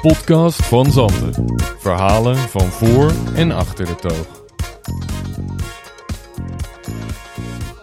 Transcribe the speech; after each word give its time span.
podcast 0.00 0.66
van 0.66 0.92
Zanden. 0.92 1.54
Verhalen 1.78 2.36
van 2.36 2.60
voor 2.66 3.12
en 3.34 3.52
achter 3.52 3.86
de 3.86 3.94
toog. 3.94 4.42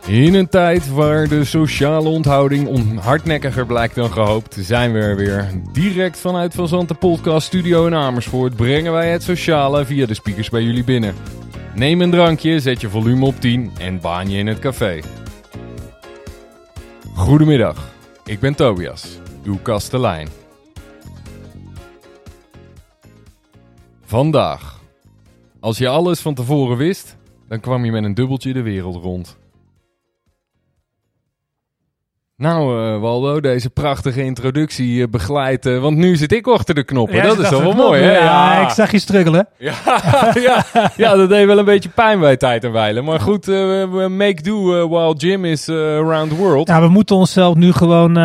In 0.08 0.34
een 0.34 0.50
tijd 0.50 0.90
waar 0.90 1.28
de 1.28 1.44
sociale 1.46 2.10
onthouding 2.10 2.68
on- 2.68 2.98
hardnekkiger 2.98 3.66
blijkt 3.66 3.96
dan 3.96 4.12
gehoopt, 4.12 4.58
zijn 4.60 4.94
we 4.94 5.00
er 5.00 5.16
weer. 5.16 5.52
Direct 5.72 6.20
vanuit 6.20 6.54
Van 6.54 6.68
Zanten 6.68 6.98
Podcast 6.98 7.48
Studio 7.48 7.86
in 7.86 7.94
Amersfoort 7.94 8.56
brengen 8.56 8.92
wij 8.92 9.10
het 9.10 9.24
sociale 9.24 9.86
via 9.86 10.06
de 10.06 10.14
speakers 10.14 10.50
bij 10.50 10.62
jullie 10.62 10.84
binnen. 10.84 11.16
Neem 11.76 12.02
een 12.02 12.12
drankje, 12.12 12.60
zet 12.60 12.82
je 12.82 12.90
volume 12.90 13.26
op 13.26 13.40
10 13.40 13.72
en 13.80 14.00
baan 14.00 14.30
je 14.30 14.38
in 14.38 14.48
het 14.48 14.60
café. 14.60 15.00
Goedemiddag, 17.16 17.90
ik 18.26 18.40
ben 18.40 18.56
Tobias, 18.56 19.20
uw 19.44 19.58
kastelein. 19.62 20.47
Vandaag. 24.10 24.80
Als 25.60 25.78
je 25.78 25.88
alles 25.88 26.20
van 26.20 26.34
tevoren 26.34 26.78
wist, 26.78 27.18
dan 27.48 27.60
kwam 27.60 27.86
je 27.86 27.92
met 27.92 28.04
een 28.04 28.14
dubbeltje 28.14 28.54
de 28.54 28.62
wereld 28.62 29.04
rond. 29.04 29.38
Nou, 32.36 32.86
eh, 32.94 33.00
Waldo, 33.00 33.40
deze 33.40 33.70
prachtige 33.70 34.24
introductie 34.24 35.02
eh, 35.04 35.08
begeleidt. 35.10 35.66
eh, 35.66 35.80
want 35.80 35.98
nu 35.98 36.16
zit 36.16 36.32
ik 36.32 36.48
achter 36.48 36.76
de 36.76 36.84
knoppen. 36.84 37.16
Ja, 37.16 37.24
dat 37.24 37.40
is 37.40 37.50
toch 37.50 37.62
wel 37.64 37.74
mooi, 37.74 38.02
hè? 38.02 38.18
Ja, 38.18 38.62
ik 38.62 38.70
zag 38.70 38.92
je 38.92 39.00
struggelen. 39.00 39.48
Ja, 39.58 39.76
ja, 40.34 40.66
ja, 40.98 41.16
dat 41.16 41.30
deed 41.30 41.46
wel 41.46 41.58
een 41.58 41.66
beetje 41.66 41.90
pijn 41.90 42.20
bij 42.20 42.38
tijd 42.38 42.64
en 42.64 42.72
wijlen. 42.72 43.04
Maar 43.04 43.20
goed, 43.20 43.46
we 43.46 44.08
make 44.10 44.42
do 44.42 44.88
while 44.90 45.16
Jim 45.16 45.46
is 45.46 45.70
around 45.70 46.30
the 46.30 46.36
world. 46.36 46.68
Ja, 46.68 46.82
we 46.82 46.88
moeten 46.88 47.16
onszelf 47.16 47.56
nu 47.56 47.72
gewoon 47.72 48.18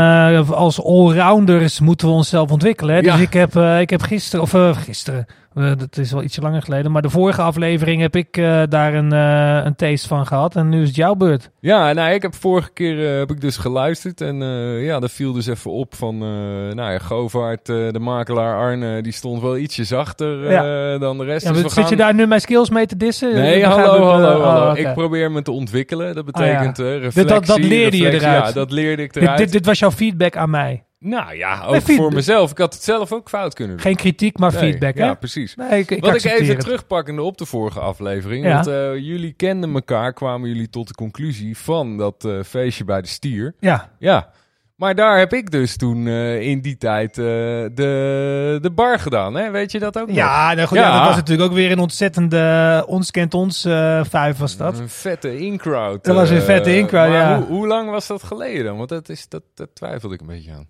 als 0.50 0.84
allrounders 0.84 1.80
moeten 1.80 2.08
we 2.08 2.14
onszelf 2.14 2.50
ontwikkelen. 2.50 2.94
Hè? 2.94 3.02
Dus 3.02 3.18
ik 3.20 3.32
heb, 3.32 3.56
ik 3.56 3.90
heb 3.90 4.02
gisteren, 4.02 4.42
of 4.42 4.76
gisteren, 4.84 5.26
dat 5.54 5.96
is 5.96 6.12
wel 6.12 6.22
ietsje 6.22 6.40
langer 6.40 6.62
geleden, 6.62 6.92
maar 6.92 7.02
de 7.02 7.10
vorige 7.10 7.42
aflevering 7.42 8.00
heb 8.00 8.16
ik 8.16 8.36
eh, 8.36 8.62
daar 8.68 8.94
een, 8.94 9.12
eh, 9.12 9.64
een 9.64 9.76
taste 9.76 10.08
van 10.08 10.26
gehad. 10.26 10.56
En 10.56 10.68
nu 10.68 10.80
is 10.82 10.86
het 10.86 10.96
jouw 10.96 11.14
beurt. 11.14 11.50
Ja, 11.60 11.92
nou, 11.92 12.12
ik 12.14 12.22
heb 12.22 12.34
vorige 12.34 12.70
keer 12.72 13.12
eh, 13.12 13.18
heb 13.18 13.30
ik 13.30 13.40
dus 13.40 13.56
geluisterd. 13.56 14.20
En 14.20 14.42
eh, 14.42 14.84
ja, 14.84 15.00
dat 15.00 15.10
viel 15.10 15.32
dus 15.32 15.46
even 15.46 15.70
op 15.70 15.94
van, 15.94 16.14
eh, 16.14 16.74
nou 16.74 16.92
ja, 16.92 16.98
Govaert, 16.98 17.68
eh, 17.68 17.76
de 17.90 17.98
makelaar 17.98 18.56
Arne, 18.56 19.02
die 19.02 19.12
stond 19.12 19.42
wel 19.42 19.56
ietsje 19.56 19.84
zachter 19.84 20.46
eh, 20.46 21.00
dan 21.00 21.18
de 21.18 21.24
rest. 21.24 21.46
Ja, 21.46 21.52
Dus 21.52 21.62
we 21.62 21.68
zit 21.68 21.78
gaan- 21.80 21.90
je 21.90 21.96
daar 21.96 22.14
nu 22.14 22.26
mijn 22.26 22.40
skills 22.40 22.70
mee 22.70 22.86
te 22.86 22.96
dissen? 22.96 23.34
Nee, 23.34 23.64
hallo, 23.66 23.82
het, 23.92 24.00
eh, 24.00 24.06
hallo, 24.08 24.36
oh, 24.38 24.44
hallo. 24.44 24.72
Ik 24.74 24.92
probeer 24.94 25.30
me 25.30 25.42
te 25.42 25.50
ontwikkelen. 25.52 26.14
Dat 26.14 26.24
betekent 26.24 26.78
eh 26.78 26.86
reflexie. 26.86 27.24
dat- 27.24 27.46
dat 27.46 27.58
leerde 27.58 27.96
je 27.96 28.10
eruit. 28.10 28.46
Ja, 28.46 28.52
dat 28.52 28.70
leerde 28.70 29.02
ik 29.02 29.12
Dit, 29.12 29.22
eruit. 29.22 29.38
dit, 29.38 29.52
dit 29.52 29.66
was 29.66 29.78
jouw 29.78 29.90
feedback 29.90 30.36
aan 30.36 30.50
mij. 30.50 30.84
Nou 31.02 31.36
ja, 31.36 31.64
ook 31.64 31.86
Nee, 31.86 31.96
voor 31.96 32.12
mezelf. 32.12 32.50
Ik 32.50 32.58
had 32.58 32.74
het 32.74 32.82
zelf 32.82 33.12
ook 33.12 33.28
fout 33.28 33.54
kunnen 33.54 33.76
doen. 33.76 33.84
Geen 33.84 33.96
kritiek, 33.96 34.38
maar 34.38 34.52
Nee, 34.52 34.60
feedback, 34.60 34.94
hè? 34.96 35.04
Ja, 35.04 35.14
precies. 35.14 35.54
Nee, 35.54 35.80
ik, 35.80 35.90
ik 35.90 36.00
Wat 36.04 36.14
ik 36.14 36.24
even 36.24 36.46
het. 36.46 36.60
terugpakkende 36.60 37.22
op 37.22 37.38
de 37.38 37.46
vorige 37.46 37.80
aflevering. 37.80 38.44
Ja. 38.44 38.54
Want 38.54 38.66
eh, 38.66 38.96
jullie 38.96 39.32
kenden 39.32 39.74
elkaar, 39.74 40.12
kwamen 40.12 40.48
jullie 40.48 40.70
tot 40.70 40.88
de 40.88 40.94
conclusie 40.94 41.58
van 41.58 41.96
dat 41.96 42.24
eh, 42.24 42.42
feestje 42.46 42.84
bij 42.84 43.02
de 43.02 43.08
stier. 43.08 43.54
Ja, 43.60 43.90
Ja. 43.98 44.30
Maar 44.76 44.94
daar 44.94 45.18
heb 45.18 45.32
ik 45.32 45.50
dus 45.50 45.76
toen 45.76 46.06
eh, 46.06 46.40
in 46.40 46.60
die 46.60 46.76
tijd 46.76 47.14
de, 47.14 48.58
de 48.62 48.70
bar 48.70 48.98
gedaan. 48.98 49.34
Hè? 49.34 49.50
Weet 49.50 49.72
je 49.72 49.78
dat 49.78 49.98
ook 49.98 50.06
nog? 50.06 50.16
ja, 50.16 50.54
nou 50.54 50.68
goed, 50.68 50.78
ja. 50.78 50.84
Ja. 50.84 50.98
dat 50.98 51.06
was 51.06 51.16
natuurlijk 51.16 51.48
ook 51.50 51.56
weer 51.56 51.70
een 51.72 51.78
ontzettende 51.78 52.84
ons 52.86 53.10
kent 53.10 53.34
ons 53.34 53.64
eh 53.64 54.04
vijf 54.04 54.38
was 54.38 54.56
dat. 54.56 54.78
Een 54.78 54.88
vette 54.88 55.38
in-crowd. 55.38 56.04
Dat 56.04 56.14
was 56.14 56.30
een 56.30 56.42
vette 56.42 56.76
in-crowd, 56.76 57.08
maar 57.08 57.18
ja. 57.18 57.36
Hoe, 57.36 57.46
hoe 57.46 57.66
lang 57.66 57.90
was 57.90 58.06
dat 58.06 58.22
geleden 58.22 58.64
dan? 58.64 58.76
Want 58.76 58.88
dat, 58.88 59.08
is, 59.08 59.28
dat, 59.28 59.42
dat 59.54 59.68
twijfelde 59.74 60.14
ik 60.14 60.20
een 60.20 60.26
beetje 60.26 60.52
aan. 60.52 60.66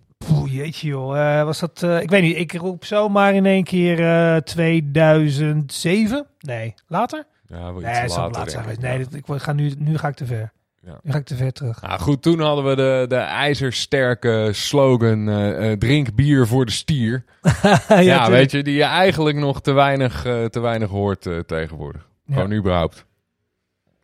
Jeetje 0.53 0.87
joh. 0.87 1.39
Eh, 1.39 1.43
was 1.45 1.59
dat, 1.59 1.83
eh, 1.83 2.01
ik 2.01 2.09
weet 2.09 2.21
niet, 2.21 2.37
ik 2.37 2.53
roep 2.53 2.85
zomaar 2.85 3.33
in 3.33 3.45
één 3.45 3.63
keer 3.63 3.99
eh 3.99 4.37
2007? 4.37 6.25
Nee, 6.39 6.73
later? 6.87 7.23
Ja, 7.47 7.71
Nee, 7.71 7.81
later. 7.81 8.31
later 8.31 8.69
ik. 8.71 8.79
Nee, 8.79 8.97
dit- 8.97 9.15
ik 9.15 9.23
ga 9.27 9.53
nu, 9.53 9.73
nu 9.77 9.97
ga 9.97 10.07
ik 10.07 10.15
te 10.15 10.25
ver. 10.25 10.51
Ja. 10.85 10.99
Nu 11.03 11.11
ga 11.11 11.17
ik 11.17 11.25
te 11.25 11.35
ver 11.35 11.51
terug. 11.53 11.81
Nou 11.81 11.99
goed, 11.99 12.21
toen 12.21 12.39
hadden 12.39 12.65
we 12.65 12.75
de, 12.75 13.05
de 13.07 13.15
ijzersterke 13.15 14.49
slogan 14.51 15.29
eh, 15.29 15.71
eh, 15.71 15.77
drink 15.77 16.15
bier 16.15 16.47
voor 16.47 16.65
de 16.65 16.71
stier. 16.71 17.23
ja, 17.99 18.29
weet 18.29 18.51
je, 18.51 18.63
die 18.63 18.75
je 18.75 18.83
eigenlijk 18.83 19.37
nog 19.37 19.61
te 19.61 19.71
weinig, 19.71 20.25
eh, 20.25 20.45
te 20.45 20.59
weinig 20.59 20.89
hoort 20.89 21.25
eh, 21.25 21.39
tegenwoordig. 21.39 22.07
Ja. 22.25 22.33
Gewoon 22.33 22.53
überhaupt. 22.53 23.05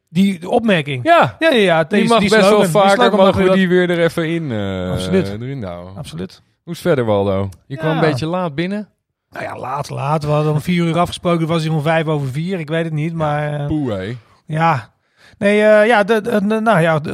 Die 0.10 0.50
opmerking. 0.50 1.04
Ja, 1.04 1.36
Ja, 1.40 1.50
ja, 1.50 1.56
ja. 1.58 1.84
die 1.84 2.08
mag 2.08 2.20
die 2.20 2.30
best 2.30 2.42
slogan- 2.48 2.72
wel 2.72 2.88
vaker, 2.88 3.16
mogen 3.16 3.44
we 3.44 3.52
die 3.54 3.68
weer 3.70 3.90
er 3.90 4.00
even 4.04 4.28
in, 4.30 4.52
eh 4.52 4.92
Absoluut. 4.92 5.28
erin 5.28 5.64
houden. 5.64 5.96
Absoluut. 5.98 6.42
Hoe 6.64 6.74
is 6.74 6.80
het 6.80 6.88
verder, 6.88 7.06
Waldo? 7.06 7.50
Je 7.68 7.78
kwam 7.78 7.92
een 7.96 8.00
beetje 8.00 8.26
laat 8.26 8.56
binnen. 8.56 8.90
Nou 9.32 9.44
ja, 9.44 9.58
laat, 9.60 9.90
laat. 9.90 10.24
We 10.24 10.30
hadden 10.30 10.52
om 10.54 10.62
vier 10.62 10.86
uur 10.86 10.98
afgesproken. 11.00 11.48
was 11.48 11.64
hij 11.64 11.74
om 11.74 11.82
vijf 11.82 12.06
over 12.08 12.28
vier. 12.28 12.60
Ik 12.60 12.70
weet 12.70 12.84
het 12.84 12.94
niet, 12.94 13.14
maar... 13.14 13.60
eh, 13.60 13.66
Poeh, 13.68 13.94
hé. 13.96 14.16
Ja. 14.46 14.94
Nee, 15.40 15.62
eh, 15.62 15.88
ja, 15.88 16.04
de, 16.04 16.40
nou 16.64 16.80
ja, 16.80 17.00
de, 17.00 17.12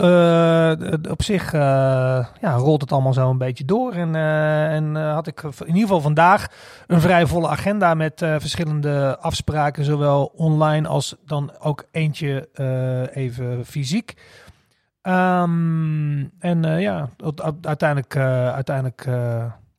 eh, 1.03 1.11
op 1.11 1.23
zich 1.23 1.53
eh, 1.53 2.25
ja, 2.41 2.53
rolt 2.53 2.81
het 2.81 2.91
allemaal 2.91 3.13
zo 3.13 3.29
een 3.29 3.37
beetje 3.37 3.65
door. 3.65 3.93
En, 3.93 4.15
en 4.15 4.95
had 4.95 5.27
ik 5.27 5.43
in 5.43 5.67
ieder 5.67 5.81
geval 5.81 6.01
vandaag 6.01 6.47
een 6.87 7.01
vrij 7.01 7.25
volle 7.25 7.47
agenda 7.47 7.93
met 7.93 8.13
verschillende 8.17 9.17
afspraken, 9.19 9.83
zowel 9.85 10.31
online 10.35 10.87
als 10.87 11.15
dan 11.25 11.51
ook 11.59 11.85
eentje 11.91 12.49
even 13.13 13.65
fysiek. 13.65 14.13
Ehm, 15.01 16.23
en 16.39 16.79
ja, 16.79 17.09
uiteindelijk, 17.61 18.15
uiteindelijk 18.55 19.05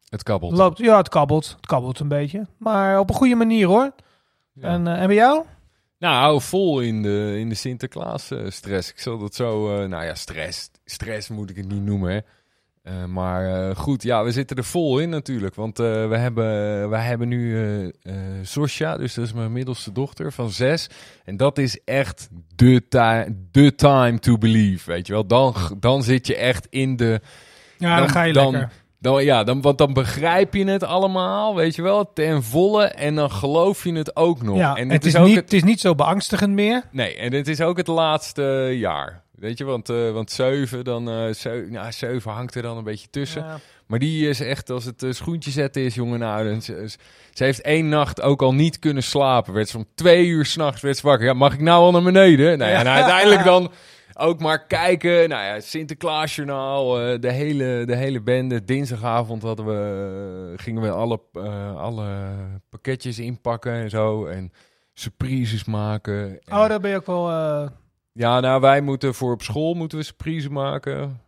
Het 0.09 0.23
kabbelt. 0.23 0.53
loopt, 0.53 0.79
ja, 0.79 0.97
het 0.97 1.09
kabbelt, 1.09 1.53
het 1.57 1.67
kabbelt 1.67 1.99
een 1.99 2.09
beetje, 2.09 2.47
maar 2.59 2.99
op 2.99 3.09
een 3.09 3.17
goede 3.17 3.35
manier 3.35 3.67
hoor. 3.67 3.93
Ja. 4.61 4.69
En, 4.69 4.87
eh, 4.87 5.01
en 5.01 5.07
bij 5.07 5.17
jou? 5.17 5.45
Nou, 5.99 6.41
vol 6.41 6.81
in 6.81 7.03
de, 7.03 7.35
in 7.39 7.49
de 7.49 7.55
Sinterklaas 7.55 8.31
eh, 8.31 8.39
stress. 8.49 8.91
Ik 8.91 8.99
zal 9.01 9.19
dat 9.19 9.35
zo, 9.35 9.77
eh, 9.83 9.89
nou 9.89 10.05
ja, 10.05 10.15
stress. 10.15 10.71
Stress 10.85 11.29
moet 11.29 11.51
ik 11.51 11.57
het 11.57 11.69
niet 11.69 11.83
noemen, 11.83 12.11
hè. 12.13 12.19
Eh, 12.83 13.05
maar 13.05 13.77
goed, 13.77 14.03
ja, 14.03 14.25
we 14.25 14.33
zitten 14.33 14.57
er 14.57 14.65
vol 14.65 14.99
in 14.99 15.09
natuurlijk. 15.09 15.55
Want 15.55 15.79
eh, 15.79 16.09
we, 16.09 16.17
hebben, 16.17 16.91
we 16.91 16.97
hebben 16.97 17.29
nu 17.29 17.93
Sosja, 18.43 18.97
dus 18.97 19.15
dat 19.15 19.25
is 19.25 19.33
mijn 19.33 19.53
middelste 19.53 19.93
dochter 19.93 20.33
van 20.33 20.51
zes. 20.51 20.89
En 21.25 21.37
dat 21.37 21.59
is 21.59 21.81
echt 21.85 22.29
de, 22.57 22.83
de 23.51 23.75
time 23.75 24.19
to 24.19 24.39
believe, 24.39 24.91
weet 24.91 25.07
je 25.07 25.13
wel. 25.13 25.27
Dan, 25.27 25.55
dan 25.81 26.03
zit 26.03 26.27
je 26.27 26.37
echt 26.37 26.67
in 26.71 26.97
de... 26.97 27.21
Ja, 27.79 27.89
Dan- 27.89 27.99
dan, 27.99 28.09
ga 28.09 28.23
je 28.23 28.33
dan- 28.33 28.53
lekker. 28.53 28.73
Dan, 28.99 29.25
ja, 29.25 29.45
dan, 29.45 29.61
want 29.61 29.79
dan 29.79 29.93
begrijp 29.93 30.55
je 30.55 30.65
het 30.65 30.83
allemaal, 30.85 31.55
weet 31.55 31.75
je 31.75 31.83
wel, 31.83 32.13
ten 32.13 32.43
volle. 32.43 32.85
En 32.85 33.15
dan 33.15 33.31
geloof 33.31 33.85
je 33.85 33.93
het 33.93 34.17
ook 34.17 34.43
nog. 34.43 34.57
Ja, 34.57 34.75
en 34.77 34.91
het, 34.91 35.05
is 35.05 35.17
ook 35.17 35.27
niet, 35.27 35.35
het- 35.35 35.45
het 35.45 35.53
is 35.53 35.63
niet 35.63 35.81
zo 35.81 35.95
beangstigend 35.95 36.53
meer. 36.53 36.83
Nee, 36.91 37.17
en 37.17 37.33
het 37.33 37.49
is 37.49 37.61
ook 37.61 37.77
het 37.77 37.87
laatste 37.87 38.69
jaar. 38.79 39.23
Weet 39.35 39.59
je, 39.59 39.65
want, 39.65 39.89
eh 39.89 40.11
want 40.11 40.31
7, 40.31 40.85
dan, 40.85 41.11
eh 41.11 41.33
zeven, 41.35 41.73
nou, 41.73 41.93
7 41.93 42.31
hangt 42.33 42.55
er 42.55 42.63
dan 42.63 42.77
een 42.77 42.85
beetje 42.85 43.09
tussen. 43.11 43.43
Ja. 43.43 43.59
Maar 43.87 43.99
die 43.99 44.29
is 44.29 44.41
echt, 44.41 44.71
als 44.71 44.85
het 44.85 45.03
eh, 45.03 45.11
schoentje 45.13 45.51
zetten 45.51 45.83
is, 45.83 45.95
jongen, 45.95 46.19
nou, 46.19 46.61
ze, 46.61 46.89
ze 47.35 47.45
heeft 47.45 47.61
één 47.61 47.89
nacht 47.89 48.21
ook 48.21 48.43
al 48.43 48.55
niet 48.55 48.79
kunnen 48.79 49.03
slapen. 49.03 49.53
Werd 49.55 49.69
ze 49.69 49.77
om 49.77 49.87
twee 49.95 50.27
uur 50.27 50.45
s'nachts 50.47 50.81
werd 50.81 51.01
wakker. 51.01 51.27
Ja, 51.27 51.33
mag 51.33 51.53
ik 51.53 51.61
nou 51.61 51.83
al 51.85 51.91
naar 51.91 52.03
beneden? 52.03 52.59
Nou 52.59 52.71
ja, 52.71 52.79
en 52.81 52.89
uiteindelijk 52.89 53.45
dan 53.45 53.71
ook 54.19 54.41
maar 54.41 54.67
kijken. 54.67 55.29
Nou 55.29 55.45
ja, 55.45 55.61
Sinterklaasjournaal, 55.61 57.01
eh 57.01 57.21
de, 57.21 57.33
hele, 57.33 57.83
de 57.87 57.97
hele 57.97 58.23
bende. 58.23 58.65
Dinsdagavond 58.65 59.43
hadden 59.43 59.67
we, 59.67 60.53
eh, 60.57 60.63
gingen 60.65 60.83
we 60.83 60.91
alle, 60.91 61.21
eh, 61.33 61.77
alle 61.77 62.07
pakketjes 62.69 63.19
inpakken 63.19 63.73
en 63.73 63.91
zo. 63.91 64.27
En 64.27 64.53
surprises 64.95 65.65
maken. 65.65 66.31
En- 66.45 66.57
Oh, 66.59 66.69
daar 66.69 66.81
ben 66.81 66.91
je 66.91 66.97
ook 66.97 67.07
wel... 67.07 67.31
ja, 68.13 68.41
nou, 68.41 68.61
wij 68.61 68.81
moeten 68.81 69.15
voor 69.15 69.33
op 69.33 69.43
school 69.43 69.75
moeten 69.75 69.99
we 69.99 70.05
surprise 70.05 70.51
maken. 70.51 71.21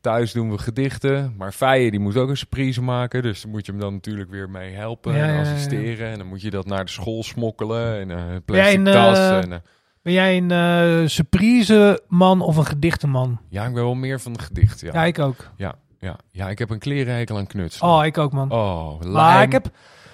Thuis 0.00 0.32
doen 0.32 0.50
we 0.50 0.58
gedichten. 0.58 1.34
Maar 1.36 1.52
Feijen, 1.52 1.90
die 1.90 2.00
moet 2.00 2.16
ook 2.16 2.28
een 2.28 2.36
surprise 2.36 2.82
maken. 2.82 3.22
Dus 3.22 3.42
dan 3.42 3.50
moet 3.50 3.66
je 3.66 3.72
hem 3.72 3.80
dan 3.80 3.92
natuurlijk 3.92 4.30
weer 4.30 4.50
mee 4.50 4.74
helpen 4.74 5.12
Ja, 5.14 5.18
en 5.18 5.26
ja, 5.26 5.32
ja, 5.32 5.34
ja. 5.34 5.52
assisteren. 5.52 6.10
En 6.10 6.18
dan 6.18 6.26
moet 6.26 6.42
je 6.42 6.50
dat 6.50 6.66
naar 6.66 6.84
de 6.84 6.90
school 6.90 7.22
smokkelen. 7.22 7.98
En 8.00 8.08
jij 8.08 8.40
plastic 8.40 8.76
een, 8.78 8.84
tas. 8.84 9.18
En, 9.18 9.62
ben 10.06 10.14
jij 10.14 10.36
een 10.36 10.50
eh 10.50 11.08
surprise 11.08 12.02
man 12.08 12.40
of 12.40 12.56
een 12.56 12.66
gedichtenman? 12.66 13.38
ja, 13.48 13.64
ik 13.66 13.74
ben 13.74 13.82
wel 13.82 13.94
meer 13.94 14.20
van 14.20 14.32
de 14.32 14.38
gedicht. 14.38 14.80
Ja, 14.80 14.90
Ja, 14.92 15.04
ik 15.04 15.18
ook. 15.18 15.50
ja, 15.56 15.74
ja. 16.00 16.16
ja 16.30 16.48
ik 16.48 16.58
heb 16.58 16.70
een 16.70 16.78
klerenhekel 16.78 17.36
aan 17.36 17.46
knutselen. 17.46 17.90
Oh, 17.92 18.04
ik 18.04 18.18
ook, 18.18 18.32
man. 18.32 18.50
Oh, 18.52 19.00
lijm, 19.00 19.42
ik 19.42 19.52
heb... 19.52 19.66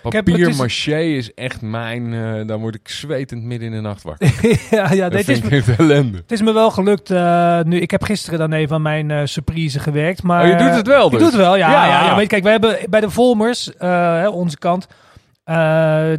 ik 0.05 0.13
heb- 0.13 0.25
papier 0.25 0.49
is- 0.49 0.57
maché 0.57 0.99
is 1.01 1.35
echt 1.35 1.61
mijn... 1.61 2.15
eh, 2.15 2.47
dan 2.47 2.61
word 2.61 2.75
ik 2.75 2.89
zwetend 2.89 3.43
midden 3.43 3.69
in 3.69 3.75
de 3.75 3.81
nacht 3.81 4.03
wakker. 4.03 4.35
ja, 4.71 4.93
ja, 4.93 5.09
dat 5.09 5.27
dit 5.27 5.29
is, 5.29 5.41
me, 5.43 5.51
ik 5.57 5.67
ellende. 5.67 6.17
het 6.19 6.33
is 6.33 6.43
me 6.43 6.53
wel 6.53 6.71
gelukt 6.71 7.11
eh, 7.11 7.61
nu. 7.61 7.79
Ik 7.81 7.91
heb 7.91 8.03
gisteren 8.03 8.39
dan 8.39 8.53
even 8.53 8.75
aan 8.75 8.83
mijn 8.83 9.11
eh, 9.11 9.21
surprise 9.25 9.79
gewerkt. 9.81 10.23
Maar, 10.23 10.43
Oh, 10.43 10.49
je 10.49 10.57
doet 10.57 10.75
het 10.75 10.87
wel 10.87 11.05
Ik 11.07 11.11
dus? 11.11 11.19
doe 11.21 11.29
het 11.29 11.37
wel, 11.39 11.57
ja. 11.57 11.71
Ja. 11.71 11.87
ja. 11.87 12.05
ja, 12.05 12.17
weet 12.17 12.29
kijk, 12.29 12.43
wij 12.43 12.53
hebben 12.53 12.79
bij 12.91 13.01
de 13.01 13.11
Volmers, 13.11 13.71
onze 14.33 14.59
kant... 14.59 14.87
eh, 15.45 15.55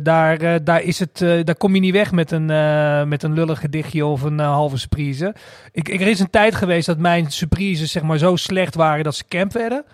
daar, 0.01 0.37
eh, 0.37 0.55
daar, 0.63 0.81
is 0.81 0.99
het, 0.99 1.21
eh, 1.21 1.43
daar 1.43 1.55
kom 1.55 1.73
je 1.75 1.81
niet 1.81 1.93
weg 1.93 2.11
met 2.11 2.31
een, 2.31 2.45
met 3.07 3.23
een 3.23 3.33
lullig 3.33 3.59
gedichtje 3.59 4.05
of 4.05 4.21
een 4.21 4.39
halve 4.39 4.77
surprise. 4.77 5.35
Ik, 5.71 5.89
ik, 5.89 6.01
er 6.01 6.07
is 6.07 6.19
een 6.19 6.29
tijd 6.29 6.55
geweest 6.55 6.85
dat 6.85 6.97
mijn 6.97 7.31
surprises 7.31 7.91
zeg 7.91 8.03
maar, 8.03 8.17
zo 8.17 8.35
slecht 8.35 8.75
waren 8.75 9.03
dat 9.03 9.15
ze 9.15 9.23
camp 9.27 9.53
werden. 9.53 9.85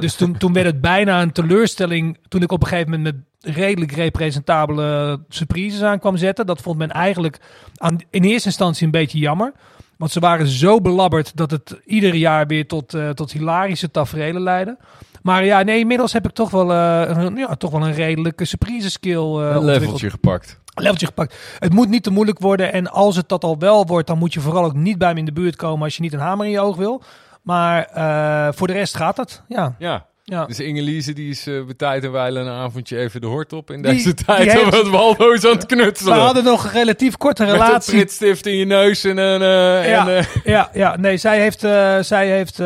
Dus 0.00 0.14
toen, 0.14 0.36
toen 0.36 0.52
werd 0.52 0.66
het 0.66 0.80
bijna 0.80 1.22
een 1.22 1.32
teleurstelling. 1.32 2.18
Toen 2.28 2.42
ik 2.42 2.52
op 2.52 2.62
een 2.62 2.68
gegeven 2.68 2.90
moment 2.90 3.14
met 3.14 3.54
redelijk 3.54 3.92
representabele 3.92 5.20
surprises 5.28 5.82
aan 5.82 5.98
kwam 5.98 6.16
zetten. 6.16 6.46
Dat 6.46 6.60
vond 6.60 6.78
men 6.78 6.90
eigenlijk 6.90 7.38
aan, 7.76 7.98
in 8.10 8.24
eerste 8.24 8.48
instantie 8.48 8.84
een 8.84 8.92
beetje 8.92 9.18
jammer. 9.18 9.52
Want 9.96 10.10
ze 10.10 10.20
waren 10.20 10.46
zo 10.46 10.80
belabberd 10.80 11.36
dat 11.36 11.50
het 11.50 11.80
ieder 11.84 12.14
jaar 12.14 12.46
weer 12.46 12.66
tot, 12.66 12.94
uh, 12.94 13.10
tot 13.10 13.32
hilarische 13.32 13.90
tafereelen 13.90 14.42
leidde. 14.42 14.76
Maar 15.22 15.44
ja, 15.44 15.62
nee, 15.62 15.78
inmiddels 15.78 16.12
heb 16.12 16.24
ik 16.24 16.32
toch 16.32 16.50
wel, 16.50 16.70
uh, 16.70 17.02
een, 17.06 17.36
ja, 17.36 17.54
toch 17.54 17.70
wel 17.70 17.86
een 17.86 17.94
redelijke 17.94 18.44
surprise 18.44 18.90
skill 18.90 19.38
uh, 19.38 19.54
Een 19.54 19.64
leveltje 19.64 20.10
gepakt. 20.10 20.60
Een 20.74 20.82
leveltje 20.82 21.06
gepakt. 21.06 21.56
Het 21.58 21.72
moet 21.72 21.88
niet 21.88 22.02
te 22.02 22.10
moeilijk 22.10 22.38
worden. 22.38 22.72
En 22.72 22.90
als 22.90 23.16
het 23.16 23.28
dat 23.28 23.44
al 23.44 23.58
wel 23.58 23.86
wordt, 23.86 24.06
dan 24.06 24.18
moet 24.18 24.32
je 24.32 24.40
vooral 24.40 24.64
ook 24.64 24.74
niet 24.74 24.98
bij 24.98 25.12
me 25.12 25.18
in 25.18 25.24
de 25.24 25.32
buurt 25.32 25.56
komen 25.56 25.84
als 25.84 25.96
je 25.96 26.02
niet 26.02 26.12
een 26.12 26.18
hamer 26.18 26.46
in 26.46 26.52
je 26.52 26.60
oog 26.60 26.76
wil. 26.76 27.02
Maar 27.42 27.90
uh, 27.96 28.48
voor 28.52 28.66
de 28.66 28.72
rest 28.72 28.96
gaat 28.96 29.16
het. 29.16 29.42
Ja. 29.48 29.74
Ja. 29.78 30.06
Ja. 30.24 30.44
Dus 30.44 30.60
Inge-Liese 30.60 31.12
die 31.12 31.30
is 31.30 31.46
uh, 31.46 31.64
bij 31.64 31.74
tijd 31.74 32.04
en 32.04 32.12
wijle 32.12 32.40
een 32.40 32.48
avondje 32.48 32.98
even 32.98 33.20
de 33.20 33.26
hort 33.26 33.52
op 33.52 33.70
in 33.70 33.82
deze 33.82 34.14
die, 34.14 34.24
tijd. 34.24 34.42
Die 34.42 34.50
heeft... 34.50 35.44
aan 35.46 35.52
het 35.52 35.66
knutselen. 35.66 36.14
We 36.14 36.20
hadden 36.20 36.44
nog 36.44 36.64
een 36.64 36.70
relatief 36.70 37.16
korte 37.16 37.44
relatie. 37.44 37.96
Met 37.96 38.20
een 38.20 38.52
in 38.52 38.56
je 38.56 38.64
neus 38.64 39.04
en 39.04 39.16
een... 39.16 39.40
Uh, 39.40 39.88
ja, 39.88 40.08
en, 40.08 40.18
uh... 40.18 40.44
ja, 40.44 40.70
ja, 40.72 40.96
nee, 40.96 41.16
zij 41.16 41.40
heeft, 41.40 41.60
zij 42.06 42.28
heeft 42.28 42.58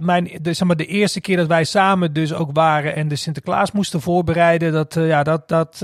mijn, 0.00 0.38
de, 0.42 0.52
zeg 0.52 0.66
maar, 0.66 0.76
de 0.76 0.86
eerste 0.86 1.20
keer 1.20 1.36
dat 1.36 1.46
wij 1.46 1.64
samen 1.64 2.12
dus 2.12 2.32
ook 2.32 2.50
waren 2.52 2.94
en 2.94 3.08
de 3.08 3.16
Sinterklaas 3.16 3.72
moesten 3.72 4.00
voorbereiden, 4.00 4.72
dat, 4.72 4.94
ja, 4.94 5.22
dat, 5.22 5.48
dat, 5.48 5.78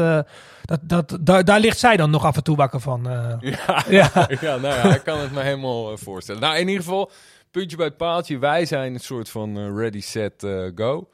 dat, 0.64 0.78
dat, 0.82 1.18
daar, 1.20 1.44
daar 1.44 1.60
ligt 1.60 1.78
zij 1.78 1.96
dan 1.96 2.10
nog 2.10 2.24
af 2.24 2.36
en 2.36 2.42
toe 2.42 2.56
wakker 2.56 2.80
van. 2.80 3.08
ja, 3.40 3.84
ja. 3.88 4.10
ja, 4.40 4.56
nou 4.56 4.74
ja, 4.74 4.94
ik 4.94 5.04
kan 5.04 5.18
het 5.18 5.32
me 5.32 5.40
helemaal 5.40 5.96
voorstellen. 5.96 6.40
Nou, 6.40 6.54
in 6.54 6.68
ieder 6.68 6.82
geval, 6.82 7.10
puntje 7.50 7.76
bij 7.76 7.86
het 7.86 7.96
paaltje. 7.96 8.38
Wij 8.38 8.66
zijn 8.66 8.94
een 8.94 9.00
soort 9.00 9.28
van 9.28 9.76
ready, 9.76 10.00
set, 10.00 10.46
go. 10.74 11.08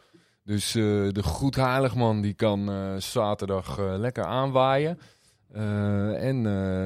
Dus 0.44 0.75
uh, 0.75 1.12
de 1.12 1.23
Goedheiligman 1.23 2.21
die 2.21 2.35
kan 2.35 2.71
uh, 2.71 2.97
zaterdag 2.97 3.79
uh, 3.79 3.94
lekker 3.97 4.25
aanwaaien. 4.25 4.99
en 6.19 6.43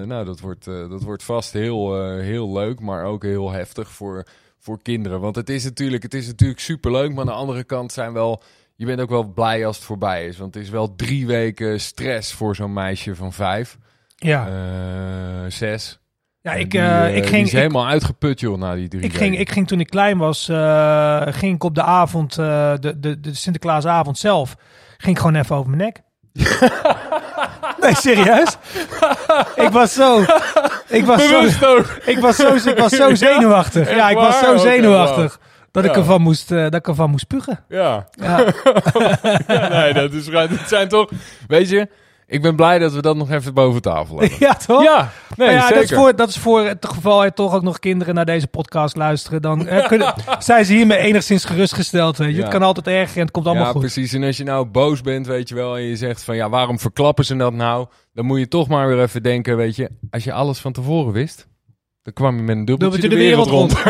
nou, 0.07 0.25
dat 0.25 0.41
wordt, 0.41 0.65
dat 0.65 1.03
wordt 1.03 1.23
vast 1.23 1.53
heel, 1.53 2.11
heel 2.19 2.53
leuk, 2.53 2.81
maar 2.81 3.05
ook 3.05 3.23
heel 3.23 3.51
heftig 3.51 3.91
voor, 3.91 4.27
voor 4.59 4.83
kinderen. 4.83 5.21
Want 5.21 5.37
het 5.37 5.49
is 5.49 5.65
natuurlijk, 5.65 6.03
het 6.03 6.15
is 6.15 6.27
natuurlijk 6.27 6.61
superleuk, 6.61 7.11
maar 7.11 7.21
aan 7.21 7.27
de 7.27 7.33
andere 7.33 7.65
kant 7.65 7.93
zijn 7.93 8.13
wel... 8.13 8.43
Je 8.75 8.87
bent 8.87 9.01
ook 9.01 9.09
wel 9.09 9.25
blij 9.25 9.67
als 9.67 9.77
het 9.77 9.85
voorbij 9.85 10.27
is. 10.27 10.39
Want 10.39 10.55
het 10.55 10.63
is 10.63 10.71
wel 10.71 10.95
drie 10.95 11.27
weken 11.27 11.81
stress 11.81 12.33
voor 12.33 12.57
zo'n 12.57 12.73
meisje 12.73 13.15
van 13.15 13.33
vijf. 13.33 13.79
Ja. 14.17 15.51
zes. 15.51 16.01
Ja, 16.47 16.53
ik, 16.53 16.75
uh, 16.75 17.17
ik 17.17 17.27
ging. 17.27 17.31
Die 17.31 17.43
is 17.45 17.53
helemaal 17.53 17.87
uitgeput, 17.87 18.41
joh, 18.41 18.59
na 18.59 18.75
die 18.75 18.89
drie 18.89 19.03
ik 19.03 19.17
ging, 19.17 19.39
ik 19.39 19.51
ging 19.51 19.69
toen 19.69 19.81
ik 19.81 19.87
klein 19.87 20.19
was, 20.19 20.49
uh, 20.49 21.23
ging 21.27 21.55
ik 21.55 21.65
op 21.65 21.75
de 21.75 21.83
avond, 21.83 22.39
uh, 22.39 22.73
de, 22.81 22.99
de, 23.01 23.21
de 23.21 23.35
Sinterklaasavond 23.35 24.19
zelf, 24.19 24.57
ging 24.97 25.17
ik 25.17 25.23
gewoon 25.23 25.35
even 25.35 25.57
over 25.57 25.71
mijn 25.71 25.83
nek. 25.83 26.03
nee, 27.83 27.95
serieus? 27.95 28.57
ik 29.55 29.69
was 29.71 29.93
zo. 29.93 30.21
Ik 30.89 31.05
was 31.05 31.29
zo. 31.29 31.43
Ik 32.05 32.19
was 32.19 32.37
zo, 32.37 32.55
ik 32.55 32.79
was 32.79 32.93
zo 32.93 33.15
zenuwachtig. 33.27 33.95
Ja, 33.95 34.09
ik 34.09 34.17
was 34.17 34.39
zo 34.39 34.57
zenuwachtig. 34.57 35.41
Dat, 35.71 35.85
ja. 35.85 35.91
ik 35.91 35.97
ervan 35.97 36.23
moest, 36.23 36.49
dat 36.49 36.75
ik 36.75 36.89
ervan 36.89 37.11
moest 37.11 37.23
spugen. 37.23 37.65
Ja. 37.69 38.09
ja. 38.11 38.39
ja 39.49 39.69
nee, 39.69 39.93
dat, 39.93 40.13
is, 40.13 40.27
dat 40.27 40.51
zijn 40.67 40.89
toch. 40.89 41.11
Weet 41.47 41.69
je, 41.69 41.89
ik 42.27 42.43
ben 42.43 42.57
blij 42.57 42.79
dat 42.79 42.93
we 42.93 43.03
dat 43.03 43.17
nog 43.17 43.31
even 43.31 43.55
boven 43.55 43.83
tafel 43.83 44.19
hebben. 44.19 44.39
Ja, 44.47 44.55
toch? 44.55 44.83
Ja, 44.83 45.11
nee, 45.37 45.51
ja, 45.51 45.61
zeker. 45.61 45.75
Dat 45.75 45.83
is, 45.91 45.97
voor, 45.97 46.17
dat 46.17 46.29
is 46.29 46.39
voor 46.39 46.61
het 46.61 46.87
geval 46.87 47.25
er 47.25 47.33
toch 47.33 47.55
ook 47.55 47.63
nog 47.63 47.79
kinderen 47.79 48.15
naar 48.15 48.25
deze 48.25 48.47
podcast 48.47 48.97
luisteren. 48.97 49.43
Dan 49.43 49.67
eh, 49.67 49.87
kunnen, 49.89 50.15
zijn 50.39 50.65
ze 50.65 50.73
hiermee 50.73 50.99
enigszins 50.99 51.45
gerustgesteld. 51.45 52.17
Weet 52.17 52.29
je. 52.29 52.37
Ja. 52.37 52.43
Het 52.43 52.51
kan 52.51 52.63
altijd 52.63 52.87
erger 52.87 53.17
en 53.17 53.23
het 53.23 53.31
komt 53.31 53.47
allemaal 53.47 53.65
ja, 53.65 53.71
goed. 53.71 53.83
Ja, 53.83 53.89
precies. 53.89 54.13
En 54.13 54.23
als 54.23 54.37
je 54.37 54.45
nou 54.45 54.67
boos 54.67 55.01
bent, 55.01 55.27
weet 55.27 55.49
je 55.49 55.55
wel, 55.55 55.77
en 55.77 55.83
je 55.83 55.97
zegt 55.97 56.25
van 56.25 56.37
ja, 56.37 56.49
waarom 56.49 56.79
verklappen 56.79 57.25
ze 57.25 57.37
dat 57.37 57.53
nou? 57.53 57.87
Dan 58.13 58.25
moet 58.25 58.39
je 58.39 58.49
toch 58.49 58.69
maar 58.69 58.89
weer 58.89 59.03
even 59.03 59.23
denken, 59.23 59.57
weet 59.57 59.77
je, 59.77 59.91
als 60.11 60.25
je 60.25 60.33
alles 60.33 60.59
van 60.59 60.73
tevoren 60.73 61.13
wist, 61.13 61.47
dan 62.03 62.13
kwam 62.13 62.37
je 62.37 62.43
met 62.43 62.57
een 62.57 62.65
dubbeltje, 62.65 63.09
dubbeltje 63.09 63.19
de, 63.19 63.49
wereld, 63.49 63.51
wereld 63.51 63.73
rond. 63.73 63.87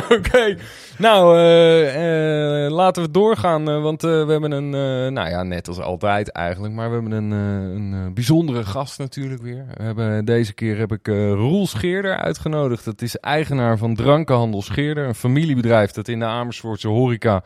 Oké. 0.04 0.14
okay. 0.14 0.58
Nou, 0.98 1.38
uh, 1.38 2.64
uh, 2.64 2.70
laten 2.70 3.02
we 3.02 3.10
doorgaan, 3.10 3.70
uh, 3.70 3.82
want 3.82 4.02
we 4.02 4.26
hebben 4.28 4.52
een, 4.52 4.70
nou 5.12 5.28
ja, 5.28 5.42
net 5.42 5.68
als 5.68 5.80
altijd 5.80 6.32
eigenlijk, 6.32 6.74
maar 6.74 6.88
we 6.88 6.94
hebben 6.94 7.12
een, 7.12 7.30
een 7.30 8.14
bijzondere 8.14 8.64
gast 8.64 8.98
natuurlijk 8.98 9.42
weer. 9.42 9.66
We 9.76 9.82
hebben, 9.82 10.24
deze 10.24 10.54
keer 10.54 10.78
heb 10.78 10.92
ik 10.92 11.06
Roel 11.06 11.66
Scheerder 11.66 12.16
uitgenodigd. 12.16 12.84
Dat 12.84 13.02
is 13.02 13.16
eigenaar 13.16 13.78
van 13.78 13.94
Drankenhandel 13.94 14.62
Scheerder, 14.62 15.06
een 15.06 15.14
familiebedrijf 15.14 15.90
dat 15.90 16.08
in 16.08 16.18
de 16.18 16.24
Amersfoortse 16.24 16.88
horeca 16.88 17.42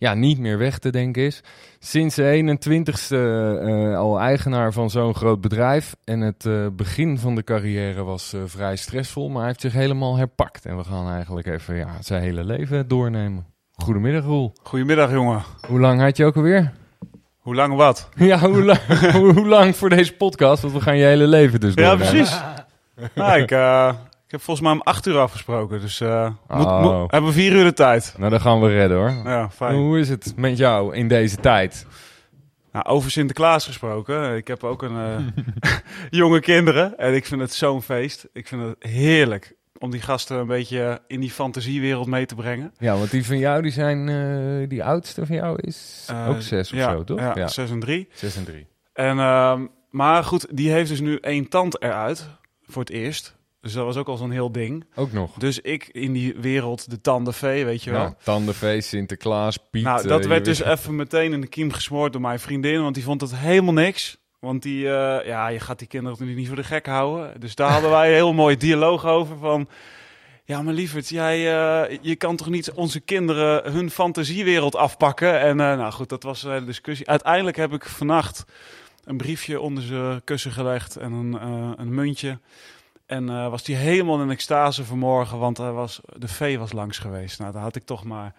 ja, 0.00 0.14
niet 0.14 0.38
meer 0.38 0.58
weg 0.58 0.78
te 0.78 0.90
denken 0.90 1.22
is. 1.22 1.42
Sinds 1.78 2.14
de 2.14 2.56
21ste 2.58 3.14
uh, 3.14 3.98
al 3.98 4.20
eigenaar 4.20 4.72
van 4.72 4.90
zo'n 4.90 5.14
groot 5.14 5.40
bedrijf. 5.40 5.96
En 6.04 6.20
het 6.20 6.44
uh, 6.44 6.66
begin 6.72 7.18
van 7.18 7.34
de 7.34 7.44
carrière 7.44 8.02
was 8.02 8.34
uh, 8.34 8.40
vrij 8.46 8.76
stressvol, 8.76 9.28
maar 9.28 9.38
hij 9.38 9.46
heeft 9.46 9.60
zich 9.60 9.72
helemaal 9.72 10.16
herpakt. 10.16 10.66
En 10.66 10.76
we 10.76 10.84
gaan 10.84 11.10
eigenlijk 11.10 11.46
even 11.46 11.76
ja, 11.76 11.88
zijn 12.00 12.22
hele 12.22 12.44
leven 12.44 12.88
doornemen. 12.88 13.46
Goedemiddag, 13.74 14.24
Roel. 14.24 14.52
Goedemiddag, 14.62 15.10
jongen. 15.10 15.42
Hoe 15.66 15.80
lang 15.80 16.00
had 16.00 16.16
je 16.16 16.24
ook 16.24 16.36
alweer? 16.36 16.72
Hoe 17.38 17.54
lang 17.54 17.74
wat? 17.74 18.08
Ja, 18.16 18.38
hoe, 18.38 18.64
lang, 18.64 19.12
hoe, 19.12 19.32
hoe, 19.38 19.46
lang 19.46 19.76
voor 19.76 19.88
deze 19.88 20.14
podcast? 20.14 20.62
Want 20.62 20.74
we 20.74 20.80
gaan 20.80 20.96
je 20.96 21.04
hele 21.04 21.26
leven 21.26 21.60
dus 21.60 21.74
doornemen. 21.74 22.06
Ja, 22.06 22.12
precies. 22.12 22.40
nou, 23.14 23.40
ik, 23.40 23.50
ik 24.30 24.36
heb 24.36 24.44
volgens 24.44 24.66
mij 24.66 24.76
om 24.76 24.82
acht 24.82 25.06
uur 25.06 25.18
afgesproken, 25.18 25.80
dus 25.80 26.00
uh, 26.00 26.30
moet, 26.48 26.66
Oh. 26.66 26.82
moet- 26.82 27.10
hebben 27.10 27.30
we 27.30 27.36
vier 27.36 27.52
uur 27.52 27.64
de 27.64 27.72
tijd. 27.72 28.14
Nou, 28.18 28.30
dan 28.30 28.40
gaan 28.40 28.60
we 28.60 28.68
redden 28.68 28.96
hoor. 28.98 29.12
Ja, 29.24 29.50
fijn. 29.50 29.74
Hoe 29.76 29.98
is 29.98 30.08
het 30.08 30.32
met 30.36 30.58
jou 30.58 30.94
in 30.94 31.08
deze 31.08 31.36
tijd? 31.36 31.86
Nou, 32.72 32.84
over 32.86 33.10
Sinterklaas 33.10 33.66
gesproken. 33.66 34.36
Ik 34.36 34.46
heb 34.48 34.64
ook 34.64 34.82
een 34.82 34.96
eh, 34.96 35.78
jonge 36.20 36.40
kinderen 36.40 36.98
en 36.98 37.14
ik 37.14 37.26
vind 37.26 37.40
het 37.40 37.52
zo'n 37.52 37.82
feest. 37.82 38.28
Ik 38.32 38.46
vind 38.46 38.62
het 38.62 38.76
heerlijk 38.78 39.54
om 39.78 39.90
die 39.90 40.00
gasten 40.00 40.38
een 40.38 40.46
beetje 40.46 41.00
in 41.06 41.20
die 41.20 41.30
fantasiewereld 41.30 42.06
mee 42.06 42.26
te 42.26 42.34
brengen. 42.34 42.74
Ja, 42.78 42.96
want 42.96 43.10
die 43.10 43.26
van 43.26 43.38
jou, 43.38 43.62
die 43.62 43.72
zijn, 43.72 44.08
eh, 44.08 44.68
die 44.68 44.84
oudste 44.84 45.26
van 45.26 45.36
jou 45.36 45.58
is 45.60 46.08
ook 46.28 46.40
zes 46.40 46.72
of 46.72 46.78
ja, 46.78 46.90
zo, 46.90 47.04
toch? 47.04 47.20
Ja, 47.34 47.48
zes 47.48 47.70
en 47.70 47.80
drie. 47.80 48.08
zes 48.12 48.36
en 48.36 48.44
drie. 48.44 48.66
En, 48.92 49.18
ehm, 49.18 49.66
maar 49.90 50.24
goed, 50.24 50.46
die 50.56 50.70
heeft 50.70 50.88
dus 50.88 51.00
nu 51.00 51.16
één 51.16 51.48
tand 51.48 51.82
eruit 51.82 52.28
voor 52.66 52.82
het 52.82 52.90
eerst. 52.90 53.38
Dus 53.60 53.72
dat 53.72 53.84
was 53.84 53.96
ook 53.96 54.08
al 54.08 54.16
zo'n 54.16 54.30
heel 54.30 54.52
ding. 54.52 54.84
Ook 54.94 55.12
nog. 55.12 55.32
Dus 55.38 55.60
ik 55.60 55.88
in 55.88 56.12
die 56.12 56.34
wereld, 56.36 56.90
de 56.90 57.00
tandenvee, 57.00 57.64
weet 57.64 57.82
je 57.82 57.90
wel. 57.90 58.00
Ja, 58.00 58.14
tandenfeest, 58.22 58.88
Sinterklaas, 58.88 59.58
Piet. 59.70 59.84
Nou, 59.84 60.06
dat 60.08 60.22
eh, 60.22 60.28
werd 60.28 60.44
dus 60.44 60.58
weet- 60.58 60.68
even 60.78 60.96
meteen 60.96 61.32
in 61.32 61.40
de 61.40 61.46
kiem 61.46 61.72
gesmoord 61.72 62.12
door 62.12 62.20
mijn 62.20 62.40
vriendin, 62.40 62.82
want 62.82 62.94
die 62.94 63.04
vond 63.04 63.20
het 63.20 63.36
helemaal 63.36 63.72
niks. 63.72 64.18
Want 64.38 64.62
die, 64.62 64.88
eh, 64.90 65.26
ja, 65.26 65.48
je 65.48 65.60
gaat 65.60 65.78
die 65.78 65.88
kinderen 65.88 66.12
natuurlijk 66.12 66.38
niet 66.38 66.48
voor 66.48 66.62
de 66.62 66.74
gek 66.74 66.86
houden. 66.86 67.40
Dus 67.40 67.54
daar 67.54 67.70
hadden 67.70 67.90
wij 67.90 68.08
een 68.08 68.14
heel 68.14 68.32
mooi 68.32 68.56
dialoog 68.56 69.04
over 69.06 69.36
van... 69.38 69.68
Ja, 70.44 70.62
maar 70.62 70.74
lieverd, 70.74 71.08
jij, 71.08 71.36
eh, 71.36 71.98
je 72.00 72.16
kan 72.16 72.36
toch 72.36 72.48
niet 72.48 72.72
onze 72.72 73.00
kinderen 73.00 73.72
hun 73.72 73.90
fantasiewereld 73.90 74.76
afpakken? 74.76 75.40
En 75.40 75.56
nou 75.56 75.92
goed, 75.92 76.08
dat 76.08 76.22
was 76.22 76.42
een 76.42 76.52
hele 76.52 76.64
discussie. 76.64 77.08
Uiteindelijk 77.08 77.56
heb 77.56 77.72
ik 77.72 77.84
vannacht 77.84 78.44
een 79.04 79.16
briefje 79.16 79.60
onder 79.60 79.82
zijn 79.82 80.24
kussen 80.24 80.52
gelegd 80.52 80.96
en 80.96 81.12
een, 81.12 81.32
een 81.80 81.94
muntje. 81.94 82.38
En 83.10 83.28
eh, 83.28 83.48
was 83.48 83.62
die 83.62 83.76
helemaal 83.76 84.22
in 84.22 84.30
extase 84.30 84.84
vanmorgen, 84.84 85.38
want 85.38 85.58
hij 85.58 85.70
was, 85.70 86.00
de 86.16 86.28
vee 86.28 86.58
was 86.58 86.72
langs 86.72 86.98
geweest. 86.98 87.38
Nou, 87.38 87.52
daar 87.52 87.62
had 87.62 87.76
ik 87.76 87.84
toch 87.84 88.04
maar 88.04 88.32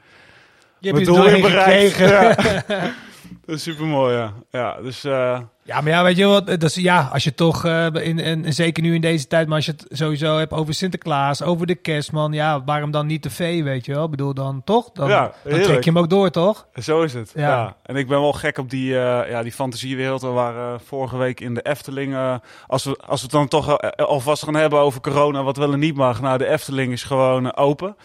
Je 0.79 0.87
hebt 0.87 0.99
je 0.99 1.05
doel 1.05 1.41
bereikt. 1.41 1.97
Ja. 1.97 2.35
dat 3.45 3.55
is 3.55 3.63
super 3.63 3.85
mooi, 3.85 4.15
ja. 4.15 4.33
Ja, 4.51 4.81
dus 4.81 5.03
eh, 5.03 5.39
Ja, 5.63 5.81
maar 5.81 5.91
ja, 5.91 6.03
weet 6.03 6.17
je 6.17 6.25
wat? 6.25 6.47
Dat 6.47 6.63
is, 6.63 6.75
ja, 6.75 7.09
als 7.13 7.23
je 7.23 7.33
toch, 7.33 7.65
eh, 7.65 7.85
in, 7.93 8.19
en 8.19 8.53
zeker 8.53 8.83
nu 8.83 8.95
in 8.95 9.01
deze 9.01 9.27
tijd, 9.27 9.47
maar 9.47 9.55
als 9.55 9.65
je 9.65 9.71
het 9.71 9.85
sowieso 9.89 10.37
hebt 10.37 10.51
over 10.53 10.73
Sinterklaas, 10.73 11.43
over 11.43 11.67
de 11.67 11.75
kerstman, 11.75 12.33
ja, 12.33 12.63
waarom 12.63 12.91
dan 12.91 13.05
niet 13.07 13.23
de 13.23 13.29
vee, 13.29 13.63
weet 13.63 13.85
je 13.85 13.93
wel? 13.93 14.03
Ik 14.03 14.09
bedoel, 14.09 14.33
dan 14.33 14.61
toch? 14.63 14.91
Dan, 14.91 15.09
Ja, 15.09 15.33
dan 15.43 15.61
trek 15.61 15.83
je 15.83 15.89
hem 15.89 15.99
ook 15.99 16.09
door, 16.09 16.29
toch? 16.29 16.67
zo 16.81 17.01
is 17.01 17.13
het. 17.13 17.31
Ja. 17.35 17.47
Ja. 17.49 17.75
En 17.83 17.95
ik 17.95 18.07
ben 18.07 18.19
wel 18.19 18.33
gek 18.33 18.57
op 18.57 18.69
die, 18.69 18.99
eh, 18.99 19.29
ja, 19.29 19.43
die 19.43 19.51
fantasiewereld. 19.51 20.21
We 20.21 20.27
waren 20.27 20.79
vorige 20.79 21.17
week 21.17 21.39
in 21.39 21.53
de 21.53 21.61
Efteling. 21.61 22.39
als, 22.67 22.83
we, 22.83 22.97
als 23.05 23.19
we 23.19 23.25
het 23.25 23.31
dan 23.31 23.47
toch 23.47 23.79
alvast 23.95 24.43
gaan 24.43 24.55
hebben 24.55 24.79
over 24.79 25.01
corona, 25.01 25.43
wat 25.43 25.57
wel 25.57 25.73
en 25.73 25.79
niet 25.79 25.95
mag. 25.95 26.21
Nou, 26.21 26.37
de 26.37 26.47
Efteling 26.47 26.91
is 26.91 27.03
gewoon 27.03 27.55
open. 27.55 27.95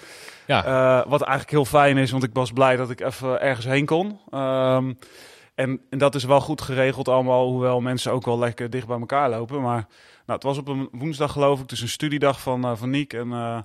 Ja, 0.47 0.65
Eh, 0.65 1.11
wat 1.11 1.21
eigenlijk 1.21 1.51
heel 1.51 1.65
fijn 1.65 1.97
is, 1.97 2.11
want 2.11 2.23
ik 2.23 2.31
was 2.33 2.53
blij 2.53 2.77
dat 2.77 2.91
ik 2.91 3.01
even 3.01 3.41
ergens 3.41 3.67
heen 3.67 3.87
kon. 3.87 4.21
Ehm, 4.31 4.93
en, 5.55 5.81
en 5.91 5.99
dat 5.99 6.15
is 6.15 6.25
wel 6.25 6.41
goed 6.41 6.61
geregeld 6.61 7.09
allemaal, 7.09 7.49
hoewel 7.49 7.81
mensen 7.81 8.13
ook 8.13 8.25
wel 8.25 8.39
lekker 8.39 8.71
dicht 8.71 8.87
bij 8.87 8.99
elkaar 8.99 9.31
lopen. 9.31 9.63
Maar 9.63 9.87
nou, 10.27 10.39
het 10.39 10.43
was 10.43 10.59
op 10.59 10.69
een 10.69 10.89
woensdag 10.93 11.33
geloof 11.33 11.61
ik, 11.61 11.69
dus 11.69 11.81
een 11.81 11.89
studiedag 11.89 12.41
van, 12.41 12.65
eh 12.65 12.77
van 12.77 12.91
Niek. 12.91 13.13
En, 13.13 13.33
eh, 13.33 13.59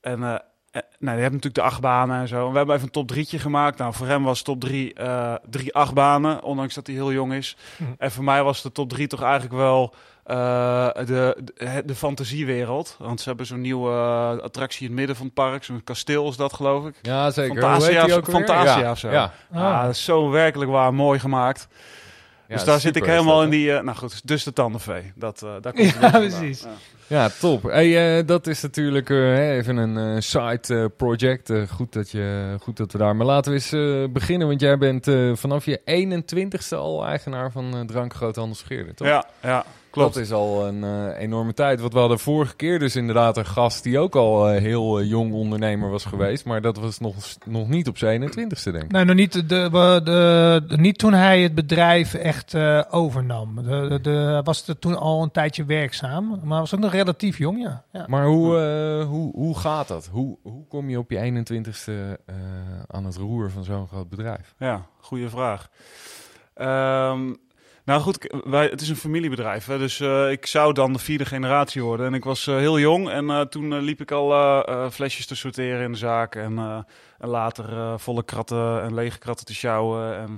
en 0.00 0.42
nou, 0.82 1.16
die 1.16 1.22
hebben 1.22 1.32
natuurlijk 1.32 1.54
de 1.54 1.62
achtbanen 1.62 2.20
en 2.20 2.28
zo. 2.28 2.46
En 2.46 2.50
we 2.50 2.56
hebben 2.56 2.74
even 2.74 2.86
een 2.86 2.92
top 2.92 3.08
drietje 3.08 3.38
gemaakt. 3.38 3.78
Nou, 3.78 3.94
voor 3.94 4.06
hem 4.06 4.22
was 4.22 4.42
top 4.42 4.60
drie 4.60 4.94
eh, 4.94 5.34
drie 5.50 5.74
achtbanen, 5.74 6.42
ondanks 6.42 6.74
dat 6.74 6.86
hij 6.86 6.96
heel 6.96 7.12
jong 7.12 7.32
is. 7.32 7.56
Mhm. 7.76 7.90
En 7.98 8.10
voor 8.10 8.24
mij 8.24 8.42
was 8.42 8.62
de 8.62 8.72
top 8.72 8.88
drie 8.88 9.06
toch 9.06 9.22
eigenlijk 9.22 9.54
wel 9.54 9.94
eh, 10.24 10.88
de, 10.94 11.36
de, 11.44 11.82
de 11.86 11.94
fantasiewereld. 11.94 12.96
Want 12.98 13.20
ze 13.20 13.28
hebben 13.28 13.46
zo'n 13.46 13.60
nieuwe 13.60 13.90
eh, 13.90 14.44
attractie 14.44 14.80
in 14.80 14.86
het 14.86 14.98
midden 14.98 15.16
van 15.16 15.26
het 15.26 15.34
park. 15.34 15.64
Zo'n 15.64 15.84
kasteel 15.84 16.28
is 16.28 16.36
dat, 16.36 16.52
geloof 16.52 16.86
ik. 16.86 16.94
Ja, 17.02 17.30
zeker. 17.30 17.60
Fantasia, 17.60 17.88
Hoe 17.88 17.98
heet 17.98 18.06
die 18.06 18.14
ook 18.14 18.26
alweer? 18.26 18.46
Fantasia 18.46 18.78
ja. 18.78 18.90
of 18.90 18.98
zo. 18.98 19.10
Ja. 19.10 19.32
Ah, 19.52 19.82
dat 19.82 19.90
is 19.90 20.04
zo 20.04 20.30
werkelijk 20.30 20.70
waar 20.70 20.94
mooi 20.94 21.18
gemaakt. 21.18 21.68
Ja, 22.48 22.54
dus 22.54 22.64
daar 22.64 22.80
zit 22.80 22.96
ik 22.96 23.04
helemaal 23.04 23.34
dat, 23.36 23.44
in 23.44 23.50
die... 23.50 23.72
eh, 23.72 23.82
nou 23.82 23.96
goed, 23.96 24.28
dus 24.28 24.44
de 24.44 24.52
tandenvee. 24.52 25.12
Dat, 25.14 25.42
eh 25.42 25.50
daar 25.60 25.72
komt 25.76 25.96
Ja, 26.00 26.10
precies. 26.10 26.60
Ja. 26.62 26.68
Ja, 27.08 27.28
top. 27.40 27.62
Hey, 27.62 28.18
eh, 28.18 28.26
dat 28.26 28.46
is 28.46 28.62
natuurlijk 28.62 29.10
eh, 29.10 29.16
hè, 29.16 29.52
even 29.52 29.76
een 29.76 30.14
eh, 30.16 30.20
side 30.20 30.88
project. 30.96 31.50
Eh, 31.50 31.62
goed, 31.68 31.92
dat 31.92 32.10
je, 32.10 32.56
goed 32.60 32.76
dat 32.76 32.92
we 32.92 32.98
daar... 32.98 33.16
Maar 33.16 33.26
laten 33.26 33.52
we 33.52 33.58
eens 33.58 34.12
beginnen, 34.12 34.48
want 34.48 34.60
jij 34.60 34.78
bent 34.78 35.08
eh, 35.08 35.30
vanaf 35.34 35.64
je 35.64 35.80
21ste 35.80 36.76
al 36.76 37.06
eigenaar 37.06 37.52
van 37.52 37.74
eh 37.76 37.80
Drank 37.80 38.14
Groothandel 38.14 38.54
Scheerde, 38.56 38.94
toch? 38.94 39.06
Ja, 39.08 39.24
ja, 39.42 39.64
klopt. 39.96 40.14
Dat 40.14 40.22
is 40.22 40.32
al 40.32 40.66
een 40.66 40.84
eh, 40.84 41.20
enorme 41.22 41.54
tijd. 41.54 41.80
Want 41.80 41.92
we 41.92 41.98
hadden 41.98 42.18
vorige 42.18 42.56
keer 42.56 42.78
dus 42.78 42.96
inderdaad 42.96 43.36
een 43.36 43.46
gast 43.46 43.82
die 43.82 43.98
ook 43.98 44.16
al 44.16 44.48
eh, 44.48 44.60
heel 44.60 44.98
eh, 44.98 45.08
jong 45.08 45.32
ondernemer 45.32 45.90
was 45.90 46.04
geweest. 46.04 46.44
Maar 46.44 46.60
dat 46.60 46.76
was 46.76 46.98
nog, 46.98 47.14
nog 47.44 47.68
niet 47.68 47.88
op 47.88 47.98
zijn 47.98 48.22
21ste, 48.30 48.62
denk 48.72 48.82
ik. 48.82 48.90
Nee, 48.92 49.04
nog 49.04 49.16
niet, 49.16 49.32
de, 49.32 49.46
de, 49.46 50.00
de- 50.04 50.76
niet 50.76 50.98
toen 50.98 51.12
hij 51.12 51.40
het 51.42 51.54
bedrijf 51.54 52.14
echt 52.14 52.54
eh, 52.54 52.82
overnam. 52.90 53.54
De, 53.62 53.86
de, 53.88 54.00
de- 54.00 54.40
was 54.44 54.68
er 54.68 54.78
toen 54.78 54.98
al 54.98 55.22
een 55.22 55.30
tijdje 55.30 55.64
werkzaam, 55.64 56.40
maar 56.44 56.60
was 56.60 56.74
ook 56.74 56.80
nog 56.80 56.92
relatief 56.92 57.38
jong, 57.38 57.62
ja. 57.62 57.84
ja. 57.92 58.04
Maar 58.08 58.26
hoe, 58.26 58.58
eh, 58.58 59.06
hoe, 59.08 59.32
hoe 59.34 59.58
gaat 59.58 59.88
dat? 59.88 60.08
Hoe, 60.12 60.38
hoe 60.42 60.66
kom 60.68 60.90
je 60.90 60.98
op 60.98 61.10
je 61.10 61.44
21ste 61.44 61.92
eh, 62.26 62.34
aan 62.86 63.04
het 63.04 63.16
roer 63.16 63.50
van 63.50 63.64
zo'n 63.64 63.86
groot 63.88 64.08
bedrijf? 64.08 64.54
Ja, 64.58 64.82
goede 65.00 65.28
vraag. 65.30 65.68
Ehm, 66.54 67.34
nou 67.86 68.00
goed, 68.00 68.34
wij, 68.44 68.66
het 68.66 68.80
is 68.80 68.88
een 68.88 68.96
familiebedrijf. 68.96 69.66
Dus 69.66 70.00
eh, 70.00 70.30
ik 70.30 70.46
zou 70.46 70.72
dan 70.72 70.92
de 70.92 70.98
vierde 70.98 71.24
generatie 71.24 71.82
worden. 71.82 72.06
En 72.06 72.14
ik 72.14 72.24
was 72.24 72.46
eh, 72.46 72.56
heel 72.56 72.78
jong 72.78 73.08
en 73.08 73.30
eh, 73.30 73.40
toen 73.40 73.78
liep 73.78 74.00
ik 74.00 74.10
al 74.10 74.90
flesjes 74.90 75.26
te 75.26 75.34
sorteren 75.34 75.84
in 75.84 75.92
de 75.92 75.98
zaak. 75.98 76.34
En, 76.34 76.84
en 77.18 77.28
later 77.28 77.98
volle 78.00 78.24
kratten 78.24 78.82
en 78.82 78.94
lege 78.94 79.18
kratten 79.18 79.46
te 79.46 79.54
sjouwen. 79.54 80.16
En, 80.16 80.28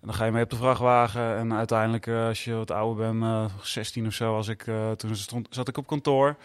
en 0.00 0.10
dan 0.10 0.14
ga 0.14 0.24
je 0.24 0.30
mee 0.30 0.42
op 0.42 0.50
de 0.50 0.56
vrachtwagen. 0.56 1.36
En 1.36 1.54
uiteindelijk, 1.54 2.08
als 2.08 2.44
je 2.44 2.54
wat 2.54 2.70
ouder 2.70 3.12
bent, 3.12 3.22
eh 3.22 3.44
16 3.62 4.06
of 4.06 4.12
zo, 4.12 4.32
was 4.32 4.48
ik, 4.48 4.64
toen 4.96 5.16
zat 5.50 5.68
ik 5.68 5.76
op 5.76 5.86
kantoor. 5.86 6.36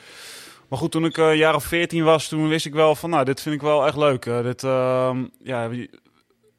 Maar 0.70 0.80
goed, 0.80 0.92
toen 0.92 1.06
ik 1.06 1.18
een 1.18 1.38
jaar 1.38 1.56
of 1.56 1.64
14 1.64 2.04
was, 2.04 2.28
toen 2.28 2.48
wist 2.48 2.66
ik 2.66 2.74
wel 2.74 2.96
van, 2.96 3.10
nou, 3.10 3.26
dit 3.26 3.42
vind 3.42 3.56
ik 3.56 3.62
wel 3.62 3.86
echt 3.86 3.98
leuk. 3.98 4.24
dit, 4.24 4.64
ehm, 4.64 5.26
ja, 5.44 5.70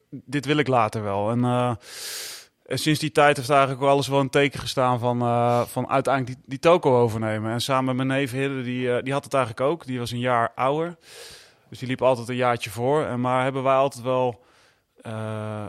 dit 0.09 0.45
wil 0.45 0.57
ik 0.57 0.67
later 0.67 1.03
wel. 1.03 1.31
En, 1.31 1.77
en 2.71 2.79
sinds 2.79 2.99
die 2.99 3.11
tijd 3.11 3.37
heeft 3.37 3.49
eigenlijk 3.49 3.79
wel 3.79 3.89
alles 3.89 4.07
wel 4.07 4.19
een 4.19 4.29
teken 4.29 4.59
gestaan 4.59 4.99
van, 4.99 5.21
eh, 5.21 5.61
van 5.61 5.89
uiteindelijk 5.89 6.35
die, 6.35 6.45
die 6.47 6.59
toko 6.59 6.99
overnemen. 7.01 7.51
En 7.51 7.61
samen 7.61 7.85
met 7.85 7.95
mijn 7.95 8.19
neef 8.19 8.31
Hidde, 8.31 8.63
die, 8.63 8.95
eh, 8.95 9.03
die 9.03 9.13
had 9.13 9.23
het 9.23 9.33
eigenlijk 9.33 9.65
ook. 9.65 9.85
Die 9.85 9.99
was 9.99 10.11
een 10.11 10.19
jaar 10.19 10.51
ouder. 10.55 10.97
Dus 11.69 11.79
die 11.79 11.87
liep 11.87 12.01
altijd 12.01 12.29
een 12.29 12.35
jaartje 12.35 12.69
voor. 12.69 13.05
En, 13.05 13.21
maar 13.21 13.43
hebben 13.43 13.63
wij 13.63 13.75
altijd 13.75 14.03
wel 14.03 14.43
eh, 15.01 15.11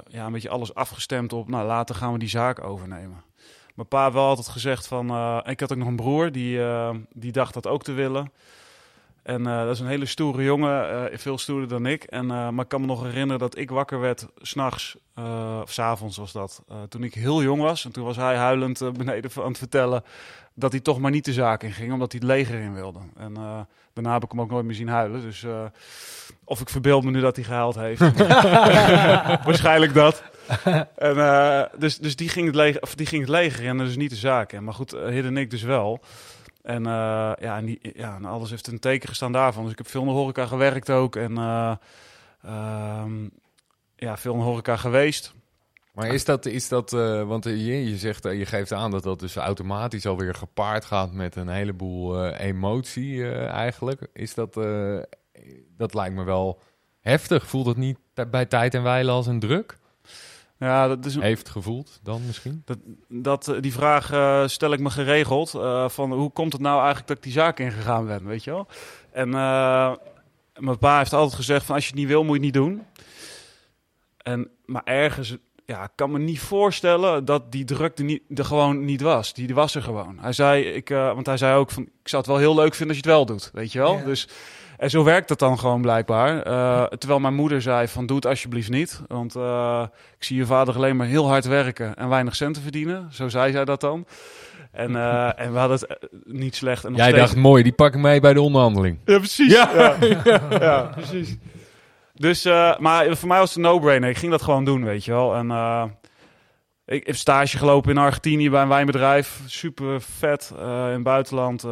ja, 0.06 0.26
een 0.26 0.32
beetje 0.32 0.48
alles 0.48 0.74
afgestemd 0.74 1.32
op, 1.32 1.48
nou 1.48 1.66
later 1.66 1.94
gaan 1.94 2.12
we 2.12 2.18
die 2.18 2.28
zaak 2.28 2.64
overnemen. 2.64 3.24
Mijn 3.74 3.88
pa 3.88 4.02
heeft 4.02 4.14
wel 4.14 4.26
altijd 4.26 4.48
gezegd 4.48 4.86
van, 4.86 5.06
ik 5.46 5.60
had 5.60 5.72
ook 5.72 5.78
nog 5.78 5.88
een 5.88 5.96
broer 5.96 6.32
die, 6.32 6.60
die 7.12 7.32
dacht 7.32 7.54
dat 7.54 7.66
ook 7.66 7.82
te 7.82 7.92
willen. 7.92 8.32
En 9.22 9.46
eh, 9.46 9.64
dat 9.64 9.74
is 9.74 9.80
een 9.80 9.86
hele 9.86 10.06
stoere 10.06 10.42
jongen, 10.42 11.10
eh, 11.10 11.18
veel 11.18 11.38
stoerder 11.38 11.68
dan 11.68 11.86
ik. 11.86 12.02
En, 12.02 12.30
eh, 12.30 12.48
maar 12.48 12.64
ik 12.64 12.68
kan 12.68 12.80
me 12.80 12.86
nog 12.86 13.02
herinneren 13.02 13.38
dat 13.38 13.58
ik 13.58 13.70
wakker 13.70 14.00
werd 14.00 14.26
s'nachts, 14.36 14.96
of 15.62 15.72
s'avonds 15.72 16.16
was 16.16 16.32
dat, 16.32 16.62
toen 16.88 17.02
ik 17.02 17.14
heel 17.14 17.42
jong 17.42 17.62
was. 17.62 17.84
En 17.84 17.92
toen 17.92 18.04
was 18.04 18.16
hij 18.16 18.36
huilend 18.36 18.92
beneden 18.96 19.30
aan 19.36 19.48
het 19.48 19.58
vertellen 19.58 20.04
dat 20.54 20.72
hij 20.72 20.80
toch 20.80 20.98
maar 20.98 21.10
niet 21.10 21.24
de 21.24 21.32
zaak 21.32 21.62
in 21.62 21.72
ging, 21.72 21.92
omdat 21.92 22.12
hij 22.12 22.20
het 22.24 22.30
leger 22.30 22.60
in 22.60 22.74
wilde. 22.74 22.98
En 23.16 23.34
daarna 23.92 24.12
heb 24.12 24.24
ik 24.24 24.30
hem 24.30 24.40
ook 24.40 24.50
nooit 24.50 24.64
meer 24.64 24.74
zien 24.74 24.88
huilen. 24.88 25.20
Dus 25.20 25.46
of 26.44 26.60
ik 26.60 26.68
verbeeld 26.68 27.04
me 27.04 27.10
nu 27.10 27.20
dat 27.20 27.36
hij 27.36 27.44
gehuild 27.44 27.74
heeft. 27.74 28.00
Waarschijnlijk 29.48 29.94
dat. 29.94 30.22
en, 30.96 31.68
dus 31.78 31.98
dus 31.98 32.16
die, 32.16 32.28
ging 32.28 32.46
het 32.46 32.54
leger, 32.54 32.82
of 32.82 32.94
die 32.94 33.06
ging 33.06 33.20
het 33.20 33.30
leger 33.30 33.64
in 33.64 33.70
en 33.70 33.78
dus 33.78 33.96
niet 33.96 34.10
de 34.10 34.16
zaak 34.16 34.52
in. 34.52 34.64
Maar 34.64 34.74
goed, 34.74 34.90
Hidden 34.90 35.24
en 35.24 35.36
ik 35.36 35.50
dus 35.50 35.62
wel. 35.62 36.00
En 36.62 36.82
uh, 36.82 37.32
ja, 37.38 37.56
en 37.56 37.78
ja, 37.80 38.18
alles 38.22 38.50
heeft 38.50 38.66
een 38.66 38.78
teken 38.78 39.08
gestaan 39.08 39.32
daarvan. 39.32 39.62
Dus 39.62 39.72
ik 39.72 39.78
heb 39.78 39.88
veel 39.88 40.00
in 40.00 40.06
de 40.06 40.12
horeca 40.12 40.46
gewerkt 40.46 40.90
ook. 40.90 41.16
En 41.16 41.32
uh, 41.32 41.74
um, 43.02 43.30
ja, 43.96 44.16
veel 44.16 44.32
in 44.32 44.38
de 44.38 44.44
horeca 44.44 44.76
geweest. 44.76 45.34
Maar 45.92 46.14
is 46.14 46.24
dat, 46.24 46.46
is 46.46 46.68
dat 46.68 46.92
uh, 46.92 47.22
want 47.22 47.44
je, 47.44 47.88
je 47.90 47.96
zegt, 47.96 48.24
je 48.24 48.46
geeft 48.46 48.72
aan 48.72 48.90
dat 48.90 49.02
dat 49.02 49.20
dus 49.20 49.36
automatisch 49.36 50.06
alweer 50.06 50.34
gepaard 50.34 50.84
gaat 50.84 51.12
met 51.12 51.36
een 51.36 51.48
heleboel 51.48 52.28
emotie 52.28 53.30
eigenlijk. 53.46 54.08
Is 54.12 54.34
dat, 54.34 54.54
dat 55.76 55.94
lijkt 55.94 56.14
me 56.14 56.24
wel 56.24 56.60
heftig. 57.00 57.46
Voelt 57.46 57.66
het 57.66 57.76
niet 57.76 57.98
bij 58.30 58.46
tijd 58.46 58.74
en 58.74 58.82
wijle 58.82 59.10
als 59.10 59.26
een 59.26 59.40
druk? 59.40 59.78
Ja, 60.62 60.88
dat 60.88 61.04
is 61.04 61.14
een... 61.14 61.22
Heeft 61.22 61.48
gevoeld 61.48 62.00
dan 62.02 62.22
misschien? 62.26 62.62
Dat, 62.64 62.78
dat, 63.08 63.54
die 63.60 63.72
vraag 63.72 64.12
uh, 64.12 64.46
stel 64.46 64.72
ik 64.72 64.80
me 64.80 64.90
geregeld. 64.90 65.54
Uh, 65.54 65.88
van 65.88 66.12
hoe 66.12 66.30
komt 66.30 66.52
het 66.52 66.62
nou 66.62 66.76
eigenlijk 66.76 67.06
dat 67.06 67.16
ik 67.16 67.22
die 67.22 67.32
zaak 67.32 67.58
ingegaan 67.58 68.06
ben, 68.06 68.24
weet 68.24 68.44
je 68.44 68.50
wel? 68.50 68.66
En 69.12 69.28
uh, 69.28 69.92
mijn 70.56 70.78
pa 70.78 70.98
heeft 70.98 71.12
altijd 71.12 71.34
gezegd 71.34 71.64
van 71.64 71.74
als 71.74 71.84
je 71.84 71.90
het 71.90 71.98
niet 71.98 72.08
wil, 72.08 72.24
moet 72.24 72.36
je 72.36 72.46
het 72.46 72.54
niet 72.54 72.64
doen. 72.64 72.82
En, 74.16 74.50
maar 74.64 74.82
ergens, 74.84 75.36
ja, 75.66 75.82
ik 75.82 75.92
kan 75.94 76.10
me 76.10 76.18
niet 76.18 76.40
voorstellen 76.40 77.24
dat 77.24 77.52
die 77.52 77.64
druk 77.64 77.98
er, 77.98 78.04
niet, 78.04 78.22
er 78.34 78.44
gewoon 78.44 78.84
niet 78.84 79.00
was. 79.00 79.34
Die, 79.34 79.46
die 79.46 79.54
was 79.54 79.74
er 79.74 79.82
gewoon. 79.82 80.18
Hij 80.20 80.32
zei, 80.32 80.64
ik, 80.64 80.88
want 80.88 81.26
hij 81.26 81.36
zei 81.36 81.56
ook 81.56 81.70
van, 81.70 81.82
ik 81.82 82.08
zou 82.08 82.22
het 82.22 82.30
wel 82.30 82.40
heel 82.40 82.54
leuk 82.54 82.74
vinden 82.74 82.96
als 82.96 83.04
je 83.04 83.10
het 83.10 83.16
wel 83.16 83.26
doet, 83.26 83.50
weet 83.52 83.72
je 83.72 83.78
wel? 83.78 83.96
Ja. 83.96 84.04
Dus... 84.04 84.28
En 84.82 84.90
zo 84.90 85.04
werkt 85.04 85.28
dat 85.28 85.38
dan 85.38 85.58
gewoon 85.58 85.80
blijkbaar. 85.80 86.46
Uh, 86.46 86.84
terwijl 86.84 87.20
mijn 87.20 87.34
moeder 87.34 87.62
zei 87.62 87.88
van 87.88 88.06
doe 88.06 88.16
het 88.16 88.26
alsjeblieft 88.26 88.70
niet. 88.70 89.02
Want 89.06 89.36
uh, 89.36 89.86
ik 90.18 90.24
zie 90.24 90.36
je 90.36 90.46
vader 90.46 90.74
alleen 90.74 90.96
maar 90.96 91.06
heel 91.06 91.28
hard 91.28 91.44
werken 91.44 91.94
en 91.94 92.08
weinig 92.08 92.36
centen 92.36 92.62
verdienen. 92.62 93.08
Zo 93.12 93.28
zei 93.28 93.52
zij 93.52 93.64
dat 93.64 93.80
dan. 93.80 94.06
En, 94.72 94.90
uh, 94.90 95.30
en 95.42 95.52
we 95.52 95.58
hadden 95.58 95.78
het 95.78 96.08
niet 96.24 96.56
slecht. 96.56 96.84
En 96.84 96.90
nog 96.90 97.00
Jij 97.00 97.08
steeds... 97.08 97.24
dacht 97.24 97.36
mooi, 97.36 97.62
die 97.62 97.72
pak 97.72 97.94
ik 97.94 98.00
mee 98.00 98.20
bij 98.20 98.32
de 98.32 98.40
onderhandeling. 98.40 98.98
Ja, 99.04 99.18
precies. 99.18 99.52
Ja, 99.52 99.70
ja. 99.74 99.96
ja, 100.24 100.40
ja 100.60 100.82
precies. 100.82 101.36
Dus, 102.14 102.44
maar 102.78 103.16
voor 103.16 103.28
mij 103.28 103.38
was 103.38 103.48
het 103.48 103.56
een 103.56 103.70
no-brainer. 103.70 104.08
Ik 104.08 104.18
ging 104.18 104.30
dat 104.30 104.42
gewoon 104.42 104.64
doen, 104.64 104.84
weet 104.84 105.04
je 105.04 105.12
wel. 105.12 105.34
En 105.34 105.50
ik 106.86 107.06
heb 107.06 107.16
stage 107.16 107.58
gelopen 107.58 107.90
in 107.90 107.98
Argentinië 107.98 108.50
bij 108.50 108.62
een 108.62 108.68
wijnbedrijf. 108.68 109.40
Super 109.46 110.00
vet 110.00 110.52
in 110.58 110.66
het 110.68 111.02
buitenland 111.02 111.64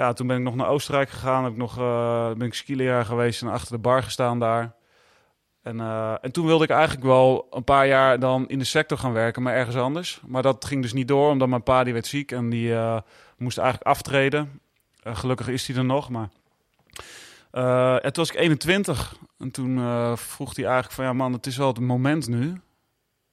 ja, 0.00 0.12
toen 0.12 0.26
ben 0.26 0.36
ik 0.36 0.42
nog 0.42 0.54
naar 0.54 0.68
Oostenrijk 0.68 1.10
gegaan. 1.10 1.44
Heb 1.44 1.52
ik 1.52 1.58
nog, 1.58 1.78
uh, 1.78 2.32
ben 2.32 2.46
ik 2.46 2.54
skileraar 2.54 3.04
geweest 3.04 3.42
en 3.42 3.48
achter 3.48 3.72
de 3.72 3.78
bar 3.78 4.02
gestaan 4.02 4.38
daar. 4.38 4.74
En, 5.62 5.76
uh, 5.76 6.14
en 6.20 6.32
toen 6.32 6.46
wilde 6.46 6.64
ik 6.64 6.70
eigenlijk 6.70 7.06
wel 7.06 7.46
een 7.50 7.64
paar 7.64 7.86
jaar 7.86 8.18
dan 8.18 8.48
in 8.48 8.58
de 8.58 8.64
sector 8.64 8.98
gaan 8.98 9.12
werken, 9.12 9.42
maar 9.42 9.54
ergens 9.54 9.76
anders. 9.76 10.20
Maar 10.26 10.42
dat 10.42 10.64
ging 10.64 10.82
dus 10.82 10.92
niet 10.92 11.08
door, 11.08 11.30
omdat 11.30 11.48
mijn 11.48 11.62
pa 11.62 11.84
die 11.84 11.92
werd 11.92 12.06
ziek 12.06 12.32
en 12.32 12.50
die 12.50 12.68
uh, 12.68 12.98
moest 13.36 13.58
eigenlijk 13.58 13.88
aftreden. 13.88 14.60
gelukkig 15.02 15.48
is 15.48 15.66
hij 15.66 15.76
er 15.76 15.84
nog, 15.84 16.08
maar... 16.08 16.28
en 18.02 18.12
toen 18.12 18.24
was 18.24 18.30
ik 18.30 18.36
21 18.36 19.16
en 19.38 19.50
toen 19.50 19.76
vroeg 20.16 20.56
hij 20.56 20.64
eigenlijk 20.64 20.94
van... 20.94 21.04
Ja 21.04 21.12
man, 21.12 21.32
het 21.32 21.46
is 21.46 21.56
wel 21.56 21.68
het 21.68 21.80
moment 21.80 22.28
nu. 22.28 22.60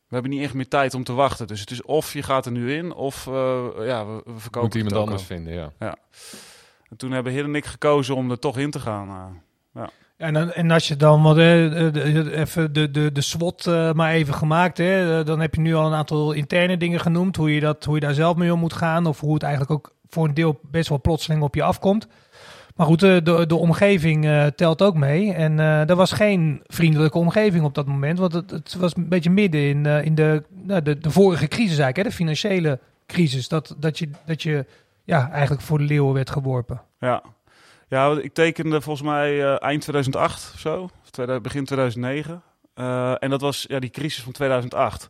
We 0.08 0.14
hebben 0.14 0.32
niet 0.32 0.44
echt 0.44 0.54
meer 0.54 0.68
tijd 0.68 0.94
om 0.94 1.04
te 1.04 1.14
wachten. 1.14 1.48
Dus 1.48 1.60
het 1.60 1.72
is 1.72 1.82
of 1.82 2.14
je 2.14 2.24
gaat 2.24 2.46
er 2.46 2.52
nu 2.52 2.74
in, 2.74 2.94
of 2.94 3.26
ja, 3.26 4.06
we, 4.06 4.22
we 4.26 4.40
verkopen 4.40 4.62
Moet 4.62 4.76
iemand 4.76 4.96
anders 4.96 5.24
vinden, 5.24 5.54
ja. 5.54 5.72
ja. 5.80 5.98
En 6.90 6.98
toen 6.98 7.12
hebben 7.12 7.32
Hidden 7.32 7.52
en 7.52 7.58
ik 7.58 7.66
gekozen 7.66 8.16
om 8.16 8.32
er 8.32 8.40
toch 8.40 8.58
in 8.58 8.72
te 8.72 8.80
gaan. 8.80 9.08
Uh, 9.08 9.24
ja. 9.74 9.90
En, 10.18 10.56
en 10.56 10.72
als 10.72 10.88
je 10.88 10.96
dan 10.96 11.24
wat, 11.24 11.38
even 11.38 12.74
de, 12.74 12.92
de, 12.92 13.12
de 13.12 13.22
SWOT 13.22 13.66
uh, 13.66 13.92
maar 13.92 14.12
even 14.12 14.34
gemaakt, 14.34 14.78
hè, 14.78 15.24
dan 15.24 15.40
heb 15.40 15.56
je 15.56 15.62
nu 15.62 15.76
al 15.76 15.86
een 15.86 15.94
aantal 15.94 16.32
interne 16.32 16.78
dingen 16.78 17.00
genoemd, 17.00 17.36
hoe 17.36 17.54
je, 17.54 17.60
dat, 17.60 17.84
hoe 17.84 17.96
je 17.96 18.02
daar 18.02 18.14
zelf 18.14 18.36
mee 18.36 18.54
om 18.54 18.60
moet 18.60 18.74
gaan, 18.74 19.06
of 19.06 19.20
hoe 19.20 19.34
het 19.34 19.44
eigenlijk 19.44 19.72
ook 19.72 19.96
voor 20.10 20.28
een 20.28 20.34
deel 20.34 20.60
best 20.72 20.90
wel 20.90 21.02
plotseling 21.02 21.42
op 21.42 21.56
je 21.56 21.64
afkomt. 21.64 22.08
Maar 22.76 22.86
goed, 22.86 23.00
de, 23.00 23.44
de, 23.48 23.56
omgeving 23.56 24.52
telt 24.56 24.82
ook 24.82 24.96
mee. 24.96 25.34
En 25.34 25.60
er 25.60 25.96
was 25.96 26.12
geen 26.12 26.64
vriendelijke 26.68 27.18
omgeving 27.18 27.64
op 27.64 27.76
dat 27.76 27.86
moment. 27.86 28.20
Want 28.20 28.34
het, 28.34 28.52
het 28.52 28.76
was 28.76 28.96
een 28.96 29.10
beetje 29.10 29.30
midden 29.30 29.62
in, 29.62 29.86
in 29.86 30.16
de, 30.16 30.44
nou, 30.64 30.82
de, 30.82 30.98
de 30.98 31.12
vorige 31.12 31.48
crisis 31.48 31.78
eigenlijk, 31.78 31.98
hè, 31.98 32.04
de 32.04 32.12
financiële 32.12 32.80
crisis. 33.08 33.48
Dat, 33.48 33.76
dat 33.80 34.00
je, 34.00 34.10
dat 34.26 34.44
je 34.44 34.66
ja, 35.08 35.30
eigenlijk 35.32 35.62
voor 35.62 35.78
de 35.78 35.84
leeuwen 35.84 36.14
werd 36.14 36.30
geworpen. 36.30 36.82
Ja, 37.00 37.24
ja 37.88 38.18
ik 38.22 38.34
tekende 38.34 38.82
volgens 38.82 39.08
mij 39.08 39.58
eind 39.58 39.82
2008 39.82 40.52
of 40.54 40.60
zo. 40.60 40.90
Begin 41.42 41.66
2009. 41.66 42.42
en 43.20 43.30
dat 43.30 43.42
was 43.42 43.66
ja, 43.68 43.80
die 43.80 43.90
crisis 43.90 44.24
van 44.24 44.32
2008. 44.32 45.10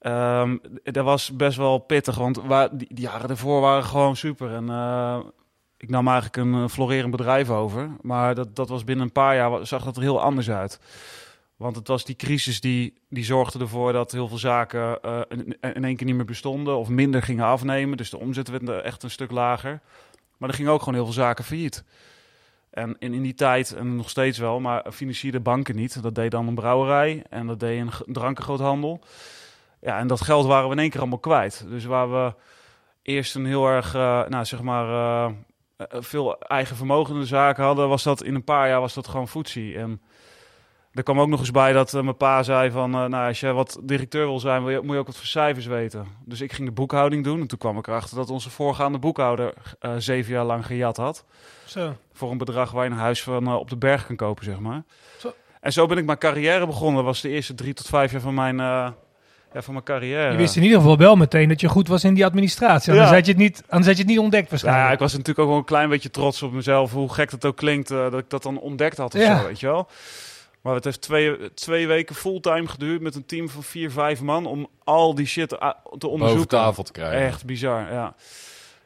Um, 0.00 0.60
dat 0.82 1.04
was 1.04 1.36
best 1.36 1.56
wel 1.56 1.78
pittig, 1.78 2.16
want 2.16 2.36
waar, 2.42 2.76
die, 2.76 2.94
die 2.94 3.04
jaren 3.04 3.30
ervoor 3.30 3.60
waren 3.60 3.84
gewoon 3.84 4.16
super. 4.16 4.54
En 4.54 4.68
ik 5.76 5.90
nam 5.90 6.08
eigenlijk 6.08 6.36
een 6.36 6.68
florerend 6.68 7.10
bedrijf 7.10 7.50
over. 7.50 7.90
Maar 8.00 8.34
dat, 8.34 8.56
dat 8.56 8.68
was 8.68 8.84
binnen 8.84 9.04
een 9.04 9.12
paar 9.12 9.36
jaar 9.36 9.66
zag 9.66 9.84
dat 9.84 9.96
er 9.96 10.02
heel 10.02 10.20
anders 10.20 10.50
uit. 10.50 10.80
Want 11.58 11.76
het 11.76 11.88
was 11.88 12.04
die 12.04 12.16
crisis 12.16 12.60
die, 12.60 12.94
die 13.08 13.24
zorgde 13.24 13.58
ervoor 13.58 13.92
dat 13.92 14.12
heel 14.12 14.28
veel 14.28 14.38
zaken 14.38 14.98
uh, 15.04 15.20
in, 15.60 15.84
één 15.84 15.96
keer 15.96 16.06
niet 16.06 16.14
meer 16.14 16.24
bestonden 16.24 16.76
of 16.76 16.88
minder 16.88 17.22
gingen 17.22 17.44
afnemen. 17.44 17.96
Dus 17.96 18.10
de 18.10 18.18
omzet 18.18 18.48
werd 18.48 18.68
echt 18.82 19.02
een 19.02 19.10
stuk 19.10 19.30
lager. 19.30 19.80
Maar 20.36 20.48
er 20.48 20.54
gingen 20.54 20.72
ook 20.72 20.78
gewoon 20.78 20.94
heel 20.94 21.04
veel 21.04 21.14
zaken 21.14 21.44
failliet. 21.44 21.84
En 22.70 22.96
in, 22.98 23.14
in 23.14 23.22
die 23.22 23.34
tijd, 23.34 23.74
en 23.74 23.96
nog 23.96 24.10
steeds 24.10 24.38
wel, 24.38 24.60
maar 24.60 24.92
financierde 24.92 25.40
banken 25.40 25.76
niet. 25.76 26.02
Dat 26.02 26.14
deed 26.14 26.30
dan 26.30 26.48
een 26.48 26.54
brouwerij 26.54 27.22
en 27.30 27.46
dat 27.46 27.60
deed 27.60 27.80
een 27.80 28.12
drankengroothandel. 28.12 29.00
Ja, 29.80 29.98
en 29.98 30.06
dat 30.06 30.20
geld 30.20 30.46
waren 30.46 30.66
we 30.68 30.74
in 30.74 30.80
één 30.80 30.90
keer 30.90 31.00
allemaal 31.00 31.18
kwijt. 31.18 31.64
Dus 31.68 31.84
waar 31.84 32.10
we 32.10 32.34
eerst 33.02 33.34
een 33.34 33.46
heel 33.46 33.66
erg, 33.66 33.94
uh, 33.94 34.26
nou 34.28 34.44
zeg 34.44 34.62
maar, 34.62 34.88
uh, 34.88 35.32
veel 35.90 36.38
eigen 36.40 36.76
vermogende 36.76 37.26
zaken 37.26 37.64
hadden, 37.64 37.88
was 37.88 38.02
dat 38.02 38.22
in 38.22 38.34
een 38.34 38.44
paar 38.44 38.68
jaar 38.68 38.80
was 38.80 38.94
dat 38.94 39.08
gewoon 39.08 39.28
voetzie. 39.28 39.78
En 39.78 40.00
er 40.98 41.04
kwam 41.04 41.20
ook 41.20 41.28
nog 41.28 41.40
eens 41.40 41.50
bij 41.50 41.72
dat 41.72 41.92
mijn 41.92 42.16
pa 42.16 42.42
zei 42.42 42.70
van, 42.70 42.90
nou 42.90 43.28
als 43.28 43.40
je 43.40 43.52
wat 43.52 43.78
directeur 43.82 44.26
wil 44.26 44.40
zijn, 44.40 44.64
wil 44.64 44.72
je, 44.72 44.80
moet 44.82 44.92
je 44.92 44.98
ook 44.98 45.06
wat 45.06 45.16
voor 45.16 45.26
cijfers 45.26 45.66
weten. 45.66 46.06
Dus 46.24 46.40
ik 46.40 46.52
ging 46.52 46.68
de 46.68 46.74
boekhouding 46.74 47.24
doen 47.24 47.40
en 47.40 47.46
toen 47.46 47.58
kwam 47.58 47.78
ik 47.78 47.86
erachter 47.86 48.16
dat 48.16 48.30
onze 48.30 48.50
voorgaande 48.50 48.98
boekhouder 48.98 49.52
zeven 49.98 50.32
jaar 50.32 50.44
lang 50.44 50.66
gejat 50.66 50.96
had. 50.96 51.24
Zo. 51.64 51.96
Voor 52.12 52.30
een 52.30 52.38
bedrag 52.38 52.70
waar 52.70 52.84
je 52.84 52.90
een 52.90 52.96
huis 52.96 53.22
van 53.22 53.54
op 53.54 53.70
de 53.70 53.76
berg 53.76 54.06
kan 54.06 54.16
kopen, 54.16 54.44
zeg 54.44 54.58
maar. 54.58 54.82
Zo. 55.18 55.34
En 55.60 55.72
zo 55.72 55.86
ben 55.86 55.98
ik 55.98 56.04
mijn 56.04 56.18
carrière 56.18 56.66
begonnen. 56.66 56.96
Dat 56.96 57.04
was 57.04 57.20
de 57.20 57.28
eerste 57.28 57.54
drie 57.54 57.74
tot 57.74 57.86
vijf 57.86 58.12
jaar 58.12 58.20
van 58.20 58.34
mijn 58.34 58.60
ja, 59.52 59.62
van 59.62 59.72
mijn 59.72 59.84
carrière. 59.84 60.30
Je 60.30 60.36
wist 60.36 60.56
in 60.56 60.62
ieder 60.62 60.78
geval 60.78 60.96
wel 60.96 61.16
meteen 61.16 61.48
dat 61.48 61.60
je 61.60 61.68
goed 61.68 61.88
was 61.88 62.04
in 62.04 62.14
die 62.14 62.24
administratie. 62.24 62.92
Anders, 62.92 63.08
ja. 63.08 63.14
had, 63.14 63.26
je 63.26 63.32
het 63.32 63.40
niet, 63.40 63.62
anders 63.68 63.86
had 63.86 63.96
je 63.96 64.02
het 64.02 64.10
niet 64.10 64.20
ontdekt 64.20 64.50
waarschijnlijk. 64.50 64.86
Ja, 64.86 64.92
ik 64.92 64.98
was 64.98 65.12
natuurlijk 65.12 65.38
ook 65.38 65.48
wel 65.48 65.56
een 65.56 65.64
klein 65.64 65.88
beetje 65.88 66.10
trots 66.10 66.42
op 66.42 66.52
mezelf. 66.52 66.92
Hoe 66.92 67.12
gek 67.12 67.30
dat 67.30 67.44
ook 67.44 67.56
klinkt, 67.56 67.90
uh, 67.90 68.10
dat 68.10 68.18
ik 68.18 68.30
dat 68.30 68.42
dan 68.42 68.58
ontdekt 68.58 68.96
had 68.96 69.14
of 69.14 69.20
ja. 69.20 69.38
zo, 69.38 69.46
weet 69.46 69.60
je 69.60 69.66
wel. 69.66 69.88
Maar 70.68 70.76
het 70.76 70.86
heeft 70.86 71.00
twee, 71.00 71.54
twee 71.54 71.86
weken 71.86 72.14
fulltime 72.14 72.68
geduurd 72.68 73.00
met 73.00 73.14
een 73.14 73.26
team 73.26 73.48
van 73.48 73.62
vier, 73.62 73.90
vijf 73.90 74.20
man... 74.20 74.46
om 74.46 74.68
al 74.84 75.14
die 75.14 75.26
shit 75.26 75.48
te 75.48 75.56
onderzoeken. 76.08 76.18
Boven 76.18 76.48
tafel 76.48 76.82
te 76.82 76.92
krijgen. 76.92 77.26
Echt 77.26 77.44
bizar, 77.44 77.92
ja. 77.92 78.14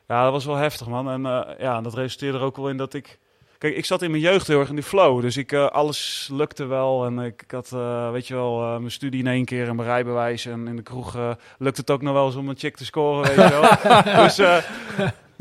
Ja, 0.09 0.23
dat 0.23 0.33
was 0.33 0.45
wel 0.45 0.57
heftig, 0.57 0.87
man. 0.87 1.11
En 1.11 1.21
uh, 1.21 1.59
ja, 1.59 1.81
dat 1.81 1.95
resulteerde 1.95 2.39
er 2.39 2.45
ook 2.45 2.57
wel 2.57 2.69
in 2.69 2.77
dat 2.77 2.95
ik 2.95 3.19
Kijk, 3.59 3.77
ik 3.77 3.85
zat 3.85 4.03
in 4.03 4.11
mijn 4.11 4.23
jeugd 4.23 4.47
heel 4.47 4.61
erg 4.61 4.69
in 4.69 4.75
die 4.75 4.85
flow. 4.85 5.21
Dus 5.21 5.37
ik, 5.37 5.53
uh, 5.53 5.67
alles 5.67 6.29
lukte 6.33 6.65
wel. 6.65 7.05
En 7.05 7.19
ik, 7.19 7.43
ik 7.43 7.51
had, 7.51 7.71
uh, 7.75 8.11
weet 8.11 8.27
je 8.27 8.35
wel, 8.35 8.62
uh, 8.62 8.77
mijn 8.77 8.91
studie 8.91 9.21
in 9.21 9.27
één 9.27 9.45
keer 9.45 9.69
en 9.69 9.77
mijn 9.77 9.89
rijbewijs. 9.89 10.47
En 10.47 10.69
in 10.69 10.77
de 10.77 10.83
kroeg 10.83 11.17
lukte 11.59 11.81
het 11.81 11.91
ook 11.91 12.03
nog 12.03 12.12
wel 12.12 12.27
eens 12.27 12.35
om 12.35 12.49
een 12.49 12.59
chick 12.59 12.77
te 12.77 12.85
scoren, 12.85 13.37
weet 13.37 13.49
je 13.49 13.61
wel. 13.61 14.23
dus, 14.25 14.37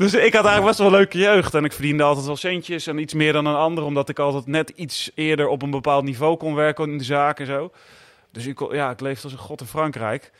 dus 0.02 0.14
ik 0.14 0.34
had 0.34 0.44
eigenlijk 0.44 0.64
best 0.64 0.78
wel 0.78 0.86
een 0.86 0.92
leuke 0.92 1.18
jeugd. 1.18 1.54
En 1.54 1.64
ik 1.64 1.72
verdiende 1.72 2.02
altijd 2.02 2.26
wel 2.26 2.36
centjes 2.36 2.86
en 2.86 2.98
iets 2.98 3.14
meer 3.14 3.32
dan 3.32 3.46
een 3.46 3.54
ander. 3.54 3.84
Omdat 3.84 4.08
ik 4.08 4.18
altijd 4.18 4.46
net 4.46 4.68
iets 4.68 5.10
eerder 5.14 5.48
op 5.48 5.62
een 5.62 5.70
bepaald 5.70 6.04
niveau 6.04 6.36
kon 6.36 6.54
werken 6.54 6.90
in 6.90 6.98
de 6.98 7.04
zaak 7.04 7.40
en 7.40 7.46
zo. 7.46 7.72
Dus 8.32 8.46
ik, 8.46 8.72
ja, 8.72 8.90
ik 8.90 9.00
leefde 9.00 9.22
als 9.22 9.32
een 9.32 9.38
god 9.38 9.60
in 9.60 9.66
Frankrijk. 9.66 10.32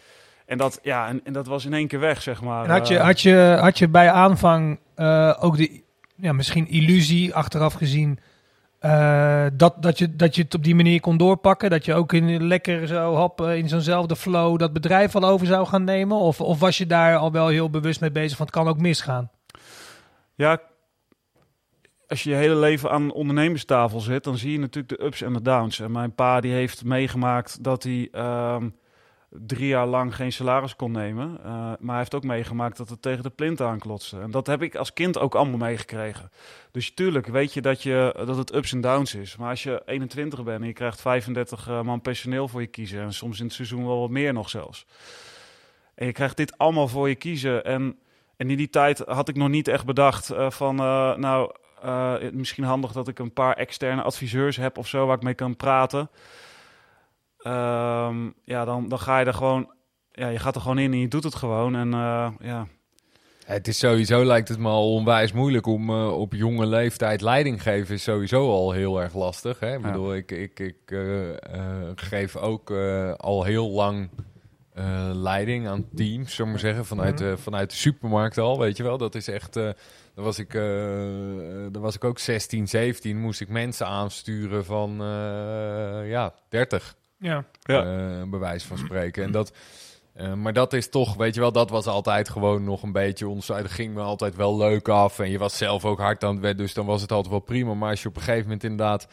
En 0.46 0.58
dat, 0.58 0.78
ja, 0.82 1.08
en, 1.08 1.20
en 1.24 1.32
dat 1.32 1.46
was 1.46 1.64
in 1.64 1.74
één 1.74 1.86
keer 1.86 2.00
weg, 2.00 2.22
zeg 2.22 2.42
maar. 2.42 2.64
En 2.64 2.70
had, 2.70 2.88
je, 2.88 2.98
had, 2.98 3.20
je, 3.20 3.56
had 3.60 3.78
je 3.78 3.88
bij 3.88 4.10
aanvang 4.10 4.78
ook 5.40 5.56
de 5.56 5.82
ja, 6.16 6.32
misschien 6.32 6.68
illusie 6.68 7.34
achteraf 7.34 7.72
gezien. 7.72 8.18
Uh, 8.84 9.46
dat, 9.52 9.82
dat, 9.82 9.98
je, 9.98 10.16
dat 10.16 10.34
je 10.34 10.42
het 10.42 10.54
op 10.54 10.64
die 10.64 10.74
manier 10.74 11.00
kon 11.00 11.16
doorpakken. 11.16 11.70
Dat 11.70 11.84
je 11.84 11.94
ook 11.94 12.12
in 12.12 12.46
lekker 12.46 12.86
zo 12.86 13.14
hop 13.14 13.40
in 13.40 13.68
zo'nzelfde 13.68 14.16
flow 14.16 14.58
dat 14.58 14.72
bedrijf 14.72 15.14
al 15.14 15.24
over 15.24 15.46
zou 15.46 15.66
gaan 15.66 15.84
nemen. 15.84 16.16
Of, 16.16 16.40
of 16.40 16.58
was 16.58 16.78
je 16.78 16.86
daar 16.86 17.16
al 17.16 17.32
wel 17.32 17.48
heel 17.48 17.70
bewust 17.70 18.00
mee 18.00 18.10
bezig 18.10 18.36
van 18.36 18.46
het 18.46 18.54
kan 18.54 18.68
ook 18.68 18.78
misgaan? 18.78 19.30
Ja, 20.42 20.60
als 22.06 22.22
je 22.22 22.30
je 22.30 22.36
hele 22.36 22.56
leven 22.56 22.90
aan 22.90 23.02
een 23.02 23.12
ondernemerstafel 23.12 24.00
zit, 24.00 24.24
dan 24.24 24.36
zie 24.36 24.52
je 24.52 24.58
natuurlijk 24.58 24.98
de 24.98 25.04
ups 25.04 25.22
en 25.22 25.32
de 25.32 25.42
downs. 25.42 25.80
En 25.80 25.92
mijn 25.92 26.14
pa 26.14 26.40
die 26.40 26.52
heeft 26.52 26.84
meegemaakt 26.84 27.64
dat 27.64 27.82
hij 27.82 28.08
um, 28.54 28.76
drie 29.28 29.66
jaar 29.66 29.86
lang 29.86 30.14
geen 30.14 30.32
salaris 30.32 30.76
kon 30.76 30.92
nemen. 30.92 31.38
Uh, 31.38 31.44
maar 31.54 31.78
hij 31.86 31.96
heeft 31.96 32.14
ook 32.14 32.24
meegemaakt 32.24 32.76
dat 32.76 32.88
het 32.88 33.02
tegen 33.02 33.22
de 33.22 33.30
plint 33.30 33.60
aanklotste. 33.60 34.20
En 34.20 34.30
dat 34.30 34.46
heb 34.46 34.62
ik 34.62 34.74
als 34.74 34.92
kind 34.92 35.18
ook 35.18 35.34
allemaal 35.34 35.58
meegekregen. 35.58 36.30
Dus 36.70 36.94
tuurlijk 36.94 37.26
weet 37.26 37.52
je 37.52 37.60
dat, 37.60 37.82
je 37.82 38.22
dat 38.26 38.36
het 38.36 38.54
ups 38.54 38.72
en 38.72 38.80
downs 38.80 39.14
is. 39.14 39.36
Maar 39.36 39.50
als 39.50 39.62
je 39.62 39.82
21 39.84 40.42
bent 40.42 40.60
en 40.60 40.66
je 40.66 40.72
krijgt 40.72 41.00
35 41.00 41.68
uh, 41.68 41.82
man 41.82 42.00
personeel 42.00 42.48
voor 42.48 42.60
je 42.60 42.66
kiezen... 42.66 43.00
en 43.00 43.12
soms 43.12 43.38
in 43.38 43.44
het 43.44 43.54
seizoen 43.54 43.86
wel 43.86 44.00
wat 44.00 44.10
meer 44.10 44.32
nog 44.32 44.48
zelfs... 44.48 44.86
en 45.94 46.06
je 46.06 46.12
krijgt 46.12 46.36
dit 46.36 46.58
allemaal 46.58 46.88
voor 46.88 47.08
je 47.08 47.14
kiezen... 47.14 47.64
en, 47.64 47.96
en 48.42 48.50
in 48.50 48.56
die 48.56 48.70
tijd 48.70 48.98
had 48.98 49.28
ik 49.28 49.36
nog 49.36 49.48
niet 49.48 49.68
echt 49.68 49.84
bedacht 49.84 50.32
uh, 50.32 50.50
van... 50.50 50.74
nou, 51.20 51.52
misschien 52.32 52.64
handig 52.64 52.92
dat 52.92 53.08
ik 53.08 53.18
een 53.18 53.32
paar 53.32 53.56
externe 53.56 54.02
adviseurs 54.02 54.56
heb 54.56 54.78
of 54.78 54.88
zo... 54.88 55.06
waar 55.06 55.16
ik 55.16 55.22
mee 55.22 55.34
kan 55.34 55.56
praten... 55.56 56.10
Um, 57.46 58.34
ja, 58.44 58.64
dan, 58.64 58.88
dan 58.88 58.98
ga 58.98 59.18
je 59.18 59.24
er 59.24 59.34
gewoon, 59.34 59.70
ja, 60.12 60.28
je 60.28 60.38
gaat 60.38 60.54
er 60.54 60.60
gewoon 60.60 60.78
in 60.78 60.92
en 60.92 60.98
je 60.98 61.08
doet 61.08 61.24
het 61.24 61.34
gewoon. 61.34 61.74
En 61.74 61.90
ja. 62.40 62.66
Het 63.44 63.68
is 63.68 63.78
sowieso, 63.78 64.24
lijkt 64.24 64.48
het 64.48 64.58
me 64.58 64.68
al 64.68 64.94
onwijs 64.94 65.32
moeilijk 65.32 65.66
om 65.66 65.90
uh, 65.90 66.18
op 66.18 66.32
jonge 66.32 66.66
leeftijd 66.66 67.20
leiding 67.20 67.62
geven. 67.62 67.94
Is 67.94 68.02
sowieso 68.02 68.50
al 68.50 68.72
heel 68.72 69.00
erg 69.00 69.14
lastig. 69.14 69.60
Hè? 69.60 69.74
Ik 69.74 69.82
ja. 69.82 69.90
bedoel, 69.90 70.14
ik, 70.14 70.30
ik, 70.30 70.60
ik 70.60 70.90
uh, 70.90 71.30
geef 71.94 72.36
ook 72.36 72.70
al 73.16 73.44
heel 73.44 73.70
lang 73.70 74.10
leiding 75.12 75.68
aan 75.68 75.88
teams, 75.94 76.34
zullen 76.34 76.52
we 76.52 76.58
zeggen, 76.58 76.84
vanuit, 76.84 77.20
mm. 77.20 77.38
vanuit 77.38 77.70
de 77.70 77.76
supermarkt 77.76 78.38
al. 78.38 78.58
Weet 78.58 78.76
je 78.76 78.82
wel, 78.82 78.98
dat 78.98 79.14
is 79.14 79.28
echt. 79.28 79.52
dan 79.52 79.74
was 80.14 80.38
ik, 80.38 80.52
dan 81.72 81.80
was 81.80 81.94
ik 81.94 82.04
ook 82.04 82.18
16, 82.18 82.68
17, 82.68 83.18
moest 83.18 83.40
ik 83.40 83.48
mensen 83.48 83.86
aansturen 83.86 84.64
van 84.64 84.96
ja, 86.04 86.34
30. 86.48 86.96
Ja. 87.22 87.44
ja. 87.62 87.84
Uh, 87.84 88.22
bewijs 88.30 88.64
van 88.64 88.78
spreken. 88.78 89.24
En 89.24 89.32
dat, 89.32 89.52
uh, 90.16 90.34
maar 90.34 90.52
dat 90.52 90.72
is 90.72 90.88
toch, 90.88 91.14
weet 91.14 91.34
je 91.34 91.40
wel, 91.40 91.52
dat 91.52 91.70
was 91.70 91.86
altijd 91.86 92.28
gewoon 92.28 92.64
nog 92.64 92.82
een 92.82 92.92
beetje 92.92 93.28
ons. 93.28 93.46
Dat 93.46 93.70
ging 93.70 93.94
me 93.94 94.00
altijd 94.00 94.36
wel 94.36 94.56
leuk 94.56 94.88
af. 94.88 95.18
En 95.18 95.30
je 95.30 95.38
was 95.38 95.56
zelf 95.56 95.84
ook 95.84 95.98
hard 95.98 96.24
aan 96.24 96.32
het 96.32 96.40
werk, 96.40 96.58
dus 96.58 96.74
dan 96.74 96.86
was 96.86 97.02
het 97.02 97.12
altijd 97.12 97.30
wel 97.30 97.40
prima. 97.40 97.74
Maar 97.74 97.90
als 97.90 98.02
je 98.02 98.08
op 98.08 98.16
een 98.16 98.22
gegeven 98.22 98.42
moment 98.42 98.64
inderdaad 98.64 99.08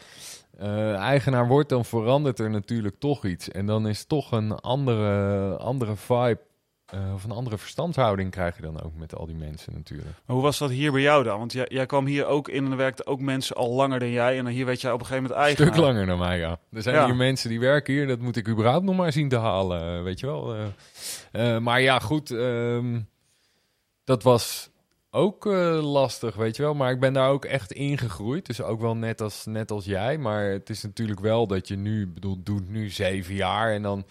uh, 0.62 0.96
eigenaar 0.96 1.48
wordt, 1.48 1.70
dan 1.70 1.86
verandert 1.86 2.40
er 2.40 2.50
natuurlijk 2.50 2.96
toch 3.00 3.26
iets. 3.26 3.50
En 3.50 3.66
dan 3.66 3.88
is 3.88 4.06
toch 4.06 4.32
een 4.32 4.52
andere, 4.52 5.58
andere 5.58 5.96
vibe 5.96 6.40
uh, 6.94 7.14
of 7.14 7.24
een 7.24 7.32
andere 7.32 7.58
verstandhouding 7.58 8.32
krijg 8.32 8.56
je 8.56 8.62
dan 8.62 8.82
ook 8.82 8.96
met 8.96 9.16
al 9.16 9.26
die 9.26 9.36
mensen 9.36 9.74
natuurlijk. 9.74 10.10
Maar 10.26 10.36
hoe 10.36 10.46
was 10.46 10.58
dat 10.58 10.70
hier 10.70 10.92
bij 10.92 11.02
jou 11.02 11.24
dan? 11.24 11.40
Want 11.40 11.54
jij, 11.54 11.66
jij 11.70 11.86
kwam 11.86 12.06
hier 12.06 12.26
ook 12.26 12.48
in 12.48 12.66
en 12.66 12.72
er 12.72 12.78
werkten 12.78 13.08
ook 13.08 13.20
mensen 13.20 13.56
al 13.56 13.72
langer 13.72 14.00
dan 14.00 14.10
jij. 14.10 14.38
En 14.38 14.48
hier 14.48 14.66
weet 14.66 14.82
jij 14.82 14.92
op 14.92 15.00
een 15.00 15.06
gegeven 15.06 15.24
moment 15.24 15.42
eigen. 15.42 15.66
Een 15.66 15.74
stuk 15.74 15.84
langer 15.86 16.06
dan 16.06 16.20
mij, 16.20 16.38
ja. 16.38 16.60
Er 16.72 16.82
zijn 16.82 17.06
hier 17.06 17.16
mensen 17.16 17.50
die 17.50 17.60
werken 17.60 17.94
hier. 17.94 18.08
Dat 18.08 18.20
moet 18.20 18.36
ik 18.36 18.48
überhaupt 18.48 18.86
nog 18.86 18.96
maar 18.96 19.12
zien 19.12 19.30
te 19.30 19.38
halen, 19.38 19.98
eh, 19.98 20.04
weet 20.04 20.20
je 20.20 20.26
wel. 20.26 20.56
Uh, 20.56 20.62
uh, 21.32 21.58
maar 21.58 21.82
ja, 21.82 22.00
goed. 22.00 22.30
Um, 22.30 23.08
dat 24.04 24.24
was 24.24 24.69
ook 25.12 25.46
lastig, 25.82 26.36
weet 26.36 26.56
je 26.56 26.64
wel. 26.64 26.74
Maar 26.74 26.92
ik 26.92 27.00
ben 27.00 27.14
daar 27.14 27.30
ook 27.30 27.46
echt 27.46 27.72
ingegroeid. 27.72 28.46
Dus 28.46 28.62
ook 28.62 28.82
wel 28.82 28.96
net 28.96 29.22
als, 29.22 29.46
net 29.46 29.72
als 29.72 29.86
jij. 29.86 30.18
Maar 30.18 30.44
het 30.44 30.70
is 30.70 30.84
natuurlijk 30.84 31.20
wel 31.20 31.48
dat 31.48 31.68
je 31.68 31.76
nu, 31.76 32.08
bedoel, 32.08 32.44
doet 32.44 32.70
nu 32.70 32.90
zeven 32.90 33.36
jaar 33.36 33.74
en 33.74 33.82
dan 33.82 34.06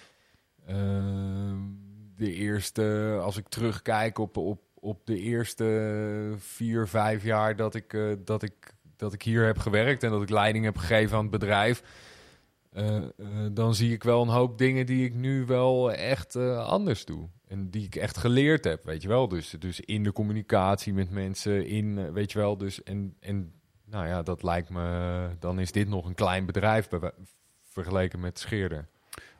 ehm, 0.66 1.56
de 2.18 2.32
eerste, 2.32 3.18
als 3.22 3.36
ik 3.36 3.48
terugkijk 3.48 4.18
op, 4.18 4.36
op, 4.36 4.60
op 4.74 5.06
de 5.06 5.18
eerste 5.18 6.34
vier, 6.36 6.88
vijf 6.88 7.24
jaar 7.24 7.56
dat 7.56 7.74
ik, 7.74 7.92
uh, 7.92 8.14
dat, 8.24 8.42
ik, 8.42 8.74
dat 8.96 9.12
ik 9.12 9.22
hier 9.22 9.44
heb 9.44 9.58
gewerkt 9.58 10.02
en 10.02 10.10
dat 10.10 10.22
ik 10.22 10.30
leiding 10.30 10.64
heb 10.64 10.76
gegeven 10.76 11.16
aan 11.16 11.22
het 11.22 11.30
bedrijf. 11.30 11.82
Uh, 12.72 13.02
dan 13.52 13.74
zie 13.74 13.92
ik 13.92 14.02
wel 14.02 14.22
een 14.22 14.28
hoop 14.28 14.58
dingen 14.58 14.86
die 14.86 15.04
ik 15.04 15.14
nu 15.14 15.44
wel 15.44 15.92
echt 15.92 16.36
anders 16.36 17.04
doe. 17.04 17.28
En 17.48 17.70
die 17.70 17.84
ik 17.84 17.96
echt 17.96 18.16
geleerd 18.16 18.64
heb, 18.64 18.84
weet 18.84 19.02
je 19.02 19.08
wel. 19.08 19.28
Dus, 19.28 19.50
dus 19.50 19.80
in 19.80 20.02
de 20.02 20.12
communicatie 20.12 20.92
met 20.92 21.10
mensen, 21.10 21.66
in, 21.66 22.12
weet 22.12 22.32
je 22.32 22.38
wel. 22.38 22.56
Dus 22.56 22.82
en, 22.82 23.16
en 23.20 23.52
nou 23.84 24.06
ja, 24.06 24.22
dat 24.22 24.42
lijkt 24.42 24.70
me, 24.70 25.28
dan 25.38 25.58
is 25.58 25.72
dit 25.72 25.88
nog 25.88 26.06
een 26.06 26.14
klein 26.14 26.46
bedrijf 26.46 26.88
vergeleken 27.62 28.20
met 28.20 28.38
Scheerder. 28.38 28.88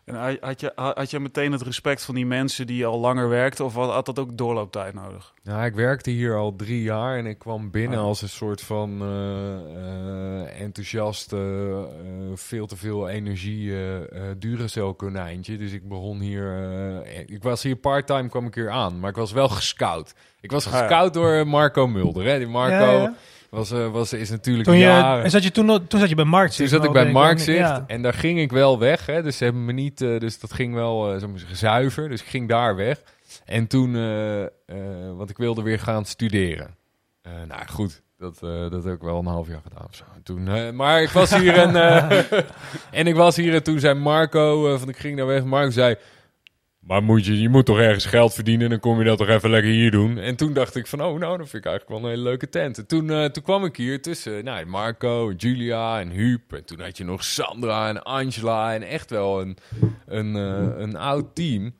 En 0.08 0.38
had 0.40 0.60
je, 0.60 0.72
had 0.74 1.10
je 1.10 1.20
meteen 1.20 1.52
het 1.52 1.62
respect 1.62 2.04
van 2.04 2.14
die 2.14 2.26
mensen 2.26 2.66
die 2.66 2.86
al 2.86 2.98
langer 2.98 3.28
werkten, 3.28 3.64
of 3.64 3.74
had 3.74 4.06
dat 4.06 4.18
ook 4.18 4.36
doorlooptijd 4.36 4.94
nodig? 4.94 5.34
Ja, 5.42 5.64
ik 5.64 5.74
werkte 5.74 6.10
hier 6.10 6.36
al 6.36 6.56
drie 6.56 6.82
jaar 6.82 7.18
en 7.18 7.26
ik 7.26 7.38
kwam 7.38 7.70
binnen 7.70 7.98
ah. 7.98 8.04
als 8.04 8.22
een 8.22 8.28
soort 8.28 8.60
van 8.60 9.02
uh, 9.02 9.08
uh, 9.08 10.60
enthousiast, 10.60 11.32
uh, 11.32 11.40
veel 12.34 12.66
te 12.66 12.76
veel 12.76 13.08
energie, 13.08 13.64
uh, 13.66 13.78
Duracell 14.36 14.94
konijntje. 14.96 15.56
Dus 15.56 15.72
ik 15.72 15.88
begon 15.88 16.20
hier, 16.20 17.06
ik 17.26 17.42
was 17.42 17.62
hier 17.62 17.76
part-time, 17.76 18.28
kwam 18.28 18.46
ik 18.46 18.54
hier 18.54 18.70
aan, 18.70 19.00
maar 19.00 19.10
ik 19.10 19.16
was 19.16 19.32
wel 19.32 19.48
gescout. 19.48 20.14
Ik 20.40 20.50
was 20.50 20.66
gescout 20.66 20.92
ah, 20.92 21.22
ja. 21.22 21.36
door 21.36 21.46
Marco 21.46 21.86
Mulder. 21.86 22.24
Hè? 22.24 22.38
Die 22.38 22.46
Marco... 22.46 22.74
Ja, 22.74 23.02
ja 23.02 23.14
was, 23.50 23.72
uh, 23.72 23.90
was, 23.90 24.12
is 24.12 24.30
natuurlijk 24.30 24.68
toen 24.68 24.78
je, 24.78 25.20
En 25.22 25.30
zat 25.30 25.42
je 25.42 25.50
toen, 25.50 25.86
toen 25.86 26.00
zat 26.00 26.08
je 26.08 26.14
bij 26.14 26.24
Marktzicht? 26.24 26.70
Toen 26.70 26.78
zat 26.78 26.88
ik 26.88 26.92
bij 26.92 27.12
Marktzicht 27.12 27.58
ja. 27.58 27.84
en 27.86 28.02
daar 28.02 28.14
ging 28.14 28.38
ik 28.38 28.50
wel 28.50 28.78
weg. 28.78 29.06
Hè, 29.06 29.22
dus 29.22 29.36
ze 29.36 29.44
hebben 29.44 29.64
me 29.64 29.72
niet, 29.72 30.00
uh, 30.00 30.20
dus 30.20 30.40
dat 30.40 30.52
ging 30.52 30.74
wel 30.74 31.14
uh, 31.14 31.20
zeggen, 31.34 31.56
zuiver. 31.56 32.08
Dus 32.08 32.20
ik 32.20 32.26
ging 32.26 32.48
daar 32.48 32.76
weg. 32.76 33.02
En 33.44 33.66
toen, 33.66 33.92
want 35.16 35.30
ik 35.30 35.36
wilde 35.36 35.62
weer 35.62 35.78
gaan 35.80 36.04
studeren. 36.04 36.76
nou 37.48 37.66
goed, 37.66 38.02
Dat, 38.18 38.42
eh, 38.42 38.70
dat 38.70 38.84
heb 38.84 38.94
ik 38.94 39.00
wel 39.00 39.18
een 39.18 39.26
half 39.26 39.48
jaar 39.48 39.60
gedaan 39.62 39.86
of 39.88 39.94
zo. 39.94 40.04
En 40.14 40.22
Toen, 40.22 40.48
eh, 40.48 40.70
maar 40.70 41.02
ik 41.02 41.08
was 41.08 41.34
hier 41.34 41.54
en, 41.54 41.76
eh, 41.76 42.22
en 43.00 43.06
ik 43.06 43.14
was 43.14 43.36
hier 43.36 43.54
en 43.54 43.62
toen 43.62 43.78
zei 43.80 43.94
Marco, 43.94 44.72
eh, 44.72 44.78
van 44.78 44.88
ik 44.88 44.96
ging 44.96 45.16
daar 45.16 45.26
weg, 45.26 45.44
Marco 45.44 45.70
zei... 45.70 45.96
Maar 46.88 47.02
moet 47.02 47.26
je, 47.26 47.40
je 47.40 47.48
moet 47.48 47.66
toch 47.66 47.78
ergens 47.78 48.04
geld 48.04 48.34
verdienen, 48.34 48.70
dan 48.70 48.80
kom 48.80 48.98
je 48.98 49.04
dat 49.04 49.18
toch 49.18 49.28
even 49.28 49.50
lekker 49.50 49.70
hier 49.70 49.90
doen. 49.90 50.18
En 50.18 50.36
toen 50.36 50.52
dacht 50.52 50.76
ik 50.76 50.86
van, 50.86 51.02
oh 51.02 51.18
nou, 51.18 51.38
dat 51.38 51.48
vind 51.48 51.64
ik 51.64 51.70
eigenlijk 51.70 51.88
wel 51.88 51.98
een 51.98 52.16
hele 52.16 52.28
leuke 52.28 52.48
tent. 52.48 52.78
En 52.78 52.86
toen, 52.86 53.10
eh, 53.10 53.24
toen 53.24 53.42
kwam 53.42 53.64
ik 53.64 53.76
hier 53.76 54.02
tussen 54.02 54.44
nou, 54.44 54.66
Marco, 54.66 55.32
Julia 55.36 56.00
en 56.00 56.10
Huub. 56.10 56.52
En 56.52 56.64
toen 56.64 56.80
had 56.80 56.96
je 56.96 57.04
nog 57.04 57.24
Sandra 57.24 57.88
en 57.88 58.02
Angela 58.02 58.74
en 58.74 58.82
echt 58.82 59.10
wel 59.10 59.40
een, 59.40 59.56
een, 60.06 60.36
eh, 60.36 60.80
een 60.80 60.96
oud 60.96 61.34
team. 61.34 61.74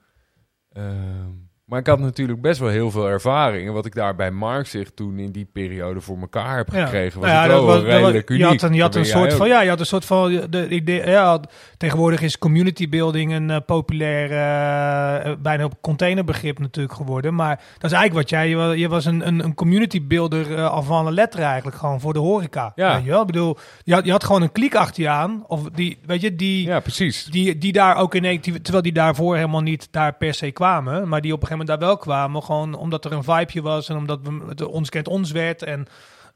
Ehm, 0.73 1.31
maar 1.69 1.79
ik 1.79 1.87
had 1.87 1.99
natuurlijk 1.99 2.41
best 2.41 2.61
wel 2.61 2.69
heel 2.69 2.91
veel 2.91 3.09
ervaring. 3.09 3.67
En 3.67 3.73
wat 3.73 3.87
ik 3.87 3.95
daar 3.95 4.15
bij 4.15 4.31
Mark 4.31 4.67
zich 4.67 4.91
toen 4.95 5.19
in 5.19 5.33
die 5.33 5.49
periode 5.53 6.01
voor 6.01 6.19
elkaar 6.21 6.57
heb 6.57 6.73
Ja. 6.73 6.85
gekregen, 6.85 7.21
was 7.21 7.31
Nou 7.31 7.43
ja, 7.43 7.55
dat 7.55 7.65
was- 7.65 7.75
was- 7.75 7.85
redelijk 7.85 8.31
uniek. 8.31 8.43
Je 8.43 8.49
had 8.49 8.63
een, 8.63 8.75
je 8.75 8.81
had 8.83 8.95
een 8.95 9.05
soort 9.05 9.31
ook. 9.33 9.37
van, 9.39 9.49
ja, 9.49 9.61
je 9.61 9.69
had 9.69 9.81
een 9.81 9.87
soort 9.87 10.05
van, 10.05 10.47
de 10.51 10.69
idee, 10.69 11.07
ja, 11.07 11.41
tegenwoordig 11.77 12.21
is 12.23 12.39
community 12.39 12.89
building 12.89 13.33
een 13.33 13.51
eh, 13.51 13.57
populair, 13.67 14.31
eh, 14.31 15.31
eh, 15.31 15.37
bijna 15.39 15.69
containerbegrip 15.81 16.59
natuurlijk 16.59 16.95
geworden. 16.95 17.35
Maar 17.35 17.57
dat 17.79 17.91
is 17.91 17.97
eigenlijk 17.97 18.15
wat 18.15 18.31
jij, 18.31 18.49
je 18.49 18.79
je 18.79 18.89
was 18.89 19.05
een, 19.05 19.27
een, 19.27 19.45
een 19.45 19.55
community 19.55 20.07
builder 20.07 20.55
eh, 20.57 20.71
al 20.71 20.83
van 20.83 21.07
een 21.07 21.13
letter 21.15 21.41
eigenlijk, 21.41 21.77
gewoon 21.77 22.01
voor 22.01 22.13
de 22.13 22.19
horeca. 22.19 22.73
Ja. 22.75 22.95
Weet 22.95 23.05
je 23.05 23.11
wel? 23.11 23.21
Ik 23.21 23.27
bedoel, 23.27 23.57
je 23.85 23.95
had, 23.95 24.05
je 24.05 24.11
had 24.11 24.25
gewoon 24.25 24.43
een 24.43 24.53
kliek 24.53 24.75
achter 24.75 25.03
je 25.03 25.09
aan, 25.09 25.45
of 25.47 25.63
die, 25.75 25.99
weet 26.07 26.21
je, 26.21 26.37
die... 26.37 26.67
Ja, 26.67 26.81
precies. 26.81 27.25
Die, 27.25 27.59
die 27.59 27.73
daar 27.73 27.97
ook 27.97 28.15
in 28.15 28.41
die- 28.41 28.61
terwijl 28.61 28.83
die 28.83 28.93
daarvoor 28.93 29.37
helemaal 29.37 29.61
niet 29.61 29.89
daar 29.91 30.15
per 30.15 30.35
se 30.35 30.51
kwamen, 30.51 31.09
maar 31.09 31.21
die 31.21 31.33
op 31.33 31.41
een 31.41 31.47
gegeven 31.47 31.58
moment 31.59 31.69
daar 31.69 31.89
wel 31.89 31.97
kwamen, 31.97 32.43
gewoon 32.43 32.75
omdat 32.75 33.05
er 33.05 33.13
een 33.13 33.25
vibeje 33.25 33.63
was 33.63 33.89
en 33.89 33.97
omdat 33.97 34.21
we, 34.23 34.41
het 34.49 34.63
ons 34.63 34.89
kent 34.89 35.09
ons 35.09 35.31
werd. 35.31 35.63
En, 35.63 35.87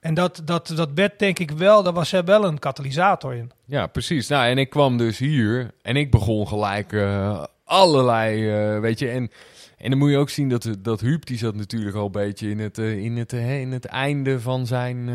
en 0.00 0.14
dat, 0.14 0.42
dat, 0.44 0.72
dat 0.76 0.88
werd 0.94 1.18
denk 1.18 1.38
ik 1.38 1.50
wel, 1.50 1.82
daar 1.82 1.92
was 1.92 2.12
er 2.12 2.24
wel 2.24 2.44
een 2.44 2.58
katalysator 2.58 3.34
in. 3.34 3.50
Ja, 3.64 3.86
precies. 3.86 4.28
Nou, 4.28 4.46
en 4.46 4.58
ik 4.58 4.70
kwam 4.70 4.96
dus 4.96 5.18
hier 5.18 5.70
en 5.82 5.96
ik 5.96 6.10
begon 6.10 6.48
gelijk 6.48 6.92
eh, 6.92 7.42
allerlei, 7.64 8.50
eh, 8.50 8.80
weet 8.80 8.98
je, 8.98 9.08
en, 9.08 9.30
en 9.78 9.90
dan 9.90 9.98
moet 9.98 10.10
je 10.10 10.16
ook 10.16 10.30
zien 10.30 10.48
dat, 10.48 10.68
dat 10.78 11.00
Huub, 11.00 11.26
die 11.26 11.38
zat 11.38 11.54
natuurlijk 11.54 11.96
al 11.96 12.04
een 12.04 12.12
beetje 12.12 12.50
in 12.50 12.58
het, 12.58 12.78
eh, 12.78 12.98
in 12.98 13.16
het, 13.16 13.32
in 13.32 13.72
het 13.72 13.84
einde 13.84 14.40
van 14.40 14.66
zijn, 14.66 15.10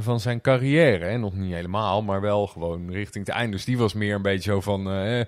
van 0.00 0.20
zijn 0.20 0.40
carrière. 0.40 1.04
Hè? 1.04 1.18
Nog 1.18 1.34
niet 1.34 1.52
helemaal, 1.52 2.02
maar 2.02 2.20
wel 2.20 2.46
gewoon 2.46 2.90
richting 2.90 3.26
het 3.26 3.34
einde. 3.34 3.56
Dus 3.56 3.64
die 3.64 3.78
was 3.78 3.92
meer 3.92 4.14
een 4.14 4.22
beetje 4.22 4.50
zo 4.50 4.60
van, 4.60 4.90
eh, 4.90 5.24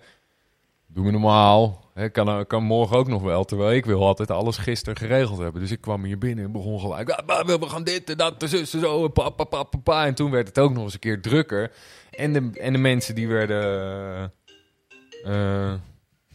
doe 0.94 1.04
me 1.04 1.10
normaal, 1.10 1.83
hè, 1.94 2.08
kan, 2.08 2.46
kan 2.46 2.62
morgen 2.62 2.96
ook 2.96 3.08
nog 3.08 3.22
wel. 3.22 3.44
Terwijl 3.44 3.72
ik 3.76 3.84
wil 3.84 4.06
altijd 4.06 4.30
alles 4.30 4.56
gisteren 4.56 4.96
geregeld 4.96 5.38
hebben. 5.38 5.60
Dus 5.60 5.70
ik 5.70 5.80
kwam 5.80 6.04
hier 6.04 6.18
binnen 6.18 6.44
en 6.44 6.52
begon 6.52 6.80
gelijk, 6.80 7.10
"Ah, 7.10 7.26
bah, 7.26 7.60
we 7.60 7.68
gaan 7.68 7.84
dit 7.84 8.10
en 8.10 8.16
dat, 8.16 8.34
zus 8.38 8.74
en 8.74 8.80
zo, 8.80 9.04
en 9.04 9.12
pa, 9.12 9.30
pa, 9.30 9.44
pa, 9.44 9.62
pa, 9.62 9.78
pa." 9.78 10.06
En 10.06 10.14
toen 10.14 10.30
werd 10.30 10.48
het 10.48 10.58
ook 10.58 10.72
nog 10.72 10.82
eens 10.84 10.94
een 10.94 10.98
keer 11.00 11.22
drukker. 11.22 11.72
En 12.10 12.32
de, 12.32 12.50
en 12.60 12.72
de 12.72 12.78
mensen 12.78 13.14
die 13.14 13.28
werden... 13.28 13.62
eh, 15.24 15.72
eh, 15.72 15.72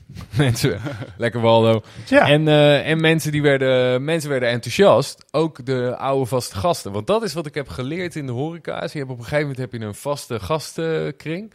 mensen, 0.38 0.80
lekker 1.18 1.42
Waldo. 1.42 1.82
Ja, 2.06 2.28
En, 2.30 2.48
eh, 2.48 2.90
en 2.90 3.02
mensen, 3.02 3.32
die 3.32 3.42
werden, 3.42 4.04
mensen 4.04 4.30
werden 4.30 4.50
enthousiast. 4.50 5.26
Ook 5.32 5.66
de 5.66 5.96
oude 5.98 6.26
vaste 6.26 6.56
gasten. 6.56 6.92
Want 6.92 7.08
dat 7.08 7.24
is 7.24 7.34
wat 7.34 7.46
ik 7.46 7.54
heb 7.54 7.68
geleerd 7.68 8.16
in 8.16 8.26
de 8.26 8.32
horeca's. 8.32 8.92
Je 8.92 8.98
hebt 9.00 9.12
op 9.12 9.18
een 9.18 9.24
gegeven 9.24 9.48
moment 9.48 9.72
heb 9.72 9.82
je 9.82 9.88
een 9.88 9.96
vaste 9.96 10.40
gastenkring. 10.40 11.54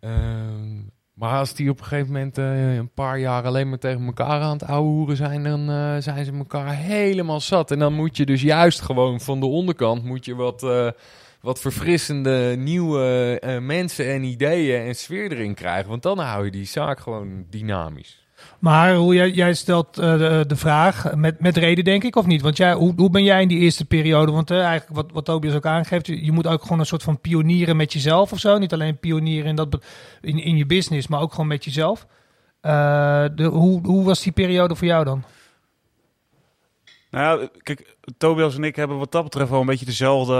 Ehm, 0.00 0.80
maar 1.16 1.38
als 1.38 1.54
die 1.54 1.70
op 1.70 1.78
een 1.78 1.84
gegeven 1.84 2.12
moment 2.12 2.38
eh, 2.38 2.74
een 2.74 2.92
paar 2.94 3.18
jaar 3.18 3.44
alleen 3.44 3.68
maar 3.68 3.78
tegen 3.78 4.06
elkaar 4.06 4.40
aan 4.40 4.52
het 4.52 4.64
ouwe 4.64 4.88
hoeren 4.88 5.16
zijn, 5.16 5.42
dan 5.42 5.70
eh, 5.70 5.96
zijn 5.98 6.24
ze 6.24 6.32
elkaar 6.32 6.74
helemaal 6.74 7.40
zat. 7.40 7.70
En 7.70 7.78
dan 7.78 7.92
moet 7.92 8.16
je 8.16 8.26
dus 8.26 8.42
juist 8.42 8.80
gewoon 8.80 9.20
van 9.20 9.40
de 9.40 9.46
onderkant 9.46 10.04
moet 10.04 10.24
je 10.24 10.34
wat, 10.34 10.62
eh, 10.62 10.90
wat 11.40 11.60
verfrissende 11.60 12.54
nieuwe 12.58 13.58
mensen 13.62 14.12
en 14.12 14.22
ideeën 14.22 14.86
en 14.86 14.94
sfeer 14.94 15.32
erin 15.32 15.54
krijgen. 15.54 15.88
Want 15.88 16.02
dan 16.02 16.18
hou 16.18 16.44
je 16.44 16.50
die 16.50 16.66
zaak 16.66 17.00
gewoon 17.00 17.46
dynamisch. 17.50 18.25
Maar 18.58 18.94
hoe 18.94 19.14
jij, 19.14 19.30
jij 19.30 19.54
stelt 19.54 19.98
eh, 19.98 20.18
de, 20.46 20.56
vraag, 20.56 21.14
met, 21.14 21.40
met 21.40 21.56
reden 21.56 21.84
denk 21.84 22.04
ik 22.04 22.16
of 22.16 22.26
niet? 22.26 22.42
Want 22.42 22.56
jij, 22.56 22.72
hoe, 22.74 22.92
hoe 22.96 23.10
ben 23.10 23.24
jij 23.24 23.42
in 23.42 23.48
die 23.48 23.58
eerste 23.58 23.84
periode? 23.84 24.32
Want 24.32 24.50
eh, 24.50 24.64
eigenlijk 24.64 24.96
wat, 24.96 25.12
wat 25.12 25.24
Tobias 25.24 25.54
ook 25.54 25.66
aangeeft, 25.66 26.06
je, 26.06 26.32
moet 26.32 26.46
ook 26.46 26.62
gewoon 26.62 26.78
een 26.78 26.86
soort 26.86 27.02
van 27.02 27.20
pionieren 27.20 27.76
met 27.76 27.92
jezelf 27.92 28.32
of 28.32 28.38
zo. 28.38 28.58
Niet 28.58 28.72
alleen 28.72 28.98
pionieren 28.98 29.48
in, 29.48 29.56
dat, 29.56 29.78
in, 30.20 30.38
in 30.38 30.56
je 30.56 30.66
business, 30.66 31.06
maar 31.06 31.20
ook 31.20 31.30
gewoon 31.30 31.46
met 31.46 31.64
jezelf. 31.64 32.06
Eh, 32.60 33.24
de, 33.34 33.44
hoe, 33.44 33.86
hoe 33.86 34.04
was 34.04 34.22
die 34.22 34.32
periode 34.32 34.76
voor 34.76 34.86
jou 34.86 35.04
dan? 35.04 35.24
Nou 37.10 37.48
kijk, 37.62 37.96
Tobias 38.18 38.56
en 38.56 38.64
ik 38.64 38.76
hebben 38.76 38.98
wat 38.98 39.12
dat 39.12 39.22
betreft 39.22 39.50
wel 39.50 39.60
een 39.60 39.66
beetje 39.66 39.84
dezelfde 39.84 40.34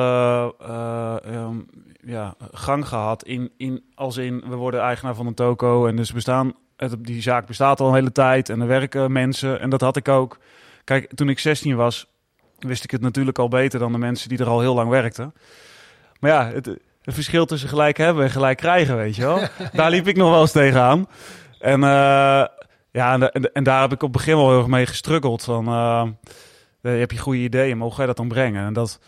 ehm, 1.25 1.57
ja, 2.05 2.35
gang 2.53 2.89
gehad. 2.89 3.25
In, 3.25 3.51
in, 3.57 3.85
als 3.95 4.17
in, 4.17 4.43
we 4.49 4.55
worden 4.55 4.81
eigenaar 4.81 5.15
van 5.15 5.27
een 5.27 5.35
toko 5.35 5.87
en 5.87 5.97
dus 5.97 6.11
we 6.11 6.21
staan, 6.21 6.55
het, 6.77 7.05
die 7.05 7.23
zaak 7.23 7.47
bestaat 7.47 7.81
al 7.81 7.89
een 7.89 7.95
hele 7.95 8.13
tijd 8.13 8.49
en 8.49 8.61
er 8.61 8.67
werken 8.67 9.13
mensen 9.13 9.61
en 9.61 9.71
dat 9.71 9.81
had 9.81 9.97
ik 9.97 10.09
ook. 10.09 10.39
Kijk, 10.85 11.15
toen 11.15 11.29
ik 11.29 11.39
16 11.39 11.77
was, 11.77 12.07
wist 12.59 12.85
ik 12.85 12.91
het 12.91 13.01
natuurlijk 13.01 13.39
al 13.39 13.49
beter 13.49 13.79
dan 13.79 13.93
de 13.93 13.99
mensen 13.99 14.29
die 14.29 14.39
er 14.39 14.49
al 14.49 14.61
heel 14.61 14.75
lang 14.75 14.91
werkten. 14.91 15.35
Maar 16.21 16.31
ja, 16.31 16.51
het, 16.53 16.67
het 16.67 17.15
verschil 17.15 17.47
tussen 17.47 17.69
gelijk 17.69 17.97
hebben 17.97 18.25
en 18.25 18.31
gelijk 18.31 18.57
krijgen, 18.57 18.97
weet 18.97 19.17
je 19.17 19.23
wel. 19.23 19.41
Daar 19.73 19.91
liep 19.91 20.09
ik 20.09 20.17
nog 20.17 20.31
wel 20.31 20.41
eens 20.41 20.53
tegenaan. 20.53 21.09
En 21.59 21.83
eh, 21.83 22.45
ja, 22.91 23.13
en, 23.13 23.33
en, 23.33 23.53
en 23.53 23.65
daar 23.65 23.81
heb 23.81 23.93
ik 23.93 24.03
op 24.03 24.13
het 24.13 24.17
begin 24.17 24.37
wel 24.37 24.49
heel 24.49 24.59
erg 24.59 24.67
mee 24.67 24.87
gestruggeld. 24.87 25.45
Van, 25.45 25.67
eh, 25.67 26.07
eh, 26.81 27.01
je 27.01 27.19
goede 27.19 27.39
ideeën, 27.39 27.77
maar 27.77 27.87
hoe 27.87 27.95
ga 27.95 28.01
je 28.01 28.07
dat 28.07 28.17
dan 28.17 28.29
brengen? 28.29 28.67
En 28.67 28.73
dat, 28.73 29.01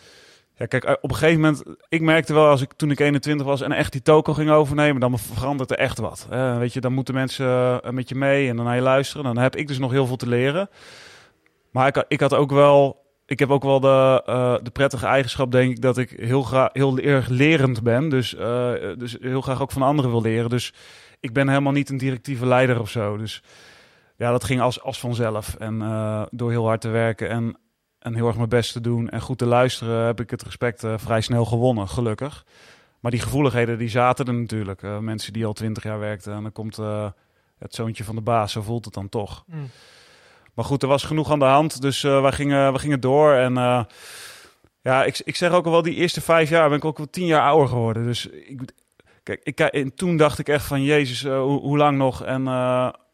ja, 0.58 0.66
kijk, 0.66 0.84
eh, 0.84 0.94
op 1.00 1.10
een 1.10 1.16
gegeven 1.16 1.40
moment, 1.40 1.62
ik 1.88 2.00
merkte 2.00 2.34
wel 2.34 2.46
als 2.46 2.60
ik 2.60 2.72
toen 2.72 2.90
ik 2.90 3.00
21 3.00 3.46
was 3.46 3.60
en 3.60 3.72
echt 3.72 3.92
die 3.92 4.02
toko 4.02 4.32
ging 4.32 4.50
overnemen, 4.50 5.00
dan 5.00 5.18
verandert 5.18 5.70
er 5.70 5.78
echt 5.78 5.98
wat. 5.98 6.26
Weet 6.58 6.72
je, 6.72 6.80
dan 6.80 6.92
moeten 6.92 7.14
mensen 7.14 7.46
eh, 7.82 7.90
met 7.90 8.08
je 8.08 8.14
mee 8.14 8.48
en 8.48 8.56
dan 8.56 8.64
naar 8.64 8.74
je 8.74 8.82
luisteren. 8.82 9.24
Dan 9.24 9.38
heb 9.38 9.56
ik 9.56 9.68
dus 9.68 9.78
nog 9.78 9.90
heel 9.90 10.06
veel 10.06 10.16
te 10.16 10.28
leren. 10.28 10.68
Maar 11.70 11.86
ik, 11.86 12.04
ik 12.08 12.20
had 12.20 12.34
ook 12.34 12.50
wel, 12.50 13.04
ik 13.26 13.38
heb 13.38 13.50
ook 13.50 13.62
wel 13.62 13.80
de, 13.80 14.22
eh, 14.26 14.54
de 14.62 14.70
prettige 14.70 15.06
eigenschap, 15.06 15.52
denk 15.52 15.70
ik, 15.70 15.82
dat 15.82 15.98
ik 15.98 16.10
heel 16.10 16.42
graag, 16.42 16.68
heel 16.72 16.98
erg 16.98 17.28
lerend 17.28 17.82
ben. 17.82 18.08
Dus, 18.08 18.30
dus 18.98 19.16
heel 19.20 19.40
graag 19.40 19.62
ook 19.62 19.72
van 19.72 19.82
anderen 19.82 20.10
wil 20.10 20.22
leren. 20.22 20.50
Dus 20.50 20.72
ik 21.20 21.32
ben 21.32 21.48
helemaal 21.48 21.72
niet 21.72 21.90
een 21.90 21.98
directieve 21.98 22.46
leider 22.46 22.80
of 22.80 22.90
zo. 22.90 23.16
Dus 23.16 23.42
ja, 24.16 24.30
dat 24.30 24.44
ging 24.44 24.60
als, 24.60 24.82
als 24.82 25.00
vanzelf. 25.00 25.54
En 25.54 25.78
door 26.30 26.50
heel 26.50 26.66
hard 26.66 26.80
te 26.80 26.88
werken 26.88 27.28
en, 27.28 27.56
en 27.98 28.14
heel 28.14 28.26
erg 28.26 28.36
mijn 28.36 28.48
best 28.48 28.72
te 28.72 28.80
doen 28.80 29.08
en 29.08 29.20
goed 29.20 29.38
te 29.38 29.46
luisteren, 29.46 30.06
heb 30.06 30.20
ik 30.20 30.30
het 30.30 30.42
respect 30.42 30.84
eh, 30.84 30.94
vrij 30.96 31.20
snel 31.20 31.44
gewonnen, 31.44 31.88
gelukkig. 31.88 32.44
Maar 33.00 33.10
die 33.10 33.20
gevoeligheden, 33.20 33.78
die 33.78 33.88
zaten 33.88 34.26
er 34.26 34.34
natuurlijk. 34.34 34.82
Eh, 34.82 34.98
mensen 34.98 35.32
die 35.32 35.46
al 35.46 35.52
twintig 35.52 35.82
jaar 35.82 35.98
werkten 35.98 36.34
en 36.34 36.42
dan 36.42 36.52
komt 36.52 36.78
eh, 36.78 37.10
het 37.58 37.74
zoontje 37.74 38.04
van 38.04 38.14
de 38.14 38.20
baas, 38.20 38.52
zo 38.52 38.62
voelt 38.62 38.84
het 38.84 38.94
dan 38.94 39.08
toch. 39.08 39.44
Maar 40.54 40.64
goed, 40.64 40.82
er 40.82 40.88
was 40.88 41.02
genoeg 41.02 41.30
aan 41.30 41.38
de 41.38 41.44
hand, 41.44 41.80
dus 41.80 42.02
we, 42.02 42.28
gingen, 42.32 42.80
gingen 42.80 43.00
door. 43.00 43.32
En 43.32 43.54
ja, 44.80 45.04
ik, 45.04 45.20
ik 45.24 45.36
zeg 45.36 45.52
ook 45.52 45.64
al 45.64 45.70
wel, 45.70 45.82
die 45.82 45.94
eerste 45.94 46.20
vijf 46.20 46.48
jaar 46.48 46.68
ben 46.68 46.78
ik 46.78 46.84
ook 46.84 46.96
wel 46.96 47.10
tien 47.10 47.26
jaar 47.26 47.42
ouder 47.42 47.68
geworden. 47.68 48.04
Dus 48.04 48.26
ik, 48.26 48.72
kijk, 49.22 49.40
ik, 49.42 49.60
en 49.60 49.94
toen 49.94 50.16
dacht 50.16 50.38
ik 50.38 50.48
echt 50.48 50.64
van, 50.64 50.82
jezus, 50.82 51.22
hoe, 51.22 51.60
hoe 51.60 51.76
lang 51.76 51.98
nog 51.98 52.24
en 52.24 52.46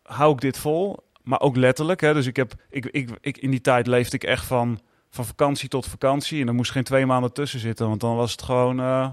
hou 0.03 0.33
ik 0.33 0.41
dit 0.41 0.59
vol? 0.59 1.04
Maar 1.25 1.41
ook 1.41 1.57
letterlijk, 1.57 2.01
hè. 2.01 2.15
Dus 2.15 2.27
ik 2.27 2.37
heb, 2.37 2.55
ik, 2.71 2.87
ik, 2.87 3.11
ik, 3.21 3.39
in 3.39 3.51
die 3.51 3.61
tijd 3.61 3.87
leefde 3.87 4.17
ik 4.17 4.25
echt 4.25 4.45
van, 4.45 4.81
van 5.11 5.25
vakantie 5.25 5.69
tot 5.69 5.87
vakantie. 5.87 6.41
En 6.41 6.49
er 6.49 6.55
moest 6.55 6.71
geen 6.71 6.85
twee 6.85 7.07
maanden 7.07 7.33
tussen 7.33 7.61
zitten, 7.61 7.89
want 7.89 8.01
dan 8.01 8.17
was 8.17 8.33
het 8.33 8.43
gewoon, 8.43 8.81
eh, 8.81 9.09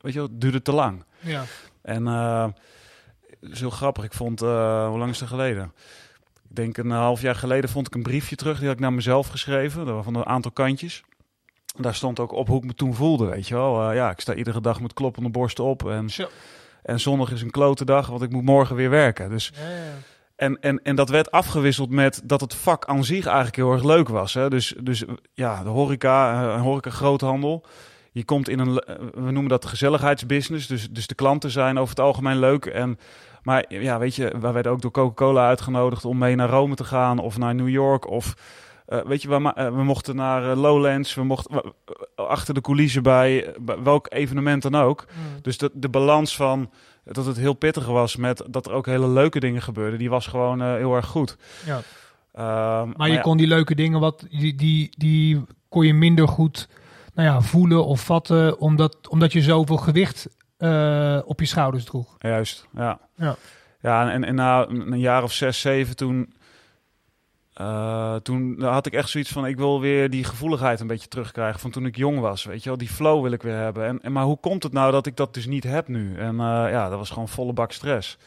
weet 0.00 0.12
je 0.12 0.18
wel, 0.18 0.28
het 0.28 0.40
duurde 0.40 0.62
te 0.62 0.72
lang. 0.72 1.04
Ja. 1.20 1.44
En 1.82 2.06
eh 2.06 2.46
het 3.44 3.52
is 3.52 3.60
heel 3.60 3.70
grappig. 3.70 4.04
Ik 4.04 4.12
vond, 4.12 4.42
eh, 4.42 4.88
hoe 4.88 4.98
lang 4.98 5.10
is 5.10 5.20
het 5.20 5.28
geleden? 5.28 5.72
Ik 6.48 6.56
denk 6.56 6.76
een 6.76 6.90
half 6.90 7.20
jaar 7.20 7.34
geleden 7.34 7.70
vond 7.70 7.86
ik 7.86 7.94
een 7.94 8.02
briefje 8.02 8.36
terug. 8.36 8.56
Die 8.56 8.66
had 8.66 8.74
ik 8.76 8.80
naar 8.82 8.92
mezelf 8.92 9.28
geschreven. 9.28 9.86
Dat 9.86 9.94
was 9.94 10.04
van 10.04 10.14
een 10.14 10.26
aantal 10.26 10.50
kantjes. 10.50 11.02
Daar 11.78 11.94
stond 11.94 12.20
ook 12.20 12.32
op 12.32 12.48
hoe 12.48 12.58
ik 12.58 12.64
me 12.64 12.74
toen 12.74 12.94
voelde, 12.94 13.26
weet 13.26 13.48
je 13.48 13.54
wel. 13.54 13.88
Eh, 13.88 13.96
ja, 13.96 14.10
ik 14.10 14.20
sta 14.20 14.34
iedere 14.34 14.60
dag 14.60 14.80
met 14.80 14.92
kloppende 14.92 15.28
borst 15.28 15.58
op. 15.58 15.90
En, 15.90 16.10
Zo. 16.10 16.28
en 16.82 17.00
zondag 17.00 17.30
is 17.30 17.42
een 17.42 17.50
klote 17.50 17.84
dag, 17.84 18.06
want 18.06 18.22
ik 18.22 18.30
moet 18.30 18.44
morgen 18.44 18.76
weer 18.76 18.90
werken. 18.90 19.30
Dus, 19.30 19.52
ja, 19.54 19.68
ja. 19.68 19.92
En, 20.36 20.60
en, 20.60 20.82
en 20.82 20.96
dat 20.96 21.08
werd 21.08 21.30
afgewisseld 21.30 21.90
met 21.90 22.20
dat 22.24 22.40
het 22.40 22.54
vak 22.54 22.84
aan 22.84 23.04
zich 23.04 23.26
eigenlijk 23.26 23.56
heel 23.56 23.72
erg 23.72 23.84
leuk 23.84 24.08
was. 24.08 24.34
Hè? 24.34 24.50
Dus, 24.50 24.74
dus 24.80 25.04
ja, 25.34 25.62
de 25.62 25.68
horeca, 25.68 26.42
eh, 26.48 26.54
een 26.54 26.60
horeca 26.60 26.90
groothandel. 26.90 27.64
Je 28.12 28.24
komt 28.24 28.48
in 28.48 28.58
een, 28.58 28.78
eh, 28.78 28.96
we 29.14 29.30
noemen 29.30 29.48
dat 29.48 29.64
gezelligheidsbusiness. 29.64 30.66
Dus, 30.66 30.88
dus 30.90 31.06
de 31.06 31.14
klanten 31.14 31.50
zijn 31.50 31.78
over 31.78 31.88
het 31.96 32.04
algemeen 32.04 32.38
leuk. 32.38 32.66
En, 32.66 32.98
maar 33.42 33.64
ja, 33.68 33.98
weet 33.98 34.14
je, 34.14 34.32
wij 34.40 34.52
werden 34.52 34.72
ook 34.72 34.82
door 34.82 34.90
Coca-Cola 34.90 35.46
uitgenodigd 35.46 36.04
om 36.04 36.18
mee 36.18 36.34
naar 36.34 36.48
Rome 36.48 36.74
te 36.74 36.84
gaan 36.84 37.18
of 37.18 37.38
naar 37.38 37.54
New 37.54 37.68
York. 37.68 38.08
Of 38.08 38.34
eh, 38.86 39.00
weet 39.04 39.22
je, 39.22 39.28
we, 39.28 39.70
we 39.74 39.82
mochten 39.84 40.16
naar 40.16 40.56
Lowlands, 40.56 41.14
we 41.14 41.24
mochten 41.24 41.54
we- 41.54 41.72
achter 42.16 42.54
de 42.54 42.60
coulissen 42.60 43.02
bij, 43.02 43.54
bij 43.60 43.82
welk 43.82 44.06
evenement 44.12 44.62
dan 44.62 44.74
ook. 44.74 45.06
Mm. 45.08 45.42
Dus 45.42 45.58
de, 45.58 45.70
de 45.74 45.88
balans 45.88 46.36
van 46.36 46.70
dat 47.04 47.26
het 47.26 47.36
heel 47.36 47.54
pittig 47.54 47.86
was 47.86 48.16
met 48.16 48.44
dat 48.50 48.66
er 48.66 48.72
ook 48.72 48.86
hele 48.86 49.08
leuke 49.08 49.40
dingen 49.40 49.62
gebeurden, 49.62 49.98
die 49.98 50.10
was 50.10 50.26
gewoon 50.26 50.62
eh, 50.62 50.74
heel 50.74 50.94
erg 50.94 51.06
goed. 51.06 51.36
Ja. 51.66 51.80
Ehm, 52.32 52.90
Maar 52.96 53.08
je 53.08 53.14
ja, 53.14 53.20
kon 53.20 53.36
die 53.36 53.46
leuke 53.46 53.74
dingen, 53.74 54.00
wat, 54.00 54.26
die, 54.30 54.54
die, 54.54 54.90
die 54.96 55.44
kon 55.68 55.86
je 55.86 55.94
minder 55.94 56.28
goed 56.28 56.68
nou 57.14 57.28
ja, 57.28 57.40
voelen 57.40 57.84
of 57.84 58.00
vatten, 58.04 58.58
omdat, 58.58 59.08
omdat 59.08 59.32
je 59.32 59.42
zoveel 59.42 59.76
gewicht 59.76 60.28
eh, 60.56 61.18
op 61.24 61.40
je 61.40 61.46
schouders 61.46 61.84
droeg. 61.84 62.16
Juist, 62.18 62.66
ja. 62.76 62.98
Ja. 63.16 63.36
Ja, 63.80 64.10
en, 64.10 64.24
en 64.24 64.34
na 64.34 64.68
een 64.68 64.98
jaar 64.98 65.22
of 65.22 65.32
zes, 65.32 65.60
zeven 65.60 65.96
toen... 65.96 66.34
eh, 67.54 68.14
toen 68.14 68.62
had 68.62 68.86
ik 68.86 68.92
echt 68.92 69.08
zoiets 69.08 69.30
van, 69.30 69.46
ik 69.46 69.56
wil 69.56 69.80
weer 69.80 70.10
die 70.10 70.24
gevoeligheid 70.24 70.80
een 70.80 70.86
beetje 70.86 71.08
terugkrijgen 71.08 71.60
van 71.60 71.70
toen 71.70 71.86
ik 71.86 71.96
jong 71.96 72.20
was, 72.20 72.44
weet 72.44 72.62
je 72.62 72.68
wel. 72.68 72.78
Die 72.78 72.88
flow 72.88 73.22
wil 73.22 73.32
ik 73.32 73.42
weer 73.42 73.56
hebben. 73.56 73.86
En, 73.86 74.02
en, 74.02 74.12
maar 74.12 74.24
hoe 74.24 74.38
komt 74.40 74.62
het 74.62 74.72
nou 74.72 74.92
dat 74.92 75.06
ik 75.06 75.16
dat 75.16 75.34
dus 75.34 75.46
niet 75.46 75.64
heb 75.64 75.88
nu? 75.88 76.18
En 76.18 76.40
eh, 76.40 76.70
ja, 76.70 76.88
dat 76.88 76.98
was 76.98 77.10
gewoon 77.10 77.28
volle 77.28 77.52
bak 77.52 77.72
stress. 77.72 78.18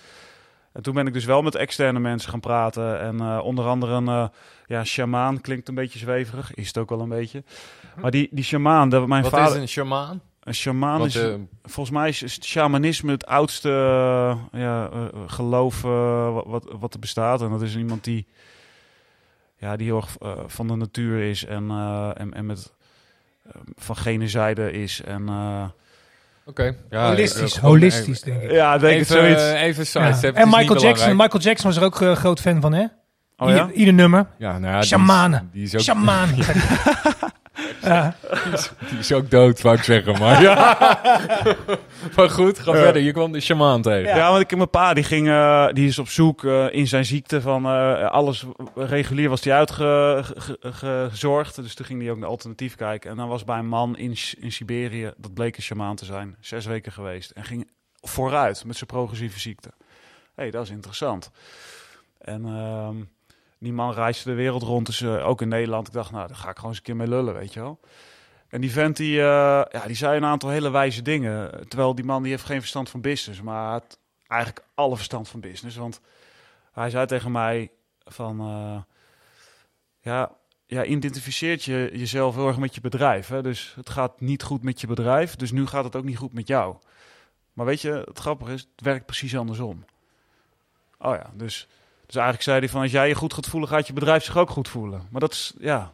En 0.73 0.81
toen 0.81 0.93
ben 0.93 1.07
ik 1.07 1.13
dus 1.13 1.25
wel 1.25 1.41
met 1.41 1.55
externe 1.55 1.99
mensen 1.99 2.29
gaan 2.29 2.39
praten. 2.39 2.99
En 2.99 3.19
eh, 3.19 3.39
onder 3.43 3.65
andere 3.65 3.93
een 3.93 4.29
ja, 4.65 4.83
shamaan, 4.83 5.41
klinkt 5.41 5.67
een 5.67 5.75
beetje 5.75 5.99
zweverig, 5.99 6.53
is 6.53 6.67
het 6.67 6.77
ook 6.77 6.89
wel 6.89 6.99
een 6.99 7.09
beetje. 7.09 7.43
Maar 8.01 8.11
die, 8.11 8.27
die 8.31 8.43
shamaan, 8.43 8.89
dat 8.89 9.07
mijn 9.07 9.23
Wat 9.23 9.31
vader... 9.31 9.55
is 9.55 9.61
een 9.61 9.67
shamaan? 9.67 10.21
Een 10.43 10.55
shamaan 10.55 11.05
is... 11.05 11.19
Volgens 11.63 11.95
mij 11.95 12.09
is, 12.09 12.39
shamanisme 12.43 13.11
het 13.11 13.25
oudste 13.25 13.69
ja, 14.51 14.89
geloof 15.27 15.81
wat, 15.81 16.45
wat, 16.45 16.67
wat 16.79 16.93
er 16.93 16.99
bestaat. 16.99 17.41
En 17.41 17.49
dat 17.49 17.61
is 17.61 17.75
iemand 17.75 18.03
die, 18.03 18.27
ja, 19.57 19.75
die 19.75 19.85
heel 19.87 19.95
erg 19.95 20.15
eh, 20.21 20.31
van 20.47 20.67
de 20.67 20.75
natuur 20.75 21.29
is 21.29 21.45
en, 21.45 21.69
eh, 21.69 22.09
en, 22.13 22.33
en 22.33 22.45
met, 22.45 22.73
eh, 23.47 23.51
van 23.75 23.95
gene 23.95 24.27
zijde 24.27 24.71
is. 24.71 25.01
En, 25.01 25.27
eh, 25.27 25.63
Oké. 26.45 26.75
Ja, 26.89 27.07
holistisch, 27.09 27.57
holistisch 27.57 28.21
denk 28.21 28.41
ik. 28.41 28.51
ja, 28.51 28.77
denk 28.77 28.99
Even, 28.99 29.15
het 29.27 29.37
zoiets. 29.39 29.61
even 29.61 30.01
Ja. 30.01 30.09
is 30.09 30.23
En 30.23 30.31
Michael 30.47 30.51
Jackson, 30.67 30.79
belangrijk. 30.81 31.17
Michael 31.17 31.43
Jackson 31.43 31.69
was 31.69 31.77
er 31.79 31.83
ook 31.83 32.17
groot 32.17 32.39
fan 32.39 32.61
van, 32.61 32.73
hè? 32.73 32.85
oh 33.37 33.49
ja? 33.49 33.61
Ieder, 33.61 33.71
ieder 33.71 33.93
nummer. 33.93 34.25
Ja, 34.37 34.51
nou 34.51 34.63
ja, 34.63 34.71
die 34.71 34.79
is- 34.79 34.87
Shamanen. 34.87 35.49
Die 35.53 35.63
is, 35.63 35.75
ook, 35.75 35.81
Shaman. 35.81 36.29
Ja. 37.87 38.15
die 38.89 38.99
is 38.99 39.11
ook 39.11 39.29
dood, 39.29 39.61
wou 39.61 39.75
ik 39.75 39.83
zeggen. 39.83 40.19
Maar, 40.19 40.41
ja. 40.41 40.77
maar 42.15 42.29
goed, 42.29 42.59
ga 42.59 42.71
verder. 42.71 43.01
Je 43.01 43.11
kwam 43.11 43.31
de 43.31 43.39
shamaan 43.39 43.81
tegen. 43.81 44.15
Ja, 44.15 44.29
want 44.29 44.41
ik, 44.41 44.55
mijn 44.55 44.69
pa 44.69 44.93
die 44.93 45.03
ging, 45.03 45.27
eh, 45.27 45.67
die 45.71 45.87
is 45.87 45.99
op 45.99 46.07
zoek 46.07 46.43
eh, 46.43 46.65
in 46.71 46.87
zijn 46.87 47.05
ziekte 47.05 47.41
van 47.41 47.65
eh, 47.65 48.09
alles 48.09 48.45
regulier 48.75 49.29
was 49.29 49.43
hij 49.43 49.53
uitgezorgd. 49.53 51.55
Dus 51.55 51.75
toen 51.75 51.85
ging 51.85 52.01
hij 52.01 52.11
ook 52.11 52.17
naar 52.17 52.29
alternatief 52.29 52.75
kijken. 52.75 53.11
En 53.11 53.17
dan 53.17 53.27
was 53.27 53.43
bij 53.43 53.57
een 53.57 53.67
man 53.67 53.97
in, 53.97 54.15
in 54.39 54.51
Siberië, 54.51 55.11
dat 55.17 55.33
bleek 55.33 55.57
een 55.57 55.63
shamaan 55.63 55.95
te 55.95 56.05
zijn, 56.05 56.35
zes 56.39 56.65
weken 56.65 56.91
geweest. 56.91 57.31
En 57.31 57.43
ging 57.43 57.69
vooruit 58.01 58.65
met 58.65 58.75
zijn 58.75 58.89
progressieve 58.89 59.39
ziekte. 59.39 59.69
Hé, 60.35 60.43
hey, 60.43 60.51
dat 60.51 60.63
is 60.63 60.69
interessant. 60.69 61.31
En 62.17 62.45
ehm, 62.45 62.95
die 63.59 63.73
man 63.73 63.93
reisde 63.93 64.29
de 64.29 64.35
wereld 64.35 64.63
rond, 64.63 64.85
dus 64.85 65.03
ook 65.03 65.41
in 65.41 65.47
Nederland. 65.47 65.87
Ik 65.87 65.93
dacht, 65.93 66.11
nou, 66.11 66.27
daar 66.27 66.37
ga 66.37 66.49
ik 66.49 66.55
gewoon 66.55 66.69
eens 66.69 66.77
een 66.77 66.85
keer 66.85 66.95
mee 66.95 67.07
lullen, 67.07 67.33
weet 67.33 67.53
je 67.53 67.59
wel. 67.59 67.79
En 68.47 68.61
die 68.61 68.71
vent, 68.71 68.97
die, 68.97 69.19
eh, 69.19 69.25
ja, 69.69 69.83
die 69.85 69.95
zei 69.95 70.17
een 70.17 70.25
aantal 70.25 70.49
hele 70.49 70.69
wijze 70.69 71.01
dingen. 71.01 71.67
Terwijl 71.67 71.95
die 71.95 72.05
man, 72.05 72.21
die 72.21 72.31
heeft 72.31 72.45
geen 72.45 72.59
verstand 72.59 72.89
van 72.89 73.01
business. 73.01 73.41
Maar 73.41 73.71
had 73.71 73.99
eigenlijk 74.27 74.65
alle 74.73 74.95
verstand 74.95 75.29
van 75.29 75.39
business. 75.39 75.77
Want 75.77 76.01
hij 76.71 76.89
zei 76.89 77.05
tegen 77.05 77.31
mij 77.31 77.71
van... 78.05 78.39
eh, 78.39 78.95
ja, 80.01 80.31
ja, 80.65 80.83
identificeert 80.83 81.63
je 81.63 81.89
jezelf 81.93 82.35
heel 82.35 82.47
erg 82.47 82.57
met 82.57 82.75
je 82.75 82.81
bedrijf. 82.81 83.27
Hè? 83.27 83.41
Dus 83.41 83.73
het 83.75 83.89
gaat 83.89 84.19
niet 84.21 84.43
goed 84.43 84.63
met 84.63 84.81
je 84.81 84.87
bedrijf. 84.87 85.35
Dus 85.35 85.51
nu 85.51 85.65
gaat 85.67 85.83
het 85.83 85.95
ook 85.95 86.03
niet 86.03 86.17
goed 86.17 86.33
met 86.33 86.47
jou. 86.47 86.75
Maar 87.53 87.65
weet 87.65 87.81
je, 87.81 87.91
het 88.05 88.19
grappige 88.19 88.53
is, 88.53 88.61
het 88.75 88.85
werkt 88.85 89.05
precies 89.05 89.37
andersom. 89.37 89.85
Oh 90.99 91.15
ja, 91.15 91.31
dus, 91.33 91.67
dus 92.07 92.15
eigenlijk 92.15 92.43
zei 92.43 92.59
hij 92.59 92.69
van... 92.69 92.81
Als 92.81 92.91
jij 92.91 93.07
je 93.07 93.15
goed 93.15 93.33
gaat 93.33 93.47
voelen, 93.47 93.69
gaat 93.69 93.87
je 93.87 93.93
bedrijf 93.93 94.23
zich 94.23 94.37
ook 94.37 94.49
goed 94.49 94.67
voelen. 94.67 95.01
Maar 95.11 95.21
dat 95.21 95.31
is, 95.33 95.53
ja... 95.59 95.91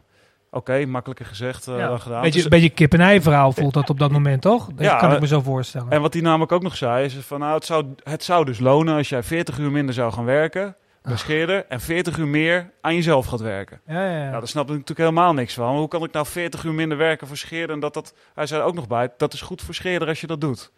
Oké, 0.50 0.84
makkelijker 0.86 1.26
gezegd 1.26 1.66
eh, 1.68 1.78
Ja. 1.78 1.88
dan 1.88 2.00
gedaan. 2.00 2.22
Beetje, 2.22 2.40
Dus- 2.40 2.48
beetje 2.48 2.70
kip-en-ei 2.70 3.20
verhaal 3.22 3.52
voelt 3.52 3.74
dat 3.74 3.90
op 3.90 3.98
dat 3.98 4.10
moment, 4.10 4.42
toch? 4.42 4.66
Dat 4.66 4.84
Ja, 4.86 4.96
kan 4.96 5.08
ik 5.08 5.14
eh, 5.14 5.20
me 5.20 5.26
zo 5.26 5.40
voorstellen. 5.40 5.90
En 5.90 6.00
wat 6.00 6.12
hij 6.12 6.22
namelijk 6.22 6.52
ook 6.52 6.62
nog 6.62 6.76
zei, 6.76 7.04
is 7.04 7.14
van 7.14 7.40
nou, 7.40 7.54
het 7.54 7.64
zou, 7.64 7.86
het 8.02 8.24
zou 8.24 8.44
dus 8.44 8.58
lonen 8.58 8.96
als 8.96 9.08
jij 9.08 9.22
40 9.22 9.58
uur 9.58 9.70
minder 9.70 9.94
zou 9.94 10.12
gaan 10.12 10.24
werken 10.24 10.76
bij 11.02 11.16
Scheerder 11.16 11.66
en 11.68 11.80
40 11.80 12.18
uur 12.18 12.26
meer 12.26 12.70
aan 12.80 12.94
jezelf 12.94 13.26
gaat 13.26 13.40
werken. 13.40 13.80
ja, 13.86 14.04
ja, 14.04 14.10
ja. 14.16 14.24
Ja, 14.24 14.30
daar 14.30 14.48
snap 14.48 14.64
ik 14.64 14.70
natuurlijk 14.70 14.98
helemaal 14.98 15.32
niks 15.34 15.54
van. 15.54 15.76
Hoe 15.76 15.88
kan 15.88 16.04
ik 16.04 16.12
nou 16.12 16.26
40 16.26 16.64
uur 16.64 16.72
minder 16.74 16.98
werken 16.98 17.26
voor 17.26 17.36
Scheerder 17.36 17.74
en 17.74 17.80
dat 17.80 17.94
dat, 17.94 18.14
hij 18.34 18.46
zei 18.46 18.60
er 18.60 18.66
ook 18.66 18.74
nog 18.74 18.86
bij, 18.86 19.08
dat 19.16 19.32
is 19.32 19.40
goed 19.40 19.62
voor 19.62 19.74
Scheerder 19.74 20.08
als 20.08 20.20
je 20.20 20.26
dat 20.26 20.40
doet. 20.40 20.70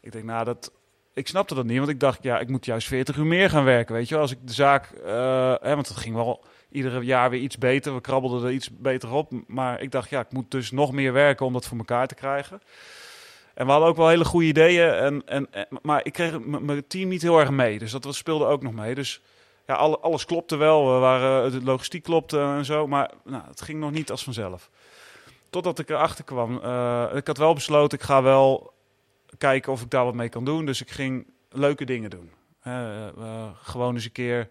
Ik 0.00 0.12
denk, 0.12 0.24
nou, 0.24 0.44
dat, 0.44 0.72
ik 1.14 1.28
snapte 1.28 1.54
dat 1.54 1.64
niet, 1.64 1.78
want 1.78 1.90
ik 1.90 2.00
dacht, 2.00 2.22
ja, 2.22 2.38
ik 2.38 2.48
moet 2.48 2.64
juist 2.64 2.88
40 2.88 3.16
uur 3.16 3.26
meer 3.26 3.50
gaan 3.50 3.64
werken, 3.64 3.94
weet 3.94 4.08
je. 4.08 4.16
Als 4.16 4.30
ik 4.30 4.38
de 4.42 4.52
zaak, 4.52 4.90
eh, 5.04 5.54
hè, 5.60 5.74
want 5.74 5.88
het 5.88 5.96
ging 5.96 6.14
wel 6.14 6.44
iedere 6.70 7.00
jaar 7.00 7.30
weer 7.30 7.40
iets 7.40 7.58
beter, 7.58 7.94
we 7.94 8.00
krabbelden 8.00 8.44
er 8.44 8.52
iets 8.52 8.70
beter 8.78 9.12
op. 9.12 9.32
Maar 9.46 9.80
ik 9.80 9.90
dacht, 9.90 10.10
ja, 10.10 10.20
ik 10.20 10.32
moet 10.32 10.50
dus 10.50 10.70
nog 10.70 10.92
meer 10.92 11.12
werken 11.12 11.46
om 11.46 11.52
dat 11.52 11.66
voor 11.66 11.78
elkaar 11.78 12.06
te 12.06 12.14
krijgen. 12.14 12.62
En 13.54 13.64
we 13.66 13.70
hadden 13.70 13.88
ook 13.88 13.96
wel 13.96 14.08
hele 14.08 14.24
goede 14.24 14.46
ideeën, 14.46 14.90
en, 14.92 15.22
en, 15.26 15.48
maar 15.82 16.00
ik 16.04 16.12
kreeg 16.12 16.40
mijn 16.40 16.86
team 16.86 17.08
niet 17.08 17.22
heel 17.22 17.38
erg 17.38 17.50
mee. 17.50 17.78
Dus 17.78 17.90
dat 17.90 18.14
speelde 18.14 18.46
ook 18.46 18.62
nog 18.62 18.72
mee. 18.72 18.94
Dus 18.94 19.20
ja, 19.66 19.74
alle, 19.74 19.98
alles 19.98 20.24
klopte 20.24 20.56
wel. 20.56 20.92
We 20.92 20.98
waren, 20.98 21.50
de 21.50 21.62
logistiek 21.62 22.02
klopte 22.02 22.40
en 22.40 22.64
zo, 22.64 22.86
maar 22.86 23.10
nou, 23.24 23.42
het 23.48 23.60
ging 23.60 23.80
nog 23.80 23.90
niet 23.90 24.10
als 24.10 24.24
vanzelf. 24.24 24.70
Totdat 25.50 25.78
ik 25.78 25.90
erachter 25.90 26.24
kwam. 26.24 26.60
eh, 26.62 27.04
ik 27.14 27.26
had 27.26 27.38
wel 27.38 27.54
besloten, 27.54 27.98
ik 27.98 28.04
ga 28.04 28.22
wel 28.22 28.72
kijken 29.42 29.72
of 29.72 29.82
ik 29.82 29.90
daar 29.90 30.04
wat 30.04 30.14
mee 30.14 30.28
kan 30.28 30.44
doen. 30.44 30.64
Dus 30.66 30.80
ik 30.80 30.90
ging 30.90 31.26
leuke 31.50 31.84
dingen 31.84 32.10
doen. 32.10 32.30
Eh, 32.62 33.06
eh, 33.06 33.46
gewoon 33.62 33.94
eens 33.94 34.04
een 34.04 34.12
keer 34.12 34.48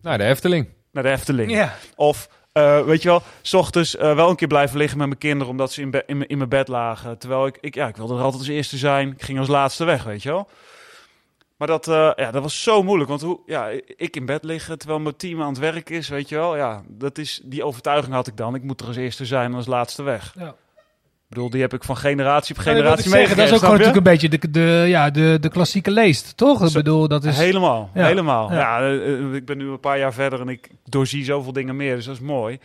Nou, 0.00 0.18
de 0.18 0.24
Efteling. 0.24 0.68
naar 0.90 1.02
de 1.02 1.10
Efteling. 1.10 1.50
Ja. 1.50 1.74
Of, 1.96 2.28
eh, 2.52 2.84
weet 2.84 3.02
je 3.02 3.08
wel, 3.08 3.22
s 3.42 3.54
ochtends 3.54 3.96
eh, 3.96 4.14
wel 4.14 4.30
een 4.30 4.36
keer 4.36 4.48
blijven 4.48 4.78
liggen 4.78 4.98
met 4.98 5.06
mijn 5.06 5.18
kinderen... 5.18 5.48
omdat 5.52 5.72
ze 5.72 5.80
in, 5.80 5.90
be- 5.90 6.02
in, 6.06 6.16
mijn- 6.16 6.28
in 6.28 6.36
mijn 6.38 6.48
bed 6.48 6.68
lagen. 6.68 7.18
Terwijl 7.18 7.46
ik, 7.46 7.58
ik, 7.60 7.74
ja, 7.74 7.88
ik 7.88 7.96
wilde 7.96 8.14
er 8.14 8.20
altijd 8.22 8.38
als 8.42 8.50
eerste 8.50 8.76
zijn. 8.76 9.08
Ik 9.10 9.22
ging 9.22 9.38
als 9.38 9.48
laatste 9.48 9.84
weg, 9.84 10.04
weet 10.04 10.22
je 10.22 10.28
wel. 10.28 10.48
Maar 11.56 11.68
dat, 11.70 11.88
eh, 11.88 12.10
ja, 12.16 12.30
dat 12.30 12.42
was 12.42 12.62
zo 12.62 12.82
moeilijk. 12.82 13.08
Want 13.08 13.22
hoe, 13.22 13.40
ja, 13.46 13.68
ik 13.96 14.16
in 14.16 14.26
bed 14.26 14.44
liggen 14.44 14.78
terwijl 14.78 15.00
mijn 15.00 15.16
team 15.16 15.42
aan 15.42 15.48
het 15.48 15.58
werk 15.58 15.90
is, 15.90 16.08
weet 16.08 16.28
je 16.28 16.34
wel. 16.34 16.56
Ja, 16.56 16.82
dat 16.88 17.18
is, 17.18 17.40
die 17.44 17.64
overtuiging 17.64 18.14
had 18.14 18.26
ik 18.26 18.36
dan. 18.36 18.54
Ik 18.54 18.62
moet 18.62 18.80
er 18.80 18.86
als 18.86 18.96
eerste 18.96 19.26
zijn 19.26 19.50
en 19.50 19.56
als 19.56 19.66
laatste 19.66 20.02
weg. 20.02 20.34
Ja. 20.38 20.54
Ik 21.32 21.38
bedoel, 21.38 21.52
die 21.52 21.60
heb 21.60 21.74
ik 21.74 21.84
van 21.84 21.96
generatie 21.96 22.54
op 22.54 22.60
ik 22.60 22.66
generatie 22.66 23.10
zeggen, 23.10 23.36
dat 23.36 23.46
is 23.46 23.52
ook 23.52 23.58
gewoon 23.58 23.78
natuurlijk 23.78 24.06
een 24.06 24.12
beetje 24.12 24.28
de, 24.28 24.50
de, 24.50 24.84
ja, 24.88 25.10
de, 25.10 25.38
de 25.40 25.48
klassieke 25.48 25.90
leest, 25.90 26.36
toch? 26.36 26.66
Ik 26.66 26.72
bedoel, 26.72 27.08
dat 27.08 27.24
is... 27.24 27.38
Helemaal, 27.38 27.90
Ja, 27.94 28.06
helemaal. 28.06 28.52
ja. 28.52 28.80
Ja, 28.80 28.98
eh, 28.98 29.34
ik 29.34 29.44
ben 29.44 29.58
nu 29.58 29.68
een 29.68 29.80
paar 29.80 29.98
jaar 29.98 30.12
verder 30.12 30.40
en 30.40 30.48
ik 30.48 30.70
doorzie 30.84 31.24
zoveel 31.24 31.52
dingen 31.52 31.76
meer, 31.76 31.96
dus 31.96 32.04
dat 32.04 32.14
is 32.14 32.20
mooi. 32.20 32.58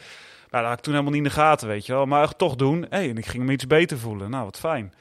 Nou, 0.50 0.64
dat 0.64 0.64
had 0.64 0.78
ik 0.78 0.80
toen 0.80 0.94
helemaal 0.94 1.14
niet 1.14 1.24
in 1.24 1.30
de 1.30 1.36
gaten, 1.36 1.68
weet 1.68 1.86
je 1.86 1.94
wel. 1.94 2.06
Maar 2.06 2.36
toch 2.36 2.56
doen. 2.56 2.86
Hey, 2.90 3.10
en 3.10 3.18
ik 3.18 3.26
ging 3.26 3.44
me 3.44 3.52
iets 3.52 3.68
beter 3.68 3.98
voelen. 3.98 4.30
Nou, 4.30 4.44
wat 4.44 4.60
fijn. 4.60 4.94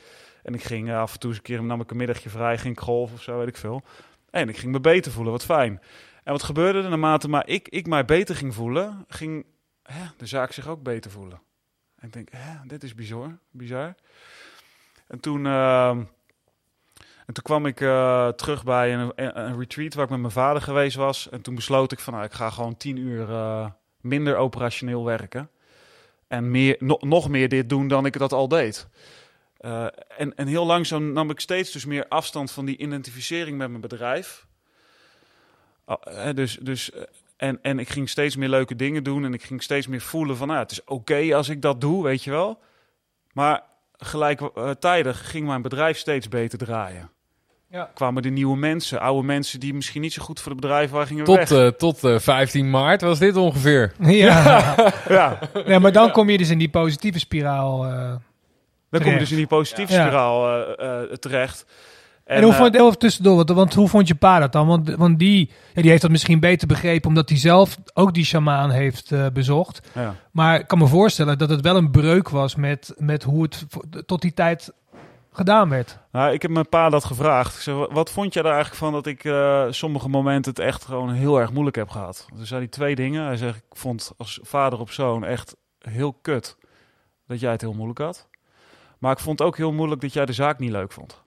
En 0.43 0.55
ik 0.55 0.63
ging 0.63 0.89
eh, 0.89 1.01
af 1.01 1.13
en 1.13 1.19
toe 1.19 1.29
eens 1.29 1.39
een 1.39 1.45
keer, 1.45 1.63
nam 1.63 1.81
ik 1.81 1.91
een 1.91 1.97
middagje 1.97 2.29
vrij, 2.29 2.59
ging 2.59 2.75
ik 2.75 2.81
golf 2.81 3.13
of 3.13 3.23
zo, 3.23 3.39
weet 3.39 3.49
ik 3.49 3.57
veel. 3.57 3.83
Hey, 4.31 4.43
en 4.43 4.49
ik 4.49 4.57
ging 4.57 4.73
me 4.73 4.81
beter 4.81 5.13
voelen, 5.13 5.33
wat 5.33 5.45
fijn. 5.45 5.81
En 6.25 6.33
wat 6.33 6.43
gebeurde 6.43 6.83
er 6.83 6.89
naarmate 6.89 7.29
maar 7.29 7.49
ik, 7.49 7.69
ik 7.69 7.87
mij 7.87 8.05
beter 8.05 8.37
ging 8.37 8.55
voelen, 8.55 9.05
ging 9.09 9.47
hè, 9.83 10.03
de 10.17 10.27
zaak 10.27 10.53
zich 10.53 10.69
ook 10.69 10.83
beter 10.83 11.11
voelen. 11.11 11.41
Ik 12.07 12.13
denk, 12.13 12.29
hè, 12.31 12.67
dit 12.67 12.83
is 12.83 12.95
bizar, 12.95 13.39
bizar. 13.51 13.95
En 15.07 15.21
toen... 15.21 15.47
ehm, 15.47 16.03
en 17.27 17.35
toen 17.35 17.45
kwam 17.45 17.67
ik 17.67 17.81
eh, 17.81 18.29
terug 18.29 18.65
bij 18.65 18.95
een, 18.95 19.59
retreat 19.59 19.95
waar 19.95 20.05
ik 20.05 20.11
met 20.11 20.21
mijn 20.21 20.33
vader 20.33 20.63
geweest 20.63 20.97
was. 20.97 21.29
En 21.29 21.41
toen 21.41 21.55
besloot 21.55 21.93
ik 21.93 22.01
van, 22.01 22.13
nou, 22.13 22.25
ik 22.25 22.33
ga 22.33 22.51
gewoon 22.51 22.77
tien 22.77 22.97
uur 22.97 23.31
eh, 23.31 23.71
minder 24.01 24.37
operationeel 24.37 25.05
werken. 25.05 25.51
En 26.29 26.51
meer, 26.51 26.77
no- 26.79 26.99
nog 27.01 27.29
meer 27.29 27.49
dit 27.49 27.69
doen 27.69 27.89
dan 27.89 28.07
ik 28.07 28.19
dat 28.19 28.33
al 28.33 28.49
deed. 28.49 28.89
Eh, 29.57 29.87
en, 30.17 30.35
en 30.35 30.47
heel 30.47 30.67
langzaam 30.67 31.13
nam 31.13 31.31
ik 31.31 31.41
steeds 31.41 31.73
dus 31.73 31.85
meer 31.85 32.09
afstand 32.09 32.51
van 32.51 32.65
die 32.65 32.77
identificering 32.77 33.59
met 33.59 33.69
mijn 33.69 33.81
bedrijf. 33.81 34.47
Ah, 35.85 36.35
dus, 36.35 36.59
dus, 36.61 36.91
en, 37.37 37.59
en 37.63 37.79
ik 37.79 37.89
ging 37.89 38.09
steeds 38.09 38.37
meer 38.37 38.49
leuke 38.49 38.77
dingen 38.77 39.03
doen. 39.05 39.25
En 39.25 39.35
ik 39.35 39.43
ging 39.43 39.63
steeds 39.63 39.87
meer 39.87 40.01
voelen 40.01 40.37
van, 40.37 40.47
nou, 40.49 40.61
het 40.61 40.71
is 40.71 40.85
oké 40.85 41.35
als 41.35 41.49
ik 41.49 41.63
dat 41.63 41.81
doe, 41.81 42.03
weet 42.05 42.25
je 42.25 42.31
wel. 42.31 42.59
Maar 43.33 43.63
gelijktijdig 43.99 45.31
ging 45.31 45.47
mijn 45.47 45.63
bedrijf 45.63 45.99
steeds 45.99 46.29
beter 46.29 46.59
draaien 46.59 47.11
Ja. 47.71 47.91
kwamen 47.95 48.23
de 48.23 48.29
nieuwe 48.31 48.57
mensen, 48.57 49.01
oude 49.01 49.27
mensen 49.27 49.61
die 49.61 49.75
misschien 49.75 50.01
niet 50.01 50.13
zo 50.13 50.23
goed 50.23 50.41
voor 50.41 50.53
het 50.53 50.61
bedrijf 50.61 50.91
waren, 50.91 51.07
gingen 51.07 51.25
Tot, 51.25 51.37
weg. 51.37 51.51
eh, 51.51 51.67
tot 51.67 52.05
eh, 52.05 52.19
15 52.19 52.71
maart 52.71 53.01
was 53.01 53.19
dit 53.19 53.37
ongeveer. 53.37 53.93
Ja. 54.01 54.75
ja, 55.09 55.39
ja, 55.67 55.79
maar 55.79 55.93
dan 55.93 56.11
kom 56.11 56.31
je 56.31 56.39
dus 56.39 56.51
in 56.51 56.59
die 56.59 56.69
positieve 56.69 57.19
spiraal. 57.19 57.85
eh. 57.87 58.15
dan 58.91 59.03
kom 59.03 59.13
je 59.13 59.19
dus 59.19 59.31
in 59.31 59.37
die 59.37 59.47
positieve 59.47 59.93
Ja. 59.93 60.03
spiraal 60.03 60.49
eh, 60.77 61.03
eh, 61.03 61.11
terecht. 61.11 61.67
En, 62.27 62.43
hoe 62.43 62.53
eh, 62.53 62.59
vond, 62.59 62.75
even 62.75 62.99
tussendoor, 62.99 63.37
want, 63.37 63.51
want 63.51 63.75
hoe 63.75 63.89
vond 63.89 64.09
je 64.09 64.15
pa 64.15 64.39
dat 64.39 64.53
dan? 64.53 64.67
Want, 64.67 64.95
want 64.95 65.19
die, 65.19 65.51
ja, 65.75 65.83
die 65.83 65.91
heeft 65.91 66.03
dat 66.03 66.11
misschien 66.11 66.41
beter 66.41 66.67
begrepen, 66.67 67.09
omdat 67.09 67.29
hij 67.29 67.39
zelf 67.39 67.79
ook 67.95 68.15
die 68.15 68.25
shamaan 68.25 68.71
heeft 68.71 69.13
eh, 69.13 69.27
bezocht. 69.33 69.89
ja. 69.95 70.15
Maar 70.31 70.61
ik 70.61 70.67
kan 70.67 70.79
me 70.79 70.87
voorstellen 70.87 71.39
dat 71.39 71.51
het 71.51 71.61
wel 71.61 71.77
een 71.77 71.91
breuk 71.91 72.29
was 72.29 72.55
met, 72.55 72.95
met 72.97 73.23
hoe 73.23 73.43
het 73.43 73.67
tot 74.07 74.21
die 74.21 74.35
tijd 74.35 74.73
gedaan 75.33 75.69
werd. 75.69 75.99
Nou, 76.13 76.33
ik 76.33 76.43
heb 76.43 76.51
mijn 76.51 76.69
pa 76.69 76.89
dat 76.89 77.05
gevraagd. 77.05 77.55
Ik 77.55 77.61
zei, 77.61 77.87
wat 77.91 78.11
vond 78.11 78.35
jij 78.35 78.43
er 78.43 78.51
eigenlijk 78.51 78.79
van 78.79 78.93
dat 78.93 79.07
ik 79.07 79.25
eh, 79.25 79.67
sommige 79.71 80.09
momenten 80.09 80.51
het 80.51 80.61
echt 80.61 80.85
gewoon 80.85 81.13
heel 81.13 81.41
erg 81.41 81.53
moeilijk 81.53 81.77
heb 81.77 81.89
gehad? 81.89 82.27
Toen 82.37 82.47
zei 82.47 82.61
hij 82.61 82.69
twee 82.69 82.95
dingen. 82.95 83.25
Hij 83.25 83.37
zegt, 83.37 83.57
ik 83.57 83.77
vond 83.77 84.13
als 84.17 84.41
vader 84.43 84.79
op 84.79 84.91
zoon 84.91 85.25
echt 85.25 85.57
heel 85.79 86.13
kut 86.13 86.57
dat 87.27 87.41
jij 87.41 87.51
het 87.51 87.61
heel 87.61 87.75
moeilijk 87.75 87.99
had. 87.99 88.29
Maar 88.99 89.13
ik 89.13 89.19
vond 89.19 89.43
ook 89.43 89.57
heel 89.57 89.73
moeilijk 89.73 90.01
dat 90.01 90.13
jij 90.13 90.27
de 90.27 90.33
zaak 90.33 90.59
niet 90.59 90.71
leuk 90.71 90.93
vond. 90.93 91.25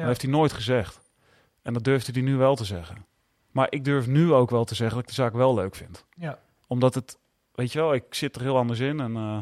Dat 0.00 0.06
heeft 0.06 0.22
hij 0.22 0.30
nooit 0.30 0.52
gezegd. 0.52 1.00
En 1.62 1.72
dat 1.72 1.84
durfde 1.84 2.12
hij 2.12 2.22
nu 2.22 2.36
wel 2.36 2.56
te 2.56 2.64
zeggen. 2.64 3.06
Maar 3.50 3.66
ik 3.70 3.84
durf 3.84 4.06
nu 4.06 4.32
ook 4.32 4.50
wel 4.50 4.64
te 4.64 4.74
zeggen 4.74 4.96
dat 4.96 5.04
ik 5.08 5.14
de 5.14 5.22
zaak 5.22 5.32
wel 5.32 5.54
leuk 5.54 5.74
vind. 5.74 6.04
Ja. 6.16 6.38
Omdat 6.66 6.94
het, 6.94 7.18
weet 7.54 7.72
je 7.72 7.78
wel, 7.78 7.94
ik 7.94 8.04
zit 8.10 8.36
er 8.36 8.42
heel 8.42 8.56
anders 8.56 8.78
in. 8.80 9.00
En, 9.00 9.16
eh, 9.16 9.38